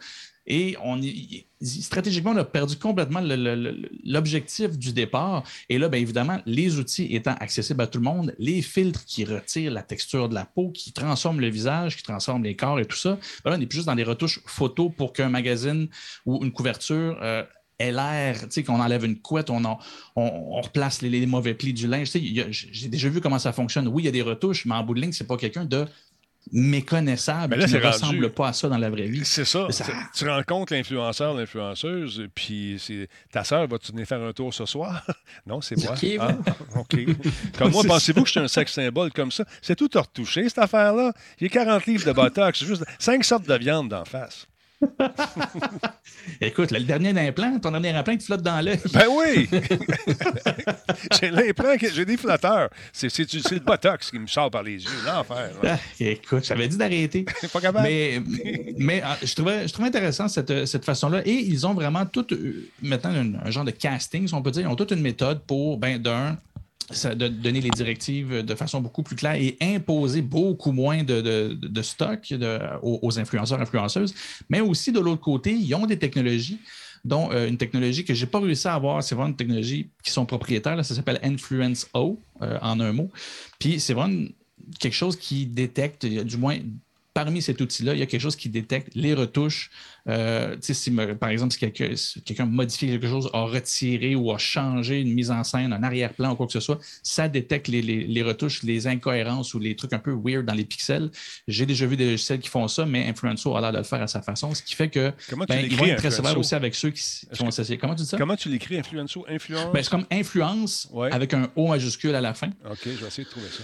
Et 0.48 0.78
on 0.84 1.00
stratégiquement, 1.62 2.32
on 2.32 2.38
a 2.38 2.46
perdu 2.46 2.78
complètement 2.78 3.20
l'objectif 4.04 4.78
du 4.78 4.94
départ. 4.94 5.44
Et 5.70 5.78
là, 5.78 5.90
bien 5.90 6.00
évidemment, 6.00 6.40
les 6.46 6.78
outils 6.80 7.14
étant 7.16 7.36
accessibles 7.40 7.82
à 7.82 7.88
tout 7.88 7.98
le 7.98 8.04
monde, 8.04 8.36
les 8.40 8.62
filtres 8.62 9.04
qui 9.06 9.26
retirent 9.26 9.72
la 9.72 9.84
texture 9.84 10.30
de 10.30 10.36
la 10.36 10.46
peau, 10.46 10.70
qui 10.72 10.94
transforment 10.94 11.42
le 11.42 11.50
visage, 11.50 11.98
qui 11.98 12.04
transforment 12.04 12.44
les 12.44 12.56
corps 12.56 12.80
et 12.80 12.86
tout 12.86 12.98
ça, 12.98 13.18
ben 13.44 13.52
là, 13.52 13.58
on 13.58 13.60
n'est 13.60 13.66
plus 13.66 13.78
juste 13.78 13.88
dans 13.88 13.96
des 13.96 14.04
retouches 14.04 14.40
photos 14.46 14.92
pour 14.96 15.14
qu'un 15.14 15.30
magazine 15.30 15.88
ou 16.26 16.44
une 16.44 16.52
couverture 16.52 17.18
euh, 17.22 17.44
ait 17.80 17.92
l'air, 17.92 18.40
tu 18.42 18.48
sais, 18.50 18.64
qu'on 18.64 18.80
enlève 18.80 19.06
une 19.06 19.20
couette, 19.20 19.50
on, 19.50 19.64
en- 19.66 19.80
on, 20.16 20.62
replace 20.62 21.02
les, 21.02 21.10
les 21.10 21.26
mauvais 21.26 21.54
plis 21.54 21.74
du 21.74 21.88
linge. 21.88 22.10
J'ai 22.14 22.88
déjà 22.88 23.10
vu 23.10 23.22
comment 23.22 23.40
ça 23.40 23.54
fonctionne. 23.54 23.88
Oui, 23.88 24.04
il 24.04 24.06
y 24.06 24.10
a 24.10 24.12
des 24.12 24.22
retouches, 24.22 24.66
mais 24.66 24.76
en 24.76 24.84
bout 24.84 24.94
de 24.94 25.02
ligne, 25.02 25.12
c'est 25.12 25.28
pas 25.28 25.38
quelqu'un 25.38 25.66
de 25.66 25.86
méconnaissable 26.52 27.56
Mais 27.56 27.62
là, 27.62 27.68
qui 27.68 27.74
ne 27.74 27.80
rendu- 27.80 27.88
ressemble 27.94 28.30
pas 28.32 28.48
à 28.50 28.54
ça 28.54 28.70
dans 28.70 28.78
la 28.78 28.90
vraie 28.90 29.08
vie. 29.08 29.26
C'est 29.26 29.46
ça. 29.46 29.68
Ça- 29.72 29.86
Tu- 30.16 30.28
rencontres 30.30 30.74
l'influenceur, 30.74 31.34
l'influenceuse, 31.34 32.28
puis 32.36 32.78
c'est 32.80 33.08
ta 33.32 33.44
sœur, 33.44 33.68
vas-tu 33.68 33.92
venir 33.92 34.06
faire 34.08 34.22
un 34.22 34.34
tour 34.34 34.54
ce 34.54 34.66
soir? 34.66 35.06
non, 35.46 35.62
c'est 35.62 35.76
moi. 35.78 35.94
Ok, 35.94 36.06
Ah, 36.20 36.36
OK. 36.76 36.96
Comme 37.58 37.72
moi, 37.72 37.84
pensez-vous 37.88 38.22
que 38.22 38.28
je 38.28 38.32
suis 38.32 38.40
un 38.40 38.48
sexe 38.48 38.74
symbole 38.74 39.12
comme 39.12 39.32
ça? 39.32 39.46
C'est 39.62 39.76
tout 39.76 39.90
à 39.96 40.02
retoucher, 40.02 40.44
cette 40.50 40.60
affaire-là. 40.60 41.12
J'ai 41.40 41.50
40 41.50 41.86
livres 41.86 42.06
de 42.06 42.12
botox, 42.12 42.64
juste 42.64 42.84
cinq 43.00 43.24
sortes 43.24 43.48
de 43.48 43.56
viande 43.56 43.90
d'en 43.90 44.06
face. 44.06 44.48
Écoute, 46.42 46.72
là, 46.72 46.80
le 46.80 46.86
dernier 46.86 47.10
implant, 47.28 47.58
ton 47.60 47.72
dernier 47.72 47.90
implant, 47.90 48.16
te 48.18 48.24
flotte 48.24 48.42
dans 48.42 48.62
l'œil. 48.64 48.80
Ben 48.94 49.06
oui! 49.10 49.50
j'ai 51.20 51.32
l'implant, 51.32 51.78
que- 51.78 51.92
j'ai 51.92 52.06
des 52.06 52.18
flotteurs. 52.18 52.70
C'est 52.94 53.10
c'est 53.10 53.26
du- 53.26 53.40
c'est 53.40 53.56
le 53.56 53.62
botox 53.62 54.12
qui 54.12 54.20
me 54.20 54.28
sort 54.28 54.52
par 54.52 54.64
les 54.64 54.84
yeux. 54.84 54.90
L'enfer. 55.06 55.52
là. 55.64 55.76
Ah, 55.76 55.80
écoute, 56.00 56.44
j'avais 56.46 56.68
dit 56.68 56.78
d'arrêter. 56.78 57.26
Pas 57.54 57.62
capable. 57.62 57.88
Mais, 57.88 58.22
mais 58.78 59.02
ah, 59.04 59.18
je, 59.24 59.34
trouvais, 59.34 59.68
je 59.68 59.74
trouvais 59.74 59.88
intéressant 59.90 60.28
cette, 60.28 60.66
cette 60.66 60.86
façon-là. 60.86 61.22
Et 61.26 61.34
ils 61.34 61.66
ont 61.66 61.74
vraiment 61.74 62.06
tout, 62.06 62.26
euh, 62.34 62.68
maintenant, 62.82 63.12
un, 63.12 63.34
un 63.48 63.52
genre 63.52 63.66
de 63.66 63.72
casting, 63.72 64.28
si 64.28 64.34
on 64.34 64.42
peut 64.42 64.52
dire. 64.52 64.64
Ils 64.64 64.68
ont 64.68 64.76
toute 64.76 64.92
une 64.92 65.02
méthode 65.02 65.42
pour, 65.46 65.78
ben, 65.78 65.98
d'un, 66.02 66.38
de 66.90 67.28
donner 67.28 67.60
les 67.60 67.70
directives 67.70 68.44
de 68.44 68.56
façon 68.56 68.80
beaucoup 68.80 69.04
plus 69.04 69.16
claire 69.16 69.36
et 69.36 69.58
imposer 69.62 70.22
beaucoup 70.22 70.72
moins 70.72 71.04
de, 71.04 71.22
de- 71.22 71.82
stock 71.82 72.34
aux, 72.82 73.00
aux 73.02 73.20
influenceurs, 73.20 73.60
influenceuses. 73.60 74.14
Mais 74.50 74.62
aussi, 74.62 74.92
de 74.92 75.00
l'autre 75.00 75.22
côté, 75.22 75.52
ils 75.54 75.74
ont 75.76 75.86
des 75.86 76.00
technologies 76.00 76.60
dont 77.04 77.30
euh, 77.32 77.48
une 77.48 77.58
technologie 77.58 78.04
que 78.04 78.14
je 78.14 78.24
n'ai 78.26 78.30
pas 78.30 78.40
réussi 78.40 78.68
à 78.68 78.74
avoir, 78.74 79.04
c'est 79.04 79.16
vraiment 79.16 79.30
une 79.30 79.36
technologie 79.36 79.90
qui 80.04 80.12
sont 80.12 80.26
propriétaires, 80.26 80.84
ça 80.84 80.96
s'appelle 80.96 81.20
Influence 81.24 81.88
O 81.94 82.20
euh, 82.42 82.58
en 82.62 82.80
un 82.80 82.92
mot. 82.94 83.12
Puis 83.60 83.80
c'est 83.80 83.94
vraiment 83.94 84.26
quelque 84.80 84.96
chose 84.96 85.16
qui 85.16 85.46
détecte, 85.46 86.06
du 86.06 86.38
moins 86.38 86.58
parmi 87.24 87.42
cet 87.42 87.60
outil-là, 87.60 87.94
il 87.96 88.00
y 88.00 88.04
a 88.04 88.06
quelque 88.06 88.22
chose 88.22 88.36
qui 88.36 88.48
détecte 88.48 88.90
les 88.94 89.16
retouches. 89.16 89.72
Euh, 90.08 90.56
tu 90.62 90.76
si, 90.76 90.92
par 90.92 91.30
exemple, 91.30 91.52
si 91.52 91.58
quelqu'un 91.58 91.96
si 91.96 92.22
modifie 92.44 92.86
quelque 92.86 93.08
chose, 93.08 93.28
a 93.34 93.42
retiré 93.46 94.14
ou 94.14 94.32
a 94.32 94.38
changé 94.38 95.02
une 95.02 95.14
mise 95.16 95.32
en 95.32 95.44
scène, 95.44 95.74
un 95.74 95.82
arrière-plan 95.82 96.34
ou 96.34 96.36
quoi 96.36 96.46
que 96.46 96.54
ce 96.54 96.60
soit, 96.60 96.78
ça 97.02 97.28
détecte 97.28 97.70
les, 97.70 97.82
les- 97.82 98.06
les 98.06 98.22
retouches, 98.22 98.62
les 98.62 98.86
incohérences 98.86 99.56
ou 99.56 99.60
les 99.60 99.76
trucs 99.76 99.94
un 99.94 99.98
peu 100.00 100.14
weird 100.14 100.46
dans 100.46 100.54
les 100.54 100.64
pixels. 100.64 101.10
J'ai 101.48 101.66
déjà 101.66 101.88
vu 101.88 101.98
des 101.98 102.06
logiciels 102.12 102.38
qui 102.40 102.50
font 102.50 102.68
ça, 102.68 102.86
mais 102.86 103.08
Influencer 103.08 103.50
a 103.56 103.62
l'air 103.62 103.72
de 103.72 103.78
le 103.80 103.84
faire 103.84 104.04
à 104.04 104.08
sa 104.08 104.22
façon, 104.22 104.54
ce 104.54 104.62
qui 104.62 104.76
fait 104.76 104.90
que 104.90 105.12
Comment 105.28 105.46
tu 105.46 105.54
ben, 105.54 105.66
ils 105.66 105.72
vont 105.76 105.86
l'écris, 105.86 105.90
être 105.90 105.98
très 105.98 106.12
sévères 106.12 106.38
aussi 106.38 106.54
avec 106.54 106.76
ceux 106.76 106.92
qui, 106.92 107.02
vont 107.40 107.50
s'essayer. 107.50 107.80
Comment 107.80 107.96
tu 107.96 108.04
dis 108.04 108.10
ça? 108.10 108.18
Comment 108.20 108.36
tu 108.36 108.50
l'écris, 108.50 108.78
influencer? 108.78 109.22
Influence? 109.28 109.74
Ben, 109.74 109.82
c'est 109.84 109.90
comme 109.90 110.06
influence 110.12 110.88
Ouais. 110.92 111.12
avec 111.12 111.34
un 111.34 111.50
O 111.56 111.70
majuscule 111.70 112.14
à 112.14 112.22
la 112.22 112.36
fin. 112.36 112.50
OK, 112.70 112.78
je 112.86 112.90
vais 112.92 113.08
essayer 113.08 113.24
de 113.26 113.30
trouver 113.30 113.48
ça. 113.50 113.64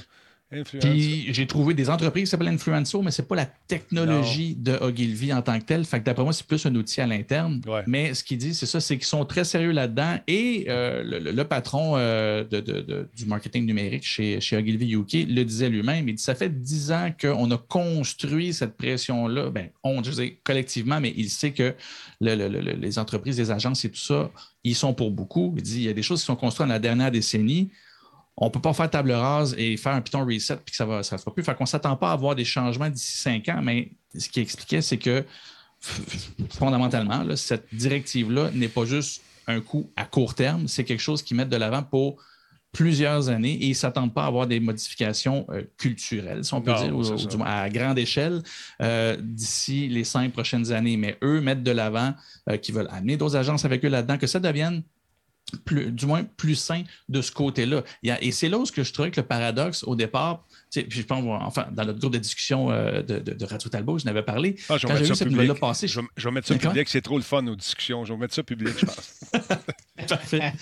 Puis 0.80 1.34
j'ai 1.34 1.48
trouvé 1.48 1.74
des 1.74 1.90
entreprises 1.90 2.24
qui 2.26 2.30
s'appellent 2.32 2.48
Influencer, 2.50 2.98
mais 3.04 3.12
c'est 3.12 3.28
pas 3.28 3.36
la 3.36 3.46
technologie 3.46 4.56
de 4.56 4.74
Ogilvy 4.82 5.34
en 5.34 5.42
tant 5.42 5.60
que 5.60 5.66
telle. 5.66 5.86
Fait 5.86 6.00
que 6.00 6.06
d'après 6.06 6.24
moi, 6.24 6.34
c'est 6.34 6.46
plus 6.46 6.66
un 6.66 6.76
outil 6.76 7.02
à 7.02 7.08
l'interne. 7.08 7.62
Ouais. 7.68 7.82
Mais 7.88 8.14
ce 8.14 8.24
qu'il 8.24 8.38
dit, 8.38 8.54
c'est 8.54 8.66
ça, 8.66 8.80
c'est 8.80 8.98
qu'ils 8.98 9.06
sont 9.08 9.26
très 9.26 9.44
sérieux 9.44 9.72
là-dedans. 9.72 10.18
Et 10.28 10.66
euh, 10.70 11.04
le, 11.32 11.44
patron 11.44 11.94
euh, 11.98 12.44
de- 12.44 12.60
de- 12.60 12.82
de- 12.82 13.08
du 13.16 13.26
marketing 13.26 13.66
numérique 13.66 14.04
chez, 14.04 14.40
chez 14.42 14.58
Ogilvy 14.58 14.94
UK 14.94 15.28
le 15.30 15.44
disait 15.44 15.70
lui-même. 15.70 16.08
Il 16.08 16.16
dit 16.16 16.24
ça 16.24 16.36
fait 16.36 16.50
dix 16.50 16.92
ans 16.92 17.12
qu'on 17.20 17.50
a 17.52 17.58
construit 17.58 18.54
cette 18.54 18.78
pression-là. 18.78 19.50
Ben, 19.50 19.70
on, 19.84 20.02
je 20.04 20.12
collectivement, 20.44 21.00
mais 21.00 21.14
il 21.16 21.30
sait 21.30 21.52
que 21.52 21.74
le- 22.22 22.36
le- 22.36 22.48
le- 22.48 22.74
les 22.74 23.00
entreprises, 23.00 23.38
les 23.40 23.52
agences 23.52 23.84
et 23.86 23.90
tout 23.90 23.98
ça, 23.98 24.32
ils 24.64 24.76
sont 24.76 24.94
pour 24.94 25.12
beaucoup. 25.12 25.54
Il 25.58 25.64
dit 25.64 25.78
il 25.78 25.84
y 25.84 25.90
a 25.90 25.94
des 25.94 26.04
choses 26.04 26.20
qui 26.22 26.26
sont 26.26 26.36
construites 26.36 26.68
dans 26.68 26.74
la 26.74 26.80
dernière 26.80 27.12
décennie 27.12 27.70
on 28.38 28.46
ne 28.46 28.50
peut 28.52 28.62
pas 28.62 28.74
faire 28.74 28.90
table 28.90 29.12
rase 29.12 29.54
et 29.58 29.78
faire 29.78 29.94
un 29.94 30.02
Python 30.02 30.26
reset 30.26 30.58
puis 30.58 30.72
que 30.72 30.76
ça 30.76 30.86
va, 30.86 31.04
ça 31.04 31.16
ne 31.16 31.18
se 31.20 31.24
fera 31.24 31.34
plus. 31.34 31.44
Fait 31.44 31.56
qu'on 31.56 31.66
ne 31.66 31.68
s'attend 31.70 31.96
pas 31.96 32.10
à 32.10 32.14
avoir 32.14 32.36
des 32.36 32.46
changements 32.46 32.90
d'ici 32.90 33.18
cinq 33.18 33.48
ans, 33.50 33.62
mais 33.64 33.92
ce 34.18 34.28
qu'il 34.30 34.42
expliquait, 34.42 34.82
c'est 34.82 34.98
que 34.98 35.24
fondamentalement, 36.50 37.24
là, 37.24 37.36
cette 37.36 37.68
directive-là 37.74 38.52
n'est 38.54 38.68
pas 38.68 38.86
juste 38.86 39.22
un 39.48 39.60
coup 39.60 39.90
à 39.96 40.06
court 40.06 40.36
terme, 40.36 40.68
c'est 40.68 40.84
quelque 40.84 41.02
chose 41.02 41.22
qu'ils 41.22 41.36
mettent 41.38 41.50
de 41.50 41.58
l'avant 41.58 41.84
pour 41.84 42.18
plusieurs 42.72 43.30
années 43.30 43.54
et 43.54 43.66
ils 43.66 43.70
ne 43.70 43.74
s'attendent 43.76 44.14
pas 44.14 44.24
à 44.24 44.28
avoir 44.28 44.48
des 44.48 44.60
modifications 44.60 45.46
euh, 45.52 45.62
culturelles, 45.78 46.44
si 46.44 46.54
on 46.56 46.62
peut 46.62 46.72
Non, 46.72 46.82
dire, 46.84 46.96
ou- 46.96 47.04
ça. 47.04 47.16
du 47.28 47.38
moins 47.38 47.46
à 47.48 47.70
grande 47.70 48.00
échelle 48.00 48.42
euh, 48.82 49.16
d'ici 49.22 49.88
les 49.90 50.04
cinq 50.04 50.32
prochaines 50.34 50.72
années. 50.72 50.98
Mais 50.98 51.18
eux 51.24 51.40
mettent 51.40 51.62
de 51.62 51.70
l'avant, 51.72 52.16
euh, 52.50 52.58
qu'ils 52.58 52.74
veulent 52.74 52.90
amener 52.92 53.16
d'autres 53.16 53.36
agences 53.36 53.64
avec 53.66 53.86
eux 53.86 53.90
là-dedans, 53.90 54.18
que 54.18 54.26
ça 54.26 54.40
devienne 54.40 54.82
plus, 55.66 55.92
du 55.92 56.06
moins 56.06 56.24
plus 56.24 56.56
sain 56.56 56.84
de 57.10 57.22
ce 57.22 57.32
côté-là. 57.32 57.84
Il 58.02 58.10
y 58.10 58.12
a- 58.12 58.22
Et 58.24 58.32
c'est 58.32 58.50
là 58.50 58.58
où 58.58 58.66
je 58.66 58.92
trouvais 58.92 59.12
que 59.12 59.20
le 59.22 59.28
paradoxe 59.28 59.84
au 59.84 59.96
départ, 59.96 60.46
tu 60.50 60.80
sais, 60.80 60.84
puis 60.84 61.00
je 61.02 61.06
pense, 61.06 61.24
enfin, 61.44 61.68
dans 61.72 61.86
notre 61.86 62.00
groupe 62.00 62.14
de 62.14 62.18
discussion 62.18 62.72
euh, 62.72 63.04
de, 63.04 63.20
de- 63.20 63.34
de 63.34 63.46
Radio 63.46 63.70
Talbot, 63.70 64.00
je 64.00 64.06
n'avais 64.06 64.24
parlé. 64.24 64.56
Ah, 64.70 64.78
je 64.78 64.88
vais 64.88 64.94
Quand 64.94 64.96
j'ai 64.96 65.02
mettre 65.04 65.08
ça 65.10 65.16
cette 65.16 65.28
public. 65.28 65.42
nouvelle-là 65.50 65.56
passer, 65.60 65.88
Je 65.88 66.00
vais, 66.00 66.08
je 66.18 66.28
vais 66.28 66.34
mettre 66.34 66.48
ça 66.48 66.56
public, 66.56 66.90
c'est 66.90 67.02
trop 67.02 67.18
le 67.18 67.24
fun 67.24 67.46
aux 67.48 67.56
discussions. 67.56 68.04
Je 68.06 68.14
vais 68.14 68.20
mettre 68.20 68.34
ça 68.34 68.42
public, 68.44 68.74
je 68.80 68.86
pense. 68.86 69.20
Parfait. 70.08 70.54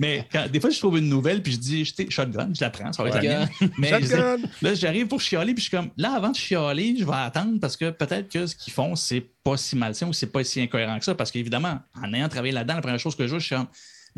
Mais 0.00 0.26
quand- 0.32 0.50
des 0.50 0.60
fois, 0.60 0.70
je 0.70 0.78
trouve 0.78 0.98
une 0.98 1.08
nouvelle, 1.08 1.42
puis 1.42 1.52
je 1.52 1.58
dis, 1.58 1.84
shotgun, 2.08 2.50
je 2.54 2.60
la 2.64 2.70
prends, 2.70 2.92
ça 2.92 3.02
va 3.02 3.10
être 3.10 3.16
la 3.16 3.22
mienne. 3.22 3.48
Mais 3.78 3.88
je 4.00 4.06
Shotgun! 4.06 4.36
là, 4.62 4.74
j'arrive 4.74 5.06
pour 5.08 5.20
chialer, 5.20 5.52
puis 5.54 5.62
je 5.62 5.68
suis 5.68 5.76
comme, 5.76 5.90
là, 5.96 6.14
avant 6.14 6.30
de 6.30 6.36
chialer, 6.36 6.96
je 6.98 7.04
vais 7.04 7.12
attendre 7.12 7.60
parce 7.60 7.76
que 7.76 7.90
peut-être 7.90 8.30
que 8.32 8.46
ce 8.46 8.56
qu'ils 8.56 8.72
font, 8.72 8.96
c'est 8.96 9.20
pas 9.44 9.56
si 9.56 9.76
malsain 9.76 10.08
ou 10.08 10.12
c'est 10.12 10.26
pas 10.32 10.42
si 10.42 10.60
incohérent 10.60 10.98
que 10.98 11.04
ça. 11.04 11.14
Parce 11.14 11.30
qu'évidemment, 11.30 11.80
en 12.02 12.12
ayant 12.14 12.28
travaillé 12.28 12.52
là-dedans, 12.52 12.74
la 12.76 12.80
première 12.82 12.98
chose 12.98 13.14
que 13.14 13.24
je 13.24 13.30
vois, 13.30 13.38
je 13.38 13.44
suis 13.46 13.54
comme, 13.56 13.66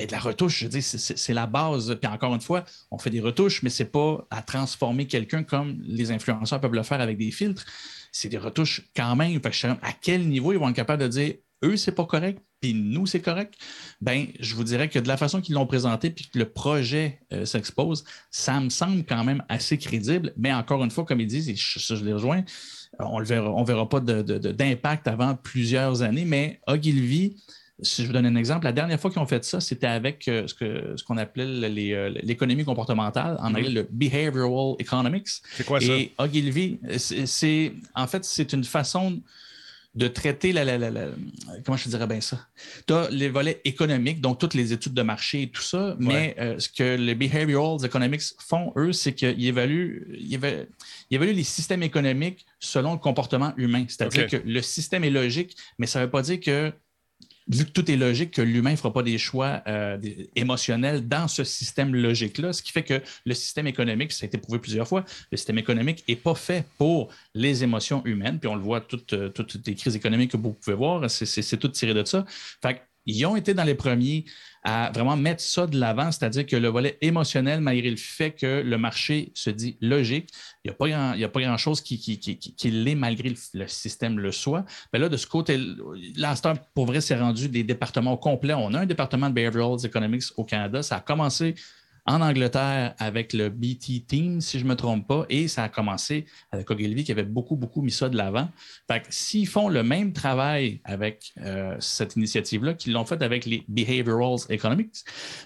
Mais 0.00 0.06
de 0.06 0.12
la 0.12 0.18
retouche, 0.18 0.60
je 0.60 0.66
dis, 0.66 0.82
c'est 0.82 1.34
la 1.34 1.46
base. 1.46 1.96
Puis 2.00 2.10
encore 2.10 2.34
une 2.34 2.40
fois, 2.40 2.64
on 2.90 2.98
fait 2.98 3.10
des 3.10 3.20
retouches, 3.20 3.62
mais 3.62 3.70
ce 3.70 3.82
n'est 3.82 3.88
pas 3.88 4.26
à 4.30 4.42
transformer 4.42 5.06
quelqu'un 5.06 5.42
comme 5.42 5.78
les 5.82 6.10
influenceurs 6.10 6.60
peuvent 6.60 6.72
le 6.72 6.82
faire 6.82 7.00
avec 7.00 7.18
des 7.18 7.30
filtres. 7.30 7.64
C'est 8.12 8.28
des 8.28 8.38
retouches 8.38 8.82
quand 8.96 9.14
même. 9.14 9.40
à 9.82 9.92
quel 10.00 10.26
niveau 10.28 10.52
ils 10.52 10.58
vont 10.58 10.68
être 10.70 10.76
capables 10.76 11.02
de 11.02 11.08
dire 11.08 11.34
eux, 11.62 11.76
c'est 11.76 11.92
pas 11.92 12.06
correct, 12.06 12.40
puis 12.60 12.74
nous, 12.74 13.06
c'est 13.06 13.20
correct, 13.20 13.54
ben, 14.00 14.26
je 14.38 14.54
vous 14.54 14.64
dirais 14.64 14.88
que 14.88 14.98
de 14.98 15.08
la 15.08 15.16
façon 15.16 15.40
qu'ils 15.40 15.54
l'ont 15.54 15.66
présenté, 15.66 16.10
puis 16.10 16.28
que 16.32 16.38
le 16.38 16.46
projet 16.46 17.20
euh, 17.32 17.44
s'expose, 17.44 18.04
ça 18.30 18.60
me 18.60 18.70
semble 18.70 19.04
quand 19.04 19.24
même 19.24 19.42
assez 19.48 19.78
crédible. 19.78 20.32
Mais 20.36 20.52
encore 20.52 20.82
une 20.84 20.90
fois, 20.90 21.04
comme 21.04 21.20
ils 21.20 21.26
disent, 21.26 21.48
et 21.48 21.56
je, 21.56 22.04
les 22.04 22.12
rejoins, 22.12 22.42
on 22.98 23.20
ne 23.20 23.24
verra 23.64 23.88
pas 23.88 24.00
d'impact 24.00 25.08
avant 25.08 25.34
plusieurs 25.34 26.02
années, 26.02 26.24
mais 26.24 26.60
Ogilvy, 26.66 27.36
si 27.82 28.02
je 28.02 28.06
vous 28.06 28.12
donne 28.12 28.26
un 28.26 28.36
exemple, 28.36 28.64
la 28.64 28.72
dernière 28.72 29.00
fois 29.00 29.10
qu'ils 29.10 29.20
ont 29.20 29.26
fait 29.26 29.44
ça, 29.44 29.60
c'était 29.60 29.86
avec 29.86 30.28
euh, 30.28 30.46
ce 30.46 31.04
qu'on 31.04 31.16
appelait 31.16 31.44
euh, 31.94 32.08
l'économie 32.22 32.64
comportementale, 32.64 33.36
en 33.40 33.54
anglais 33.54 33.70
le 33.70 33.86
behavioral 33.90 34.74
economics. 34.78 35.28
C'est 35.56 35.64
quoi 35.64 35.80
ça? 35.80 35.92
Et 35.92 36.12
Ogilvy, 36.18 36.78
c'est 36.98 37.72
en 37.94 38.06
fait, 38.06 38.24
c'est 38.24 38.52
une 38.52 38.64
façon 38.64 39.20
de 39.94 40.06
traiter 40.06 40.52
la, 40.52 40.64
comment 41.64 41.76
je 41.76 41.88
dirais 41.88 42.06
bien 42.06 42.20
ça? 42.20 42.46
Tu 42.86 42.94
as 42.94 43.10
les 43.10 43.28
volets 43.28 43.60
économiques, 43.64 44.20
donc 44.20 44.38
toutes 44.38 44.54
les 44.54 44.72
études 44.72 44.94
de 44.94 45.02
marché 45.02 45.42
et 45.42 45.48
tout 45.48 45.62
ça, 45.62 45.96
mais 45.98 46.36
euh, 46.38 46.58
ce 46.60 46.68
que 46.68 46.96
les 46.96 47.16
behavioral 47.16 47.84
economics 47.84 48.22
font, 48.38 48.72
eux, 48.76 48.92
c'est 48.92 49.14
qu'ils 49.14 49.46
évaluent, 49.46 50.06
ils 50.16 50.34
évaluent, 51.10 51.34
les 51.34 51.44
systèmes 51.44 51.82
économiques 51.82 52.46
selon 52.60 52.92
le 52.92 52.98
comportement 52.98 53.52
humain. 53.56 53.84
C'est-à-dire 53.88 54.28
que 54.28 54.36
le 54.36 54.62
système 54.62 55.02
est 55.02 55.10
logique, 55.10 55.56
mais 55.78 55.86
ça 55.86 55.98
ne 55.98 56.04
veut 56.04 56.10
pas 56.10 56.22
dire 56.22 56.38
que 56.38 56.72
vu 57.50 57.64
que 57.64 57.70
tout 57.70 57.90
est 57.90 57.96
logique, 57.96 58.32
que 58.32 58.42
l'humain 58.42 58.72
ne 58.72 58.76
fera 58.76 58.92
pas 58.92 59.02
des 59.02 59.18
choix 59.18 59.62
euh, 59.66 59.98
émotionnels 60.36 61.08
dans 61.08 61.28
ce 61.28 61.44
système 61.44 61.94
logique-là, 61.94 62.52
ce 62.52 62.62
qui 62.62 62.72
fait 62.72 62.84
que 62.84 63.02
le 63.26 63.34
système 63.34 63.66
économique, 63.66 64.12
ça 64.12 64.24
a 64.24 64.26
été 64.26 64.38
prouvé 64.38 64.58
plusieurs 64.58 64.86
fois, 64.86 65.04
le 65.30 65.36
système 65.36 65.58
économique 65.58 66.04
n'est 66.08 66.16
pas 66.16 66.34
fait 66.34 66.64
pour 66.78 67.12
les 67.34 67.64
émotions 67.64 68.04
humaines, 68.04 68.38
puis 68.38 68.48
on 68.48 68.54
le 68.54 68.62
voit, 68.62 68.80
toutes, 68.80 69.12
euh, 69.12 69.28
toutes 69.28 69.66
les 69.66 69.74
crises 69.74 69.96
économiques 69.96 70.32
que 70.32 70.36
vous 70.36 70.52
pouvez 70.52 70.76
voir, 70.76 71.10
c'est 71.10 71.56
tout 71.56 71.68
tiré 71.68 71.94
de 71.94 72.04
ça. 72.04 72.24
Fait 72.62 72.82
ils 73.10 73.26
ont 73.26 73.36
été 73.36 73.54
dans 73.54 73.64
les 73.64 73.74
premiers 73.74 74.24
à 74.62 74.90
vraiment 74.92 75.16
mettre 75.16 75.42
ça 75.42 75.66
de 75.66 75.78
l'avant, 75.78 76.12
c'est-à-dire 76.12 76.44
que 76.44 76.56
le 76.56 76.68
volet 76.68 76.98
émotionnel, 77.00 77.60
malgré 77.60 77.90
le 77.90 77.96
fait 77.96 78.32
que 78.32 78.60
le 78.60 78.78
marché 78.78 79.32
se 79.34 79.48
dit 79.48 79.78
logique, 79.80 80.30
il 80.64 80.70
n'y 80.70 81.24
a 81.24 81.28
pas 81.28 81.40
grand-chose 81.40 81.80
qui, 81.80 82.20
l'est 82.64 82.94
malgré 82.94 83.34
le, 83.54 83.66
système 83.68 84.18
le 84.18 84.32
soit. 84.32 84.64
Mais 84.92 84.98
là, 84.98 85.08
de 85.08 85.16
ce 85.16 85.26
côté, 85.26 85.58
là, 86.16 86.34
pour 86.74 86.86
vrai, 86.86 87.00
c'est 87.00 87.18
rendu 87.18 87.48
des 87.48 87.64
départements 87.64 88.18
complets. 88.18 88.54
On 88.54 88.74
a 88.74 88.80
un 88.80 88.86
département 88.86 89.30
de 89.30 89.34
Behavioral 89.34 89.78
Economics 89.82 90.24
au 90.36 90.44
Canada. 90.44 90.82
Ça 90.82 90.96
a 90.96 91.00
commencé 91.00 91.54
en 92.10 92.20
Angleterre 92.20 92.94
avec 92.98 93.32
le 93.32 93.50
BT 93.50 94.04
Team, 94.06 94.40
si 94.40 94.58
je 94.58 94.64
ne 94.64 94.70
me 94.70 94.74
trompe 94.74 95.06
pas, 95.06 95.26
et 95.28 95.46
ça 95.46 95.62
a 95.62 95.68
commencé 95.68 96.26
avec 96.50 96.68
Ogilvy 96.68 97.04
qui 97.04 97.12
avait 97.12 97.22
beaucoup, 97.22 97.54
beaucoup 97.54 97.82
mis 97.82 97.92
ça 97.92 98.08
de 98.08 98.16
l'avant. 98.16 98.48
Fait 98.90 99.04
s'ils 99.10 99.46
font 99.46 99.68
le 99.68 99.84
même 99.84 100.12
travail 100.12 100.80
avec 100.84 101.32
euh, 101.40 101.76
cette 101.78 102.16
initiative-là 102.16 102.74
qu'ils 102.74 102.94
l'ont 102.94 103.04
fait 103.04 103.22
avec 103.22 103.46
les 103.46 103.64
Behavioral 103.68 104.38
Economics, 104.48 104.96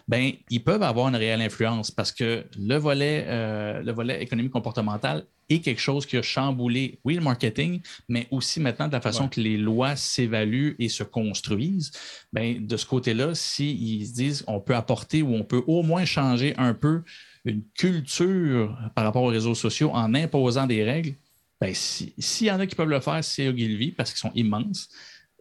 ben, 0.09 0.33
ils 0.49 0.65
peuvent 0.65 0.83
avoir 0.83 1.09
une 1.09 1.17
réelle 1.17 1.43
influence 1.43 1.91
parce 1.91 2.13
que 2.13 2.47
le 2.59 2.77
volet, 2.77 3.25
euh, 3.29 3.83
le 3.83 3.93
volet 3.93 4.23
économique 4.23 4.53
comportemental 4.53 5.27
est 5.49 5.61
quelque 5.61 5.81
chose 5.81 6.07
qui 6.07 6.17
a 6.17 6.23
chamboulé, 6.23 6.99
oui, 7.05 7.15
le 7.15 7.21
marketing, 7.21 7.81
mais 8.09 8.27
aussi 8.31 8.61
maintenant 8.61 8.89
de 8.89 8.93
la 8.93 9.01
façon 9.01 9.29
que 9.29 9.41
les 9.41 9.57
lois 9.57 9.97
s'évaluent 9.97 10.77
et 10.79 10.89
se 10.89 11.03
construisent. 11.03 11.93
Bien, 12.33 12.57
de 12.61 12.77
ce 12.77 12.87
côté-là, 12.87 13.35
s'ils 13.35 14.07
se 14.07 14.13
disent 14.13 14.45
on 14.47 14.61
peut 14.61 14.75
apporter 14.75 15.23
ou 15.23 15.35
on 15.35 15.45
peut 15.45 15.63
au 15.67 15.83
moins 15.83 16.05
changer 16.05 16.55
un 16.57 16.75
peu 16.75 17.03
une 17.45 17.63
culture 17.77 18.77
par 18.95 19.05
rapport 19.05 19.23
aux 19.23 19.29
réseaux 19.29 19.55
sociaux 19.55 19.91
en 19.93 20.15
imposant 20.15 20.67
des 20.67 20.83
règles, 20.83 21.15
bien, 21.61 21.73
s'il 21.75 22.47
y 22.47 22.51
en 22.51 22.61
a 22.61 22.67
qui 22.67 22.75
peuvent 22.75 22.89
le 22.89 23.01
faire, 23.01 23.23
c'est 23.23 23.49
Ogilvy 23.49 23.93
parce 23.93 24.11
qu'ils 24.11 24.21
sont 24.21 24.33
immenses. 24.35 24.89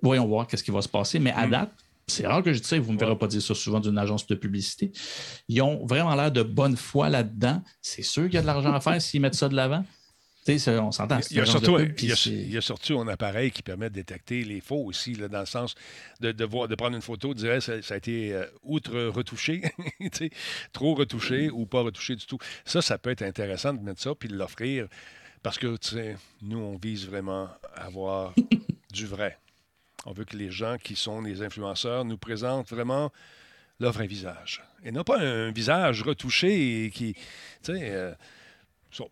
Voyons 0.01 0.27
voir 0.27 0.47
qu'est-ce 0.47 0.63
qui 0.63 0.71
va 0.71 0.81
se 0.81 0.89
passer. 0.89 1.19
Mais 1.19 1.31
à 1.31 1.47
mm. 1.47 1.51
date, 1.51 1.71
c'est 2.07 2.27
rare 2.27 2.43
que 2.43 2.53
je 2.53 2.59
dis 2.59 2.67
ça, 2.67 2.79
vous 2.79 2.89
ne 2.89 2.95
me 2.95 2.99
verrez 2.99 3.17
pas 3.17 3.27
dire 3.27 3.41
ça 3.41 3.55
souvent 3.55 3.79
d'une 3.79 3.97
agence 3.97 4.27
de 4.27 4.35
publicité. 4.35 4.91
Ils 5.47 5.61
ont 5.61 5.85
vraiment 5.85 6.15
l'air 6.15 6.31
de 6.31 6.43
bonne 6.43 6.75
foi 6.75 7.09
là-dedans. 7.09 7.61
C'est 7.81 8.03
sûr 8.03 8.25
qu'il 8.25 8.35
y 8.35 8.37
a 8.37 8.41
de 8.41 8.47
l'argent 8.47 8.73
à 8.73 8.81
faire 8.81 9.01
s'ils 9.01 9.21
mettent 9.21 9.35
ça 9.35 9.47
de 9.47 9.55
l'avant. 9.55 9.85
on 10.47 10.91
s'entend. 10.91 11.19
Il 11.31 11.37
y, 11.37 11.39
a 11.39 11.45
surtout, 11.45 11.79
il, 11.79 12.51
y 12.51 12.57
a, 12.57 12.61
surtout 12.61 12.99
un 12.99 13.07
appareil 13.07 13.51
qui 13.51 13.63
permet 13.63 13.89
de 13.89 13.95
détecter 13.95 14.43
les 14.43 14.59
faux 14.59 14.83
aussi, 14.83 15.13
dans 15.13 15.39
le 15.39 15.45
sens 15.45 15.75
de, 16.19 16.43
voir, 16.43 16.67
de 16.67 16.75
prendre 16.75 16.95
une 16.95 17.01
photo, 17.01 17.33
de 17.33 17.39
dire 17.39 17.63
ça, 17.63 17.81
ça 17.81 17.93
a 17.93 17.97
été 17.97 18.33
euh, 18.33 18.45
outre 18.63 18.99
retouché, 19.05 19.61
trop 20.73 20.95
retouché 20.95 21.49
ou 21.49 21.65
pas 21.65 21.81
retouché 21.81 22.15
du 22.15 22.25
tout. 22.25 22.37
Ça, 22.65 22.81
ça 22.81 22.97
peut 22.97 23.11
être 23.11 23.23
intéressant 23.23 23.73
de 23.73 23.79
mettre 23.79 24.01
ça 24.01 24.13
puis 24.13 24.27
de 24.27 24.35
l'offrir 24.35 24.87
parce 25.41 25.57
que 25.57 25.77
nous, 26.41 26.57
on 26.57 26.77
vise 26.77 27.07
vraiment 27.07 27.49
à 27.75 27.85
avoir 27.85 28.33
du 28.93 29.05
vrai. 29.05 29.37
On 30.05 30.11
veut 30.11 30.25
que 30.25 30.37
les 30.37 30.51
gens 30.51 30.77
qui 30.77 30.95
sont 30.95 31.21
les 31.21 31.41
influenceurs 31.41 32.05
nous 32.05 32.17
présentent 32.17 32.69
vraiment 32.69 33.11
leur 33.79 33.91
vrai 33.91 34.07
visage. 34.07 34.63
Et 34.83 34.91
non 34.91 35.03
pas 35.03 35.19
un 35.19 35.51
visage 35.51 36.03
retouché 36.03 36.85
et 36.85 36.89
qui, 36.89 37.13
tu 37.13 37.21
sais, 37.73 37.89
euh, 37.91 38.13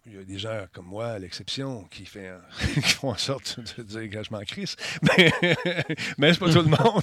il 0.06 0.14
y 0.14 0.18
a 0.18 0.24
des 0.24 0.38
gens 0.38 0.66
comme 0.74 0.86
moi, 0.86 1.08
à 1.08 1.20
l'exception, 1.20 1.86
qui, 1.90 2.06
fait 2.06 2.32
qui 2.76 2.82
font 2.82 3.10
en 3.10 3.18
sorte 3.18 3.60
de 3.78 3.84
dire 3.84 4.10
que 4.10 4.24
je 4.24 4.32
m'en 4.32 4.42
crisse. 4.42 4.76
Mais, 5.18 5.32
mais 6.18 6.34
c'est 6.34 6.40
pas 6.40 6.52
tout 6.52 6.62
le 6.62 6.66
monde. 6.66 7.02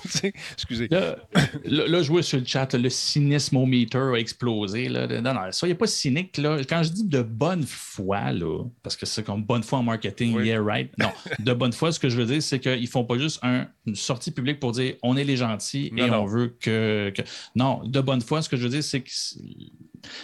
Excusez. 0.52 0.88
Là, 0.88 1.16
là, 1.64 2.02
je 2.02 2.08
vois 2.08 2.22
sur 2.22 2.38
le 2.38 2.44
chat, 2.44 2.72
le 2.74 2.88
cynisme-meter 2.88 4.12
a 4.14 4.18
explosé. 4.18 4.88
Là. 4.88 5.06
Non, 5.20 5.34
non, 5.34 5.52
soyez 5.52 5.74
pas 5.74 5.86
cynique. 5.86 6.36
Là. 6.38 6.58
Quand 6.68 6.82
je 6.82 6.90
dis 6.90 7.04
de 7.04 7.22
bonne 7.22 7.64
foi, 7.64 8.32
là, 8.32 8.64
parce 8.82 8.96
que 8.96 9.06
c'est 9.06 9.24
comme 9.24 9.42
bonne 9.42 9.62
foi 9.62 9.80
en 9.80 9.82
marketing, 9.82 10.40
yeah, 10.44 10.62
right. 10.62 10.96
Non, 10.98 11.10
de 11.38 11.52
bonne 11.52 11.72
foi, 11.72 11.92
ce 11.92 11.98
que 11.98 12.08
je 12.08 12.16
veux 12.16 12.26
dire, 12.26 12.42
c'est 12.42 12.60
qu'ils 12.60 12.88
font 12.88 13.04
pas 13.04 13.18
juste 13.18 13.40
une 13.88 13.96
sortie 13.96 14.30
publique 14.30 14.60
pour 14.60 14.72
dire 14.72 14.94
on 15.02 15.16
est 15.16 15.24
les 15.24 15.36
gentils 15.36 15.92
et 15.96 16.10
on 16.10 16.26
veut 16.26 16.56
que, 16.60 17.12
que, 17.14 17.22
Non, 17.54 17.82
de 17.84 18.00
bonne 18.00 18.20
foi, 18.20 18.42
ce 18.42 18.48
que 18.48 18.56
je 18.56 18.62
veux 18.62 18.68
dire, 18.68 18.84
c'est 18.84 19.00
que 19.00 19.10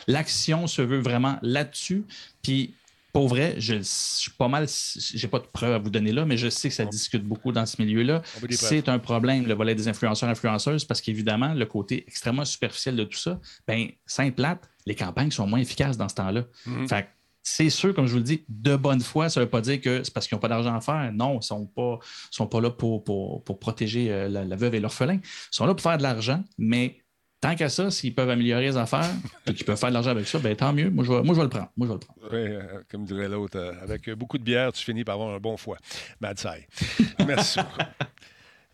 l'action 0.06 0.66
se 0.66 0.82
veut 0.82 1.00
vraiment 1.00 1.38
là-dessus. 1.42 2.04
Puis, 2.42 2.74
pour 3.12 3.28
vrai, 3.28 3.54
je, 3.58 3.76
suis 3.82 4.32
pas 4.32 4.48
mal, 4.48 4.66
j'ai 4.68 5.28
pas 5.28 5.38
de 5.38 5.46
preuves 5.46 5.74
à 5.74 5.78
vous 5.78 5.90
donner 5.90 6.10
là, 6.10 6.24
mais 6.24 6.36
je 6.36 6.48
sais 6.48 6.68
que 6.68 6.74
ça 6.74 6.84
discute 6.84 7.22
beaucoup 7.22 7.52
dans 7.52 7.64
ce 7.64 7.80
milieu-là. 7.80 8.22
C'est 8.50 8.88
un 8.88 8.98
problème, 8.98 9.46
le 9.46 9.54
volet 9.54 9.76
des 9.76 9.86
influenceurs, 9.86 10.28
influenceuses, 10.28 10.84
parce 10.84 11.00
qu'évidemment, 11.00 11.54
le 11.54 11.64
côté 11.64 12.04
extrêmement 12.08 12.44
superficiel 12.44 12.96
de 12.96 13.04
tout 13.04 13.18
ça, 13.18 13.40
ben, 13.68 13.88
simple 14.04 14.34
plate, 14.34 14.68
les 14.84 14.96
campagnes 14.96 15.30
sont 15.30 15.46
moins 15.46 15.60
efficaces 15.60 15.96
dans 15.96 16.08
ce 16.08 16.16
temps-là. 16.16 16.44
Mhm. 16.66 16.88
Fait 16.88 17.06
c'est 17.44 17.68
sûr, 17.68 17.94
comme 17.94 18.06
je 18.06 18.12
vous 18.12 18.18
le 18.18 18.24
dis, 18.24 18.44
de 18.48 18.74
bonne 18.74 19.00
foi, 19.00 19.28
ça 19.28 19.38
ne 19.38 19.44
veut 19.44 19.50
pas 19.50 19.60
dire 19.60 19.78
que 19.80 20.02
c'est 20.02 20.12
parce 20.12 20.26
qu'ils 20.26 20.34
n'ont 20.34 20.40
pas 20.40 20.48
d'argent 20.48 20.74
à 20.74 20.80
faire. 20.80 21.12
Non, 21.12 21.34
ils 21.34 21.36
ne 21.36 21.42
sont 21.42 21.66
pas, 21.66 21.98
sont 22.30 22.46
pas 22.46 22.60
là 22.60 22.70
pour, 22.70 23.04
pour, 23.04 23.44
protéger 23.60 24.10
euh, 24.10 24.28
la, 24.28 24.44
la, 24.44 24.56
veuve 24.56 24.74
et 24.74 24.80
l'orphelin. 24.80 25.20
Ils 25.22 25.48
sont 25.50 25.66
là 25.66 25.74
pour 25.74 25.82
faire 25.82 25.98
de 25.98 26.02
l'argent, 26.02 26.42
mais 26.56 27.04
tant 27.42 27.54
qu'à 27.54 27.68
ça, 27.68 27.90
s'ils 27.90 28.14
peuvent 28.14 28.30
améliorer 28.30 28.64
les 28.64 28.76
affaires 28.78 29.10
et 29.46 29.52
qu'ils 29.52 29.66
peuvent 29.66 29.78
faire 29.78 29.90
de 29.90 29.94
l'argent 29.94 30.10
avec 30.10 30.26
ça, 30.26 30.38
ben, 30.38 30.56
tant 30.56 30.72
mieux. 30.72 30.88
Moi 30.88 31.04
je, 31.04 31.12
vais, 31.12 31.22
moi, 31.22 31.34
je 31.34 31.40
vais 31.40 31.44
le 31.44 31.50
prendre. 31.50 31.68
Moi, 31.76 31.86
je 31.86 31.92
vais 31.92 31.98
le 31.98 32.00
prendre. 32.00 32.20
Oui, 32.32 32.38
euh, 32.38 32.82
comme 32.90 33.04
dirait 33.04 33.28
l'autre, 33.28 33.58
euh, 33.58 33.74
avec 33.82 34.08
beaucoup 34.10 34.38
de 34.38 34.44
bière, 34.44 34.72
tu 34.72 34.82
finis 34.82 35.04
par 35.04 35.16
avoir 35.16 35.34
un 35.34 35.38
bon 35.38 35.58
foie. 35.58 35.76
Mad 36.20 36.40
Merci 37.26 37.58
beaucoup. 37.58 37.90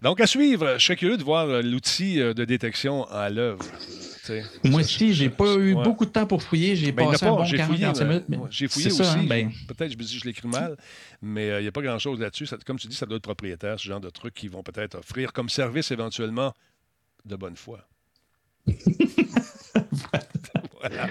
Donc, 0.02 0.20
à 0.20 0.26
suivre, 0.26 0.76
je 0.78 0.84
serais 0.84 0.96
curieux 0.96 1.16
de 1.16 1.22
voir 1.22 1.46
euh, 1.48 1.62
l'outil 1.62 2.16
de 2.16 2.44
détection 2.44 3.04
à 3.10 3.28
l'œuvre. 3.28 3.64
Moi 4.64 4.80
aussi, 4.80 5.12
j'ai 5.12 5.28
pas 5.28 5.56
eu 5.56 5.74
beaucoup 5.74 6.06
de 6.06 6.10
temps 6.10 6.26
pour 6.26 6.42
fouiller. 6.42 6.76
J'ai 6.76 6.92
ben, 6.92 7.10
passé 7.10 7.26
un 7.26 7.30
bon 7.30 7.44
40 7.44 7.70
minutes. 7.70 8.24
J'ai 8.50 8.68
fouillé 8.68 8.86
aussi. 8.86 9.02
Hein, 9.02 9.24
ben. 9.28 9.50
Peut-être 9.68 9.92
je 9.92 9.98
me 9.98 10.02
dis 10.02 10.18
je 10.18 10.24
l'écris 10.24 10.48
mal, 10.48 10.76
mais 11.20 11.48
il 11.58 11.62
n'y 11.62 11.68
a 11.68 11.72
pas 11.72 11.82
grand-chose 11.82 12.20
là-dessus. 12.20 12.46
Comme 12.64 12.78
tu 12.78 12.86
dis, 12.86 12.96
ça 12.96 13.06
doit 13.06 13.16
être 13.16 13.22
propriétaire, 13.22 13.78
ce 13.78 13.88
genre 13.88 14.00
de 14.00 14.10
trucs 14.10 14.34
qui 14.34 14.48
vont 14.48 14.62
peut-être 14.62 14.96
offrir 14.98 15.32
comme 15.32 15.48
service 15.48 15.90
éventuellement 15.90 16.54
de 17.24 17.36
bonne 17.36 17.56
foi. 17.56 17.80
voilà. 20.80 21.08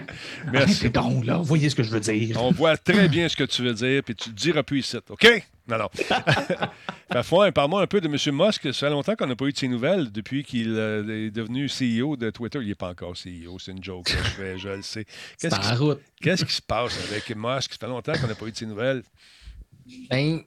Merci. 0.52 0.90
donc, 0.90 1.26
là, 1.26 1.38
vous 1.38 1.44
voyez 1.44 1.70
ce 1.70 1.76
que 1.76 1.84
je 1.84 1.92
veux 1.92 2.00
dire. 2.00 2.42
On 2.42 2.52
voit 2.52 2.78
très 2.78 3.08
bien 3.08 3.30
ce 3.30 3.36
que 3.36 3.44
tu 3.44 3.64
veux 3.64 3.74
dire, 3.74 4.04
puis 4.04 4.16
tu 4.16 4.30
ne 4.30 4.36
diras 4.36 4.64
plus 4.64 4.80
ici, 4.80 4.98
OK? 5.10 5.28
Non, 5.70 5.78
non. 5.78 5.90
Parfois, 7.10 7.52
parle-moi 7.52 7.82
un 7.82 7.88
peu 7.88 8.02
de 8.02 8.08
M. 8.08 8.36
Musk. 8.36 8.64
Ça 8.64 8.74
fait 8.74 8.90
longtemps 8.90 9.16
qu'on 9.16 9.28
n'a 9.28 9.36
pas 9.36 9.46
eu 9.46 9.52
de 9.52 9.58
ses 9.58 9.68
nouvelles 9.68 10.12
depuis 10.12 10.44
qu'il 10.44 10.76
euh, 10.76 11.28
est 11.28 11.32
devenu 11.32 11.68
CEO 11.68 12.16
de 12.16 12.30
Twitter. 12.32 12.60
Il 12.62 12.68
n'est 12.68 12.76
pas 12.76 12.90
encore 12.90 13.14
CEO, 13.14 13.60
c'est 13.60 13.72
une 13.72 13.84
joke. 13.84 14.10
je, 14.10 14.58
je, 14.58 14.70
le 14.70 14.82
sais. 14.82 15.06
Qu'est-ce 15.40 16.44
qui, 16.44 16.48
qui 16.50 16.56
se 16.56 16.62
passe 16.62 16.98
avec 17.10 17.36
Musk? 17.36 17.74
Ça 17.74 17.78
fait 17.80 17.88
longtemps 17.88 18.14
qu'on 18.14 18.28
n'a 18.28 18.36
pas 18.36 18.46
eu 18.46 18.52
de 18.52 18.58
ses 18.58 18.66
nouvelles. 18.66 19.04
Ben, 20.10 20.42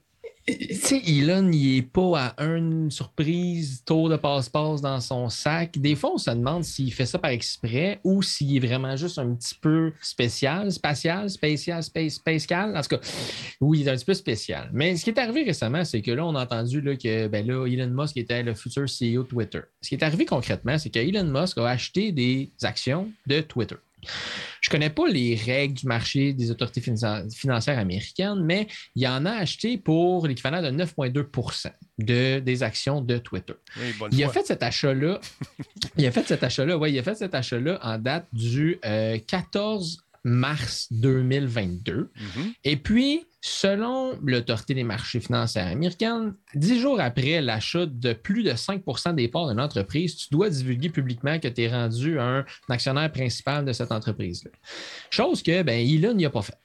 Tu 0.44 0.74
sais, 0.74 1.00
Elon, 1.06 1.52
il 1.52 1.76
n'est 1.76 1.82
pas 1.82 2.34
à 2.36 2.44
une 2.44 2.90
surprise, 2.90 3.84
tour 3.84 4.08
de 4.08 4.16
passe-passe 4.16 4.80
dans 4.80 5.00
son 5.00 5.28
sac. 5.28 5.78
Des 5.78 5.94
fois, 5.94 6.14
on 6.14 6.18
se 6.18 6.30
demande 6.30 6.64
s'il 6.64 6.92
fait 6.92 7.06
ça 7.06 7.18
par 7.18 7.30
exprès 7.30 8.00
ou 8.02 8.22
s'il 8.22 8.56
est 8.56 8.66
vraiment 8.66 8.96
juste 8.96 9.18
un 9.18 9.34
petit 9.34 9.54
peu 9.54 9.92
spécial, 10.02 10.72
spatial, 10.72 11.30
spécial, 11.30 11.80
space, 11.82 12.14
spatial. 12.14 12.76
En 12.76 12.82
tout 12.82 12.96
cas, 12.96 13.00
oui, 13.60 13.80
il 13.80 13.88
est 13.88 13.90
un 13.92 13.94
petit 13.94 14.04
peu 14.04 14.14
spécial. 14.14 14.68
Mais 14.72 14.96
ce 14.96 15.04
qui 15.04 15.10
est 15.10 15.18
arrivé 15.18 15.44
récemment, 15.44 15.84
c'est 15.84 16.02
que 16.02 16.10
là, 16.10 16.26
on 16.26 16.34
a 16.34 16.42
entendu 16.42 16.82
que 16.82 17.28
ben 17.28 17.46
là, 17.46 17.66
Elon 17.66 17.90
Musk 17.90 18.16
était 18.16 18.42
le 18.42 18.54
futur 18.54 18.86
CEO 18.86 19.22
de 19.22 19.28
Twitter. 19.28 19.60
Ce 19.80 19.90
qui 19.90 19.94
est 19.94 20.02
arrivé 20.02 20.24
concrètement, 20.24 20.76
c'est 20.76 20.90
que 20.90 20.98
Elon 20.98 21.24
Musk 21.24 21.58
a 21.58 21.68
acheté 21.68 22.10
des 22.10 22.50
actions 22.62 23.12
de 23.28 23.40
Twitter. 23.42 23.76
Je 24.60 24.70
ne 24.70 24.72
connais 24.72 24.90
pas 24.90 25.08
les 25.08 25.34
règles 25.34 25.74
du 25.74 25.86
marché 25.86 26.32
des 26.32 26.50
autorités 26.50 26.80
financières 26.80 27.78
américaines, 27.78 28.44
mais 28.44 28.68
il 28.94 29.06
en 29.06 29.24
a 29.26 29.32
acheté 29.32 29.78
pour 29.78 30.26
l'équivalent 30.26 30.62
de 30.62 30.70
9,2 30.70 31.72
de, 31.98 32.38
des 32.40 32.62
actions 32.62 33.00
de 33.00 33.18
Twitter. 33.18 33.54
il, 34.12 34.24
a 34.24 34.28
fait 34.28 34.46
cet 34.46 34.62
achat-là. 34.62 35.20
il 35.96 36.06
a 36.06 36.12
fait 36.12 36.26
cet 36.26 36.42
achat-là. 36.42 36.78
Il 36.88 36.98
a 36.98 37.02
fait 37.02 37.14
cet 37.14 37.34
achat-là 37.34 37.78
en 37.82 37.98
date 37.98 38.26
du 38.32 38.78
14 39.26 39.98
euh, 39.98 40.11
mars 40.24 40.88
2022. 40.92 42.10
Mm-hmm. 42.14 42.52
Et 42.64 42.76
puis, 42.76 43.24
selon 43.40 44.16
l'autorité 44.22 44.74
des 44.74 44.84
marchés 44.84 45.20
financiers 45.20 45.60
américains, 45.60 46.34
dix 46.54 46.80
jours 46.80 47.00
après 47.00 47.40
l'achat 47.40 47.86
de 47.86 48.12
plus 48.12 48.42
de 48.44 48.52
5% 48.52 49.14
des 49.14 49.28
parts 49.28 49.48
d'une 49.48 49.60
entreprise, 49.60 50.16
tu 50.16 50.28
dois 50.30 50.48
divulguer 50.48 50.90
publiquement 50.90 51.38
que 51.38 51.48
tu 51.48 51.62
es 51.62 51.68
rendu 51.68 52.20
un 52.20 52.44
actionnaire 52.68 53.10
principal 53.10 53.64
de 53.64 53.72
cette 53.72 53.90
entreprise-là. 53.90 54.50
Chose 55.10 55.42
que 55.42 55.62
ben, 55.62 55.80
Elon 55.80 56.14
n'y 56.14 56.24
a 56.24 56.30
pas 56.30 56.42
fait. 56.42 56.56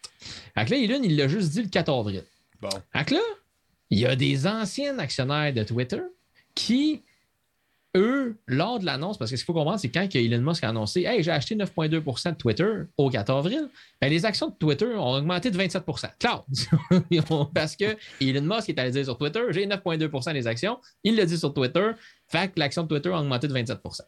Donc 0.56 0.70
là, 0.70 0.78
Elon, 0.78 1.02
il 1.04 1.18
l'a 1.18 1.28
juste 1.28 1.52
dit 1.52 1.64
le 1.64 1.70
4 1.70 1.92
avril. 1.92 2.24
Bon. 2.62 2.70
Donc 2.70 3.10
là, 3.12 3.22
il 3.90 4.00
y 4.00 4.06
a 4.06 4.16
des 4.16 4.46
anciens 4.46 5.00
actionnaires 5.00 5.54
de 5.54 5.64
Twitter 5.64 6.02
qui 6.54 7.04
eux, 7.96 8.38
lors 8.48 8.80
de 8.80 8.86
l'annonce, 8.86 9.18
parce 9.18 9.32
que 9.32 9.38
ce 9.38 9.44
qu'il 9.44 9.46
faut 9.46 9.54
comprendre, 9.54 9.80
c'est 9.80 9.90
quand 9.90 10.08
Elon 10.14 10.42
Musk 10.42 10.64
a 10.64 10.70
annoncé 10.70 11.04
Hey, 11.04 11.24
j'ai 11.24 11.32
acheté 11.32 11.56
9,2% 11.56 12.32
de 12.32 12.36
Twitter 12.36 12.72
au 12.98 13.10
4 13.10 13.30
avril, 13.32 13.70
ben, 14.02 14.10
les 14.10 14.26
actions 14.26 14.50
de 14.50 14.56
Twitter 14.56 14.94
ont 14.96 15.14
augmenté 15.14 15.52
de 15.52 15.58
27% 15.58 16.10
Cloud. 16.20 17.50
parce 17.54 17.76
que 17.76 17.98
Elon 18.22 18.56
Musk 18.56 18.70
est 18.70 18.80
allé 18.80 18.92
dire 18.92 19.06
sur 19.06 19.18
Twitter 19.18 19.42
J'ai 19.52 19.66
9,2% 19.66 20.34
des 20.34 20.48
actions. 20.48 20.80
Il 21.04 21.16
l'a 21.16 21.26
dit 21.26 21.38
sur 21.38 21.54
Twitter. 21.54 21.92
Fait 22.28 22.50
que 22.50 22.60
l'action 22.60 22.84
de 22.84 22.88
Twitter 22.88 23.10
a 23.10 23.20
augmenté 23.20 23.48
de 23.48 23.54
27% 23.54 24.02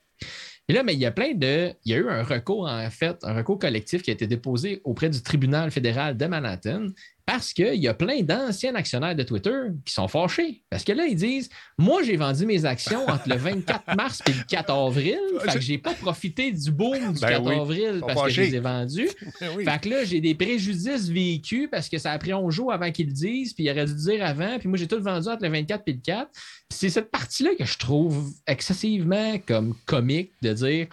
et 0.69 0.73
là, 0.73 0.83
mais 0.83 0.93
il 0.93 0.99
y 0.99 1.05
a 1.07 1.11
plein 1.11 1.33
de. 1.33 1.73
Il 1.83 1.91
y 1.91 1.95
a 1.95 1.97
eu 1.97 2.09
un 2.09 2.21
recours, 2.21 2.67
en 2.69 2.89
fait, 2.91 3.17
un 3.23 3.33
recours 3.33 3.57
collectif 3.57 4.03
qui 4.03 4.11
a 4.11 4.13
été 4.13 4.27
déposé 4.27 4.81
auprès 4.83 5.09
du 5.09 5.19
tribunal 5.23 5.71
fédéral 5.71 6.15
de 6.15 6.25
Manhattan 6.27 6.85
parce 7.31 7.53
qu'il 7.53 7.75
y 7.75 7.87
a 7.87 7.93
plein 7.93 8.23
d'anciens 8.23 8.73
actionnaires 8.73 9.15
de 9.15 9.21
Twitter 9.21 9.51
qui 9.85 9.93
sont 9.93 10.07
fâchés. 10.07 10.63
Parce 10.67 10.83
que 10.83 10.93
là, 10.93 11.05
ils 11.05 11.15
disent 11.15 11.47
Moi, 11.77 12.01
j'ai 12.01 12.17
vendu 12.17 12.47
mes 12.47 12.65
actions 12.65 13.07
entre 13.07 13.29
le 13.29 13.35
24 13.35 13.83
mars 13.95 14.23
et 14.27 14.31
le 14.31 14.43
4 14.47 14.71
avril. 14.71 15.19
Fait 15.41 15.53
que 15.53 15.59
j'ai 15.59 15.77
pas 15.77 15.93
profité 15.93 16.51
du 16.51 16.71
boom 16.71 17.13
du 17.13 17.19
4 17.19 17.43
ben 17.43 17.59
avril 17.59 18.01
parce 18.01 18.23
que 18.23 18.29
je 18.29 18.41
les 18.41 18.55
ai 18.55 18.59
vendus. 18.59 19.09
Ben 19.39 19.63
fait 19.63 19.81
que 19.81 19.89
là, 19.89 20.03
j'ai 20.05 20.21
des 20.21 20.33
préjudices 20.33 21.07
vécus 21.07 21.69
parce 21.71 21.87
que 21.87 21.97
ça 21.97 22.11
a 22.11 22.17
pris 22.17 22.31
un 22.31 22.49
jour 22.49 22.73
avant 22.73 22.91
qu'ils 22.91 23.07
le 23.07 23.13
disent, 23.13 23.53
puis 23.53 23.65
il 23.65 23.71
aurait 23.71 23.85
dû 23.85 23.95
dire 23.95 24.25
avant. 24.25 24.57
Puis 24.57 24.67
moi, 24.67 24.77
j'ai 24.77 24.87
tout 24.87 25.01
vendu 25.01 25.27
entre 25.27 25.43
le 25.43 25.49
24 25.49 25.83
et 25.85 25.93
le 25.93 25.99
4. 26.03 26.31
c'est 26.69 26.89
cette 26.89 27.11
partie-là 27.11 27.51
que 27.57 27.65
je 27.65 27.77
trouve 27.77 28.31
excessivement 28.47 29.37
comme 29.45 29.75
comique 29.85 30.31
de 30.41 30.53
dire 30.53 30.87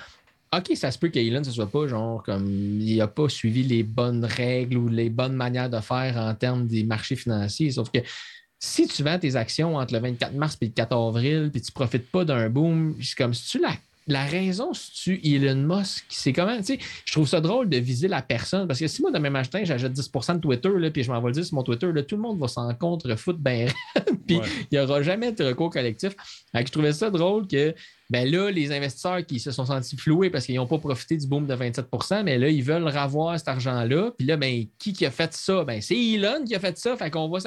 OK, 0.56 0.76
ça 0.76 0.90
se 0.90 0.98
peut 0.98 1.08
qu'Elon, 1.08 1.44
ce 1.44 1.50
soit 1.50 1.70
pas 1.70 1.86
genre 1.86 2.22
comme 2.22 2.80
il 2.80 2.96
n'a 2.96 3.08
pas 3.08 3.28
suivi 3.28 3.62
les 3.62 3.82
bonnes 3.82 4.24
règles 4.24 4.76
ou 4.76 4.88
les 4.88 5.10
bonnes 5.10 5.34
manières 5.34 5.68
de 5.68 5.80
faire 5.80 6.16
en 6.16 6.34
termes 6.34 6.66
des 6.66 6.84
marchés 6.84 7.16
financiers. 7.16 7.72
Sauf 7.72 7.90
que 7.90 7.98
si 8.58 8.86
tu 8.86 9.02
vends 9.02 9.18
tes 9.18 9.36
actions 9.36 9.76
entre 9.76 9.94
le 9.94 10.00
24 10.00 10.34
mars 10.34 10.56
et 10.60 10.66
le 10.66 10.72
4 10.72 10.96
avril, 10.96 11.50
puis 11.52 11.60
tu 11.60 11.70
ne 11.70 11.74
profites 11.74 12.10
pas 12.10 12.24
d'un 12.24 12.48
boom, 12.48 12.96
c'est 13.02 13.16
comme 13.16 13.34
si 13.34 13.48
tu 13.48 13.58
la 13.58 13.72
la 14.08 14.24
raison, 14.24 14.72
si 14.72 14.92
tu 14.92 15.20
Elon 15.24 15.56
Musk, 15.56 16.04
c'est 16.08 16.32
comment, 16.32 16.56
tu 16.58 16.64
sais, 16.64 16.78
je 17.04 17.12
trouve 17.12 17.26
ça 17.26 17.40
drôle 17.40 17.68
de 17.68 17.76
viser 17.78 18.06
la 18.06 18.22
personne 18.22 18.68
parce 18.68 18.78
que 18.78 18.86
si 18.86 19.02
moi, 19.02 19.10
demain 19.10 19.30
matin, 19.30 19.64
j'achète 19.64 19.92
10% 19.92 20.36
de 20.36 20.40
Twitter, 20.40 20.70
là, 20.76 20.90
puis 20.90 21.02
je 21.02 21.10
m'envoie 21.10 21.30
le 21.30 21.34
dire 21.34 21.44
sur 21.44 21.56
mon 21.56 21.64
Twitter, 21.64 21.90
là, 21.92 22.02
tout 22.02 22.14
le 22.14 22.22
monde 22.22 22.38
va 22.38 22.46
s'en 22.46 22.72
contre 22.74 23.16
foutre 23.16 23.40
ben 23.40 23.68
puis 24.26 24.38
il 24.38 24.68
n'y 24.72 24.78
aura 24.78 25.02
jamais 25.02 25.32
de 25.32 25.44
recours 25.44 25.70
collectif. 25.70 26.14
je 26.54 26.62
trouvais 26.70 26.92
ça 26.92 27.10
drôle 27.10 27.48
que 27.48 27.74
ben 28.10 28.30
là, 28.30 28.50
les 28.50 28.72
investisseurs 28.72 29.24
qui 29.26 29.40
se 29.40 29.50
sont 29.50 29.66
sentis 29.66 29.96
floués 29.96 30.30
parce 30.30 30.46
qu'ils 30.46 30.56
n'ont 30.56 30.66
pas 30.66 30.78
profité 30.78 31.16
du 31.16 31.26
boom 31.26 31.46
de 31.46 31.54
27% 31.54 32.22
mais 32.22 32.38
là, 32.38 32.48
ils 32.48 32.62
veulent 32.62 32.86
ravoir 32.86 33.38
cet 33.38 33.48
argent-là. 33.48 34.12
Puis 34.16 34.26
là, 34.26 34.36
ben, 34.36 34.64
qui, 34.78 34.92
qui 34.92 35.06
a 35.06 35.10
fait 35.10 35.32
ça? 35.32 35.64
Ben, 35.64 35.80
c'est 35.80 35.96
Elon 35.96 36.44
qui 36.44 36.54
a 36.54 36.60
fait 36.60 36.78
ça. 36.78 36.96
Fait 36.96 37.10
qu'on 37.10 37.28
va, 37.28 37.38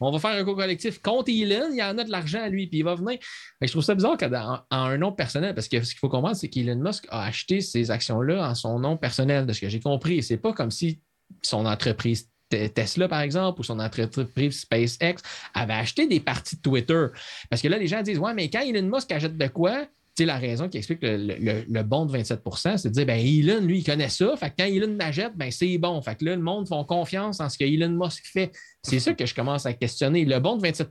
on 0.00 0.10
va 0.10 0.18
faire 0.18 0.30
un 0.30 0.38
recours 0.38 0.56
collectif 0.56 1.00
contre 1.00 1.30
Elon. 1.30 1.68
Il 1.70 1.78
y 1.78 1.82
en 1.82 1.98
a 1.98 2.04
de 2.04 2.10
l'argent 2.10 2.42
à 2.42 2.48
lui, 2.48 2.66
puis 2.66 2.78
il 2.78 2.84
va 2.84 2.94
venir. 2.94 3.18
je 3.60 3.70
trouve 3.70 3.82
ça 3.82 3.94
bizarre 3.94 4.16
qu'en 4.16 4.64
un 4.70 4.98
nom 4.98 5.12
personnel, 5.12 5.54
parce 5.54 5.68
que 5.68 5.82
ce 5.82 5.90
qu'il 5.90 5.98
faut 5.98 6.08
comprendre, 6.08 6.36
c'est 6.36 6.48
qu'Elon 6.48 6.76
Musk 6.76 7.06
a 7.10 7.24
acheté 7.24 7.60
ces 7.60 7.90
actions-là 7.90 8.48
en 8.48 8.54
son 8.54 8.78
nom 8.78 8.96
personnel, 8.96 9.46
de 9.46 9.52
ce 9.52 9.60
que 9.60 9.68
j'ai 9.68 9.80
compris. 9.80 10.22
C'est 10.22 10.36
pas 10.36 10.52
comme 10.52 10.70
si 10.70 11.00
son 11.42 11.66
entreprise 11.66 12.28
Tesla, 12.48 13.08
par 13.08 13.20
exemple, 13.20 13.60
ou 13.60 13.64
son 13.64 13.80
entreprise 13.80 14.60
SpaceX 14.60 15.16
avait 15.52 15.74
acheté 15.74 16.06
des 16.06 16.20
parties 16.20 16.56
de 16.56 16.62
Twitter. 16.62 17.06
Parce 17.50 17.60
que 17.60 17.68
là, 17.68 17.76
les 17.76 17.88
gens 17.88 18.02
disent 18.02 18.18
Ouais, 18.18 18.34
mais 18.34 18.48
quand 18.48 18.60
Elon 18.60 18.88
Musk 18.88 19.10
achète 19.10 19.36
de 19.36 19.46
quoi, 19.48 19.86
la 20.24 20.38
raison 20.38 20.68
qui 20.68 20.78
explique 20.78 21.00
le, 21.02 21.82
bon 21.82 22.06
de 22.06 22.16
27% 22.16 22.78
c'est 22.78 22.88
de 22.88 22.94
dire, 22.94 23.06
ben, 23.06 23.18
Elon, 23.18 23.60
lui, 23.64 23.78
il 23.78 23.84
connaît 23.84 24.08
ça. 24.08 24.36
Fait 24.36 24.50
que 24.50 24.54
quand 24.58 24.64
Elon 24.64 24.96
l'achète, 24.98 25.36
ben, 25.36 25.50
c'est 25.50 25.76
bon. 25.78 26.00
Fait 26.00 26.14
que 26.16 26.24
là, 26.24 26.36
le 26.36 26.42
monde 26.42 26.66
font 26.68 26.84
confiance 26.84 27.40
en 27.40 27.48
ce 27.48 27.58
que 27.58 27.64
Elon 27.64 27.90
Musk 27.90 28.24
fait. 28.24 28.52
C'est 28.82 29.00
ça 29.00 29.14
que 29.14 29.26
je 29.26 29.34
commence 29.34 29.66
à 29.66 29.72
questionner. 29.72 30.24
Le 30.24 30.38
bon 30.38 30.56
de 30.56 30.62
27 30.62 30.90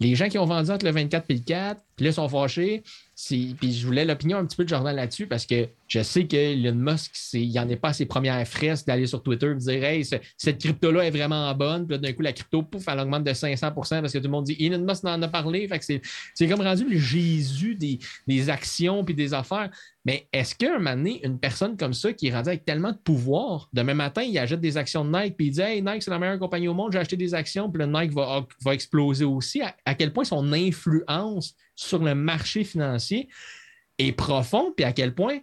les 0.00 0.16
gens 0.16 0.28
qui 0.28 0.38
ont 0.38 0.44
vendu 0.44 0.70
entre 0.70 0.84
le 0.84 0.90
24 0.90 1.26
et 1.28 1.34
le 1.34 1.40
4, 1.40 1.80
puis 1.94 2.06
là, 2.06 2.12
sont 2.12 2.28
fâchés. 2.28 2.82
Puis 3.28 3.72
je 3.72 3.86
voulais 3.86 4.04
l'opinion 4.04 4.38
un 4.38 4.44
petit 4.44 4.56
peu 4.56 4.64
de 4.64 4.68
Jordan 4.68 4.94
là-dessus 4.96 5.28
parce 5.28 5.46
que 5.46 5.68
je 5.86 6.02
sais 6.02 6.26
que 6.26 6.36
Elon 6.36 6.74
Musk, 6.74 7.12
il 7.34 7.52
n'en 7.52 7.68
est 7.68 7.76
pas 7.76 7.90
à 7.90 7.92
ses 7.92 8.06
premières 8.06 8.46
fresques 8.48 8.88
d'aller 8.88 9.06
sur 9.06 9.22
Twitter 9.22 9.52
et 9.52 9.54
dire 9.54 9.84
Hey, 9.84 10.04
cette 10.04 10.58
crypto-là 10.58 11.04
est 11.04 11.12
vraiment 11.12 11.54
bonne. 11.54 11.86
Puis 11.86 11.96
d'un 11.96 12.12
coup, 12.12 12.22
la 12.22 12.32
crypto, 12.32 12.62
pouf, 12.62 12.88
elle 12.88 12.98
augmente 12.98 13.22
de 13.22 13.30
500% 13.30 13.72
parce 13.72 14.12
que 14.12 14.18
tout 14.18 14.24
le 14.24 14.30
monde 14.30 14.46
dit 14.46 14.56
Elon 14.58 14.84
Musk 14.84 15.04
en 15.04 15.22
a 15.22 15.28
parlé. 15.28 15.68
Fait 15.68 15.78
que 15.78 15.84
c'est 16.34 16.48
comme 16.48 16.62
rendu 16.62 16.88
le 16.88 16.98
Jésus 16.98 17.76
des, 17.76 18.00
des 18.26 18.50
actions 18.50 19.04
puis 19.04 19.14
des 19.14 19.32
affaires. 19.32 19.70
Mais 20.04 20.28
est-ce 20.32 20.54
qu'un 20.54 20.78
moment 20.78 20.96
donné, 20.96 21.24
une 21.24 21.38
personne 21.38 21.76
comme 21.76 21.94
ça 21.94 22.12
qui 22.12 22.26
est 22.26 22.34
rendue 22.34 22.50
avec 22.50 22.64
tellement 22.64 22.92
de 22.92 22.98
pouvoir, 22.98 23.70
demain 23.72 23.94
matin, 23.94 24.22
il 24.22 24.36
achète 24.38 24.60
des 24.60 24.76
actions 24.76 25.04
de 25.04 25.10
Nike 25.10 25.36
puis 25.36 25.46
il 25.46 25.50
dit 25.52 25.60
Hey, 25.62 25.82
Nike, 25.82 26.02
c'est 26.02 26.10
la 26.10 26.18
meilleure 26.18 26.38
compagnie 26.38 26.68
au 26.68 26.74
monde, 26.74 26.92
j'ai 26.92 26.98
acheté 26.98 27.16
des 27.16 27.34
actions, 27.34 27.70
puis 27.70 27.82
le 27.82 27.86
Nike 27.86 28.12
va, 28.12 28.46
va 28.62 28.74
exploser 28.74 29.24
aussi. 29.24 29.62
À, 29.62 29.94
quel 29.94 30.12
point 30.12 30.24
son 30.24 30.52
influence 30.52 31.54
sur 31.74 32.00
le 32.00 32.14
marché 32.14 32.64
financier 32.64 33.28
est 33.98 34.12
profonde, 34.12 34.74
puis 34.76 34.84
à 34.84 34.92
quel 34.92 35.14
point 35.14 35.38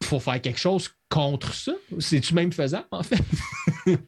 il 0.00 0.06
faut 0.06 0.20
faire 0.20 0.40
quelque 0.42 0.60
chose 0.60 0.90
contre 1.08 1.54
ça? 1.54 1.72
C'est-tu 1.98 2.34
même 2.34 2.52
faisable, 2.52 2.88
en 2.90 3.02
fait? 3.02 3.22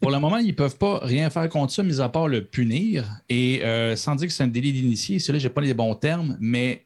Pour 0.00 0.10
le 0.10 0.18
moment, 0.18 0.38
ils 0.38 0.48
ne 0.48 0.52
peuvent 0.52 0.76
pas 0.76 0.98
rien 1.02 1.30
faire 1.30 1.48
contre 1.48 1.72
ça, 1.72 1.82
mis 1.82 2.00
à 2.00 2.08
part 2.10 2.28
le 2.28 2.44
punir. 2.44 3.06
Et 3.28 3.64
euh, 3.64 3.96
sans 3.96 4.16
dire 4.16 4.28
que 4.28 4.34
c'est 4.34 4.42
un 4.42 4.48
délit 4.48 4.72
d'initié, 4.72 5.16
là, 5.16 5.38
je 5.38 5.48
n'ai 5.48 5.54
pas 5.54 5.60
les 5.62 5.72
bons 5.72 5.94
termes, 5.94 6.36
mais 6.40 6.84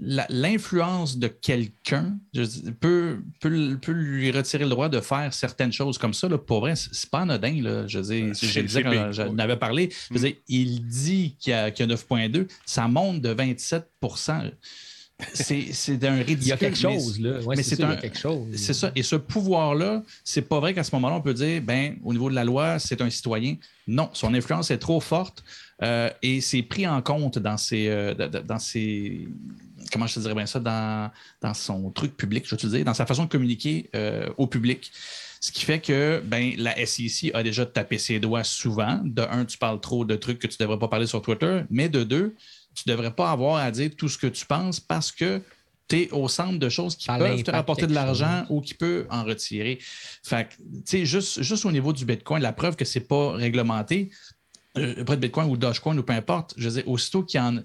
l'influence 0.00 1.18
de 1.18 1.28
quelqu'un 1.28 2.18
peut, 2.80 3.18
peut, 3.40 3.92
lui 3.92 4.30
retirer 4.30 4.64
le 4.64 4.70
droit 4.70 4.88
de 4.88 5.00
faire 5.00 5.34
certaines 5.34 5.72
choses 5.72 5.98
comme 5.98 6.14
ça. 6.14 6.28
Là, 6.28 6.38
pour 6.38 6.60
vrai, 6.60 6.74
c'est 6.76 7.10
pas 7.10 7.20
anodin. 7.20 7.62
Là. 7.62 7.86
Je 7.86 7.98
veux 7.98 8.30
disais 8.30 8.82
quand 8.82 9.12
j'en 9.12 9.36
avais 9.38 9.56
parlé, 9.56 9.92
mm. 10.10 10.26
il 10.48 10.86
dit 10.86 11.36
qu'il 11.38 11.50
y 11.50 11.54
a, 11.54 11.64
a 11.64 11.70
9,2, 11.70 12.46
ça 12.64 12.88
monte 12.88 13.20
de 13.20 13.34
27% 13.34 14.52
c'est 15.34 15.96
d'un 15.96 16.16
ridicule. 16.16 16.42
Il 16.42 16.48
y 16.48 16.52
a 16.52 16.56
quelque 16.56 16.78
chose, 16.78 17.18
là. 17.20 17.40
mais 17.48 17.62
c'est 17.62 17.76
quelque 17.76 18.18
chose. 18.18 18.46
C'est 18.54 18.74
ça. 18.74 18.92
Et 18.94 19.02
ce 19.02 19.16
pouvoir-là, 19.16 20.02
c'est 20.24 20.42
pas 20.42 20.60
vrai 20.60 20.74
qu'à 20.74 20.84
ce 20.84 20.94
moment-là, 20.94 21.16
on 21.16 21.20
peut 21.20 21.34
dire, 21.34 21.60
ben, 21.60 21.96
au 22.04 22.12
niveau 22.12 22.30
de 22.30 22.34
la 22.34 22.44
loi, 22.44 22.78
c'est 22.78 23.00
un 23.00 23.10
citoyen. 23.10 23.56
Non, 23.86 24.10
son 24.12 24.32
influence 24.34 24.70
est 24.70 24.78
trop 24.78 25.00
forte 25.00 25.42
euh, 25.82 26.10
et 26.22 26.40
c'est 26.40 26.62
pris 26.62 26.86
en 26.86 27.00
compte 27.02 27.38
dans 27.38 27.56
ses, 27.56 27.88
euh, 27.88 28.14
dans 28.14 28.58
ses, 28.58 29.28
comment 29.92 30.06
je 30.06 30.14
te 30.14 30.20
dirais 30.20 30.34
bien 30.34 30.46
ça, 30.46 30.58
dans, 30.58 31.10
dans 31.40 31.54
son 31.54 31.90
truc 31.90 32.16
public, 32.16 32.44
je 32.46 32.50
veux 32.50 32.56
te 32.56 32.66
dire, 32.66 32.84
dans 32.84 32.94
sa 32.94 33.06
façon 33.06 33.24
de 33.24 33.28
communiquer 33.28 33.88
euh, 33.94 34.28
au 34.36 34.46
public. 34.46 34.90
Ce 35.40 35.52
qui 35.52 35.64
fait 35.64 35.78
que 35.78 36.20
ben, 36.24 36.54
la 36.56 36.74
SEC 36.84 37.30
a 37.32 37.44
déjà 37.44 37.64
tapé 37.64 37.98
ses 37.98 38.18
doigts 38.18 38.42
souvent. 38.42 39.00
De 39.04 39.22
un, 39.22 39.44
tu 39.44 39.56
parles 39.56 39.80
trop 39.80 40.04
de 40.04 40.16
trucs 40.16 40.40
que 40.40 40.48
tu 40.48 40.56
ne 40.58 40.64
devrais 40.64 40.80
pas 40.80 40.88
parler 40.88 41.06
sur 41.06 41.22
Twitter, 41.22 41.62
mais 41.70 41.88
de 41.88 42.02
deux, 42.02 42.34
tu 42.74 42.88
ne 42.88 42.94
devrais 42.94 43.12
pas 43.12 43.30
avoir 43.30 43.56
à 43.56 43.70
dire 43.70 43.90
tout 43.96 44.08
ce 44.08 44.18
que 44.18 44.26
tu 44.26 44.44
penses 44.46 44.80
parce 44.80 45.12
que 45.12 45.40
tu 45.88 46.02
es 46.02 46.10
au 46.10 46.26
centre 46.26 46.58
de 46.58 46.68
choses 46.68 46.96
qui 46.96 47.06
peuvent 47.06 47.42
te 47.42 47.50
rapporter 47.52 47.86
de 47.86 47.94
l'argent 47.94 48.44
ou 48.50 48.60
qui 48.60 48.74
peuvent 48.74 49.06
en 49.10 49.22
retirer. 49.24 49.78
Fait 50.24 50.48
que, 50.48 51.04
juste, 51.04 51.40
juste 51.40 51.64
au 51.64 51.72
niveau 51.72 51.92
du 51.92 52.04
Bitcoin, 52.04 52.42
la 52.42 52.52
preuve 52.52 52.74
que 52.74 52.84
ce 52.84 52.98
n'est 52.98 53.04
pas 53.04 53.32
réglementé, 53.32 54.10
euh, 54.78 55.04
près 55.04 55.16
de 55.16 55.20
Bitcoin 55.20 55.48
ou 55.50 55.56
Dogecoin 55.56 55.96
ou 55.96 56.02
peu 56.02 56.12
importe, 56.12 56.54
je 56.56 56.68
veux 56.68 56.82
dire, 56.82 56.88
aussitôt 56.88 57.22
qu'il 57.22 57.40
y 57.40 57.42
en 57.42 57.58
a. 57.58 57.62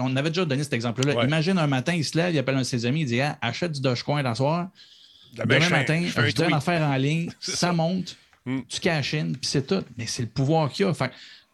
On 0.00 0.16
avait 0.16 0.30
déjà 0.30 0.44
donné 0.44 0.62
cet 0.62 0.72
exemple-là. 0.72 1.24
Imagine 1.24 1.58
un 1.58 1.66
matin, 1.66 1.94
il 1.94 2.04
se 2.04 2.16
lève, 2.16 2.34
il 2.34 2.38
appelle 2.38 2.56
un 2.56 2.60
de 2.60 2.64
ses 2.64 2.86
amis, 2.86 3.02
il 3.02 3.06
dit 3.06 3.20
ah, 3.20 3.38
achète 3.40 3.72
du 3.72 3.80
Dogecoin 3.80 4.22
dans 4.22 4.34
soir. 4.34 4.68
Demain 5.34 5.68
matin, 5.68 6.02
je, 6.04 6.10
fais 6.10 6.46
une 6.46 6.52
affaire 6.52 6.82
en 6.82 6.96
ligne, 6.96 7.30
ça 7.40 7.72
monte, 7.72 8.16
hmm. 8.46 8.60
tu 8.68 8.80
cachines, 8.80 9.36
puis 9.36 9.48
c'est 9.48 9.66
tout. 9.66 9.84
Mais 9.96 10.06
c'est 10.06 10.22
le 10.22 10.28
pouvoir 10.28 10.70
qu'il 10.70 10.86
y 10.86 10.88
a. 10.88 10.94
Fait, 10.94 11.12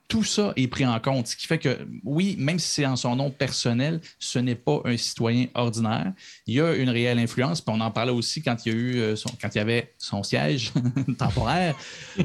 tout 0.09 0.25
ça 0.25 0.53
est 0.57 0.69
pris 0.69 0.87
en 0.87 0.99
compte. 1.01 1.27
Ce 1.27 1.37
qui 1.37 1.47
fait 1.47 1.59
que, 1.59 1.79
oui, 2.05 2.37
même 2.39 2.59
si 2.59 2.69
c'est 2.69 2.87
en 2.87 2.97
son 2.97 3.17
nom 3.17 3.31
personnel, 3.31 4.01
ce 4.19 4.39
n'est 4.39 4.55
pas 4.55 4.81
un 4.85 4.97
citoyen 4.97 5.47
ordinaire. 5.55 6.13
Il 6.47 6.55
y 6.55 6.61
a 6.61 6.75
une 6.75 6.91
réelle 6.91 7.19
influence. 7.19 7.61
Puis 7.61 7.75
on 7.77 7.81
en 7.81 7.91
parlait 7.91 8.13
aussi 8.13 8.43
quand 8.43 8.57
il 8.65 8.73
y 8.73 8.75
a 8.75 8.79
eu 8.79 8.97
euh, 8.99 9.17
son- 9.17 9.31
quand 9.41 9.49
il 9.55 9.59
y 9.59 9.61
avait 9.61 9.93
son 9.99 10.23
siège 10.23 10.73
temporaire. 11.19 11.75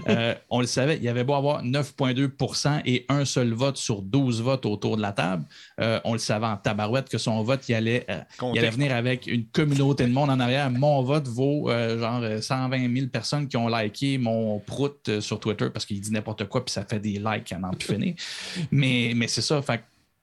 Euh, 0.07 0.35
on 0.49 0.61
le 0.61 0.67
savait, 0.67 0.97
il 0.97 1.03
y 1.03 1.09
avait 1.09 1.23
beau 1.23 1.33
avoir 1.33 1.63
9,2% 1.63 2.81
et 2.85 3.05
un 3.09 3.25
seul 3.25 3.53
vote 3.53 3.77
sur 3.77 4.01
12 4.01 4.41
votes 4.41 4.65
autour 4.65 4.97
de 4.97 5.01
la 5.01 5.11
table. 5.11 5.45
Euh, 5.79 5.99
on 6.03 6.13
le 6.13 6.19
savait 6.19 6.45
en 6.45 6.57
tabarouette 6.57 7.09
que 7.09 7.17
son 7.17 7.41
vote, 7.43 7.67
il 7.69 7.75
allait, 7.75 8.05
euh, 8.09 8.19
il 8.53 8.59
allait 8.59 8.69
venir 8.69 8.93
avec 8.95 9.27
une 9.27 9.45
communauté 9.45 10.03
de 10.05 10.11
monde 10.11 10.29
en 10.29 10.39
arrière. 10.39 10.69
Mon 10.69 11.01
vote 11.03 11.27
vaut 11.27 11.69
genre 11.69 12.21
euh, 12.23 12.41
120 12.41 12.93
000 12.95 13.07
personnes 13.07 13.47
qui 13.47 13.57
ont 13.57 13.67
liké 13.67 14.17
mon 14.17 14.59
prout 14.59 15.19
sur 15.19 15.39
Twitter 15.39 15.69
parce 15.71 15.85
qu'il 15.85 15.99
dit 15.99 16.11
n'importe 16.11 16.45
quoi 16.47 16.63
puis 16.63 16.71
ça 16.71 16.85
fait 16.85 16.99
des 16.99 17.19
likes 17.19 17.51
à 17.51 17.57
Mais, 18.71 19.13
mais 19.15 19.27
c'est 19.27 19.41
ça. 19.41 19.61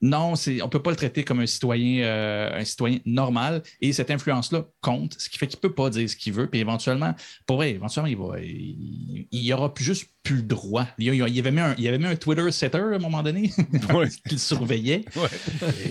Non, 0.01 0.34
on 0.34 0.51
ne 0.51 0.66
peut 0.68 0.82
pas 0.82 0.90
le 0.90 0.96
traiter 0.96 1.24
comme 1.24 1.40
un 1.40 1.46
citoyen, 1.46 2.05
euh, 2.05 2.61
un 2.61 2.64
citoyen 2.64 2.99
normal. 3.05 3.62
Et 3.80 3.92
cette 3.92 4.12
influence-là 4.12 4.64
compte, 4.80 5.16
ce 5.18 5.28
qui 5.28 5.38
fait 5.38 5.49
qu'il 5.49 5.59
ne 5.59 5.62
peut 5.68 5.74
pas 5.74 5.90
dire 5.90 6.09
ce 6.09 6.14
qu'il 6.14 6.32
veut. 6.32 6.46
Puis 6.46 6.61
éventuellement, 6.61 7.14
pour 7.46 7.57
vrai, 7.57 7.70
éventuellement, 7.72 8.09
il 8.09 8.16
va, 8.16 8.38
il, 8.40 9.26
il 9.32 9.53
aura 9.53 9.74
plus- 9.74 9.84
juste 9.84 10.09
plus 10.29 10.37
le 10.37 10.43
droit. 10.43 10.87
Il, 10.99 11.12
il 11.14 11.39
avait 11.39 11.51
mis 11.51 11.61
un, 11.61 11.74
il 11.79 11.85
y 11.85 11.89
avait 11.89 11.99
mis 11.99 12.07
un 12.07 12.16
Twitter 12.16 12.51
setter 12.53 12.79
à 12.79 12.97
un 12.97 12.99
moment 12.99 13.22
donné 13.22 13.51
Ouais. 13.95 14.09
qui 14.26 14.35
le 14.35 14.39
surveillait. 14.39 15.05
Ouais. 15.16 15.29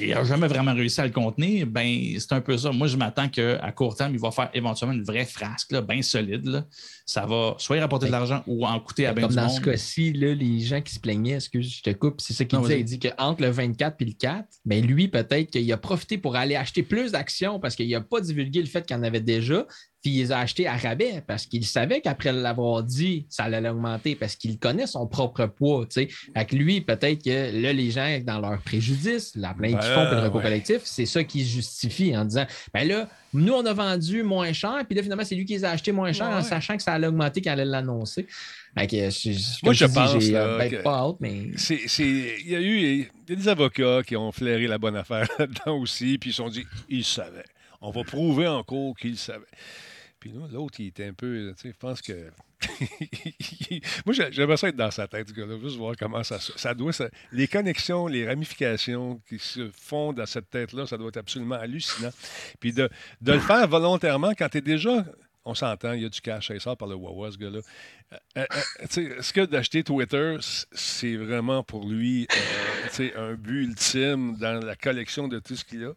Il 0.01 0.09
n'a 0.09 0.23
jamais 0.23 0.47
vraiment 0.47 0.73
réussi 0.75 1.01
à 1.01 1.05
le 1.05 1.11
contenir. 1.11 1.65
Ben, 1.65 2.15
c'est 2.19 2.33
un 2.33 2.41
peu 2.41 2.57
ça. 2.57 2.71
Moi, 2.71 2.87
je 2.87 2.97
m'attends 2.97 3.27
qu'à 3.29 3.71
court 3.71 3.95
terme, 3.95 4.13
il 4.13 4.19
va 4.19 4.29
faire 4.31 4.49
éventuellement 4.53 4.93
une 4.95 5.03
vraie 5.03 5.25
frasque, 5.25 5.75
bien 5.87 6.01
solide. 6.01 6.45
là. 6.45 6.65
Ça 7.05 7.25
va 7.25 7.55
soit 7.57 7.77
y 7.77 7.79
rapporter 7.79 8.07
de 8.07 8.11
l'argent 8.11 8.43
ou 8.47 8.65
en 8.67 8.79
coûter 8.79 9.05
à 9.07 9.13
bien 9.13 9.23
Comme 9.23 9.31
du 9.31 9.35
dans 9.37 9.47
monde. 9.47 9.55
ce 9.55 9.61
cas-ci, 9.61 10.11
les 10.13 10.59
gens 10.59 10.81
qui 10.81 10.93
se 10.93 10.99
plaignaient, 10.99 11.35
excuse, 11.35 11.77
je 11.77 11.81
te 11.81 11.89
coupe, 11.91 12.19
c'est 12.21 12.33
ça 12.33 12.45
qu'il 12.45 12.59
disait. 12.59 12.79
Il 12.81 12.85
dit 12.85 12.99
qu'entre 12.99 13.41
le 13.41 13.49
24 13.49 13.95
et 14.01 14.05
le 14.05 14.11
4, 14.11 14.45
ben 14.65 14.85
lui, 14.85 15.07
peut-être 15.07 15.49
qu'il 15.51 15.71
a 15.71 15.77
profité 15.77 16.17
pour 16.17 16.35
aller 16.35 16.55
acheter 16.55 16.83
plus 16.83 17.13
d'actions 17.13 17.59
parce 17.59 17.75
qu'il 17.75 17.89
n'a 17.89 18.01
pas 18.01 18.19
divulgué 18.21 18.59
le 18.59 18.67
fait 18.67 18.85
qu'il 18.85 18.95
en 18.97 19.03
avait 19.03 19.21
déjà, 19.21 19.65
puis 20.07 20.15
il 20.15 20.19
les 20.19 20.31
a 20.31 20.39
achetés 20.39 20.67
à 20.67 20.77
rabais 20.77 21.21
parce 21.27 21.45
qu'il 21.45 21.65
savait 21.65 21.99
qu'après 21.99 22.31
l'avoir 22.31 22.81
dit, 22.81 23.25
ça 23.29 23.43
allait 23.43 23.67
augmenter 23.67 24.15
parce 24.15 24.37
qu'il 24.37 24.57
connaît 24.57 24.87
son 24.87 25.05
propre 25.05 25.45
poids. 25.47 25.85
tu 25.85 26.01
sais. 26.03 26.07
Fait 26.33 26.45
que 26.45 26.55
lui, 26.55 26.79
peut-être 26.79 27.21
que 27.25 27.61
là, 27.61 27.73
les 27.73 27.91
gens, 27.91 28.17
dans 28.23 28.39
leur 28.39 28.61
préjudice, 28.61 29.33
la 29.35 29.53
plainte 29.53 29.71
qu'ils 29.81 29.89
Ben, 29.89 29.95
font 29.95 30.05
pour 30.05 30.15
le 30.15 30.21
recours 30.21 30.35
ouais. 30.37 30.43
collectif, 30.43 30.81
c'est 30.85 31.05
ça 31.05 31.25
qui 31.25 31.43
se 31.43 31.49
justifie 31.55 32.15
en 32.15 32.23
disant 32.23 32.45
ben 32.73 32.87
là, 32.87 33.09
nous, 33.33 33.51
on 33.51 33.65
a 33.65 33.73
vendu 33.73 34.23
moins 34.23 34.53
cher, 34.53 34.83
puis 34.87 34.95
là, 34.95 35.03
finalement, 35.03 35.25
c'est 35.25 35.35
lui 35.35 35.43
qui 35.43 35.53
les 35.53 35.65
a 35.65 35.71
achetés 35.71 35.91
moins 35.91 36.13
cher 36.13 36.27
en 36.29 36.37
Ouais. 36.37 36.41
sachant 36.43 36.77
que 36.77 36.83
ça 36.83 36.93
allait 36.93 37.07
augmenter 37.07 37.41
quand 37.41 37.51
elle 37.51 37.59
allait 37.59 37.69
l'annoncer. 37.71 38.25
Fait 38.77 38.87
que, 38.87 38.95
je- 39.09 39.31
je- 39.33 39.59
Moi, 39.63 39.73
je 39.73 39.85
dis, 39.85 39.93
pense, 39.93 40.19
j'ai 40.23 40.31
là, 40.31 40.43
euh, 40.43 40.57
ben, 40.57 40.69
que- 40.71 40.75
pas 40.83 40.99
hâte, 40.99 41.17
mais. 41.19 41.51
Il 41.99 42.49
y 42.49 42.55
a 42.55 42.59
eu 42.61 42.77
il 42.79 42.99
y 42.99 43.33
a 43.33 43.35
des 43.35 43.47
avocats 43.49 44.01
qui 44.07 44.15
ont 44.15 44.31
flairé 44.31 44.67
la 44.67 44.77
bonne 44.77 44.95
affaire 44.95 45.27
là-dedans 45.39 45.77
aussi, 45.79 46.17
puis 46.17 46.29
ils 46.29 46.33
se 46.33 46.37
sont 46.37 46.47
dit, 46.49 46.63
ils 46.87 47.03
savaient. 47.03 47.43
On 47.81 47.91
va 47.91 48.03
prouver 48.03 48.47
en 48.47 48.63
cours 48.63 48.95
qu'ils 48.97 49.17
savaient. 49.17 49.45
L'autre, 50.51 50.79
il 50.79 50.87
était 50.87 51.05
un 51.05 51.13
peu, 51.13 51.53
tu 51.55 51.61
sais, 51.63 51.71
je 51.73 51.77
pense 51.77 52.01
que... 52.01 52.31
Moi, 54.05 54.13
j'ai- 54.13 54.31
j'aimerais 54.31 54.57
ça 54.57 54.69
être 54.69 54.75
dans 54.75 54.91
sa 54.91 55.07
tête, 55.07 55.29
ce 55.29 55.33
gars-là, 55.33 55.57
juste 55.61 55.77
voir 55.77 55.95
comment 55.97 56.23
ça, 56.23 56.39
ça 56.39 56.73
doit... 56.73 56.91
Les 57.31 57.47
connexions, 57.47 58.07
les 58.07 58.25
ramifications 58.27 59.21
qui 59.29 59.39
se 59.39 59.69
font 59.71 60.13
dans 60.13 60.25
cette 60.25 60.49
tête-là, 60.49 60.85
ça 60.87 60.97
doit 60.97 61.09
être 61.09 61.17
absolument 61.17 61.55
hallucinant. 61.55 62.11
Puis 62.59 62.73
de, 62.73 62.89
de 63.21 63.33
le 63.33 63.39
faire 63.39 63.67
volontairement 63.67 64.33
quand 64.37 64.49
tu 64.49 64.57
es 64.59 64.61
déjà... 64.61 65.05
On 65.49 65.55
s'entend, 65.55 65.93
il 65.93 66.01
y 66.01 66.05
a 66.05 66.09
du 66.09 66.19
cash, 66.19 66.51
il 66.53 66.59
sort 66.59 66.75
par 66.75 66.89
le 66.89 66.95
Wawa, 66.95 67.31
ce 67.31 67.37
gars-là. 67.37 67.59
Euh, 68.11 68.15
euh, 68.37 68.41
euh, 68.41 68.61
tu 68.81 68.87
sais, 68.89 69.03
Est-ce 69.17 69.31
que 69.31 69.45
d'acheter 69.45 69.81
Twitter, 69.83 70.35
c'est 70.41 71.15
vraiment 71.15 71.63
pour 71.63 71.87
lui 71.87 72.27
euh, 72.31 72.87
tu 72.89 72.95
sais, 72.95 73.13
un 73.15 73.33
but 73.35 73.63
ultime 73.63 74.35
dans 74.37 74.59
la 74.65 74.75
collection 74.75 75.27
de 75.29 75.39
tout 75.39 75.55
ce 75.55 75.63
qu'il 75.63 75.85
a? 75.85 75.93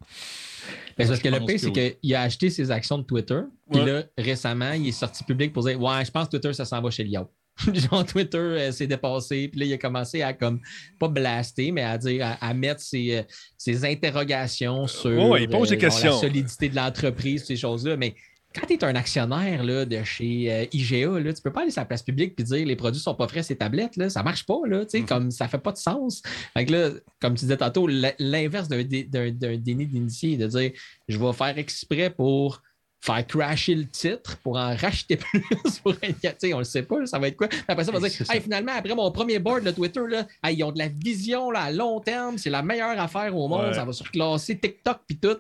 Mais 0.97 1.05
c'est 1.05 1.09
parce 1.09 1.21
que 1.21 1.31
je 1.31 1.35
le 1.35 1.47
pire, 1.47 1.59
c'est 1.59 1.67
oui. 1.67 1.97
qu'il 2.01 2.15
a 2.15 2.23
acheté 2.23 2.49
ses 2.51 2.71
actions 2.71 2.99
de 2.99 3.03
Twitter. 3.05 3.41
Puis 3.71 3.81
Ouais. 3.81 3.87
là, 3.93 4.03
récemment, 4.17 4.73
il 4.73 4.87
est 4.89 4.93
sorti 4.93 5.25
public 5.25 5.53
pour 5.53 5.65
dire 5.65 5.81
Ouais, 5.81 6.05
je 6.05 6.11
pense 6.13 6.27
que 6.27 6.31
Twitter, 6.37 6.53
ça 6.53 6.65
s'en 6.65 6.81
va 6.81 6.91
chez 6.91 7.03
Liao. 7.05 7.29
Genre, 7.75 8.07
Twitter 8.07 8.39
euh, 8.39 8.73
s'est 8.73 8.87
dépassé. 8.87 9.49
Puis 9.49 9.61
là, 9.61 9.67
il 9.67 9.73
a 9.75 9.79
commencé 9.79 10.23
à, 10.23 10.33
comme, 10.33 10.61
pas 10.99 11.09
blaster, 11.09 11.73
mais 11.73 11.83
à 11.83 11.99
dire, 11.99 12.25
à, 12.25 12.33
à 12.49 12.55
mettre 12.55 12.81
ses, 12.81 13.19
euh, 13.19 13.23
ses 13.59 13.85
interrogations 13.85 14.87
sur 14.87 15.11
ouais, 15.31 15.43
il 15.43 15.49
pose 15.49 15.69
des 15.69 15.75
genre, 15.79 15.91
questions. 15.91 16.13
la 16.13 16.19
solidité 16.21 16.69
de 16.69 16.77
l'entreprise, 16.77 17.45
ces 17.45 17.57
choses-là. 17.57 17.97
Mais 17.97 18.15
quand 18.55 18.67
tu 18.67 18.75
es 18.75 18.85
un 18.85 18.95
actionnaire 18.97 19.63
là, 19.63 19.85
de 19.85 20.03
chez 20.03 20.53
euh, 20.53 20.65
IGA, 20.73 21.21
là, 21.21 21.33
tu 21.33 21.41
peux 21.43 21.53
pas 21.53 21.63
aller 21.63 21.71
sur 21.71 21.81
la 21.83 21.87
place 21.87 22.03
publique 22.03 22.35
et 22.39 22.43
dire 22.43 22.67
les 22.67 22.77
produits 22.77 23.01
sont 23.01 23.15
pas 23.15 23.29
frais, 23.29 23.43
ces 23.43 23.57
tablettes. 23.57 23.97
Là. 23.97 24.11
Ça 24.11 24.23
marche 24.23 24.45
pas. 24.45 24.59
Là, 24.67 24.85
tu 24.85 24.91
sais, 24.91 25.01
Mhm. 25.01 25.07
comme, 25.07 25.31
ça 25.31 25.47
fait 25.49 25.59
pas 25.59 25.73
de 25.73 25.77
sens. 25.79 26.23
Fait 26.55 26.65
que 26.65 26.73
là, 26.73 26.91
comme 27.21 27.35
tu 27.35 27.41
disais 27.45 27.57
tantôt, 27.57 27.87
l'inverse 27.87 28.69
d'un 28.69 28.83
dé- 28.83 29.05
d'un 29.05 29.31
d'un 29.31 29.57
déni 29.57 29.87
d'initié, 29.87 30.37
de 30.37 30.47
dire 30.47 30.73
je 31.09 31.19
vais 31.19 31.33
faire 31.33 31.57
exprès 31.59 32.11
pour 32.11 32.63
faire 33.01 33.27
crasher 33.27 33.75
le 33.75 33.87
titre, 33.87 34.37
pour 34.43 34.57
en 34.57 34.75
racheter 34.77 35.17
plus 35.17 35.43
pour 35.83 35.93
un 35.93 36.55
on 36.55 36.59
le 36.59 36.65
sait 36.65 36.83
pas, 36.83 37.07
ça 37.07 37.19
va 37.19 37.29
être 37.29 37.37
quoi? 37.37 37.49
Après 37.67 37.85
ça, 37.85 37.91
on 37.95 37.99
va 37.99 38.09
dire. 38.09 38.31
Hey, 38.31 38.41
finalement, 38.41 38.73
après 38.77 38.95
mon 38.95 39.11
premier 39.11 39.39
board 39.39 39.65
de 39.65 39.71
Twitter, 39.71 40.01
là, 40.09 40.27
hey, 40.45 40.57
ils 40.59 40.65
ont 40.65 40.73
de 40.73 40.79
la 40.79 40.89
vision 40.89 41.51
là, 41.51 41.61
à 41.63 41.73
long 41.73 42.01
terme, 42.01 42.37
c'est 42.39 42.51
la 42.51 42.63
meilleure 42.63 42.99
affaire 43.01 43.35
au 43.37 43.49
monde, 43.49 43.67
Ouais. 43.69 43.75
ça 43.75 43.85
va 43.85 43.93
surclasser 43.93 44.59
TikTok 44.59 44.99
puis 45.07 45.17
tout. 45.19 45.37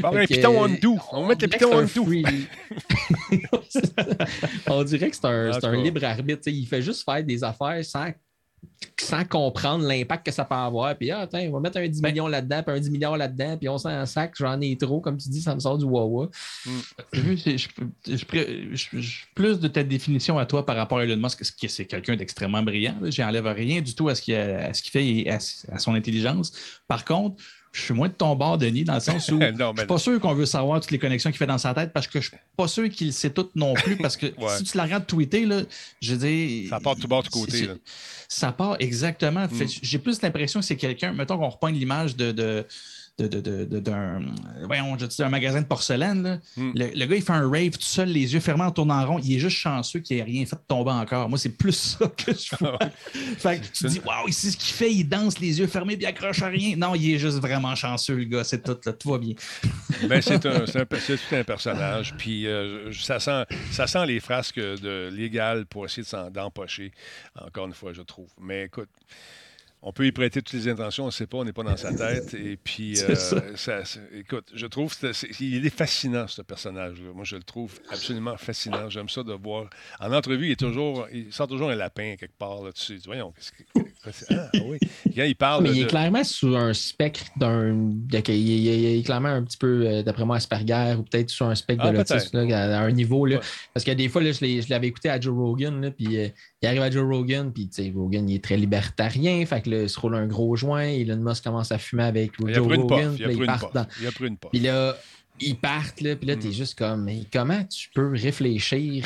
Bon, 0.00 0.16
un 0.16 0.26
piton 0.26 0.60
en 0.60 0.68
euh. 0.68 0.76
On 1.12 1.22
va 1.22 1.28
mettre 1.28 1.44
le 1.44 1.48
dirait 1.48 1.58
piton 1.58 1.82
dessous. 1.82 2.04
free- 2.04 2.24
on 4.68 4.84
dirait 4.84 5.10
que 5.10 5.16
c'est 5.16 5.26
un, 5.26 5.52
tout 5.52 5.72
libre 5.72 6.04
arbitre. 6.04 6.42
Il 6.46 6.66
fait 6.66 6.82
juste 6.82 7.04
faire 7.04 7.22
des 7.22 7.42
affaires 7.44 7.84
sans, 7.84 8.08
sans 9.00 9.24
comprendre 9.24 9.86
l'impact 9.86 10.26
que 10.26 10.32
ça 10.32 10.44
peut 10.44 10.54
avoir. 10.54 10.96
Puis, 10.96 11.10
ah, 11.10 11.20
attends, 11.20 11.38
on 11.38 11.50
va 11.52 11.60
mettre 11.60 11.78
un 11.78 11.86
10 11.88 12.00
Ben 12.00 12.10
millions 12.10 12.26
là-dedans, 12.28 12.62
puis 12.62 12.76
un 12.76 12.80
10 12.80 12.90
millions 12.90 13.14
là-dedans, 13.14 13.56
puis 13.58 13.68
on 13.68 13.76
s'en 13.78 14.06
sac, 14.06 14.32
j'en 14.38 14.60
ai 14.60 14.76
trop. 14.76 15.00
Comme 15.00 15.16
tu 15.18 15.28
dis, 15.28 15.40
ça 15.42 15.54
me 15.54 15.60
sort 15.60 15.78
du 15.78 15.84
Wawa. 15.84 16.28
Je 17.12 17.36
je- 17.36 19.00
je- 19.00 19.24
plus 19.34 19.60
de 19.60 19.68
ta 19.68 19.82
définition 19.82 20.38
à 20.38 20.46
toi 20.46 20.64
par 20.64 20.76
rapport 20.76 20.98
à 20.98 21.04
Elon 21.04 21.16
Musk, 21.16 21.42
qui- 21.56 21.68
c'est 21.68 21.84
quelqu'un 21.86 22.16
d'extrêmement 22.16 22.62
brillant. 22.62 22.96
J'enlève 23.04 23.46
rien 23.46 23.80
du 23.80 23.94
tout 23.94 24.08
à 24.08 24.14
ce 24.14 24.22
qu'il 24.22 24.90
fait 24.90 25.06
et 25.06 25.30
à, 25.30 25.36
à 25.36 25.78
son 25.78 25.94
intelligence. 25.94 26.52
Par 26.88 27.04
contre, 27.04 27.42
je 27.74 27.82
suis 27.82 27.92
moins 27.94 28.08
de 28.08 28.12
ton 28.14 28.36
bord, 28.36 28.56
Denis, 28.56 28.84
dans 28.84 28.94
le 28.94 29.00
sens 29.00 29.28
où 29.30 29.36
Non, 29.38 29.72
je 29.74 29.78
suis 29.80 29.86
pas 29.86 29.98
sûr 29.98 30.20
qu'on 30.20 30.32
veut 30.32 30.46
savoir 30.46 30.80
toutes 30.80 30.92
les 30.92 30.98
connexions 30.98 31.30
qu'il 31.30 31.38
fait 31.38 31.46
dans 31.46 31.58
sa 31.58 31.74
tête 31.74 31.92
parce 31.92 32.06
que 32.06 32.20
je 32.20 32.28
suis 32.28 32.36
pas 32.56 32.68
sûr 32.68 32.88
qu'il 32.88 33.12
sait 33.12 33.30
tout 33.30 33.50
non 33.56 33.74
plus. 33.74 33.96
Parce 33.96 34.16
que 34.16 34.26
Ouais. 34.38 34.56
si 34.56 34.62
tu 34.64 34.76
la 34.76 34.84
regardes 34.84 35.06
tweeter, 35.06 35.44
là, 35.44 35.62
je 36.00 36.14
veux 36.14 36.18
dire. 36.28 36.70
Ça 36.70 36.78
part 36.80 36.94
de 36.96 37.00
tout 37.00 37.08
bord, 37.08 37.22
de 37.24 37.28
côté, 37.28 37.66
là. 37.66 37.74
Ça 38.28 38.52
part 38.52 38.76
exactement. 38.78 39.46
Fait- 39.48 39.66
J'ai 39.82 39.98
plus 39.98 40.22
l'impression 40.22 40.60
que 40.60 40.66
c'est 40.66 40.76
quelqu'un, 40.76 41.12
mettons 41.12 41.36
qu'on 41.36 41.48
repogne 41.50 41.74
l'image 41.76 42.16
de. 42.16 42.30
de 42.32 42.64
de- 43.18 43.28
de- 43.28 43.40
de- 43.40 43.64
de- 43.64 43.78
d'un 43.78 44.22
voyons, 44.64 44.98
je 44.98 45.06
dis 45.06 45.22
un 45.22 45.28
magasin 45.28 45.60
de 45.62 45.66
porcelaine. 45.66 46.22
là. 46.24 46.38
Mm. 46.56 46.72
Le, 46.74 46.86
le 46.98 47.06
gars, 47.06 47.14
il 47.16 47.22
fait 47.22 47.32
un 47.32 47.48
rave 47.48 47.70
tout 47.70 47.80
seul, 47.82 48.08
les 48.08 48.34
yeux 48.34 48.40
fermés 48.40 48.64
en 48.64 48.72
tournant 48.72 49.00
en 49.00 49.06
rond. 49.06 49.18
Il 49.22 49.34
est 49.36 49.38
juste 49.38 49.56
chanceux 49.56 50.00
qu'il 50.00 50.16
n'ait 50.16 50.24
rien 50.24 50.44
fait 50.46 50.58
tomber 50.66 50.90
encore. 50.90 51.28
Moi, 51.28 51.38
c'est 51.38 51.56
plus 51.56 51.72
ça 51.98 52.08
que 52.08 52.32
je 52.32 52.56
vois. 52.58 52.78
fait 53.38 53.60
que 53.60 53.66
tu 53.66 53.84
te 53.84 53.86
dis, 53.86 54.00
waouh, 54.04 54.26
ici, 54.28 54.50
ce 54.50 54.56
qu'il 54.56 54.74
fait, 54.74 54.92
il 54.92 55.04
danse 55.04 55.38
les 55.38 55.60
yeux 55.60 55.68
fermés 55.68 55.96
puis 55.96 56.04
il 56.04 56.08
accroche 56.08 56.42
à 56.42 56.48
rien. 56.48 56.74
Non, 56.76 56.94
il 56.96 57.14
est 57.14 57.18
juste 57.18 57.38
vraiment 57.38 57.74
chanceux, 57.76 58.16
le 58.16 58.24
gars. 58.24 58.42
C'est 58.42 58.62
tout, 58.64 58.76
là, 58.84 58.92
tout 58.92 59.10
va 59.10 59.18
bien. 59.18 59.34
Ben, 60.08 60.20
c'est 60.20 60.44
un, 60.46 60.66
c'est 60.66 60.80
un- 60.80 60.86
c'est 60.98 61.16
tout 61.16 61.34
un 61.36 61.44
personnage. 61.44 62.14
Puis 62.18 62.46
euh, 62.48 62.92
ça, 62.92 63.20
sent, 63.20 63.44
ça 63.70 63.86
sent 63.86 64.04
les 64.06 64.18
frasques 64.20 64.58
de 64.58 65.08
légales 65.12 65.66
pour 65.66 65.84
essayer 65.86 66.02
de 66.02 66.08
s'en- 66.08 66.30
d'empocher, 66.30 66.90
encore 67.40 67.66
une 67.66 67.74
fois, 67.74 67.92
je 67.92 68.02
trouve. 68.02 68.28
Mais 68.40 68.64
écoute, 68.64 68.88
on 69.86 69.92
peut 69.92 70.06
y 70.06 70.12
prêter 70.12 70.40
toutes 70.40 70.54
les 70.54 70.66
intentions, 70.68 71.04
on 71.04 71.08
ne 71.08 71.12
sait 71.12 71.26
pas, 71.26 71.36
on 71.38 71.44
n'est 71.44 71.52
pas 71.52 71.62
dans 71.62 71.76
sa 71.76 71.92
tête. 71.94 72.32
Et 72.34 72.56
puis, 72.56 72.98
euh, 73.08 73.14
ça. 73.14 73.42
ça- 73.54 73.84
c'est- 73.84 74.00
écoute, 74.18 74.46
je 74.54 74.66
trouve 74.66 74.98
que 74.98 75.12
c'est- 75.12 75.28
il 75.40 75.64
est 75.66 75.70
fascinant, 75.76 76.26
ce 76.26 76.40
personnage-là. 76.42 77.10
Moi, 77.14 77.24
je 77.24 77.36
le 77.36 77.42
trouve 77.42 77.72
absolument 77.90 78.36
fascinant. 78.38 78.88
J'aime 78.88 79.08
ça 79.10 79.22
de 79.22 79.32
voir. 79.34 79.68
En 80.00 80.10
entrevue, 80.12 80.46
il, 80.46 80.52
est 80.52 80.56
toujours, 80.60 81.06
il 81.12 81.32
sort 81.32 81.48
toujours 81.48 81.70
un 81.70 81.74
lapin 81.76 82.16
quelque 82.18 82.36
part 82.38 82.62
là-dessus. 82.62 82.98
Voyons, 83.06 83.32
qu'est-ce 83.32 83.52
que. 83.52 83.80
Ah, 84.34 84.50
oui. 84.66 84.78
Quand 85.16 85.22
il 85.24 85.34
parle. 85.36 85.62
Mais 85.62 85.70
il 85.70 85.78
de- 85.80 85.82
est 85.84 85.86
clairement 85.88 86.24
sous 86.24 86.54
un 86.56 86.74
spectre 86.74 87.24
d'un. 87.36 87.90
Il 88.10 88.14
est, 88.16 88.28
il 88.28 88.68
est- 88.68 88.98
est 88.98 89.02
clairement 89.02 89.28
un 89.30 89.42
petit 89.42 89.56
peu, 89.56 89.86
euh, 89.86 90.02
d'après 90.02 90.24
moi, 90.26 90.36
Asperger 90.36 90.94
ou 90.98 91.02
peut-être 91.04 91.30
sur 91.30 91.46
un 91.46 91.54
spectre 91.54 91.84
Ah, 91.86 91.90
de 91.90 91.96
l'autisme, 91.96 92.42
là, 92.46 92.78
à 92.80 92.82
un 92.82 92.90
niveau. 92.90 93.24
Là, 93.26 93.36
Ouais. 93.36 93.42
Parce 93.72 93.84
que 93.84 93.90
des 93.92 94.08
fois, 94.08 94.22
là, 94.22 94.32
je 94.32 94.68
l'avais 94.70 94.86
écouté 94.88 95.08
à 95.10 95.18
Joe 95.20 95.34
Rogan, 95.34 95.80
là, 95.80 95.90
puis 95.90 96.18
euh, 96.18 96.28
il 96.62 96.68
arrive 96.68 96.82
à 96.82 96.90
Joe 96.90 97.04
Rogan, 97.06 97.50
puis 97.52 97.68
tu 97.68 97.82
sais, 97.84 97.92
Rogan, 97.94 98.28
il 98.28 98.36
est 98.36 98.44
très 98.44 98.56
libertarien, 98.58 99.44
fait 99.46 99.62
que 99.62 99.70
là, 99.76 99.82
il 99.82 99.88
se 99.88 99.98
roule 100.00 100.14
un 100.14 100.26
gros 100.26 100.56
joint, 100.56 100.82
Elon 100.86 101.16
Musk 101.16 101.44
commence 101.44 101.72
à 101.72 101.78
fumer 101.78 102.04
avec 102.04 102.32
Il 102.40 102.50
a 102.50 102.52
Joe 102.54 102.66
pris 102.68 102.76
une 102.76 102.82
Rogan, 102.82 103.16
Il 103.18 103.24
a 103.24 103.26
pris 103.28 103.34
ils 103.36 103.40
une 103.40 103.46
partent 103.46 103.72
puff. 103.72 103.86
Il 104.00 104.06
a 104.06 104.12
pris 104.12 104.26
une 104.28 104.36
puff. 104.38 104.50
Puis 104.50 104.60
là, 104.60 104.96
ils 105.40 105.56
partent, 105.56 106.00
là, 106.00 106.14
puis 106.14 106.28
là, 106.28 106.36
t'es 106.36 106.48
Mm. 106.48 106.52
juste 106.52 106.78
comme, 106.78 107.02
mais 107.04 107.22
comment 107.32 107.64
tu 107.64 107.88
peux 107.92 108.12
réfléchir 108.12 109.04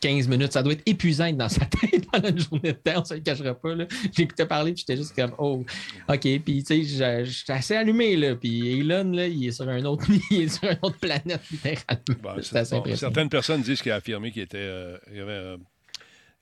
15 0.00 0.26
minutes? 0.26 0.52
Ça 0.52 0.62
doit 0.64 0.72
être 0.72 0.82
épuisant 0.86 1.32
dans 1.32 1.48
sa 1.48 1.64
tête 1.66 2.04
pendant 2.10 2.28
une 2.30 2.38
journée 2.40 2.72
de 2.72 2.78
temps, 2.78 2.94
on 3.00 3.04
se 3.04 3.14
le 3.14 3.20
cachera 3.20 3.54
pas. 3.54 3.76
là. 3.76 3.86
J'écoutais 4.16 4.44
parler, 4.46 4.72
puis 4.72 4.80
j'étais 4.86 4.96
juste 4.96 5.14
comme, 5.14 5.34
oh, 5.38 5.64
OK. 6.08 6.18
Puis, 6.20 6.40
tu 6.42 6.64
sais, 6.64 6.82
je- 6.82 7.30
j'étais 7.30 7.52
assez 7.52 7.76
allumé, 7.76 8.16
là. 8.16 8.34
Puis 8.34 8.80
Elon, 8.80 9.12
là, 9.12 9.28
il 9.28 9.46
est 9.46 9.52
sur 9.52 9.68
un 9.68 9.84
autre, 9.84 10.04
il 10.32 10.42
est 10.42 10.48
sur 10.48 10.64
une 10.68 10.78
autre 10.82 10.98
planète, 10.98 11.42
littéralement. 11.48 12.02
Bon, 12.08 12.14
bon, 12.22 12.30
impressionnant. 12.30 12.96
certaines 12.96 13.28
personnes 13.28 13.62
disent 13.62 13.80
qu'il 13.80 13.92
a 13.92 13.96
affirmé 13.96 14.32
qu'il 14.32 14.42
était. 14.42 14.58
euh, 14.58 14.98
il 15.12 15.20
avait, 15.20 15.30
euh, 15.30 15.56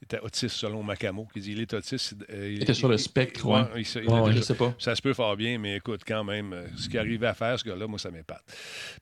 était 0.06 0.20
autiste 0.20 0.56
selon 0.56 0.82
Macamo, 0.82 1.26
qui 1.32 1.40
dit 1.40 1.52
il 1.52 1.60
est 1.60 1.74
autiste. 1.74 2.14
euh, 2.30 2.52
Il 2.54 2.62
était 2.62 2.74
sur 2.74 2.88
le 2.88 2.96
spectre, 2.96 3.44
ouais, 3.46 3.60
ouais. 3.74 3.82
il 3.82 4.04
il 4.28 4.36
Je 4.36 4.40
sais 4.40 4.54
pas. 4.54 4.72
ça 4.78 4.94
se 4.94 5.02
peut 5.02 5.12
fort 5.14 5.36
bien, 5.36 5.58
mais 5.58 5.76
écoute, 5.76 6.02
quand 6.06 6.22
même, 6.24 6.52
euh, 6.52 6.66
ce 6.76 6.88
qu'il 6.88 6.98
arrivait 6.98 7.26
à 7.26 7.34
faire, 7.34 7.58
ce 7.58 7.64
gars-là, 7.64 7.86
moi, 7.86 7.98
ça 7.98 8.10
m'épate. 8.10 8.42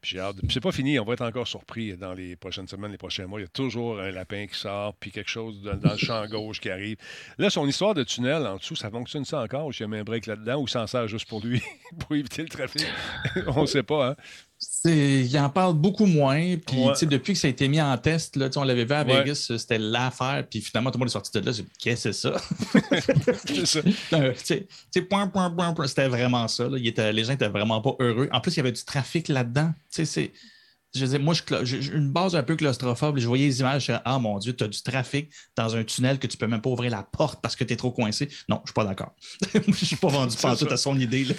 Puis 0.01 0.13
j'ai 0.13 0.21
hâte. 0.21 0.37
c'est 0.51 0.61
pas 0.61 0.73
fini, 0.73 0.99
on 0.99 1.05
va 1.05 1.13
être 1.13 1.25
encore 1.25 1.47
surpris 1.47 1.97
dans 1.97 2.15
les 2.15 2.37
prochaines 2.37 2.67
semaines, 2.69 2.91
les 2.91 2.99
prochains 2.99 3.27
mois. 3.27 3.39
Il 3.39 3.43
y 3.43 3.47
a 3.47 3.49
toujours 3.49 4.01
un 4.01 4.11
lapin 4.11 4.47
qui 4.47 4.59
sort, 4.59 4.95
puis 4.95 5.11
quelque 5.11 5.31
chose 5.31 5.61
dans, 5.63 5.77
dans 5.77 5.93
le 5.93 5.99
champ 5.99 6.27
gauche 6.31 6.61
qui 6.61 6.71
arrive. 6.71 6.97
Là, 7.39 7.51
son 7.51 7.67
histoire 7.67 7.95
de 7.95 8.03
tunnel 8.03 8.47
en 8.47 8.57
dessous, 8.57 8.77
ça 8.77 8.91
fonctionne 8.91 9.25
ça 9.25 9.43
encore? 9.43 9.67
Ou 9.67 9.73
s'il 9.73 9.87
y 9.89 9.95
a 9.95 9.99
un 9.99 10.05
break 10.05 10.27
là-dedans, 10.27 10.57
ou 10.61 10.65
il 10.67 10.71
s'en 10.71 10.87
sert 10.87 11.07
juste 11.07 11.29
pour 11.29 11.45
lui, 11.45 11.61
pour 11.99 12.17
éviter 12.17 12.43
le 12.43 12.49
trafic? 12.49 12.87
on 13.49 13.63
ne 13.63 13.67
sait 13.67 13.83
pas, 13.83 14.11
hein? 14.11 14.17
Il 14.87 15.39
en 15.39 15.49
parle 15.49 15.75
beaucoup 15.75 16.05
moins. 16.05 16.57
Puis, 16.59 16.77
Ouais. 16.85 16.93
depuis 17.07 17.33
que 17.33 17.39
ça 17.39 17.47
a 17.47 17.51
été 17.51 17.69
mis 17.69 17.81
en 17.81 17.97
test, 17.97 18.37
là, 18.37 18.51
on 18.57 18.65
l'avait 18.65 18.85
vu 18.85 18.93
à 18.93 19.03
Ouais. 19.03 19.21
Vegas, 19.23 19.51
c'était 19.59 19.79
l'affaire. 19.79 20.45
Puis 20.51 20.61
finalement, 20.61 20.91
tout 20.91 20.99
le 20.99 21.01
monde 21.01 21.09
est 21.09 21.13
sorti 21.13 21.31
de 21.41 21.45
là. 21.47 21.53
J'ai 21.53 21.63
dit, 21.63 21.69
Qu'est-ce 21.79 22.09
que 22.09 22.13
c'est 22.13 22.29
ça? 22.29 22.37
Euh, 24.13 24.33
C'était 25.87 26.09
vraiment 26.09 26.49
ça. 26.49 26.69
là. 26.69 26.77
Il 26.79 26.87
était- 26.87 27.13
les 27.13 27.25
gens 27.25 27.33
étaient 27.33 27.49
vraiment 27.49 27.81
pas 27.81 27.95
heureux. 28.01 28.29
En 28.33 28.41
plus, 28.41 28.53
il 28.55 28.57
y 28.59 28.61
avait 28.61 28.73
du 28.73 28.85
trafic 28.85 29.29
là-dedans. 29.29 29.73
Tu 29.91 29.97
sais, 29.97 30.05
c'est. 30.05 30.33
Je 30.95 31.01
veux 31.05 31.09
dire, 31.09 31.21
moi, 31.21 31.35
j'ai 31.63 31.87
une 31.93 32.11
base 32.11 32.37
un 32.37 32.43
peu 32.43 32.57
claustrophobe. 32.57 33.19
Je 33.19 33.27
voyais 33.27 33.47
les 33.47 33.61
images, 33.61 33.87
je 33.87 33.93
disais, 33.93 34.03
ah 34.05 34.19
mon 34.19 34.39
Dieu, 34.39 34.55
tu 34.55 34.63
as 34.65 34.69
du 34.69 34.83
trafic 34.83 35.33
dans 35.57 35.75
un 35.75 35.83
tunnel 35.85 36.19
que 36.19 36.27
tu 36.27 36.37
peux 36.37 36.47
même 36.47 36.61
pas 36.63 36.71
ouvrir 36.71 36.91
la 36.91 37.03
porte 37.03 37.41
parce 37.43 37.57
que 37.57 37.65
tu 37.65 37.73
es 37.73 37.77
trop 37.77 37.91
coincé. 37.91 38.29
Non, 38.49 38.61
je 38.65 38.71
suis 38.71 38.75
pas 38.75 38.85
d'accord. 38.85 39.15
Je 39.67 39.85
suis 39.85 39.97
pas 39.97 40.09
vendu 40.09 40.37
pantoute 40.37 40.69
ça. 40.69 40.75
à 40.75 40.77
son 40.77 40.99
idée. 40.99 41.25
là. 41.25 41.35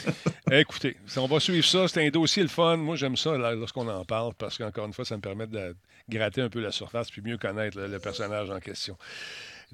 Écoutez, 0.60 0.98
on 1.18 1.28
va 1.28 1.40
suivre 1.40 1.66
ça. 1.66 1.88
C'est 1.88 2.06
un 2.06 2.10
dossier 2.10 2.44
le 2.44 2.50
fun. 2.50 2.78
Moi, 2.78 2.96
j'aime 2.96 3.16
ça 3.16 3.38
lorsqu'on 3.38 3.88
en 3.88 4.04
parle 4.04 4.34
parce 4.34 4.58
qu'encore 4.58 4.86
une 4.86 4.94
fois, 4.94 5.06
ça 5.06 5.16
me 5.16 5.22
permet 5.22 5.48
de 5.48 5.76
gratter 6.10 6.42
un 6.42 6.50
peu 6.50 6.60
la 6.60 6.72
surface 6.72 7.10
puis 7.10 7.22
mieux 7.22 7.38
connaître 7.38 7.80
le 7.80 8.00
personnage 8.00 8.50
en 8.50 8.60
question. 8.60 8.98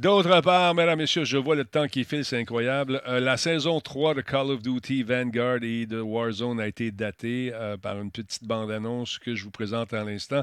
D'autre 0.01 0.41
part, 0.41 0.73
mesdames, 0.73 0.97
messieurs, 0.97 1.25
je 1.25 1.37
vois 1.37 1.55
le 1.55 1.63
temps 1.63 1.87
qui 1.87 2.03
file, 2.05 2.25
c'est 2.25 2.39
incroyable. 2.39 3.03
Euh, 3.07 3.19
la 3.19 3.37
saison 3.37 3.79
3 3.79 4.15
de 4.15 4.21
Call 4.21 4.49
of 4.49 4.63
Duty 4.63 5.03
Vanguard 5.03 5.59
et 5.61 5.85
de 5.85 6.01
Warzone 6.01 6.59
a 6.59 6.65
été 6.65 6.89
datée 6.89 7.51
euh, 7.53 7.77
par 7.77 8.01
une 8.01 8.09
petite 8.09 8.43
bande-annonce 8.43 9.19
que 9.19 9.35
je 9.35 9.43
vous 9.43 9.51
présente 9.51 9.93
à 9.93 10.03
l'instant. 10.03 10.41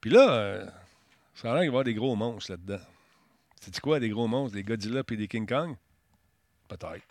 Puis 0.00 0.08
là, 0.08 0.32
euh, 0.32 0.66
ça 1.34 1.52
a 1.52 1.56
l'air 1.56 1.60
qu'il 1.60 1.60
va 1.60 1.64
y 1.64 1.68
avoir 1.68 1.84
des 1.84 1.92
gros 1.92 2.16
monstres 2.16 2.52
là-dedans. 2.52 2.82
C'est 3.60 3.78
quoi, 3.80 4.00
des 4.00 4.08
gros 4.08 4.26
monstres? 4.26 4.56
Des 4.56 4.62
Godzilla 4.62 5.02
et 5.10 5.16
des 5.16 5.28
King 5.28 5.46
Kong? 5.46 5.76
Peut-être. 6.66 7.04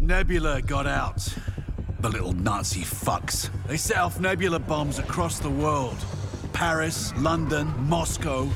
Nebula 0.00 0.60
got 0.60 0.88
out. 0.88 1.22
The 2.02 2.08
little 2.08 2.34
Nazi 2.34 2.82
fucks. 2.82 3.48
They 3.68 3.76
set 3.76 3.98
off 3.98 4.18
nebula 4.18 4.58
bombs 4.58 4.98
across 4.98 5.38
the 5.38 5.50
world 5.50 5.98
Paris, 6.52 7.14
London, 7.16 7.72
Moscow, 7.88 8.48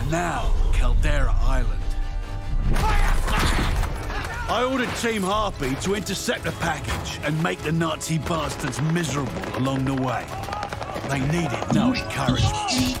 and 0.00 0.10
now 0.10 0.50
Caldera 0.72 1.36
Island. 1.42 1.81
I 2.74 4.64
ordered 4.70 4.94
Team 4.96 5.22
Harpy 5.22 5.74
to 5.76 5.94
intercept 5.94 6.44
the 6.44 6.52
package 6.52 7.20
and 7.24 7.42
make 7.42 7.58
the 7.60 7.72
Nazi 7.72 8.18
bastards 8.18 8.80
miserable 8.92 9.56
along 9.56 9.84
the 9.84 9.94
way. 9.94 10.26
They 11.08 11.20
needed 11.20 11.74
no 11.74 11.94
encouragement. 11.94 12.98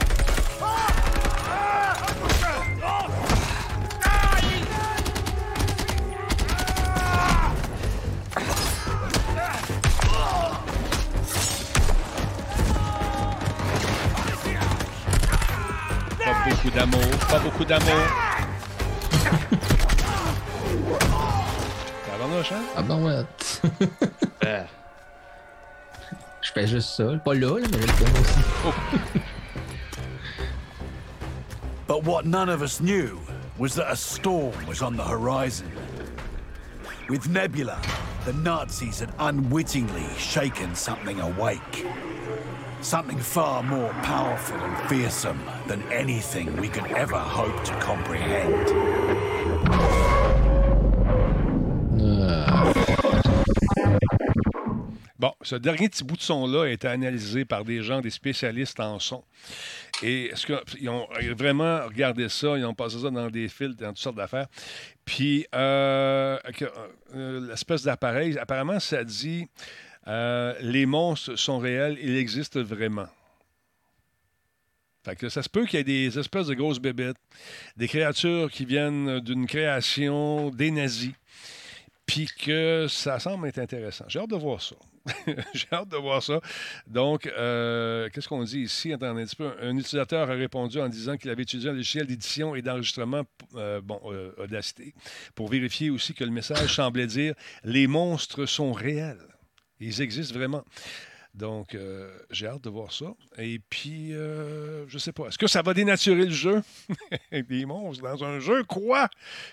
Pas 16.18 16.48
beaucoup 16.48 16.70
d'amour, 16.70 17.18
pas 17.28 17.38
beaucoup 17.38 17.64
d'amour. 17.64 18.31
Tabarnouche, 22.06 22.52
hein? 22.52 22.62
Ah 22.76 22.82
ben 22.82 23.02
ouais. 23.04 23.24
Je 26.42 26.52
fais 26.52 26.66
juste 26.66 26.90
ça. 26.90 27.04
Pas 27.24 27.34
là, 27.34 27.58
là, 27.58 27.66
mais 27.70 27.78
là, 27.78 27.86
le 27.86 27.92
fais 27.92 28.20
aussi. 28.20 28.40
But 31.86 32.04
what 32.04 32.24
none 32.26 32.48
of 32.48 32.62
us 32.62 32.80
knew 32.80 33.20
was 33.58 33.74
that 33.74 33.90
a 33.90 33.96
storm 33.96 34.54
was 34.66 34.82
on 34.82 34.96
the 34.96 35.04
horizon. 35.04 35.70
With 37.08 37.28
Nebula, 37.28 37.78
the 38.24 38.32
Nazis 38.32 39.00
had 39.00 39.12
unwittingly 39.18 40.06
shaken 40.16 40.74
something 40.74 41.20
awake. 41.20 41.84
Something 42.82 43.18
far 43.18 43.62
more 43.62 43.92
powerful 44.02 44.56
and 44.56 44.88
fearsome 44.88 45.38
than 45.68 45.80
anything 45.92 46.56
we 46.56 46.68
could 46.68 46.90
ever 46.90 47.16
hope 47.16 47.62
to 47.62 47.72
comprehend. 47.78 48.68
Bon, 55.20 55.32
ce 55.42 55.54
dernier 55.54 55.88
petit 55.88 56.02
bout 56.02 56.16
de 56.16 56.22
son-là 56.22 56.64
a 56.64 56.68
été 56.68 56.88
analysé 56.88 57.44
par 57.44 57.64
des 57.64 57.84
gens, 57.84 58.00
des 58.00 58.10
spécialistes 58.10 58.80
en 58.80 58.98
son. 58.98 59.22
Et 60.02 60.26
est-ce 60.32 60.44
qu'ils 60.44 60.88
ont 60.88 61.06
vraiment 61.36 61.86
regardé 61.86 62.28
ça, 62.28 62.58
ils 62.58 62.64
ont 62.64 62.74
passé 62.74 62.98
ça 63.00 63.10
dans 63.10 63.30
des 63.30 63.46
fils, 63.46 63.76
dans 63.76 63.90
toutes 63.90 63.98
sortes 63.98 64.16
d'affaires. 64.16 64.48
Puis, 65.04 65.46
euh, 65.54 66.36
que, 66.56 66.64
euh, 67.14 67.46
l'espèce 67.48 67.84
d'appareil, 67.84 68.36
apparemment, 68.36 68.80
ça 68.80 69.04
dit 69.04 69.46
euh, 70.08 70.54
les 70.60 70.86
monstres 70.86 71.36
sont 71.36 71.58
réels, 71.58 71.98
ils 72.00 72.16
existent 72.16 72.62
vraiment. 72.62 73.08
Fait 75.04 75.28
ça 75.28 75.42
se 75.42 75.48
peut 75.48 75.66
qu'il 75.66 75.78
y 75.78 75.80
ait 75.80 75.84
des 75.84 76.18
espèces 76.18 76.46
de 76.46 76.54
grosses 76.54 76.78
bébêtes, 76.78 77.16
des 77.76 77.88
créatures 77.88 78.50
qui 78.50 78.64
viennent 78.64 79.18
d'une 79.20 79.46
création 79.46 80.50
des 80.50 80.70
nazis, 80.70 81.12
puis 82.06 82.26
que 82.26 82.86
ça 82.88 83.18
semble 83.18 83.48
être 83.48 83.58
intéressant. 83.58 84.04
J'ai 84.06 84.20
hâte 84.20 84.30
de 84.30 84.36
voir 84.36 84.62
ça. 84.62 84.76
J'ai 85.54 85.66
hâte 85.72 85.88
de 85.88 85.96
voir 85.96 86.22
ça. 86.22 86.40
Donc, 86.86 87.26
euh, 87.26 88.08
qu'est-ce 88.10 88.28
qu'on 88.28 88.44
dit 88.44 88.60
ici? 88.60 88.92
Un. 88.92 89.00
Un 89.00 89.76
utilisateur 89.76 90.30
a 90.30 90.34
répondu 90.34 90.80
en 90.80 90.88
disant 90.88 91.16
qu'il 91.16 91.30
avait 91.30 91.42
utilisé 91.42 91.68
un 91.68 91.72
logiciel 91.72 92.06
d'édition 92.06 92.54
et 92.54 92.62
d'enregistrement, 92.62 93.22
euh, 93.56 93.80
bon, 93.80 94.00
Audacity, 94.38 94.94
pour 95.34 95.48
vérifier 95.48 95.90
aussi 95.90 96.14
que 96.14 96.22
le 96.22 96.30
message 96.30 96.76
semblait 96.76 97.08
dire 97.08 97.34
les 97.64 97.88
monstres 97.88 98.46
sont 98.46 98.72
réels. 98.72 99.18
Ils 99.82 100.00
existent 100.02 100.34
vraiment. 100.34 100.64
Donc, 101.34 101.74
euh, 101.74 102.14
j'ai 102.30 102.46
hâte 102.46 102.62
de 102.62 102.68
voir 102.70 102.92
ça. 102.92 103.06
Et 103.38 103.58
puis, 103.70 104.12
euh, 104.12 104.86
je 104.88 104.98
sais 104.98 105.12
pas. 105.12 105.28
Est-ce 105.28 105.38
que 105.38 105.46
ça 105.46 105.62
va 105.62 105.72
dénaturer 105.72 106.26
le 106.26 106.30
jeu? 106.30 106.62
Des 107.32 107.64
monstres 107.64 108.02
dans 108.02 108.22
un 108.24 108.38
jeu? 108.38 108.64
Quoi? 108.64 109.08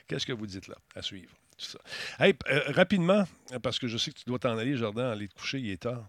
Qu'est-ce 0.07 0.25
que 0.25 0.33
vous 0.33 0.45
dites 0.47 0.67
là? 0.67 0.75
À 0.95 1.01
suivre. 1.01 1.31
Tout 1.57 1.65
ça. 1.65 1.79
Hey, 2.19 2.33
euh, 2.49 2.61
rapidement, 2.69 3.25
parce 3.63 3.79
que 3.79 3.87
je 3.87 3.97
sais 3.97 4.11
que 4.11 4.17
tu 4.17 4.25
dois 4.27 4.39
t'en 4.39 4.57
aller, 4.57 4.75
Jordan, 4.75 5.05
aller 5.05 5.27
te 5.29 5.35
coucher, 5.35 5.59
il 5.59 5.69
est 5.71 5.81
tard. 5.83 6.05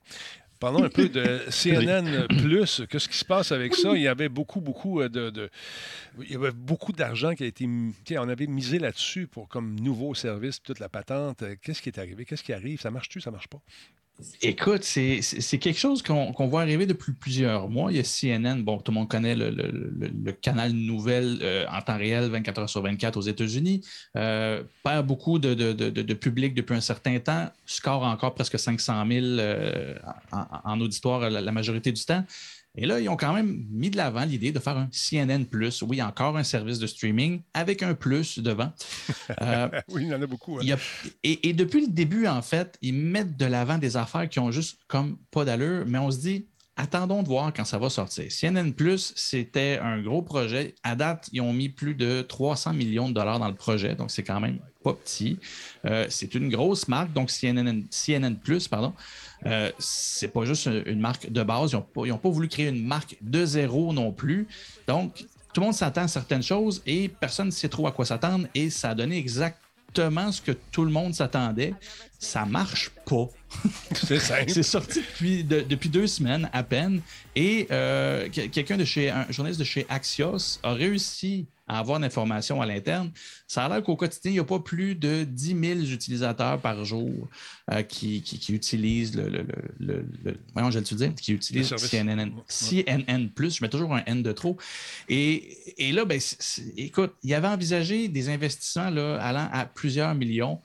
Parlons 0.58 0.82
un 0.84 0.90
peu 0.90 1.08
de 1.08 1.40
CNN 1.50 2.26
Plus. 2.28 2.82
Qu'est-ce 2.90 3.08
qui 3.08 3.16
se 3.16 3.24
passe 3.24 3.50
avec 3.52 3.74
ça? 3.74 3.92
Il 3.94 4.02
y 4.02 4.08
avait 4.08 4.28
beaucoup, 4.28 4.60
beaucoup 4.60 5.00
euh, 5.00 5.08
de. 5.08 5.30
de- 5.30 5.50
il 6.20 6.32
y 6.32 6.34
avait 6.36 6.50
beaucoup 6.50 6.92
d'argent 6.92 7.34
qui 7.34 7.44
a 7.44 7.46
été. 7.46 7.66
On 8.18 8.28
avait 8.28 8.46
misé 8.48 8.78
là-dessus 8.80 9.26
pour 9.28 9.48
comme 9.48 9.78
nouveau 9.78 10.14
service, 10.14 10.60
toute 10.62 10.78
la 10.80 10.88
patente. 10.88 11.44
Qu'est-ce 11.62 11.80
qui 11.80 11.88
est 11.90 11.98
arrivé? 11.98 12.24
Qu'est-ce 12.24 12.42
qui 12.42 12.52
arrive? 12.52 12.80
Ça 12.80 12.90
marche-tu? 12.90 13.20
Ça 13.20 13.30
marche 13.30 13.48
pas? 13.48 13.60
Écoute, 14.42 14.82
c'est 14.84 15.58
quelque 15.58 15.78
chose 15.78 16.02
qu'on 16.02 16.46
voit 16.48 16.62
arriver 16.62 16.86
depuis 16.86 17.12
plusieurs 17.12 17.68
mois. 17.68 17.92
Il 17.92 17.96
y 17.96 18.00
a 18.00 18.04
CNN, 18.04 18.62
bon, 18.62 18.78
tout 18.78 18.92
le 18.92 18.98
monde 18.98 19.08
connaît 19.08 19.34
le, 19.34 19.50
le- 19.50 19.70
le- 19.70 20.32
canal 20.32 20.72
nouvelle 20.72 21.38
euh, 21.42 21.66
en 21.70 21.80
temps 21.82 21.98
réel, 21.98 22.30
24 22.30 22.58
heures 22.60 22.68
sur 22.70 22.82
24 22.82 23.16
aux 23.16 23.22
États-Unis, 23.22 23.82
euh, 24.16 24.62
perd 24.82 25.06
beaucoup 25.06 25.38
de, 25.38 26.14
public 26.14 26.54
depuis 26.54 26.74
un 26.74 26.80
certain 26.80 27.18
temps, 27.18 27.50
score 27.66 28.02
encore 28.02 28.34
presque 28.34 28.58
500 28.58 29.04
000 29.06 29.24
euh, 29.26 29.94
en, 30.32 30.80
auditoire 30.80 31.28
la 31.30 31.52
majorité 31.52 31.92
du 31.92 32.04
temps. 32.04 32.24
Et 32.76 32.86
là, 32.86 33.00
ils 33.00 33.08
ont 33.08 33.16
quand 33.16 33.32
même 33.32 33.64
mis 33.70 33.90
de 33.90 33.96
l'avant 33.96 34.24
l'idée 34.24 34.52
de 34.52 34.58
faire 34.60 34.76
un 34.78 34.88
CNN 34.92 35.44
Plus. 35.44 35.82
Oui, 35.82 36.00
encore 36.00 36.36
un 36.36 36.44
service 36.44 36.78
de 36.78 36.86
streaming 36.86 37.40
avec 37.52 37.82
un 37.82 37.94
plus 37.94 38.38
devant. 38.38 38.72
Euh, 39.42 39.68
Oui, 39.88 40.02
il 40.04 40.08
y 40.08 40.14
en 40.14 40.20
a 40.22 40.26
beaucoup. 40.26 40.56
hein. 40.56 40.60
il 40.62 40.68
y 40.68 40.72
a- 40.72 40.78
et, 41.24 41.48
et 41.48 41.52
depuis 41.52 41.80
le 41.82 41.88
début, 41.92 42.26
en 42.26 42.42
fait, 42.42 42.76
ils 42.82 42.94
mettent 42.94 43.36
de 43.36 43.46
l'avant 43.46 43.78
des 43.78 43.96
affaires 43.96 44.28
qui 44.28 44.38
ont 44.38 44.50
juste 44.50 44.78
comme 44.88 45.16
pas 45.30 45.44
d'allure, 45.44 45.84
mais 45.86 45.98
on 45.98 46.10
se 46.10 46.18
dit, 46.18 46.46
attendons 46.76 47.22
de 47.22 47.28
voir 47.28 47.52
quand 47.54 47.64
ça 47.64 47.78
va 47.78 47.90
sortir. 47.90 48.24
CNN 48.30 48.72
Plus, 48.72 49.12
c'était 49.16 49.78
un 49.82 50.00
gros 50.02 50.22
projet. 50.22 50.74
À 50.82 50.94
date, 50.96 51.28
ils 51.32 51.40
ont 51.40 51.52
mis 51.52 51.68
plus 51.68 51.94
de 51.94 52.22
300 52.22 52.72
millions 52.74 53.08
de 53.08 53.14
dollars 53.14 53.38
dans 53.38 53.48
le 53.48 53.54
projet, 53.54 53.94
donc 53.94 54.10
c'est 54.10 54.22
quand 54.22 54.40
même 54.40 54.58
pas 54.82 54.94
petit. 54.94 55.38
Euh, 55.84 56.06
c'est 56.08 56.34
une 56.34 56.48
grosse 56.48 56.88
marque, 56.88 57.12
donc 57.12 57.30
CNN, 57.30 57.82
CNN 57.90 58.34
Plus, 58.36 58.66
pardon. 58.68 58.94
Euh, 59.46 59.70
c'est 59.78 60.28
pas 60.28 60.44
juste 60.44 60.68
une 60.86 61.00
marque 61.00 61.30
de 61.30 61.42
base. 61.42 61.72
Ils 61.72 62.08
n'ont 62.08 62.18
pas, 62.18 62.28
voulu 62.28 62.48
créer 62.48 62.68
une 62.68 62.84
marque 62.84 63.16
de 63.20 63.44
zéro 63.44 63.92
non 63.92 64.12
plus. 64.12 64.46
Donc, 64.86 65.24
tout 65.52 65.60
le 65.60 65.66
monde 65.66 65.74
s'attend 65.74 66.02
à 66.02 66.08
certaines 66.08 66.42
choses 66.42 66.82
et 66.86 67.08
personne 67.08 67.46
ne 67.46 67.50
sait 67.50 67.68
trop 67.68 67.86
à 67.86 67.92
quoi 67.92 68.04
s'attendre 68.04 68.46
et 68.54 68.70
ça 68.70 68.90
a 68.90 68.94
donné 68.94 69.16
exactement 69.18 70.30
ce 70.30 70.40
que 70.42 70.52
tout 70.52 70.84
le 70.84 70.90
monde 70.90 71.14
s'attendait. 71.14 71.74
Ça 72.18 72.44
marche 72.44 72.90
pas. 73.06 73.26
C'est. 73.94 74.18
C'est 74.48 74.62
sorti 74.62 75.00
depuis, 75.00 75.42
de- 75.42 75.62
depuis 75.62 75.88
deux 75.88 76.06
semaines 76.06 76.48
à 76.52 76.62
peine 76.62 77.00
et 77.34 77.66
euh, 77.70 78.28
que- 78.28 78.46
quelqu'un 78.46 78.76
de 78.76 78.84
chez, 78.84 79.10
un 79.10 79.26
journaliste 79.30 79.58
de 79.60 79.64
chez 79.64 79.86
Axios 79.88 80.58
a 80.62 80.72
réussi 80.74 81.46
à 81.70 81.78
avoir 81.78 82.00
d'informations 82.00 82.60
à 82.60 82.66
l'interne. 82.66 83.12
Ça 83.46 83.64
a 83.64 83.68
l'air 83.68 83.82
qu'au 83.84 83.94
quotidien, 83.94 84.32
il 84.32 84.34
n'y 84.34 84.40
a 84.40 84.44
pas 84.44 84.58
plus 84.58 84.96
de 84.96 85.22
10 85.22 85.46
000 85.46 85.80
utilisateurs 85.92 86.60
par 86.60 86.84
jour 86.84 87.28
euh, 87.70 87.82
qui, 87.82 88.22
qui, 88.22 88.40
qui, 88.40 88.52
utilisent 88.52 89.14
le, 89.14 89.28
le, 89.28 89.46
le, 89.78 90.04
le 90.24 90.36
voyons, 90.52 90.72
je 90.72 90.80
le 90.80 90.84
dire, 90.84 91.14
qui 91.14 91.32
utilisent 91.32 91.72
CNN, 91.76 92.32
CNN+. 92.48 93.30
Je 93.36 93.62
mets 93.62 93.68
toujours 93.68 93.94
un 93.94 94.02
N 94.06 94.20
de 94.20 94.32
trop. 94.32 94.56
Et, 95.08 95.56
et 95.78 95.92
là, 95.92 96.04
ben, 96.04 96.20
écoute, 96.76 97.14
il 97.22 97.32
avait 97.34 97.48
envisagé 97.48 98.08
des 98.08 98.28
investissements 98.30 98.90
là, 98.90 99.22
allant 99.22 99.48
à 99.52 99.64
plusieurs 99.64 100.16
millions. 100.16 100.60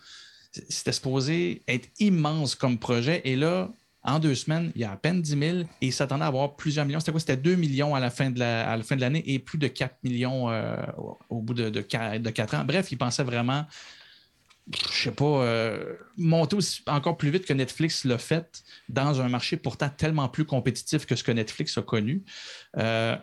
C'était 0.70 0.92
supposé 0.92 1.62
être 1.68 1.88
immense 2.00 2.56
comme 2.56 2.80
projet. 2.80 3.22
Et 3.26 3.36
là, 3.36 3.70
en 4.06 4.20
deux 4.20 4.36
semaines, 4.36 4.72
il 4.76 4.82
y 4.82 4.84
a 4.84 4.92
à 4.92 4.98
peine 4.98 5.22
10 5.22 5.30
000 5.38 5.58
et 5.60 5.66
il 5.82 5.94
s'attendait 5.94 6.24
à 6.24 6.28
avoir 6.28 6.56
plusieurs 6.56 6.86
millions. 6.86 7.00
C'était 7.00 7.12
quoi? 7.12 7.20
C'était 7.20 7.38
2 7.38 7.56
millions 7.56 7.96
à 7.96 8.00
la 8.00 8.12
fin 8.12 8.30
de 8.30 8.40
la, 8.40 8.80
fin 8.84 8.96
de 8.96 9.02
l'année 9.02 9.24
et 9.26 9.40
plus 9.40 9.58
de 9.58 9.68
4 9.68 9.96
millions 10.04 10.50
euh, 10.52 10.76
au 11.30 11.42
bout 11.42 11.56
de, 11.56 11.70
de, 11.70 11.82
4, 11.82 12.54
ans. 12.54 12.66
Bref, 12.66 12.92
il 12.92 12.98
pensait 13.00 13.24
vraiment, 13.24 13.66
je 14.72 15.04
sais 15.04 15.12
pas, 15.12 15.26
euh, 15.26 15.96
monter 16.18 16.58
encore 16.86 17.18
plus 17.18 17.32
vite 17.32 17.46
que 17.46 17.54
Netflix 17.54 18.06
l'a 18.06 18.20
fait 18.20 18.64
dans 18.90 19.22
un 19.22 19.28
marché 19.28 19.58
pourtant 19.58 19.90
tellement 19.90 20.30
plus 20.30 20.46
compétitif 20.46 21.08
que 21.08 21.16
ce 21.16 21.24
que 21.24 21.32
Netflix 21.32 21.76
a 21.80 21.82
connu. 21.82 22.24
Euh, 22.78 23.16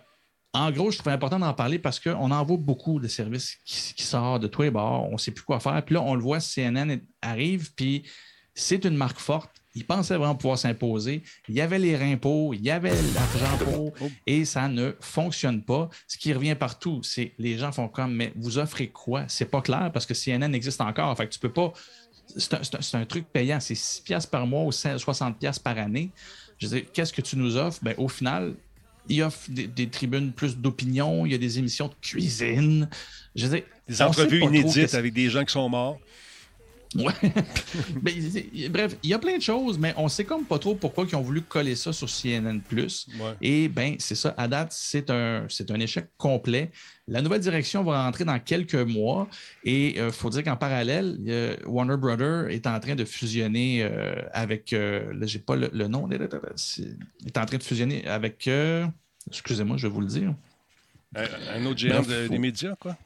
en 0.53 0.71
gros, 0.73 0.91
je 0.91 0.99
trouvais 0.99 1.15
important 1.15 1.39
d'en 1.39 1.55
parler 1.55 1.79
parce 1.79 2.01
qu'on 2.01 2.31
en 2.31 2.45
voit 2.45 2.57
beaucoup 2.57 2.99
de 2.99 3.07
services 3.07 3.57
qui, 3.65 4.03
sortent 4.03 4.43
de 4.43 4.49
tous 4.49 4.63
les 4.63 4.71
bords. 4.71 5.09
On 5.09 5.13
ne 5.13 5.19
sait 5.19 5.31
plus 5.31 5.45
quoi 5.45 5.61
faire. 5.61 5.83
Puis 5.85 5.95
là, 5.95 6.03
on 6.03 6.17
le 6.17 6.21
voit, 6.21 6.41
CNN 6.41 7.01
arrive, 7.23 7.73
puis 7.75 8.03
c'est 8.53 8.85
une 8.85 8.97
marque 8.97 9.21
forte 9.21 9.62
il 9.75 9.85
pensait 9.85 10.17
vraiment 10.17 10.35
pouvoir 10.35 10.59
s'imposer. 10.59 11.23
Il 11.49 11.55
y 11.55 11.61
avait 11.61 11.79
les 11.79 11.97
reins 11.97 12.19
il 12.53 12.63
y 12.63 12.71
avait 12.71 12.95
l'argent 13.15 13.59
pour, 13.65 13.93
et 14.27 14.45
ça 14.45 14.69
ne 14.69 14.95
fonctionne 15.01 15.63
pas. 15.63 15.89
Ce 16.07 16.19
qui 16.19 16.33
revient 16.33 16.55
partout, 16.55 17.01
c'est 17.03 17.33
les 17.39 17.57
gens 17.57 17.73
font 17.73 17.89
comme, 17.89 18.15
mais 18.15 18.33
vous 18.37 18.59
offrez 18.59 18.89
quoi? 18.89 19.25
C'est 19.29 19.51
pas 19.51 19.63
clair 19.63 19.91
parce 19.93 20.07
que 20.07 20.15
CNN 20.15 20.55
existe 20.55 20.81
encore. 20.81 21.17
Fait 21.17 21.27
que 21.27 21.33
tu 21.33 21.39
peux 21.39 21.53
pas. 21.53 21.73
C'est 22.37 22.95
un, 22.95 23.05
truc 23.05 23.27
payant. 23.33 23.61
C'est 23.61 23.75
6 23.75 24.03
piastres 24.03 24.31
par 24.31 24.47
mois 24.47 24.65
ou 24.65 24.73
60 24.73 25.39
piastres 25.39 25.63
par 25.63 25.79
année. 25.79 26.11
Je 26.59 26.67
veux 26.67 26.81
qu'est-ce 26.81 27.13
que 27.13 27.23
tu 27.23 27.37
nous 27.37 27.57
offres? 27.57 27.81
Ben, 27.83 27.95
au 27.99 28.09
final, 28.09 28.55
il 29.09 29.23
offre 29.23 29.51
des, 29.51 29.89
tribunes 29.89 30.33
plus 30.33 30.57
d'opinion, 30.57 31.27
il 31.27 31.33
y 31.33 31.35
a 31.35 31.39
des 31.39 31.59
émissions 31.59 31.89
de 31.89 31.95
cuisine. 32.01 32.89
Je 33.35 33.47
veux 33.47 33.63
des 33.89 34.03
entrevues 34.03 34.43
inédites 34.43 34.95
avec 34.95 35.13
des 35.13 35.29
gens 35.29 35.45
qui 35.45 35.53
sont 35.53 35.69
morts. 35.69 35.99
Ouais. 36.97 37.13
Ben, 38.03 38.15
bref, 38.71 38.97
il 39.03 39.11
y 39.11 39.15
a 39.15 39.19
plein 39.19 39.37
de 39.37 39.43
choses, 39.43 39.79
mais 39.79 39.95
on 39.97 40.09
sait 40.09 40.25
comme 40.25 40.45
pas 40.45 40.59
trop 40.59 40.75
pourquoi 40.75 41.05
ils 41.09 41.15
ont 41.17 41.23
voulu 41.23 41.43
coller 41.43 41.75
ça 41.75 41.93
sur 41.93 42.09
CNN+. 42.09 42.61
Et 43.41 43.69
ben, 43.69 43.97
c'est 43.99 44.15
ça, 44.15 44.35
à 44.37 44.49
date, 44.49 44.73
c'est 44.73 45.11
un, 45.11 45.47
c'est 45.49 45.71
un 45.71 45.81
échec 45.81 46.09
complet. 46.17 46.71
La 47.09 47.21
nouvelle 47.21 47.41
direction 47.41 47.83
va 47.83 48.05
rentrer 48.05 48.25
dans 48.25 48.39
quelques 48.39 48.75
mois 48.75 49.29
et 49.65 49.95
il 49.95 50.01
euh, 50.01 50.13
faut 50.13 50.31
dire 50.31 50.45
qu'en 50.45 50.57
parallèle, 50.57 51.19
Warner 51.67 51.97
Brother 51.97 52.49
est 52.51 52.67
en 52.67 52.79
train 52.79 52.95
de 52.95 53.05
fusionner 53.05 53.83
euh, 53.83 54.15
avec, 54.33 54.73
euh, 54.73 55.13
là, 55.15 55.27
j'ai 55.27 55.41
pas 55.41 55.57
le, 55.57 55.69
nom, 55.89 56.09
il 56.11 56.15
est 56.15 57.39
en 57.39 57.47
train 57.47 57.59
de 57.59 57.63
fusionner 57.63 58.07
avec, 58.07 58.49
excusez-moi, 59.29 59.77
je 59.77 59.87
vais 59.87 59.93
vous 59.93 60.01
le 60.01 60.07
dire. 60.07 60.35
Un, 61.15 61.67
autre 61.67 61.79
géant 61.79 62.03
des 62.03 62.39
médias, 62.39 62.75
quoi? 62.77 62.97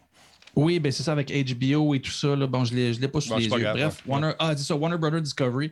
Oui, 0.56 0.80
ben 0.80 0.90
c'est 0.90 1.02
ça 1.02 1.12
avec 1.12 1.30
HBO 1.30 1.94
et 1.94 2.00
tout 2.00 2.10
ça. 2.10 2.34
Là. 2.34 2.46
Bon, 2.46 2.64
je 2.64 2.74
ne 2.74 2.92
l'ai 2.92 3.08
pas 3.08 3.20
sous 3.20 3.36
les 3.36 3.44
yeux. 3.44 3.50
Bref, 3.50 4.02
Warner, 4.06 4.32
ah, 4.38 4.56
ça, 4.56 4.74
Warner 4.74 4.96
Brother 4.96 5.20
Discovery. 5.20 5.70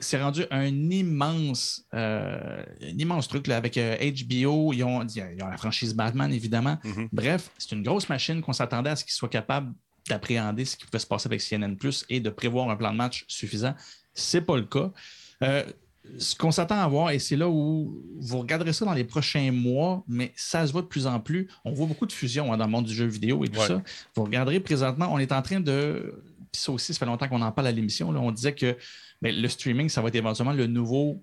C'est 0.00 0.22
rendu 0.22 0.44
un 0.50 0.66
immense, 0.90 1.84
euh, 1.92 2.64
un 2.80 2.98
immense 2.98 3.28
truc 3.28 3.46
là, 3.48 3.58
avec 3.58 3.74
HBO. 3.74 3.80
Euh, 3.80 4.74
ils 4.74 4.82
ont, 4.82 5.04
ils 5.04 5.42
ont, 5.42 5.48
la 5.50 5.58
franchise 5.58 5.94
Batman, 5.94 6.32
évidemment. 6.32 6.78
Mm-hmm. 6.84 7.08
Bref, 7.12 7.50
c'est 7.58 7.72
une 7.72 7.82
grosse 7.82 8.08
machine 8.08 8.40
qu'on 8.40 8.54
s'attendait 8.54 8.90
à 8.90 8.96
ce 8.96 9.04
qu'ils 9.04 9.12
soient 9.12 9.28
capables 9.28 9.74
d'appréhender 10.08 10.64
ce 10.64 10.76
qui 10.76 10.86
pouvait 10.86 10.98
se 10.98 11.06
passer 11.06 11.26
avec 11.26 11.42
CNN 11.42 11.76
Plus 11.76 12.06
et 12.08 12.20
de 12.20 12.30
prévoir 12.30 12.70
un 12.70 12.76
plan 12.76 12.92
de 12.92 12.96
match 12.96 13.24
suffisant. 13.28 13.74
C'est 14.14 14.42
pas 14.42 14.56
le 14.56 14.64
cas. 14.64 14.90
Euh, 15.42 15.64
ce 16.18 16.34
qu'on 16.34 16.50
s'attend 16.50 16.78
à 16.78 16.86
voir, 16.86 17.10
et 17.10 17.18
c'est 17.18 17.36
là 17.36 17.48
où 17.48 18.02
vous 18.18 18.38
regarderez 18.38 18.72
ça 18.72 18.84
dans 18.84 18.92
les 18.92 19.04
prochains 19.04 19.50
mois, 19.50 20.04
mais 20.06 20.32
ça 20.36 20.66
se 20.66 20.72
voit 20.72 20.82
de 20.82 20.86
plus 20.86 21.06
en 21.06 21.18
plus. 21.18 21.48
On 21.64 21.72
voit 21.72 21.86
beaucoup 21.86 22.06
de 22.06 22.12
fusion 22.12 22.52
hein, 22.52 22.56
dans 22.56 22.66
le 22.66 22.70
monde 22.70 22.84
du 22.84 22.94
jeu 22.94 23.06
vidéo 23.06 23.44
et 23.44 23.48
tout 23.48 23.60
ça. 23.60 23.82
Vous 24.14 24.24
regarderez 24.24 24.60
présentement, 24.60 25.08
on 25.10 25.18
est 25.18 25.32
en 25.32 25.42
train 25.42 25.60
de. 25.60 26.22
Puis 26.52 26.62
ça 26.62 26.72
aussi, 26.72 26.92
ça 26.92 26.98
fait 27.00 27.06
longtemps 27.06 27.28
qu'on 27.28 27.42
en 27.42 27.50
parle 27.50 27.68
à 27.68 27.72
l'émission. 27.72 28.10
On 28.10 28.30
disait 28.30 28.54
que 28.54 28.76
le 29.22 29.48
streaming, 29.48 29.88
ça 29.88 30.02
va 30.02 30.08
être 30.08 30.14
éventuellement 30.14 30.52
le 30.52 30.66
nouveau 30.66 31.22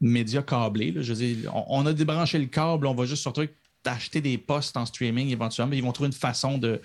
média 0.00 0.42
câblé. 0.42 0.92
Je 0.96 1.12
veux 1.12 1.18
dire, 1.18 1.52
on, 1.54 1.86
a 1.86 1.92
débranché 1.92 2.38
le 2.38 2.46
câble, 2.46 2.86
on 2.86 2.94
va 2.94 3.06
juste 3.06 3.22
surtout 3.22 3.46
acheter 3.84 4.20
des 4.20 4.36
postes 4.36 4.76
en 4.76 4.84
streaming 4.84 5.30
éventuellement. 5.30 5.74
Ils 5.74 5.82
vont 5.82 5.92
trouver 5.92 6.08
une 6.08 6.12
façon 6.12 6.58
de, 6.58 6.80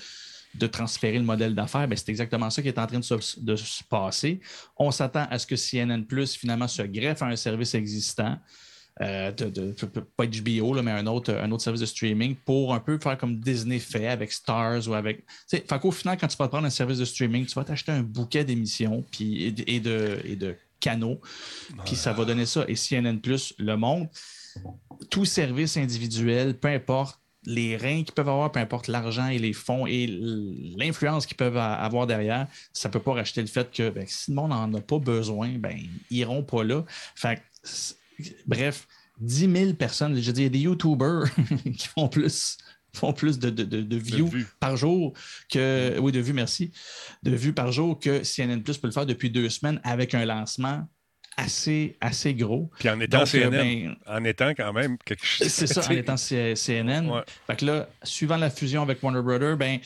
de 0.56 0.68
transférer 0.68 1.18
le 1.18 1.24
modèle 1.24 1.56
d'affaires, 1.56 1.88
ben, 1.88 1.98
c'est 1.98 2.10
exactement 2.10 2.50
ça 2.50 2.62
qui 2.62 2.68
est 2.68 2.80
en 2.80 2.88
train 2.88 3.00
de 3.00 3.56
se, 3.56 3.84
passer. 3.90 4.40
On 4.78 4.92
s'attend 4.92 5.26
à 5.30 5.40
ce 5.40 5.48
que 5.48 5.56
CNN 5.56 6.04
Plus 6.04 6.36
finalement 6.36 6.68
se 6.68 6.82
greffe 6.82 7.22
à 7.22 7.28
un 7.28 7.36
service 7.36 7.74
existant. 7.76 8.38
Euh, 9.00 9.32
pas 10.18 10.26
HBO, 10.26 10.82
mais 10.82 10.92
un 10.92 11.08
autre, 11.08 11.34
service 11.60 11.82
de 11.82 11.86
streaming 11.86 12.36
pour 12.36 12.74
un 12.74 12.80
peu 12.80 13.00
faire 13.00 13.18
comme 13.18 13.40
Disney 13.40 13.80
fait 13.80 14.08
avec 14.08 14.32
Stars 14.32 14.88
ou 14.88 14.94
avec. 14.94 15.24
Fait 15.50 15.64
qu'au 15.80 15.92
final, 15.92 16.18
quand 16.20 16.28
tu 16.28 16.38
vas 16.38 16.50
prendre 16.50 16.68
un 16.68 16.72
service 16.72 16.98
de 16.98 17.06
streaming, 17.06 17.46
tu 17.46 17.56
vas 17.56 17.64
t'acheter 17.64 17.94
un 17.94 18.04
bouquet 18.04 18.44
d'émissions 18.44 19.04
et, 19.20 19.80
de, 19.80 20.56
canaux, 20.80 21.22
puis 21.86 21.96
ça 21.96 22.12
va 22.12 22.26
donner 22.26 22.46
ça. 22.46 22.66
Et 22.68 22.76
CNN 22.76 23.18
Plus 23.20 23.54
le 23.58 23.78
monde, 23.78 24.10
tout 25.10 25.26
service 25.26 25.78
individuel, 25.78 26.58
peu 26.58 26.68
importe, 26.68 27.21
les 27.46 27.76
reins 27.78 28.04
qu'ils 28.04 28.14
peuvent 28.14 28.30
avoir, 28.30 28.52
peu 28.52 28.60
importe 28.60 28.88
l'argent 28.88 29.28
et 29.28 29.40
les 29.40 29.54
fonds 29.54 29.88
et 29.88 30.08
l'influence 30.78 31.26
qu'ils 31.26 31.38
peuvent 31.38 31.58
avoir 31.58 32.08
derrière, 32.08 32.48
ça 32.74 32.90
ne 32.90 32.94
peut 32.94 33.00
pas 33.00 33.14
racheter 33.14 33.42
le 33.42 33.48
fait 33.48 33.72
que 33.72 33.90
ben, 33.90 34.06
si 34.08 34.32
le 34.32 34.36
monde 34.36 34.52
n'en 34.52 34.72
a 34.74 34.82
pas 34.82 35.00
besoin, 35.00 35.58
ben, 35.58 35.78
ils 36.10 36.18
n'iront 36.18 36.44
pas 36.44 36.64
là. 36.64 36.84
Fait 37.16 37.42
bref, 38.46 38.88
10 39.20 39.52
000 39.52 39.74
personnes, 39.74 40.20
je 40.20 40.32
dis, 40.32 40.50
des 40.50 40.60
YouTubers 40.60 41.26
qui 41.78 41.88
font 41.88 42.08
plus 42.08 42.58
font 42.94 43.14
plus 43.14 43.40
de, 43.40 43.50
de, 43.50 43.64
de, 43.64 43.98
views 43.98 44.30
par 44.60 44.76
jour 44.76 45.14
que. 45.50 45.98
Oui, 46.00 46.12
de 46.12 46.20
vues, 46.20 46.34
merci. 46.34 46.72
De 47.24 47.32
vues 47.32 47.54
par 47.54 47.72
jour 47.72 48.00
que 48.00 48.22
CNN 48.24 48.62
Plus 48.62 48.78
peut 48.78 48.88
le 48.88 48.94
faire 48.94 49.06
depuis 49.06 49.30
deux 49.30 49.50
semaines 49.50 49.80
avec 49.84 50.14
un 50.14 50.26
lancement 50.26 50.88
assez, 51.42 51.96
assez 52.00 52.34
gros. 52.34 52.70
Puis 52.80 52.90
en 52.90 53.00
étant 53.00 53.26
CNN, 53.26 53.50
ben, 53.50 53.96
en 54.08 54.24
étant 54.24 54.50
quand 54.50 54.74
même 54.74 54.98
quelque 55.00 55.26
chose. 55.26 55.48
C'est 55.48 55.68
ça, 55.68 55.82
en 55.90 55.92
étant 55.92 56.16
CNN. 56.18 57.24
Fait 57.48 57.56
que 57.58 57.66
là, 57.66 57.90
suivant 58.04 58.38
la 58.38 58.50
fusion 58.50 58.82
avec 58.84 59.02
Warner 59.02 59.22
Brother, 59.22 59.58
ben, 59.58 59.80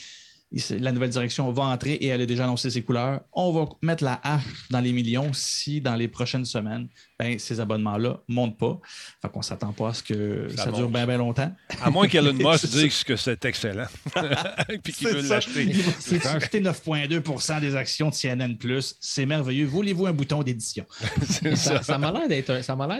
la 0.51 0.91
nouvelle 0.91 1.09
direction 1.09 1.51
va 1.51 1.63
entrer 1.63 1.93
et 1.93 2.07
elle 2.07 2.21
a 2.21 2.25
déjà 2.25 2.45
annoncé 2.45 2.69
ses 2.69 2.81
couleurs. 2.83 3.21
On 3.33 3.51
va 3.51 3.67
mettre 3.81 4.03
la 4.03 4.19
hache 4.23 4.69
dans 4.69 4.79
les 4.79 4.93
millions 4.93 5.33
si 5.33 5.81
dans 5.81 5.95
les 5.95 6.07
prochaines 6.07 6.45
semaines, 6.45 6.87
ben, 7.19 7.37
ces 7.39 7.59
abonnements-là 7.59 8.21
ne 8.27 8.35
montent 8.35 8.57
pas. 8.57 8.79
Fait 9.21 9.29
qu'on 9.29 9.39
ne 9.39 9.43
s'attend 9.43 9.73
pas 9.73 9.89
à 9.89 9.93
ce 9.93 10.03
que 10.03 10.47
ça, 10.55 10.71
dure 10.71 10.89
bien, 10.89 11.05
bien 11.05 11.17
longtemps. 11.17 11.53
À 11.81 11.89
moins 11.89 12.07
qu'Elon 12.07 12.33
Musk 12.51 12.67
dise 12.67 13.03
que 13.03 13.15
c'est 13.15 13.43
excellent. 13.45 13.87
Puis 14.83 14.93
qu'il 14.93 15.07
veut 15.09 15.27
l'acheter. 15.27 15.63
Il 15.63 16.17
va 16.19 16.33
acheter 16.33 16.61
9,2% 16.61 17.59
des 17.59 17.75
actions 17.75 18.09
de 18.09 18.15
CNN. 18.15 18.55
C'est 18.99 19.25
merveilleux. 19.25 19.65
Voulez-vous 19.65 20.05
un 20.05 20.13
bouton 20.13 20.43
d'édition? 20.43 20.85
ça, 21.55 21.81
ça 21.81 21.97
m'a 21.97 22.11
l'air 22.11 22.27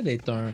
d'être 0.04 0.30
un 0.30 0.54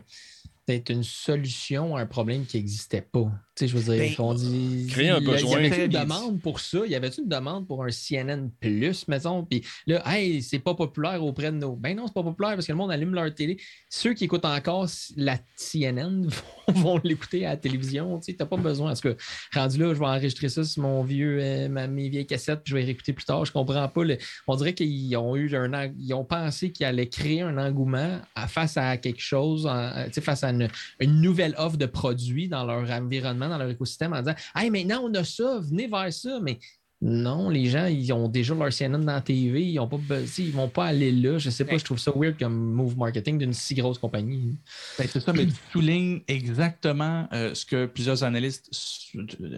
d'être 0.68 0.90
une 0.90 1.02
solution 1.02 1.96
à 1.96 2.02
un 2.02 2.06
problème 2.06 2.46
qui 2.46 2.56
n'existait 2.56 3.02
pas. 3.02 3.30
Tu 3.54 3.66
sais, 3.66 3.68
je 3.68 3.76
veux 3.76 3.94
dire, 3.94 4.16
ben, 4.16 4.24
on 4.24 4.32
dit. 4.32 4.86
Créer 4.90 5.10
un 5.10 5.20
besoin. 5.20 5.60
Il 5.60 5.68
y 5.68 5.72
avait 5.72 5.84
une 5.84 5.92
demande 5.92 6.40
pour 6.40 6.58
ça? 6.58 6.78
Il 6.86 6.90
y 6.90 6.94
avait 6.94 7.08
une 7.08 7.28
demande 7.28 7.66
pour 7.66 7.84
un 7.84 7.90
CNN 7.90 8.48
Plus, 8.58 9.06
mettons? 9.08 9.44
Puis 9.44 9.62
là, 9.86 10.02
hey, 10.06 10.42
c'est 10.42 10.58
pas 10.58 10.74
populaire 10.74 11.22
auprès 11.22 11.52
de 11.52 11.58
nos. 11.58 11.76
Ben 11.76 11.94
non, 11.94 12.06
c'est 12.06 12.14
pas 12.14 12.22
populaire 12.22 12.54
parce 12.54 12.66
que 12.66 12.72
le 12.72 12.78
monde 12.78 12.90
allume 12.90 13.14
leur 13.14 13.34
télé. 13.34 13.58
Ceux 13.90 14.14
qui 14.14 14.24
écoutent 14.24 14.46
encore 14.46 14.88
la 15.16 15.38
CNN 15.54 16.28
vont, 16.68 16.98
l'écouter 17.04 17.44
à 17.44 17.50
la 17.50 17.56
télévision. 17.58 18.18
Tu 18.20 18.32
sais, 18.32 18.38
t'as 18.38 18.46
pas 18.46 18.56
besoin. 18.56 18.88
Parce 18.88 19.02
que 19.02 19.18
rendu 19.54 19.78
là, 19.78 19.92
je 19.92 19.98
vais 19.98 20.06
enregistrer 20.06 20.48
ça 20.48 20.64
sur 20.64 20.82
mon 20.82 21.04
vieux, 21.04 21.38
euh, 21.42 21.68
ma, 21.68 21.86
mes 21.86 22.08
vieilles 22.08 22.26
cassettes, 22.26 22.62
puis 22.64 22.70
je 22.70 22.76
vais 22.76 22.84
réécouter 22.84 23.12
plus 23.12 23.26
tard. 23.26 23.44
Je 23.44 23.52
comprends 23.52 23.86
pas. 23.86 24.02
On 24.48 24.56
dirait 24.56 24.72
qu'ils 24.72 25.14
ont 25.18 25.36
eu 25.36 25.54
un. 25.54 25.92
Ils 25.98 26.14
ont 26.14 26.24
pensé 26.24 26.72
qu'ils 26.72 26.86
allaient 26.86 27.08
créer 27.08 27.42
un 27.42 27.58
engouement 27.58 28.18
face 28.48 28.78
à 28.78 28.96
quelque 28.96 29.20
chose, 29.20 29.68
tu 30.06 30.12
sais, 30.14 30.20
face 30.22 30.42
à 30.42 30.48
une, 30.48 30.68
une 31.00 31.20
nouvelle 31.20 31.54
offre 31.58 31.76
de 31.76 31.86
produits 31.86 32.48
dans 32.48 32.64
leur 32.64 32.90
environnement 32.90 33.41
dans 33.48 33.58
leur 33.58 33.70
écosystème 33.70 34.12
en 34.12 34.20
disant 34.20 34.34
Hey, 34.54 34.70
maintenant 34.70 35.02
on 35.04 35.14
a 35.14 35.24
ça, 35.24 35.60
venez 35.60 35.86
vers 35.86 36.12
ça. 36.12 36.38
Mais 36.40 36.58
non, 37.04 37.48
les 37.48 37.66
gens, 37.66 37.86
ils 37.86 38.12
ont 38.12 38.28
déjà 38.28 38.54
leur 38.54 38.72
CNN 38.72 39.00
dans 39.00 39.12
la 39.14 39.20
TV, 39.20 39.64
ils 39.64 39.74
ne 39.74 40.52
vont 40.52 40.68
pas 40.68 40.86
aller 40.86 41.10
là. 41.10 41.36
Je 41.36 41.48
ne 41.48 41.50
sais 41.50 41.64
pas, 41.64 41.76
je 41.76 41.84
trouve 41.84 41.98
ça 41.98 42.12
weird 42.14 42.38
comme 42.38 42.54
move 42.54 42.96
marketing 42.96 43.38
d'une 43.38 43.52
si 43.52 43.74
grosse 43.74 43.98
compagnie. 43.98 44.56
Ben, 44.96 45.08
c'est 45.10 45.18
ça, 45.18 45.32
mais 45.32 45.46
tu 45.46 45.52
soulignes 45.72 46.20
exactement 46.28 47.28
euh, 47.32 47.54
ce 47.54 47.66
que 47.66 47.86
plusieurs 47.86 48.22
analystes 48.22 48.70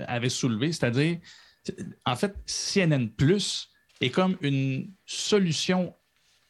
avaient 0.07 0.31
soulevé, 0.31 0.73
c'est-à-dire, 0.73 1.19
en 2.07 2.17
fait, 2.17 2.35
CNN 2.47 3.09
Plus 3.09 3.69
est 4.01 4.09
comme 4.09 4.39
une 4.41 4.91
solution 5.05 5.93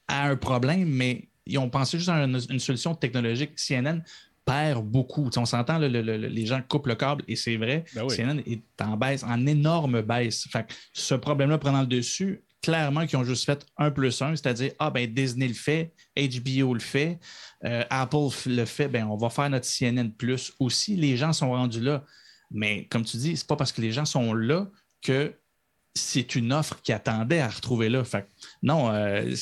à 0.07 0.29
un 0.29 0.37
problème, 0.37 0.89
mais 0.89 1.29
ils 1.45 1.59
ont 1.59 1.71
pensé 1.71 1.99
juste 1.99 2.11
à 2.11 2.23
une, 2.23 2.41
une 2.51 2.61
solution 2.61 2.95
technologique. 2.95 3.57
CNN 3.57 4.01
perd 4.45 4.85
beaucoup. 4.85 5.31
On 5.37 5.45
s'entend, 5.45 5.79
le- 5.79 5.89
le- 5.89 6.03
le- 6.03 6.17
les 6.17 6.47
gens 6.47 6.61
coupent 6.69 6.87
le 6.87 6.95
câble 6.95 7.25
et 7.29 7.37
c'est 7.37 7.57
vrai, 7.57 7.85
Ben 7.95 8.05
oui. 8.05 8.15
CNN 8.15 8.41
est 8.47 8.63
en 8.83 8.97
baisse, 8.97 9.23
en 9.25 9.47
énorme 9.47 10.03
baisse. 10.03 10.47
Fait 10.51 10.67
que 10.67 10.75
ce 10.93 11.15
problème-là 11.15 11.59
prenant 11.59 11.81
le 11.81 11.87
dessus, 11.87 12.45
clairement 12.63 13.07
qu'ils 13.07 13.19
ont 13.19 13.25
juste 13.25 13.45
fait 13.45 13.65
un 13.77 13.91
plus 13.91 14.21
un, 14.23 14.37
c'est-à-dire, 14.37 14.73
ah 14.79 14.91
ben 14.91 15.07
Disney 15.13 15.49
le 15.49 15.55
fait, 15.55 15.93
HBO 16.17 16.75
le 16.75 16.81
fait, 16.81 17.19
euh, 17.65 17.85
Apple 17.91 18.29
le 18.47 18.65
fait, 18.65 18.89
ben 18.89 19.07
on 19.07 19.17
va 19.17 19.31
faire 19.31 19.49
notre 19.51 19.67
CNN 19.67 20.11
Plus 20.11 20.53
aussi. 20.59 20.97
Les 20.97 21.17
gens 21.17 21.33
sont 21.33 21.51
rendus 21.51 21.81
là. 21.81 22.05
Mais 22.51 22.87
comme 22.91 23.05
tu 23.05 23.17
dis, 23.17 23.37
c'est 23.37 23.47
pas 23.47 23.57
parce 23.57 23.73
que 23.73 23.81
les 23.81 23.93
gens 23.93 24.05
sont 24.05 24.33
là 24.35 24.69
que 25.03 25.35
c'est 25.97 26.35
une 26.35 26.53
offre 26.53 26.81
qui 26.83 26.93
attendait 26.93 27.41
à 27.41 27.49
retrouver 27.49 27.89
là. 27.89 28.03
Fait 28.03 28.27
non, 28.65 28.91
euh, 28.93 29.33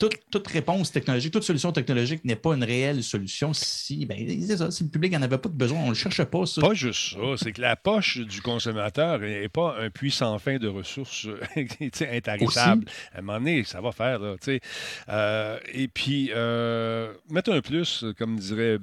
toute, 0.00 0.16
toute 0.30 0.46
réponse 0.48 0.90
technologique, 0.90 1.32
toute 1.32 1.44
solution 1.44 1.70
technologique 1.70 2.24
n'est 2.24 2.36
pas 2.36 2.54
une 2.54 2.64
réelle 2.64 3.02
solution 3.04 3.52
si, 3.52 4.04
ben, 4.04 4.16
ça, 4.40 4.70
si 4.72 4.84
le 4.84 4.90
public 4.90 5.12
n'en 5.12 5.22
avait 5.22 5.38
pas 5.38 5.48
de 5.48 5.54
besoin, 5.54 5.78
on 5.80 5.84
ne 5.84 5.88
le 5.90 5.94
cherche 5.94 6.24
pas. 6.24 6.46
Ça. 6.46 6.60
Pas 6.60 6.74
juste 6.74 7.12
ça, 7.12 7.18
c'est 7.36 7.52
que 7.52 7.60
la 7.60 7.76
poche 7.76 8.18
du 8.18 8.42
consommateur 8.42 9.20
n'est 9.20 9.48
pas 9.48 9.76
un 9.78 9.90
puits 9.90 10.10
sans 10.10 10.38
fin 10.38 10.56
de 10.56 10.66
ressources 10.66 11.28
intarissables. 12.00 12.84
À 13.14 13.18
un 13.18 13.22
moment 13.22 13.38
donné, 13.38 13.62
ça 13.62 13.80
va 13.80 13.92
faire. 13.92 14.18
Là. 14.18 14.34
Euh, 15.08 15.58
et 15.72 15.86
puis, 15.86 16.30
euh, 16.34 17.12
mettre 17.30 17.52
un 17.52 17.60
plus, 17.60 18.04
comme 18.18 18.36
dirait 18.36 18.78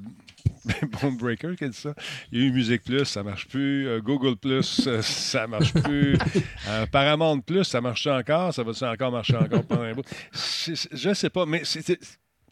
Bone 1.01 1.17
Breaker 1.17 1.55
qui 1.57 1.63
a 1.65 1.67
dit 1.69 1.77
ça. 1.77 1.93
Il 2.31 2.39
y 2.39 2.43
a 2.43 2.47
eu 2.47 2.51
Musique 2.51 2.83
Plus, 2.83 3.05
ça 3.05 3.23
marche 3.23 3.47
plus. 3.47 3.87
Euh, 3.87 4.01
Google 4.01 4.35
Plus, 4.35 4.87
euh, 4.87 5.01
ça 5.01 5.47
marche 5.47 5.73
plus. 5.73 6.17
Euh, 6.67 6.85
Paramount 6.87 7.39
Plus, 7.41 7.63
ça 7.63 7.79
marche 7.81 8.07
encore. 8.07 8.53
Ça 8.53 8.63
va-tu 8.63 8.83
encore 8.83 9.11
marcher 9.11 9.35
encore 9.37 9.63
pendant 9.65 9.83
un 9.83 9.93
bout? 9.93 10.03
C'est- 10.31 10.75
c'est- 10.75 10.89
Je 10.95 11.13
sais 11.13 11.29
pas, 11.29 11.45
mais 11.45 11.63
c'était. 11.63 11.99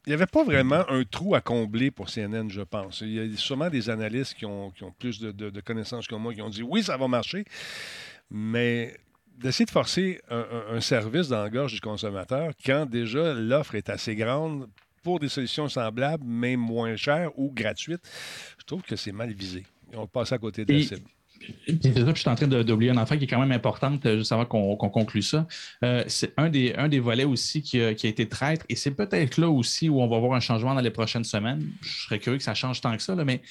Il 0.06 0.10
n'y 0.10 0.14
avait 0.14 0.28
pas 0.28 0.44
vraiment 0.44 0.84
un 0.90 1.04
trou 1.04 1.34
à 1.34 1.42
combler 1.42 1.90
pour 1.90 2.10
CNN, 2.10 2.50
je 2.50 2.62
pense. 2.62 3.02
Il 3.02 3.14
y 3.14 3.20
a 3.20 3.38
sûrement 3.38 3.70
des 3.70 3.90
analystes 3.90 4.34
qui 4.36 4.46
ont, 4.46 4.70
qui 4.72 4.84
ont 4.84 4.92
plus 4.92 5.20
de, 5.20 5.32
de- 5.32 5.50
de 5.50 5.62
connaissances 5.62 6.08
que 6.08 6.16
moi 6.16 6.34
qui 6.34 6.42
ont 6.42 6.50
dit 6.50 6.62
oui, 6.62 6.84
ça 6.84 6.98
va 6.98 7.08
marcher, 7.08 7.46
mais 8.30 8.96
d'essayer 9.38 9.66
de 9.66 9.72
forcer 9.72 10.22
un, 10.30 10.40
un- 10.72 10.76
un 10.76 10.82
service 10.82 11.30
dans 11.30 11.42
la 11.42 11.50
gorge 11.50 11.74
du 11.74 11.82
consommateur 11.82 12.52
quand 12.66 12.86
déjà 12.86 13.34
l'offre 13.34 13.76
est 13.76 13.90
assez 13.90 14.16
grande 14.16 14.68
pour 15.04 15.20
des 15.20 15.30
solutions 15.30 15.68
semblables, 15.68 16.24
mais 16.26 16.56
moins 16.56 16.96
chères 16.96 17.30
ou 17.38 17.52
gratuites, 17.52 18.02
je 18.58 18.66
trouve 18.66 18.82
que 18.82 18.96
c'est 18.96 19.12
mal 19.12 19.32
visé. 19.34 19.66
On 19.96 20.08
passe 20.08 20.32
à 20.32 20.38
côté 20.38 20.66
de 20.66 20.74
la 20.74 20.80
cible. 20.82 21.02
C'est 21.68 21.94
ça, 21.94 22.14
je 22.14 22.20
suis 22.22 22.30
en 22.30 22.36
train 22.36 22.48
de- 22.48 22.64
d'oublier 22.64 22.92
un 22.92 22.98
enfant 22.98 23.18
qui 23.18 23.26
est 23.26 23.28
quand 23.28 23.40
même 23.40 23.52
importante, 23.52 24.06
euh, 24.06 24.18
juste 24.20 24.32
avant 24.32 24.46
qu'on 24.46 24.78
conclue 24.78 25.22
ça. 25.22 25.46
Euh, 25.84 26.04
c'est 26.08 26.32
un 26.38 26.50
des, 26.50 26.74
un 26.76 26.88
des 26.88 27.00
volets 27.02 27.26
aussi 27.26 27.62
qui 27.62 27.82
a, 27.82 27.94
qui 27.94 28.08
a 28.08 28.10
été 28.10 28.30
traître, 28.30 28.66
et 28.70 28.78
c'est 28.78 28.92
peut-être 28.92 29.38
là 29.38 29.50
aussi 29.50 29.90
où 29.90 30.02
on 30.02 30.08
va 30.08 30.20
voir 30.20 30.34
un 30.36 30.40
changement 30.40 30.74
dans 30.74 30.80
les 30.80 30.90
prochaines 30.90 31.26
semaines. 31.26 31.70
Je 31.82 32.04
serais 32.06 32.20
curieux 32.20 32.38
que 32.38 32.44
ça 32.46 32.54
change 32.54 32.80
tant 32.80 32.96
que 32.96 33.04
ça, 33.04 33.14
là, 33.14 33.26
mais 33.26 33.42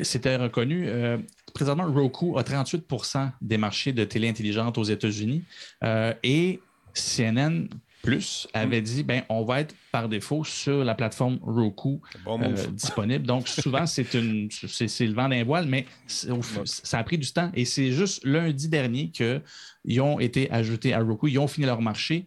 c'était 0.00 0.36
reconnu. 0.36 0.84
Euh, 0.86 1.18
présentement, 1.52 1.90
Roku 1.92 2.38
a 2.38 2.44
38% 2.44 3.32
des 3.40 3.58
marchés 3.58 3.92
de 3.92 4.04
télé 4.04 4.28
intelligente 4.28 4.78
aux 4.78 4.84
États-Unis 4.84 5.42
euh, 5.82 6.14
et 6.22 6.60
CNN 6.94 7.66
Plus 8.02 8.48
avait 8.52 8.80
dit 8.82 9.04
ben 9.04 9.22
on 9.28 9.44
va 9.44 9.60
être 9.60 9.74
par 9.92 10.08
défaut 10.08 10.42
sur 10.44 10.82
la 10.84 10.94
plateforme 10.94 11.38
Roku 11.42 12.00
Bon 12.24 12.40
euh, 12.42 12.66
disponible. 12.72 13.24
Donc, 13.26 13.46
souvent, 13.46 13.86
c'est 13.94 14.12
une 14.14 14.48
c'est 14.50 14.88
c'est 14.88 15.06
le 15.06 15.14
vent 15.14 15.28
d'un 15.28 15.44
voile, 15.44 15.66
mais 15.66 15.86
au- 16.28 16.42
ça 16.64 16.98
a 16.98 17.04
pris 17.04 17.16
du 17.18 17.32
temps. 17.32 17.50
Et 17.54 17.64
c'est 17.64 17.92
juste 17.92 18.24
lundi 18.24 18.68
dernier 18.68 19.10
qu'ils 19.10 20.00
ont 20.00 20.18
été 20.18 20.50
ajoutés 20.50 20.94
à 20.94 21.00
Roku. 21.00 21.28
Ils 21.28 21.38
ont 21.38 21.46
fini 21.48 21.66
leur 21.66 21.80
marché. 21.80 22.26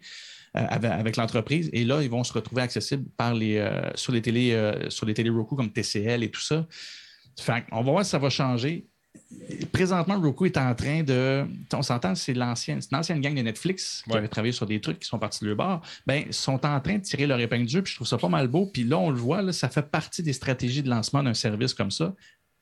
euh, 0.56 0.66
avec, 0.70 0.90
avec 0.92 1.18
l'entreprise 1.18 1.70
et 1.74 1.84
là 1.84 2.02
ils 2.02 2.10
vont 2.10 2.24
se 2.24 2.32
retrouver 2.32 2.62
accessibles 2.62 3.04
par 3.18 3.34
les 3.34 3.58
euh, 3.58 3.92
sur 3.96 4.14
les 4.14 4.22
télé 4.22 4.54
euh, 4.54 4.90
sur 4.90 5.06
les 5.06 5.14
télé 5.14 5.30
Roku 5.30 5.58
comme 5.58 5.70
TCL 5.74 6.24
et 6.24 6.32
tout 6.32 6.40
ça. 6.40 6.66
Fait 7.38 7.66
on 7.74 7.82
va 7.84 7.92
voir 7.92 8.06
si 8.06 8.12
ça 8.12 8.20
va 8.20 8.30
changer. 8.30 8.86
Présentement, 9.72 10.20
Roku 10.20 10.46
est 10.46 10.58
en 10.58 10.74
train 10.74 11.04
de. 11.04 11.46
On 11.74 11.82
s'entend, 11.82 12.16
c'est 12.16 12.34
l'ancienne, 12.34 12.82
c'est 12.82 12.92
une 12.92 12.98
ancienne 12.98 13.22
gang 13.22 13.36
de 13.36 13.42
Netflix 13.42 14.02
qui 14.04 14.12
Ouais. 14.12 14.18
avait 14.18 14.28
travaillé 14.28 14.52
sur 14.52 14.66
des 14.66 14.82
trucs 14.82 15.00
qui 15.00 15.08
sont 15.08 15.20
partis 15.20 15.44
de 15.44 15.48
leur 15.50 15.58
bord. 15.58 15.82
Ben, 16.08 16.26
sont 16.32 16.66
en 16.66 16.80
train 16.80 16.96
de 16.98 17.04
tirer 17.04 17.28
leur 17.28 17.40
épingle 17.40 17.66
du 17.66 17.74
jeu, 17.74 17.82
puis 17.82 17.92
je 17.92 17.98
trouve 17.98 18.08
ça 18.08 18.18
pas 18.18 18.30
mal 18.30 18.48
beau. 18.48 18.66
Puis 18.74 18.84
là, 18.84 18.98
on 18.98 19.10
le 19.10 19.18
voit, 19.18 19.42
là, 19.42 19.52
ça 19.54 19.70
fait 19.70 19.90
partie 19.90 20.24
des 20.24 20.34
stratégies 20.34 20.82
de 20.84 20.90
lancement 20.90 21.22
d'un 21.24 21.34
service 21.34 21.74
comme 21.74 21.92
ça. 21.92 22.14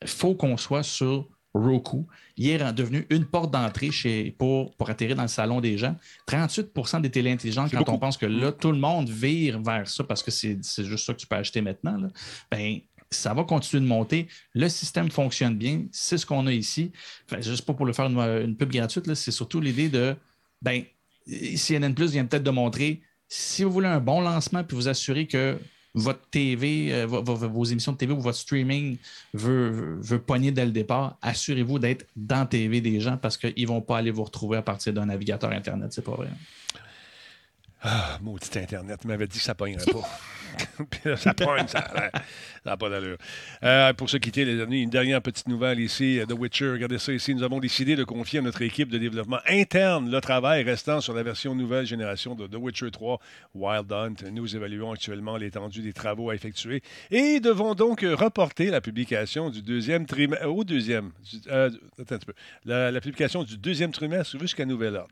Il 0.01 0.07
faut 0.07 0.35
qu'on 0.35 0.57
soit 0.57 0.83
sur 0.83 1.27
Roku. 1.53 2.07
Il 2.35 2.49
est 2.49 2.73
devenu 2.73 3.05
une 3.11 3.25
porte 3.25 3.51
d'entrée 3.51 3.91
chez, 3.91 4.31
pour, 4.39 4.75
pour 4.75 4.89
atterrir 4.89 5.15
dans 5.15 5.21
le 5.21 5.27
salon 5.27 5.61
des 5.61 5.77
gens. 5.77 5.95
38% 6.27 6.99
des 7.01 7.11
télé 7.11 7.31
intelligentes, 7.31 7.69
quand 7.71 7.77
beaucoup. 7.77 7.91
on 7.91 7.99
pense 7.99 8.17
que 8.17 8.25
là, 8.25 8.51
tout 8.51 8.71
le 8.71 8.79
monde 8.79 9.07
vire 9.07 9.61
vers 9.61 9.87
ça 9.87 10.03
parce 10.03 10.23
que 10.23 10.31
c'est 10.31 10.57
c'est 10.63 10.83
juste 10.83 11.05
ça 11.05 11.13
que 11.13 11.19
tu 11.19 11.27
peux 11.27 11.35
acheter 11.35 11.61
maintenant, 11.61 11.95
là, 11.97 12.07
ben, 12.51 12.79
ça 13.13 13.33
va 13.33 13.43
continuer 13.43 13.81
de 13.81 13.87
monter. 13.87 14.27
Le 14.53 14.67
système 14.69 15.09
fonctionne 15.11 15.55
bien. 15.55 15.83
C'est 15.91 16.17
ce 16.17 16.25
qu'on 16.25 16.45
a 16.47 16.51
ici. 16.51 16.91
Enfin, 17.29 17.41
juste 17.41 17.65
pas 17.65 17.73
pour 17.73 17.85
le 17.85 17.93
faire 17.93 18.05
une, 18.07 18.19
une 18.19 18.55
pub 18.57 18.71
gratuite, 18.71 19.07
là, 19.07 19.15
c'est 19.15 19.31
surtout 19.31 19.61
l'idée 19.61 19.89
de 19.89 20.15
ben, 20.61 20.83
CNN 21.27 21.93
Plus 21.93 22.11
vient 22.11 22.25
peut-être 22.25 22.43
de 22.43 22.51
montrer 22.51 23.01
si 23.27 23.63
vous 23.63 23.71
voulez 23.71 23.87
un 23.87 23.99
bon 23.99 24.21
lancement 24.21 24.63
puis 24.63 24.75
vous 24.75 24.87
assurer 24.89 25.25
que 25.25 25.57
votre 25.95 26.27
TV, 26.29 26.91
euh, 26.91 27.05
vo- 27.05 27.23
vo- 27.23 27.35
vos 27.35 27.63
émissions 27.65 27.91
de 27.93 27.97
TV 27.97 28.13
ou 28.13 28.19
votre 28.19 28.37
streaming 28.37 28.97
veut, 29.33 29.69
veut, 29.69 29.97
veut 30.01 30.19
pogner 30.19 30.51
dès 30.51 30.65
le 30.65 30.71
départ, 30.71 31.17
assurez-vous 31.21 31.77
d'être 31.79 32.05
dans 32.15 32.45
TV 32.47 32.81
des 32.81 32.99
gens 32.99 33.15
parce 33.17 33.37
qu'ils 33.37 33.53
ne 33.63 33.67
vont 33.67 33.81
pas 33.81 33.99
aller 33.99 34.09
vous 34.11 34.23
retrouver 34.23 34.57
à 34.57 34.61
partir 34.63 34.91
d'un 34.93 35.05
navigateur 35.05 35.51
Internet. 35.51 35.93
C'est 35.93 36.03
pas 36.03 36.15
vrai. 36.15 36.29
Ah, 37.81 38.17
maudit 38.21 38.49
Internet, 38.57 39.03
m'avait 39.05 39.27
dit 39.27 39.37
que 39.37 39.43
ça 39.43 39.55
pognerait 39.55 39.91
pas. 39.91 40.01
Ça 41.17 41.33
pogne, 41.33 41.67
ça 41.67 42.11
n'a 42.65 42.77
pas 42.77 42.89
d'allure. 42.89 43.17
Euh, 43.63 43.93
pour 43.93 44.09
se 44.09 44.17
quitter, 44.17 44.45
les 44.45 44.61
amis, 44.61 44.81
une 44.81 44.89
dernière 44.89 45.21
petite 45.21 45.47
nouvelle 45.47 45.79
ici, 45.79 46.19
euh, 46.19 46.25
The 46.25 46.33
Witcher. 46.33 46.71
Regardez 46.71 46.97
ça 46.97 47.11
ici. 47.13 47.35
Nous 47.35 47.43
avons 47.43 47.59
décidé 47.59 47.95
de 47.95 48.03
confier 48.03 48.39
à 48.39 48.41
notre 48.41 48.61
équipe 48.61 48.89
de 48.89 48.97
développement 48.97 49.39
interne 49.47 50.09
le 50.09 50.21
travail 50.21 50.63
restant 50.63 51.01
sur 51.01 51.13
la 51.13 51.23
version 51.23 51.55
nouvelle 51.55 51.85
génération 51.85 52.35
de 52.35 52.47
The 52.47 52.55
Witcher 52.55 52.91
3 52.91 53.19
Wild 53.55 53.91
Hunt. 53.91 54.15
Nous 54.31 54.55
évaluons 54.55 54.91
actuellement 54.91 55.37
l'étendue 55.37 55.81
des 55.81 55.93
travaux 55.93 56.29
à 56.29 56.35
effectuer 56.35 56.81
et 57.11 57.39
devons 57.39 57.75
donc 57.75 58.03
euh, 58.03 58.15
reporter 58.15 58.67
la 58.69 58.81
publication 58.81 59.49
du 59.49 59.61
deuxième 59.61 60.05
trimestre 60.05 60.47
au 60.47 60.63
deuxième. 60.63 61.11
euh, 61.47 61.69
un 61.99 62.17
peu. 62.17 62.33
La, 62.65 62.91
la 62.91 63.01
publication 63.01 63.43
du 63.43 63.57
deuxième 63.57 63.91
trimestre 63.91 64.39
jusqu'à 64.39 64.65
nouvel 64.65 64.95
ordre. 64.95 65.11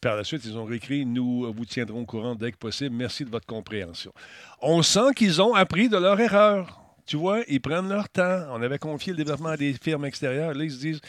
Par 0.00 0.16
la 0.16 0.24
suite, 0.24 0.44
ils 0.44 0.56
ont 0.56 0.64
réécrit 0.64 1.04
Nous 1.04 1.52
vous 1.52 1.64
tiendrons 1.64 2.02
au 2.02 2.06
courant 2.06 2.34
dès 2.34 2.52
que 2.52 2.56
possible. 2.56 2.94
Merci 2.94 3.24
de 3.24 3.30
votre 3.30 3.46
compréhension. 3.46 4.12
On 4.60 4.82
sent 4.82 5.14
qu'ils 5.14 5.40
ont 5.40 5.54
appris 5.54 5.88
de 5.88 5.96
leur 5.96 6.18
erreur. 6.20 6.87
Tu 7.08 7.16
vois, 7.16 7.40
ils 7.48 7.58
prennent 7.58 7.88
leur 7.88 8.06
temps. 8.10 8.42
On 8.50 8.60
avait 8.60 8.78
confié 8.78 9.14
le 9.14 9.16
développement 9.16 9.48
à 9.48 9.56
des 9.56 9.72
firmes 9.72 10.04
extérieures. 10.04 10.52
Là, 10.52 10.62
ils 10.62 10.70
se 10.70 10.78
disent 10.78 11.00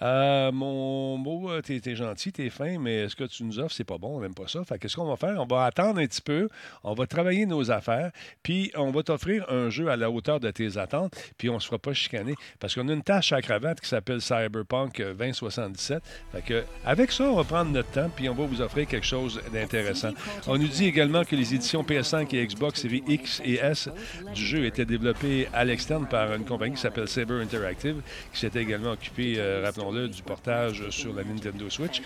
Euh, 0.00 0.50
Mon 0.50 1.18
mot, 1.18 1.50
euh, 1.50 1.60
t'es 1.60 1.78
t'es 1.78 1.94
gentil, 1.94 2.32
t'es 2.32 2.48
fin, 2.48 2.78
mais 2.78 3.06
ce 3.10 3.14
que 3.14 3.24
tu 3.24 3.44
nous 3.44 3.58
offres, 3.58 3.74
c'est 3.74 3.84
pas 3.84 3.98
bon, 3.98 4.16
on 4.16 4.20
n'aime 4.22 4.32
pas 4.32 4.48
ça. 4.48 4.64
Fait 4.64 4.78
qu'est-ce 4.78 4.96
qu'on 4.96 5.04
va 5.04 5.16
faire 5.16 5.38
On 5.38 5.44
va 5.44 5.66
attendre 5.66 6.00
un 6.00 6.06
petit 6.06 6.22
peu, 6.22 6.48
on 6.84 6.94
va 6.94 7.06
travailler 7.06 7.44
nos 7.44 7.70
affaires, 7.70 8.12
puis 8.42 8.72
on 8.76 8.90
va 8.92 9.02
t'offrir 9.02 9.44
un 9.50 9.68
jeu 9.68 9.88
à 9.88 9.96
la 9.96 10.10
hauteur 10.10 10.40
de 10.40 10.50
tes 10.50 10.78
attentes, 10.78 11.14
puis 11.36 11.50
on 11.50 11.60
se 11.60 11.66
fera 11.66 11.78
pas 11.78 11.92
chicaner. 11.92 12.34
Parce 12.58 12.74
qu'on 12.74 12.88
a 12.88 12.92
une 12.94 13.02
tâche 13.02 13.32
à 13.32 13.42
cravate 13.42 13.78
qui 13.78 13.90
s'appelle 13.90 14.22
Cyberpunk 14.22 15.00
euh, 15.00 15.12
2077. 15.12 16.02
Fait 16.32 16.40
que, 16.40 16.64
avec 16.86 17.12
ça, 17.12 17.24
on 17.24 17.36
va 17.36 17.44
prendre 17.44 17.70
notre 17.72 17.90
temps, 17.90 18.08
puis 18.16 18.26
on 18.30 18.34
va 18.34 18.46
vous 18.46 18.62
offrir 18.62 18.86
quelque 18.86 19.06
chose 19.06 19.38
d'intéressant. 19.52 20.12
On 20.46 20.56
nous 20.56 20.68
dit 20.68 20.86
également 20.86 21.24
que 21.24 21.36
les 21.36 21.54
éditions 21.54 21.82
PS5 21.82 22.34
et 22.34 22.46
Xbox 22.46 22.80
Series 22.80 23.04
X 23.06 23.42
et 23.44 23.56
S 23.56 23.90
du 24.34 24.42
jeu 24.42 24.64
étaient 24.64 24.86
développées 24.86 25.41
à 25.52 25.64
l'externe 25.64 26.06
par 26.06 26.32
une 26.34 26.44
compagnie 26.44 26.74
qui 26.74 26.80
s'appelle 26.80 27.08
Saber 27.08 27.40
Interactive, 27.42 28.00
qui 28.32 28.40
s'était 28.40 28.62
également 28.62 28.92
occupée, 28.92 29.34
euh, 29.36 29.62
rappelons-le, 29.64 30.08
du 30.08 30.22
portage 30.22 30.88
sur 30.90 31.14
la 31.14 31.24
Nintendo 31.24 31.68
Switch. 31.70 32.02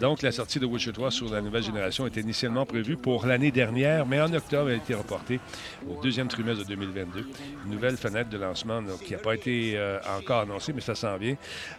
Donc, 0.00 0.22
la 0.22 0.32
sortie 0.32 0.58
de 0.58 0.66
Witcher 0.66 0.92
3 0.92 1.10
sur 1.10 1.32
la 1.32 1.40
nouvelle 1.40 1.62
génération 1.62 2.06
était 2.06 2.20
initialement 2.20 2.66
prévue 2.66 2.96
pour 2.96 3.26
l'année 3.26 3.50
dernière, 3.50 4.06
mais 4.06 4.20
en 4.20 4.32
octobre, 4.32 4.70
elle 4.70 4.76
a 4.76 4.78
été 4.78 4.94
reportée 4.94 5.40
au 5.88 6.00
deuxième 6.02 6.28
trimestre 6.28 6.64
de 6.64 6.68
2022. 6.68 7.26
Une 7.64 7.70
nouvelle 7.70 7.96
fenêtre 7.96 8.30
de 8.30 8.38
lancement 8.38 8.82
qui 9.04 9.12
n'a 9.12 9.18
pas 9.18 9.34
été 9.34 9.74
euh, 9.76 9.98
encore 10.18 10.40
annoncée, 10.40 10.72
mais 10.72 10.80
ça 10.80 10.94
s'en 10.94 11.16
vient. 11.16 11.36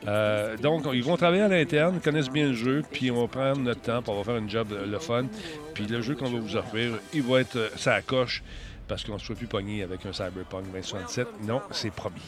Euh, 0.07 0.57
donc, 0.57 0.85
ils 0.93 1.03
vont 1.03 1.17
travailler 1.17 1.43
à 1.43 1.47
l'interne, 1.47 1.99
connaissent 1.99 2.29
bien 2.29 2.47
le 2.47 2.53
jeu, 2.53 2.84
puis 2.91 3.11
on 3.11 3.21
va 3.21 3.27
prendre 3.27 3.59
notre 3.59 3.81
temps, 3.81 4.01
va 4.01 4.23
faire 4.23 4.38
une 4.38 4.49
job 4.49 4.67
le 4.85 4.99
fun. 4.99 5.25
Puis 5.73 5.85
le 5.85 6.01
jeu 6.01 6.15
qu'on 6.15 6.29
va 6.29 6.39
vous 6.39 6.55
offrir, 6.55 6.93
il 7.13 7.23
va 7.23 7.41
être 7.41 7.71
ça 7.77 8.01
coche 8.01 8.41
parce 8.88 9.03
qu'on 9.03 9.14
ne 9.14 9.19
soit 9.19 9.35
plus 9.35 9.47
pogné 9.47 9.84
avec 9.84 10.05
un 10.05 10.14
Cyberpunk 10.14 10.65
2077. 10.72 11.27
Non, 11.47 11.61
c'est 11.72 11.91
promis. 11.91 12.22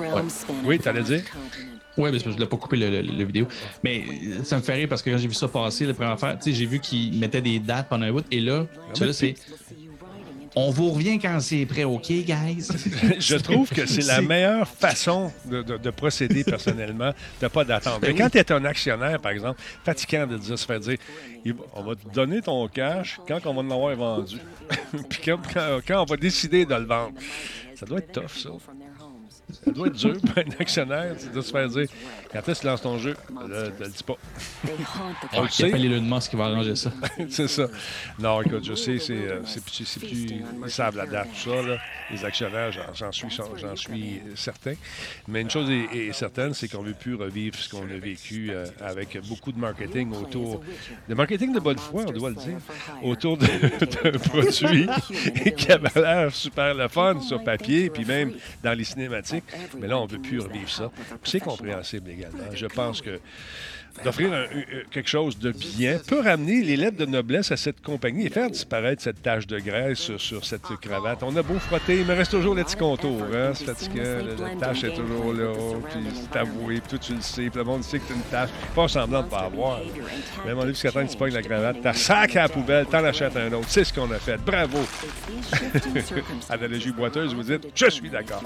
Realms 0.00 0.28
span 0.30 0.54
Oui, 0.64 0.78
t'allais 0.78 1.02
dire? 1.02 1.22
Oui, 1.96 2.10
parce 2.12 2.22
que 2.22 2.30
je 2.30 2.36
ne 2.36 2.40
l'ai 2.40 2.46
pas 2.46 2.56
coupé 2.56 2.76
le, 2.76 2.90
le- 2.90 3.02
le 3.02 3.24
vidéo. 3.24 3.46
Mais 3.82 4.04
ça 4.44 4.56
me 4.56 4.62
fait 4.62 4.74
rire 4.74 4.88
parce 4.88 5.02
que 5.02 5.10
quand 5.10 5.18
j'ai 5.18 5.26
vu 5.28 5.34
ça 5.34 5.48
passer, 5.48 5.84
la 5.84 5.94
première 5.94 6.16
sais, 6.44 6.52
j'ai 6.52 6.66
vu 6.66 6.78
qu'ils 6.78 7.18
mettaient 7.18 7.40
des 7.42 7.58
dates 7.58 7.88
pendant 7.88 8.06
un 8.06 8.12
bout. 8.12 8.24
Et 8.30 8.40
là, 8.40 8.66
tu 8.94 8.98
vois, 8.98 9.08
là, 9.08 9.12
c'est 9.12 9.34
On 10.60 10.70
vous 10.70 10.90
revient 10.90 11.18
quand 11.20 11.38
c'est 11.40 11.64
prêt, 11.66 11.84
OK, 11.84 12.08
guys? 12.08 12.66
Je 13.20 13.36
trouve 13.36 13.68
que 13.68 13.86
c'est 13.86 14.04
la 14.06 14.20
meilleure 14.20 14.66
façon 14.66 15.30
de, 15.44 15.62
de- 15.62 15.76
de 15.76 15.90
procéder 15.90 16.42
personnellement, 16.42 17.10
de 17.40 17.44
ne 17.44 17.48
pas 17.48 17.64
d'attendre. 17.64 18.00
Mais 18.02 18.14
quand 18.14 18.28
tu 18.28 18.38
es 18.38 18.52
un 18.52 18.64
actionnaire, 18.64 19.20
par 19.20 19.30
exemple, 19.32 19.60
fatigant 19.84 20.26
de 20.26 20.36
dire, 20.36 20.58
se 20.58 20.66
faire 20.66 20.80
dire 20.80 20.96
on 21.74 21.82
va 21.84 21.94
te 21.94 22.08
donner 22.12 22.42
ton 22.42 22.66
cash 22.68 23.18
quand 23.28 23.38
on 23.46 23.54
va 23.54 23.60
en 23.60 23.70
avoir 23.70 23.94
vendu. 23.94 24.36
Puis 25.08 25.20
quand, 25.24 25.38
quand- 25.54 25.78
quand 25.86 26.02
on 26.02 26.06
va 26.06 26.16
décider 26.16 26.66
de 26.66 26.74
le 26.74 26.84
vendre. 26.86 27.12
Ça 27.76 27.86
doit 27.86 27.98
être 27.98 28.10
tough, 28.12 28.36
ça. 28.36 28.48
Ça 29.64 29.70
doit 29.70 29.86
être 29.86 29.94
dur 29.96 30.14
pour 30.20 30.38
un 30.38 30.60
actionnaire 30.60 31.14
c'est 31.16 31.32
de 31.32 31.40
se 31.40 31.50
faire 31.50 31.68
dire 31.68 31.86
quand 32.30 32.38
est-ce 32.48 32.58
que 32.58 32.60
tu 32.60 32.66
lances 32.66 32.82
ton 32.82 32.98
jeu, 32.98 33.16
là, 33.34 33.46
ne 33.46 33.84
le 33.84 33.88
dis 33.90 34.02
pas. 34.04 34.16
On 35.32 35.40
le 35.42 35.46
Il 35.48 35.50
sait. 35.50 35.68
appelle 35.68 35.84
Elon 35.86 36.02
Musk 36.02 36.30
qui 36.30 36.36
va 36.36 36.44
arranger 36.46 36.76
ça. 36.76 36.92
c'est 37.30 37.48
ça. 37.48 37.66
Non, 38.18 38.42
écoute, 38.42 38.64
je 38.64 38.74
sais, 38.74 38.98
c'est 38.98 39.14
euh, 39.14 39.40
c'est 39.46 39.64
plus, 39.64 39.84
c'est 39.86 40.00
plus. 40.00 40.26
Ils 40.64 40.70
savent 40.70 40.96
la 40.96 41.06
date, 41.06 41.28
tout 41.32 41.50
ça, 41.50 41.62
là. 41.62 41.78
Les 42.10 42.24
actionnaires, 42.24 42.70
j'en- 42.94 43.12
suis, 43.12 43.26
j'en 43.30 43.76
suis 43.76 44.20
certain. 44.34 44.74
Mais 45.26 45.40
une 45.42 45.50
chose 45.50 45.70
est, 45.70 45.96
est 45.96 46.12
certaine, 46.12 46.52
c'est 46.54 46.68
qu'on 46.68 46.82
ne 46.82 46.88
veut 46.88 46.94
plus 46.94 47.14
revivre 47.14 47.56
ce 47.56 47.68
qu'on 47.68 47.82
a 47.84 47.98
vécu 47.98 48.50
euh, 48.50 48.66
avec 48.80 49.18
beaucoup 49.28 49.52
de 49.52 49.58
marketing 49.58 50.12
autour. 50.14 50.62
De 51.08 51.14
marketing 51.14 51.52
de 51.54 51.60
bonne 51.60 51.78
foi, 51.78 52.04
on 52.06 52.12
doit 52.12 52.30
le 52.30 52.36
dire. 52.36 52.58
Autour 53.02 53.36
de- 53.38 53.46
d'un 53.46 54.18
produit 54.18 54.86
qui 55.56 55.72
avait 55.72 56.00
l'air 56.00 56.34
super 56.34 56.74
le 56.74 56.88
fun 56.88 57.20
sur 57.20 57.42
papier, 57.42 57.88
puis 57.90 58.04
même 58.04 58.32
dans 58.62 58.72
les 58.76 58.84
cinématiques. 58.84 59.37
Mais 59.78 59.86
là, 59.86 59.98
on 59.98 60.06
ne 60.06 60.10
veut 60.10 60.20
plus 60.20 60.40
revivre 60.40 60.70
ça. 60.70 60.90
C'est 61.24 61.40
compréhensible 61.40 62.10
également. 62.10 62.44
Je 62.54 62.66
pense 62.66 63.00
que 63.00 63.20
d'offrir 64.04 64.32
un- 64.32 64.42
un- 64.44 64.82
quelque 64.90 65.08
chose 65.08 65.38
de 65.38 65.52
bien 65.52 65.98
peut 66.06 66.20
ramener 66.20 66.62
les 66.62 66.76
lettres 66.76 66.96
de 66.98 67.06
noblesse 67.06 67.52
à 67.52 67.56
cette 67.56 67.80
compagnie 67.80 68.26
et 68.26 68.30
faire 68.30 68.50
disparaître 68.50 69.02
cette 69.02 69.22
tache 69.22 69.46
de 69.46 69.58
graisse 69.58 69.98
sur, 69.98 70.20
sur 70.20 70.44
cette 70.44 70.62
cravate. 70.80 71.22
On 71.22 71.34
a 71.36 71.42
beau 71.42 71.58
frotter, 71.58 72.00
il 72.00 72.06
me 72.06 72.14
reste 72.14 72.30
toujours 72.32 72.54
le 72.54 72.64
petit 72.64 72.76
contour. 72.76 73.22
Hein? 73.34 73.52
C'est 73.54 73.64
fatigant, 73.66 74.02
la, 74.02 74.48
la 74.48 74.54
tache 74.56 74.84
est 74.84 74.94
toujours 74.94 75.32
là, 75.32 75.52
puis 75.90 76.00
c'est 76.30 76.38
avoué, 76.38 76.80
puis 76.80 76.88
toi 76.90 76.98
tu 76.98 77.14
le 77.14 77.20
sais, 77.20 77.48
puis 77.50 77.58
le 77.58 77.64
monde 77.64 77.82
sait 77.84 77.98
que 77.98 78.04
c'est 78.08 78.14
une 78.14 78.20
tache. 78.22 78.50
Pas 78.74 78.88
semblant 78.88 79.22
de 79.22 79.28
pas 79.28 79.40
avoir. 79.40 79.80
Même 80.46 80.58
on 80.58 80.62
dit 80.64 80.68
jusqu'à 80.70 80.92
temps 80.92 81.04
que 81.06 81.10
tu 81.10 81.16
pognes 81.16 81.34
la 81.34 81.42
cravate, 81.42 81.76
t'as 81.82 81.92
sac 81.94 82.36
à 82.36 82.42
la 82.42 82.48
poubelle, 82.48 82.86
t'en 82.86 83.04
achètes 83.04 83.36
un 83.36 83.52
autre. 83.52 83.66
C'est 83.68 83.84
ce 83.84 83.92
qu'on 83.92 84.10
a 84.10 84.18
fait. 84.18 84.36
Bravo! 84.38 84.78
Analogie 86.48 86.92
boiteuse, 86.92 87.34
vous 87.34 87.42
dites, 87.42 87.68
je 87.74 87.90
suis 87.90 88.10
d'accord. 88.10 88.42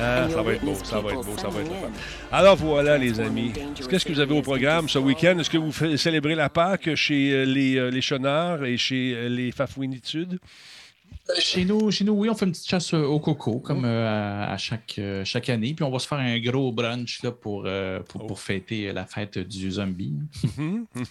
Ah, 0.00 0.26
ça 0.28 0.42
va 0.42 0.52
être 0.52 0.64
beau, 0.64 0.74
ça 0.82 1.00
va 1.00 1.10
être 1.10 1.24
beau, 1.24 1.36
ça 1.36 1.48
va 1.48 1.60
être 1.60 1.68
fun. 1.68 1.90
Alors 2.32 2.56
voilà, 2.56 2.98
les 2.98 3.20
amis. 3.20 3.52
Qu'est-ce 3.88 4.04
que 4.04 4.12
vous 4.12 4.20
avez 4.20 4.36
au 4.36 4.42
programme 4.42 4.88
ce 4.88 4.98
week-end? 4.98 5.38
Est-ce 5.38 5.50
que 5.50 5.58
vous 5.58 5.72
faites 5.72 5.96
célébrer 5.96 6.34
la 6.34 6.48
Pâque 6.48 6.94
chez 6.94 7.32
euh, 7.32 7.44
les, 7.44 7.76
euh, 7.76 7.90
les 7.90 8.00
Chenards 8.00 8.64
et 8.64 8.76
chez 8.76 9.14
euh, 9.14 9.28
les 9.28 9.52
Fafouinitudes? 9.52 10.38
Chez 11.38 11.64
nous, 11.64 11.90
chez 11.90 12.04
nous, 12.04 12.12
oui, 12.12 12.28
on 12.28 12.34
fait 12.34 12.44
une 12.46 12.52
petite 12.52 12.68
chasse 12.68 12.92
euh, 12.94 13.02
au 13.04 13.18
coco, 13.20 13.58
comme 13.60 13.84
euh, 13.84 14.06
à, 14.08 14.52
à 14.52 14.56
chaque, 14.56 14.96
euh, 14.98 15.24
chaque 15.24 15.48
année. 15.48 15.74
Puis 15.74 15.84
on 15.84 15.90
va 15.90 15.98
se 15.98 16.06
faire 16.06 16.18
un 16.18 16.38
gros 16.38 16.72
brunch 16.72 17.22
là, 17.22 17.30
pour, 17.30 17.64
euh, 17.66 18.00
pour, 18.00 18.26
pour 18.26 18.40
fêter 18.40 18.88
euh, 18.88 18.92
la 18.92 19.06
fête 19.06 19.38
du 19.38 19.70
zombie. 19.70 20.14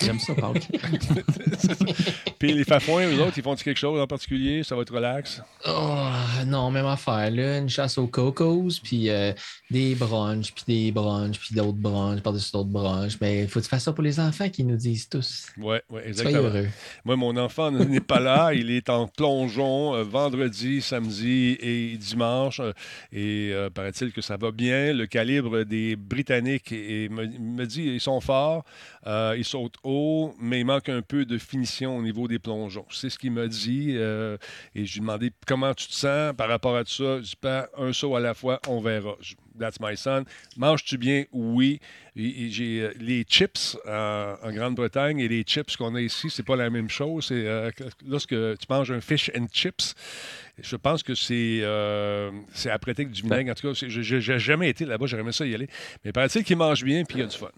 J'aime 0.02 0.20
ça, 0.20 0.34
Pâques. 0.36 0.68
Puis 2.40 2.54
les 2.54 2.64
Fafouins, 2.64 3.08
eux 3.08 3.22
autres, 3.22 3.38
ils 3.38 3.44
font 3.44 3.56
quelque 3.56 3.78
chose 3.78 4.00
en 4.00 4.08
particulier? 4.08 4.64
Ça 4.64 4.76
va 4.76 4.84
être 4.84 4.94
relax? 4.94 5.42
Oh, 5.68 6.08
non, 6.46 6.72
même 6.72 6.86
affaire, 6.86 7.30
là. 7.32 7.58
Une 7.58 7.70
chasse 7.70 7.98
aux 7.98 8.08
cocos, 8.08 8.80
puis 8.84 9.10
euh, 9.10 9.34
des 9.70 9.96
brunchs, 9.96 10.54
puis 10.54 10.64
des 10.68 10.92
brunchs, 10.92 11.40
puis 11.40 11.56
d'autres 11.56 11.74
brunchs, 11.74 12.22
par-dessus 12.22 12.52
d'autres 12.52 12.70
brunchs. 12.70 13.18
Mais 13.22 13.44
il 13.44 13.48
faut 13.48 13.60
que 13.60 13.66
tu 13.66 13.70
fasses 13.70 13.84
ça 13.84 13.94
pour 13.94 14.04
les 14.04 14.20
enfants 14.20 14.50
qui 14.50 14.64
nous 14.64 14.78
disent 14.78 15.10
tous. 15.10 15.48
Oui, 15.58 15.66
ouais, 15.66 15.82
Soyez 15.90 16.08
exactement. 16.08 16.44
heureux. 16.44 16.68
Moi, 17.06 17.16
mon 17.16 17.36
enfant 17.38 17.72
n'est 17.72 18.00
pas 18.00 18.20
là. 18.20 18.54
Il 18.54 18.72
est 18.72 18.90
en 18.90 19.08
plongeon 19.08 19.96
euh, 19.96 20.04
vendredi, 20.10 20.82
samedi 20.82 21.58
et 21.60 21.98
dimanche. 21.98 22.60
Euh, 22.60 22.74
Et 23.14 23.52
euh, 23.54 23.70
paraît-il 23.70 24.12
que 24.12 24.22
ça 24.22 24.38
va 24.38 24.52
bien. 24.52 24.94
Le 24.94 25.06
calibre 25.06 25.64
des 25.64 25.96
Britanniques 25.96 26.72
me, 26.72 27.66
dit 27.66 27.84
ils 27.84 28.02
sont 28.02 28.20
forts, 28.20 28.66
euh, 29.08 29.36
ils 29.38 29.46
sautent 29.46 29.78
haut, 29.84 30.34
mais 30.40 30.60
il 30.60 30.66
manque 30.66 30.90
un 30.90 31.02
peu 31.02 31.26
de 31.26 31.38
finition 31.38 31.98
au 31.98 32.02
niveau 32.02 32.28
des 32.28 32.40
plongeons. 32.40 32.86
C'est 32.90 33.10
ce 33.10 33.18
qu'il 33.18 33.32
m'a 33.32 33.48
dit. 33.48 33.92
et 33.92 34.86
je 34.86 34.94
lui 34.94 34.98
ai 34.98 35.00
demandé 35.00 35.32
comment 35.48 35.74
tu 35.74 35.88
te 35.88 35.94
sens 35.94 36.34
par 36.36 36.50
rapport 36.50 36.76
à 36.76 36.84
tout 36.84 36.92
ça. 36.92 37.18
Je 37.18 37.30
dis 37.30 37.36
pas 37.36 37.70
un 37.78 37.94
saut 37.94 38.16
à 38.16 38.20
la 38.20 38.34
fois, 38.34 38.60
on 38.68 38.82
verra. 38.82 39.16
That's 39.60 39.80
my 39.80 39.96
son. 39.98 40.24
Manges-tu 40.58 40.98
bien? 40.98 41.26
Oui. 41.32 41.80
Euh, 42.18 42.92
les 43.00 43.24
chips 43.24 43.78
euh, 43.86 44.36
en 44.44 44.52
Grande-Bretagne 44.52 45.20
et 45.20 45.28
les 45.28 45.44
chips 45.44 45.76
qu'on 45.78 45.96
a 45.96 46.02
ici, 46.02 46.30
c'est 46.30 46.44
pas 46.44 46.56
la 46.56 46.70
même 46.70 46.90
chose. 46.90 47.30
Euh, 47.32 47.72
que- 47.72 47.84
lorsque 48.08 48.30
tu 48.30 48.66
manges 48.70 48.92
un 48.92 49.02
fish 49.02 49.30
and 49.38 49.48
chips, 49.52 49.94
je 50.62 50.76
pense 50.76 51.04
que 51.04 51.16
c'est 51.16 51.60
euh, 51.62 52.32
c'est 52.54 52.70
avec 52.70 53.12
du 53.12 53.22
vinaigre. 53.22 53.52
En 53.52 53.54
tout 53.56 53.72
cas, 53.74 53.86
je 53.88 54.16
n'ai 54.32 54.40
jamais 54.40 54.70
été 54.70 54.86
là-bas, 54.86 55.06
j'aimerais 55.06 55.32
ça 55.32 55.46
y 55.46 55.54
aller. 55.56 55.68
Mais 56.04 56.12
paraît-il 56.12 56.44
qu'ils 56.44 56.58
mangent 56.58 56.84
bien 56.84 57.04
puis 57.04 57.18
il 57.18 57.22
y 57.22 57.24
a 57.24 57.28
du 57.28 57.38
fun. 57.38 57.50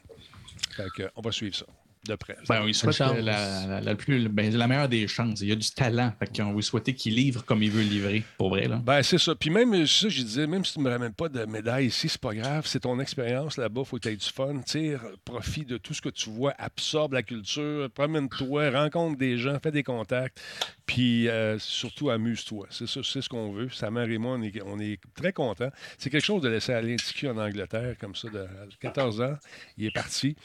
Fait 0.75 0.89
que, 0.95 1.03
on 1.15 1.21
va 1.21 1.31
suivre 1.31 1.55
ça 1.55 1.65
de 2.11 2.15
près. 2.15 2.35
Ben, 2.47 2.61
on 2.61 2.65
lui 2.65 2.73
souhaite 2.73 2.95
chance. 2.95 3.13
euh, 3.17 3.21
la, 3.21 3.65
la, 3.67 3.81
la 3.81 3.95
plus, 3.95 4.27
ben, 4.29 4.51
la 4.55 4.67
meilleure 4.67 4.89
des 4.89 5.07
chances. 5.07 5.41
Il 5.41 5.49
y 5.49 5.51
a 5.51 5.55
du 5.55 5.69
talent. 5.71 6.13
Fait 6.19 6.37
qu'on 6.37 6.53
lui 6.53 6.63
souhaiter 6.63 6.93
qu'il 6.93 7.15
livre 7.15 7.43
comme 7.45 7.63
il 7.63 7.71
veut 7.71 7.81
livrer, 7.81 8.23
pour 8.37 8.49
vrai. 8.49 8.67
Là. 8.67 8.77
Ben, 8.83 9.01
c'est 9.03 9.17
ça. 9.17 9.33
Puis 9.35 9.49
même, 9.49 9.85
ça, 9.87 10.09
je 10.09 10.21
disais, 10.21 10.47
même 10.47 10.65
si 10.65 10.73
tu 10.73 10.79
ne 10.79 10.85
me 10.85 10.89
ramènes 10.89 11.13
pas 11.13 11.29
de 11.29 11.45
médaille 11.45 11.87
ici, 11.87 12.09
c'est 12.09 12.21
pas 12.21 12.33
grave. 12.33 12.65
C'est 12.65 12.81
ton 12.81 12.99
expérience 12.99 13.57
là-bas. 13.57 13.83
faut 13.85 13.97
que 13.97 14.01
tu 14.03 14.09
aies 14.09 14.15
du 14.15 14.25
fun. 14.25 14.59
Tire 14.65 15.01
profit 15.25 15.65
de 15.65 15.77
tout 15.77 15.93
ce 15.93 16.01
que 16.01 16.09
tu 16.09 16.29
vois. 16.29 16.53
Absorbe 16.57 17.13
la 17.13 17.23
culture. 17.23 17.89
Promène-toi. 17.91 18.69
Rencontre 18.71 19.17
des 19.17 19.37
gens. 19.37 19.57
Fais 19.61 19.71
des 19.71 19.83
contacts. 19.83 20.41
Puis 20.85 21.29
euh, 21.29 21.57
surtout, 21.59 22.09
amuse-toi. 22.09 22.67
C'est 22.69 22.87
ça, 22.87 22.99
c'est 23.03 23.21
ce 23.21 23.29
qu'on 23.29 23.51
veut. 23.53 23.69
Sa 23.69 23.89
mère 23.91 24.09
et 24.09 24.17
moi, 24.17 24.35
on 24.37 24.41
est, 24.41 24.61
on 24.65 24.79
est 24.79 24.99
très 25.15 25.31
contents. 25.31 25.69
C'est 25.97 26.09
quelque 26.09 26.25
chose 26.25 26.41
de 26.41 26.49
laisser 26.49 26.73
aller 26.73 26.97
en 27.23 27.37
Angleterre, 27.37 27.95
comme 27.99 28.15
ça, 28.15 28.27
de 28.29 28.39
à 28.39 28.65
14 28.79 29.21
ans. 29.21 29.35
Il 29.77 29.85
est 29.85 29.91
parti. 29.91 30.35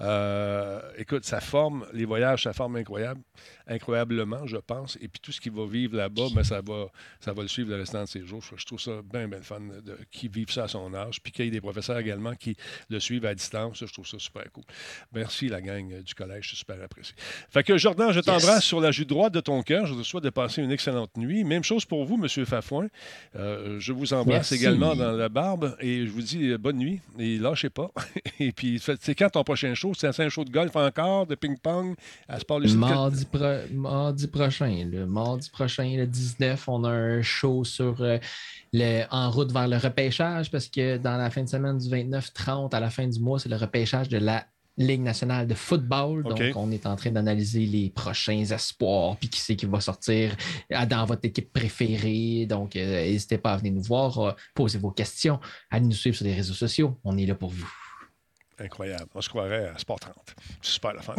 Euh, 0.00 0.80
écoute, 0.98 1.24
ça 1.24 1.40
forme, 1.40 1.86
les 1.92 2.04
voyages, 2.04 2.42
ça 2.42 2.52
forme 2.52 2.76
incroyable, 2.76 3.22
incroyablement, 3.66 4.46
je 4.46 4.58
pense. 4.58 4.96
Et 5.00 5.08
puis 5.08 5.20
tout 5.20 5.32
ce 5.32 5.40
qu'il 5.40 5.52
va 5.52 5.66
vivre 5.66 5.96
là-bas, 5.96 6.26
mais 6.34 6.44
ça 6.44 6.60
va, 6.60 6.86
ça 7.20 7.32
va 7.32 7.42
le 7.42 7.48
suivre 7.48 7.70
le 7.70 7.76
restant 7.76 8.02
de 8.02 8.08
ses 8.08 8.24
jours. 8.24 8.42
Je, 8.56 8.64
trouve 8.64 8.80
ça 8.80 9.00
bien, 9.02 9.28
bien 9.28 9.40
fun 9.40 9.60
de, 9.60 9.98
qu'ils 10.10 10.30
vivent 10.30 10.50
ça 10.50 10.64
à 10.64 10.68
son 10.68 10.92
âge. 10.94 11.20
Puis 11.22 11.32
qu'il 11.32 11.44
y 11.46 11.48
ait 11.48 11.50
des 11.50 11.60
professeurs 11.60 11.98
également 11.98 12.34
qui 12.34 12.56
le 12.90 13.00
suivent 13.00 13.26
à 13.26 13.34
distance. 13.34 13.84
Je 13.84 13.92
trouve 13.92 14.06
ça 14.06 14.18
super 14.18 14.44
cool. 14.52 14.64
Merci, 15.12 15.48
la 15.48 15.60
gang 15.60 16.02
du 16.02 16.14
collège. 16.14 16.50
C'est 16.50 16.56
super 16.56 16.82
apprécié. 16.82 17.14
Fait 17.50 17.62
que 17.62 17.78
Jordan, 17.78 18.12
je 18.12 18.20
t'embrasse 18.20 18.64
sur 18.64 18.80
la 18.80 18.90
joue 18.90 19.04
droite 19.04 19.32
de 19.32 19.40
ton 19.40 19.62
cœur. 19.62 19.86
Je 19.86 19.94
te 19.94 20.02
souhaite 20.02 20.24
de 20.24 20.30
passer 20.30 20.62
une 20.62 20.72
excellente 20.72 21.16
nuit. 21.16 21.44
Même 21.44 21.64
chose 21.64 21.84
pour 21.84 22.04
vous, 22.04 22.22
M. 22.22 22.44
Fafouin. 22.44 22.88
Euh, 23.34 23.80
je 23.80 23.92
vous 23.92 24.12
embrasse 24.12 24.50
Merci. 24.50 24.54
également 24.56 24.94
dans 24.94 25.12
la 25.12 25.28
barbe 25.28 25.76
et 25.80 26.06
je 26.06 26.10
vous 26.10 26.22
dis 26.22 26.50
euh, 26.50 26.58
bonne 26.58 26.76
nuit 26.76 27.00
et 27.18 27.38
lâchez 27.38 27.70
pas. 27.70 27.90
et 28.40 28.52
puis, 28.52 28.80
c'est 29.00 29.14
quand 29.14 29.30
ton 29.30 29.44
prochain 29.44 29.74
show? 29.74 29.85
C'est 29.94 30.18
un 30.20 30.28
show 30.28 30.44
de 30.44 30.50
golf 30.50 30.74
encore, 30.76 31.26
de 31.26 31.34
ping-pong 31.34 31.94
à 32.28 32.38
Sport 32.40 32.60
Lucide? 32.60 32.78
Mardi, 32.78 33.24
pro- 33.24 33.74
mardi 33.74 34.26
prochain, 34.28 34.86
le 34.90 35.06
mardi 35.06 35.50
prochain, 35.50 35.94
le 35.96 36.06
19, 36.06 36.68
on 36.68 36.84
a 36.84 36.90
un 36.90 37.22
show 37.22 37.64
sur 37.64 38.00
euh, 38.00 38.18
le, 38.72 39.04
en 39.10 39.30
route 39.30 39.52
vers 39.52 39.68
le 39.68 39.76
repêchage 39.76 40.50
parce 40.50 40.68
que 40.68 40.96
dans 40.98 41.16
la 41.16 41.30
fin 41.30 41.42
de 41.42 41.48
semaine 41.48 41.78
du 41.78 41.88
29-30, 41.88 42.74
à 42.74 42.80
la 42.80 42.90
fin 42.90 43.06
du 43.06 43.20
mois, 43.20 43.38
c'est 43.38 43.48
le 43.48 43.56
repêchage 43.56 44.08
de 44.08 44.18
la 44.18 44.44
Ligue 44.78 45.00
nationale 45.00 45.46
de 45.46 45.54
football. 45.54 46.22
Donc, 46.22 46.38
on 46.54 46.70
est 46.70 46.84
en 46.84 46.96
train 46.96 47.10
d'analyser 47.10 47.64
les 47.64 47.88
prochains 47.88 48.44
espoirs, 48.44 49.16
puis 49.16 49.30
qui 49.30 49.40
c'est 49.40 49.56
qui 49.56 49.64
va 49.64 49.80
sortir 49.80 50.36
euh, 50.70 50.84
dans 50.84 51.06
votre 51.06 51.24
équipe 51.24 51.50
préférée. 51.50 52.44
Donc, 52.46 52.76
euh, 52.76 53.02
n'hésitez 53.06 53.38
pas 53.38 53.54
à 53.54 53.56
venir 53.56 53.72
nous 53.72 53.80
voir, 53.82 54.18
euh, 54.18 54.32
poser 54.54 54.78
vos 54.78 54.90
questions, 54.90 55.40
allez 55.70 55.86
nous 55.86 55.92
suivre 55.92 56.14
sur 56.14 56.26
les 56.26 56.34
réseaux 56.34 56.52
sociaux. 56.52 56.98
On 57.04 57.16
est 57.16 57.24
là 57.24 57.34
pour 57.34 57.48
vous. 57.48 57.72
Incroyable. 58.58 59.04
On 59.14 59.20
se 59.20 59.28
croirait 59.28 59.68
à 59.74 59.78
Sport 59.78 60.00
30. 60.00 60.14
C'est 60.62 60.72
super 60.72 60.94
la 60.94 61.02
fin. 61.02 61.14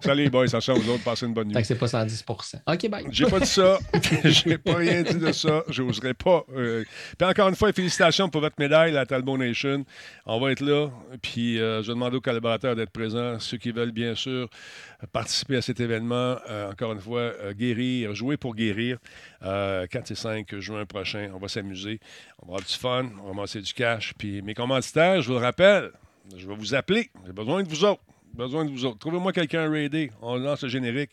Salut 0.00 0.22
les 0.24 0.30
boys, 0.30 0.44
attention 0.46 0.74
vous 0.74 0.90
autres, 0.90 1.02
passez 1.02 1.26
une 1.26 1.34
bonne 1.34 1.48
Fait 1.48 1.54
nuit. 1.56 1.62
que 1.62 1.66
c'est 1.66 1.74
pas 1.74 1.88
110 1.88 2.24
OK, 2.66 2.88
bye. 2.88 3.04
J'ai 3.10 3.26
pas 3.26 3.40
dit 3.40 3.46
ça. 3.46 3.78
J'ai 4.24 4.58
pas 4.58 4.76
rien 4.76 5.02
dit 5.02 5.16
de 5.16 5.32
ça. 5.32 5.64
J'oserais 5.68 6.14
pas. 6.14 6.44
euh. 6.54 6.84
Puis 7.18 7.28
encore 7.28 7.48
une 7.48 7.56
fois, 7.56 7.72
félicitations 7.72 8.28
pour 8.28 8.40
votre 8.40 8.54
médaille, 8.58 8.92
la 8.92 9.04
Talbot 9.04 9.36
Nation. 9.36 9.84
On 10.26 10.38
va 10.40 10.52
être 10.52 10.60
là. 10.60 10.90
Puis 11.22 11.58
euh, 11.60 11.82
je 11.82 11.88
demande 11.90 12.14
aux 12.14 12.20
collaborateurs 12.20 12.76
d'être 12.76 12.90
présents. 12.90 13.40
Ceux 13.40 13.56
qui 13.58 13.72
veulent, 13.72 13.90
bien 13.92 14.14
sûr, 14.14 14.48
participer 15.12 15.56
à 15.56 15.62
cet 15.62 15.80
événement. 15.80 16.36
Euh, 16.48 16.70
encore 16.70 16.92
une 16.92 17.00
fois, 17.00 17.32
guérir, 17.52 18.14
jouer 18.14 18.36
pour 18.36 18.54
guérir. 18.54 18.98
Euh, 19.42 19.86
4 19.88 20.10
et 20.12 20.14
5 20.14 20.58
juin 20.60 20.86
prochain. 20.86 21.30
On 21.34 21.38
va 21.38 21.48
s'amuser. 21.48 21.98
On 22.42 22.46
va 22.46 22.50
avoir 22.58 22.60
du 22.66 22.74
fun. 22.74 23.10
On 23.20 23.22
va 23.24 23.28
ramasser 23.30 23.60
du 23.60 23.72
cash. 23.74 24.14
Puis 24.16 24.40
mes 24.42 24.54
commanditaires, 24.54 25.20
je 25.20 25.26
vous 25.26 25.34
le 25.38 25.44
rappelle, 25.44 25.90
je 26.36 26.46
vais 26.46 26.54
vous 26.54 26.74
appeler. 26.74 27.10
J'ai 27.26 27.32
besoin 27.32 27.62
de 27.62 27.68
vous 27.68 27.84
autres. 27.84 28.02
Besoin 28.34 28.64
de 28.64 28.70
vous 28.70 28.84
autres. 28.84 28.98
Trouvez-moi 28.98 29.32
quelqu'un 29.32 29.66
à 29.66 29.70
raider. 29.70 30.10
On 30.20 30.36
lance 30.36 30.62
le 30.62 30.68
générique, 30.68 31.10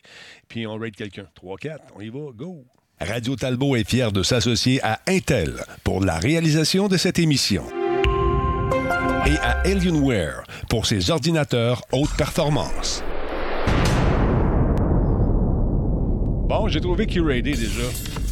puis 0.48 0.66
on 0.66 0.76
raid 0.76 0.96
quelqu'un. 0.96 1.26
3-4, 1.40 1.78
on 1.94 2.00
y 2.00 2.08
va, 2.08 2.32
go! 2.34 2.64
Radio 3.00 3.36
Talbot 3.36 3.76
est 3.76 3.88
fier 3.88 4.12
de 4.12 4.22
s'associer 4.22 4.80
à 4.82 5.00
Intel 5.08 5.64
pour 5.82 6.04
la 6.04 6.18
réalisation 6.18 6.88
de 6.88 6.96
cette 6.96 7.18
émission. 7.18 7.64
Et 9.26 9.36
à 9.38 9.60
Alienware 9.64 10.42
pour 10.68 10.86
ses 10.86 11.10
ordinateurs 11.10 11.82
haute 11.92 12.14
performance. 12.16 13.02
Bon, 16.48 16.68
j'ai 16.68 16.80
trouvé 16.80 17.06
Q-Rated 17.06 17.56
déjà. 17.56 17.88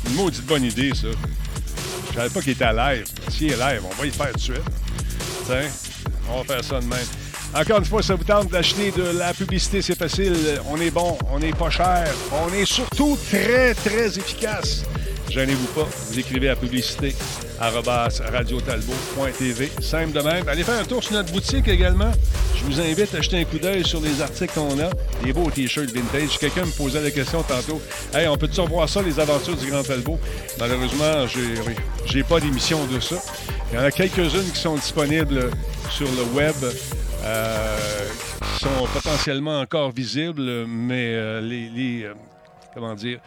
Une 0.09 0.15
maudite 0.15 0.47
bonne 0.47 0.65
idée, 0.65 0.95
ça. 0.95 1.09
Je 2.11 2.15
savais 2.15 2.31
pas 2.31 2.41
qu'il 2.41 2.53
était 2.53 2.65
à 2.65 2.95
live. 2.95 3.07
S'il 3.29 3.53
est 3.53 3.57
live, 3.57 3.83
on 3.85 3.95
va 3.95 4.07
y 4.07 4.11
faire 4.11 4.33
tout 4.33 4.37
de 4.37 4.41
suite. 4.41 4.63
Tiens, 5.47 5.69
on 6.33 6.43
va 6.43 6.45
faire 6.45 6.65
ça 6.65 6.81
de 6.81 6.87
même. 6.87 6.99
Encore 7.55 7.79
une 7.79 7.85
fois, 7.85 8.03
ça 8.03 8.15
vous 8.15 8.25
tente 8.25 8.49
d'acheter 8.49 8.93
de 8.93 9.19
la 9.19 9.35
publicité, 9.35 9.83
c'est 9.83 9.99
facile. 9.99 10.35
On 10.71 10.81
est 10.81 10.91
bon, 10.91 11.19
on 11.33 11.41
n'est 11.41 11.53
pas 11.53 11.71
cher. 11.71 12.07
On 12.33 12.53
est 12.55 12.65
surtout 12.65 13.19
très, 13.29 13.75
très 13.75 14.19
efficace. 14.19 14.85
Gênez-vous 15.29 15.67
pas, 15.67 15.87
vous 16.09 16.19
écrivez 16.19 16.49
à 16.49 16.57
publicité 16.57 17.15
radiotalbot.tv. 17.61 19.71
Simple 19.81 20.13
de 20.13 20.21
même. 20.23 20.49
Allez 20.49 20.65
faire 20.65 20.81
un 20.81 20.85
tour 20.85 21.03
sur 21.03 21.13
notre 21.13 21.33
boutique 21.33 21.69
également. 21.69 22.11
Je 22.57 22.65
vous 22.65 22.81
invite 22.81 23.15
à 23.15 23.21
jeter 23.21 23.39
un 23.39 23.45
coup 23.45 23.59
d'œil 23.59 23.85
sur 23.85 24.01
les 24.01 24.23
articles 24.23 24.55
qu'on 24.55 24.79
a. 24.81 24.91
Des 25.25 25.33
beaux 25.33 25.51
t-shirts 25.51 25.91
vintage. 25.91 26.39
Quelqu'un 26.39 26.65
me 26.65 26.71
posait 26.71 27.03
la 27.03 27.11
question 27.11 27.43
tantôt. 27.43 27.81
Hey, 28.15 28.29
on 28.29 28.37
peut-tu 28.37 28.61
revoir 28.61 28.89
ça, 28.89 29.03
les 29.03 29.21
aventures 29.21 29.57
du 29.57 29.71
Grand 29.71 29.83
Talbot? 29.83 30.19
Malheureusement, 30.59 31.27
j'ai, 31.27 31.55
j'ai 32.07 32.23
pas 32.23 32.41
d'émission 32.41 32.85
de 32.87 32.99
ça. 32.99 33.17
Il 33.73 33.77
y 33.77 33.79
en 33.79 33.85
a 33.85 33.91
quelques-unes 33.93 34.51
qui 34.53 34.59
sont 34.59 34.75
disponibles 34.75 35.51
sur 35.91 36.09
le 36.09 36.25
web. 36.35 36.57
Euh, 37.23 38.09
qui 38.55 38.65
sont 38.65 38.87
potentiellement 38.95 39.61
encore 39.61 39.91
visibles, 39.91 40.67
mais 40.67 41.15
euh, 41.15 41.41
les, 41.41 42.05
euh, 42.05 42.15
comment 42.75 42.95
dire, 42.95 43.21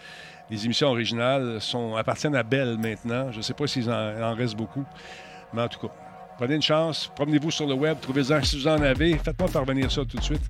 les 0.49 0.65
émissions 0.65 0.87
originales 0.87 1.61
sont, 1.61 1.95
appartiennent 1.95 2.35
à 2.35 2.43
Bell 2.43 2.77
maintenant. 2.77 3.31
Je 3.31 3.37
ne 3.37 3.41
sais 3.43 3.53
pas 3.53 3.67
s'il 3.67 3.89
en, 3.89 4.21
en, 4.21 4.33
reste 4.33 4.55
beaucoup, 4.55 4.83
mais 5.53 5.61
en 5.61 5.67
tout 5.67 5.79
cas, 5.79 5.93
prenez 6.37 6.55
une 6.55 6.61
chance, 6.61 7.11
promenez-vous 7.15 7.51
sur 7.51 7.67
le 7.67 7.73
web, 7.73 7.97
trouvez-en 8.01 8.41
si 8.43 8.59
vous 8.59 8.67
en 8.67 8.81
avez, 8.81 9.17
faites-moi 9.17 9.49
parvenir 9.49 9.91
ça 9.91 10.03
tout 10.05 10.17
de 10.17 10.23
suite. 10.23 10.43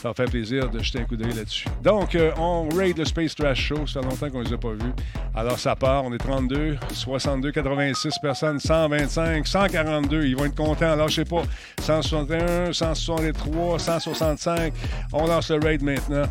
Ça 0.00 0.08
va 0.08 0.14
faire 0.14 0.26
plaisir 0.26 0.70
de 0.70 0.78
jeter 0.78 1.00
un 1.00 1.04
coup 1.04 1.16
d'œil 1.16 1.32
là-dessus. 1.32 1.66
Donc, 1.82 2.14
euh, 2.14 2.30
on 2.38 2.68
raid 2.68 2.96
le 2.98 3.04
Space 3.04 3.34
Trash 3.34 3.60
Show. 3.60 3.84
Ça 3.88 4.00
fait 4.00 4.06
longtemps 4.06 4.30
qu'on 4.30 4.38
ne 4.38 4.44
les 4.44 4.52
a 4.52 4.56
pas 4.56 4.72
vus. 4.72 4.92
Alors, 5.34 5.58
ça 5.58 5.74
part. 5.74 6.04
On 6.04 6.12
est 6.12 6.18
32, 6.18 6.78
62, 6.92 7.50
86 7.50 8.18
personnes, 8.22 8.60
125, 8.60 9.44
142. 9.44 10.24
Ils 10.24 10.36
vont 10.36 10.44
être 10.44 10.54
contents. 10.54 10.92
Alors, 10.92 11.08
je 11.08 11.16
sais 11.16 11.24
pas, 11.24 11.42
161, 11.80 12.72
163, 12.72 13.78
165. 13.80 14.72
On 15.12 15.26
lance 15.26 15.50
le 15.50 15.58
raid 15.58 15.82
maintenant. 15.82 16.26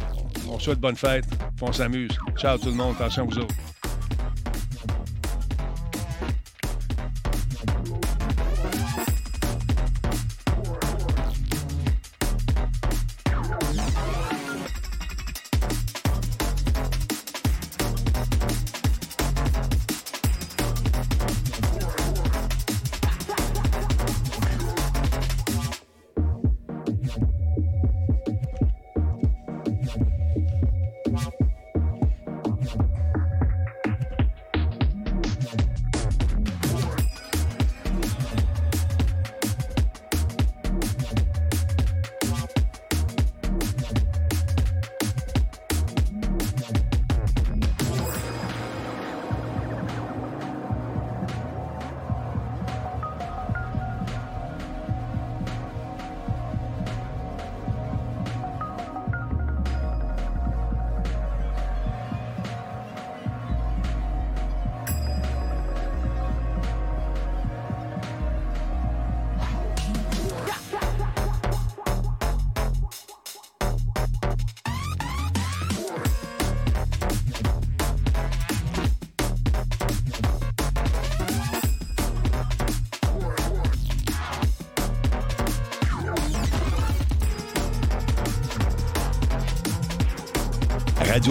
On 0.50 0.60
souhaite 0.60 0.80
bonne 0.80 0.96
fête. 0.96 1.26
On 1.62 1.74
s'amuse. 1.74 2.18
Ciao 2.38 2.58
tout 2.58 2.70
le 2.70 2.76
monde. 2.76 2.96
Attention 2.98 3.24
à 3.24 3.26
vous 3.26 3.40
autres. 3.40 3.56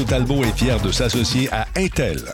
Talbot 0.06 0.44
est 0.44 0.56
fier 0.56 0.80
de 0.80 0.92
s'associer 0.92 1.48
à 1.52 1.66
Intel 1.76 2.32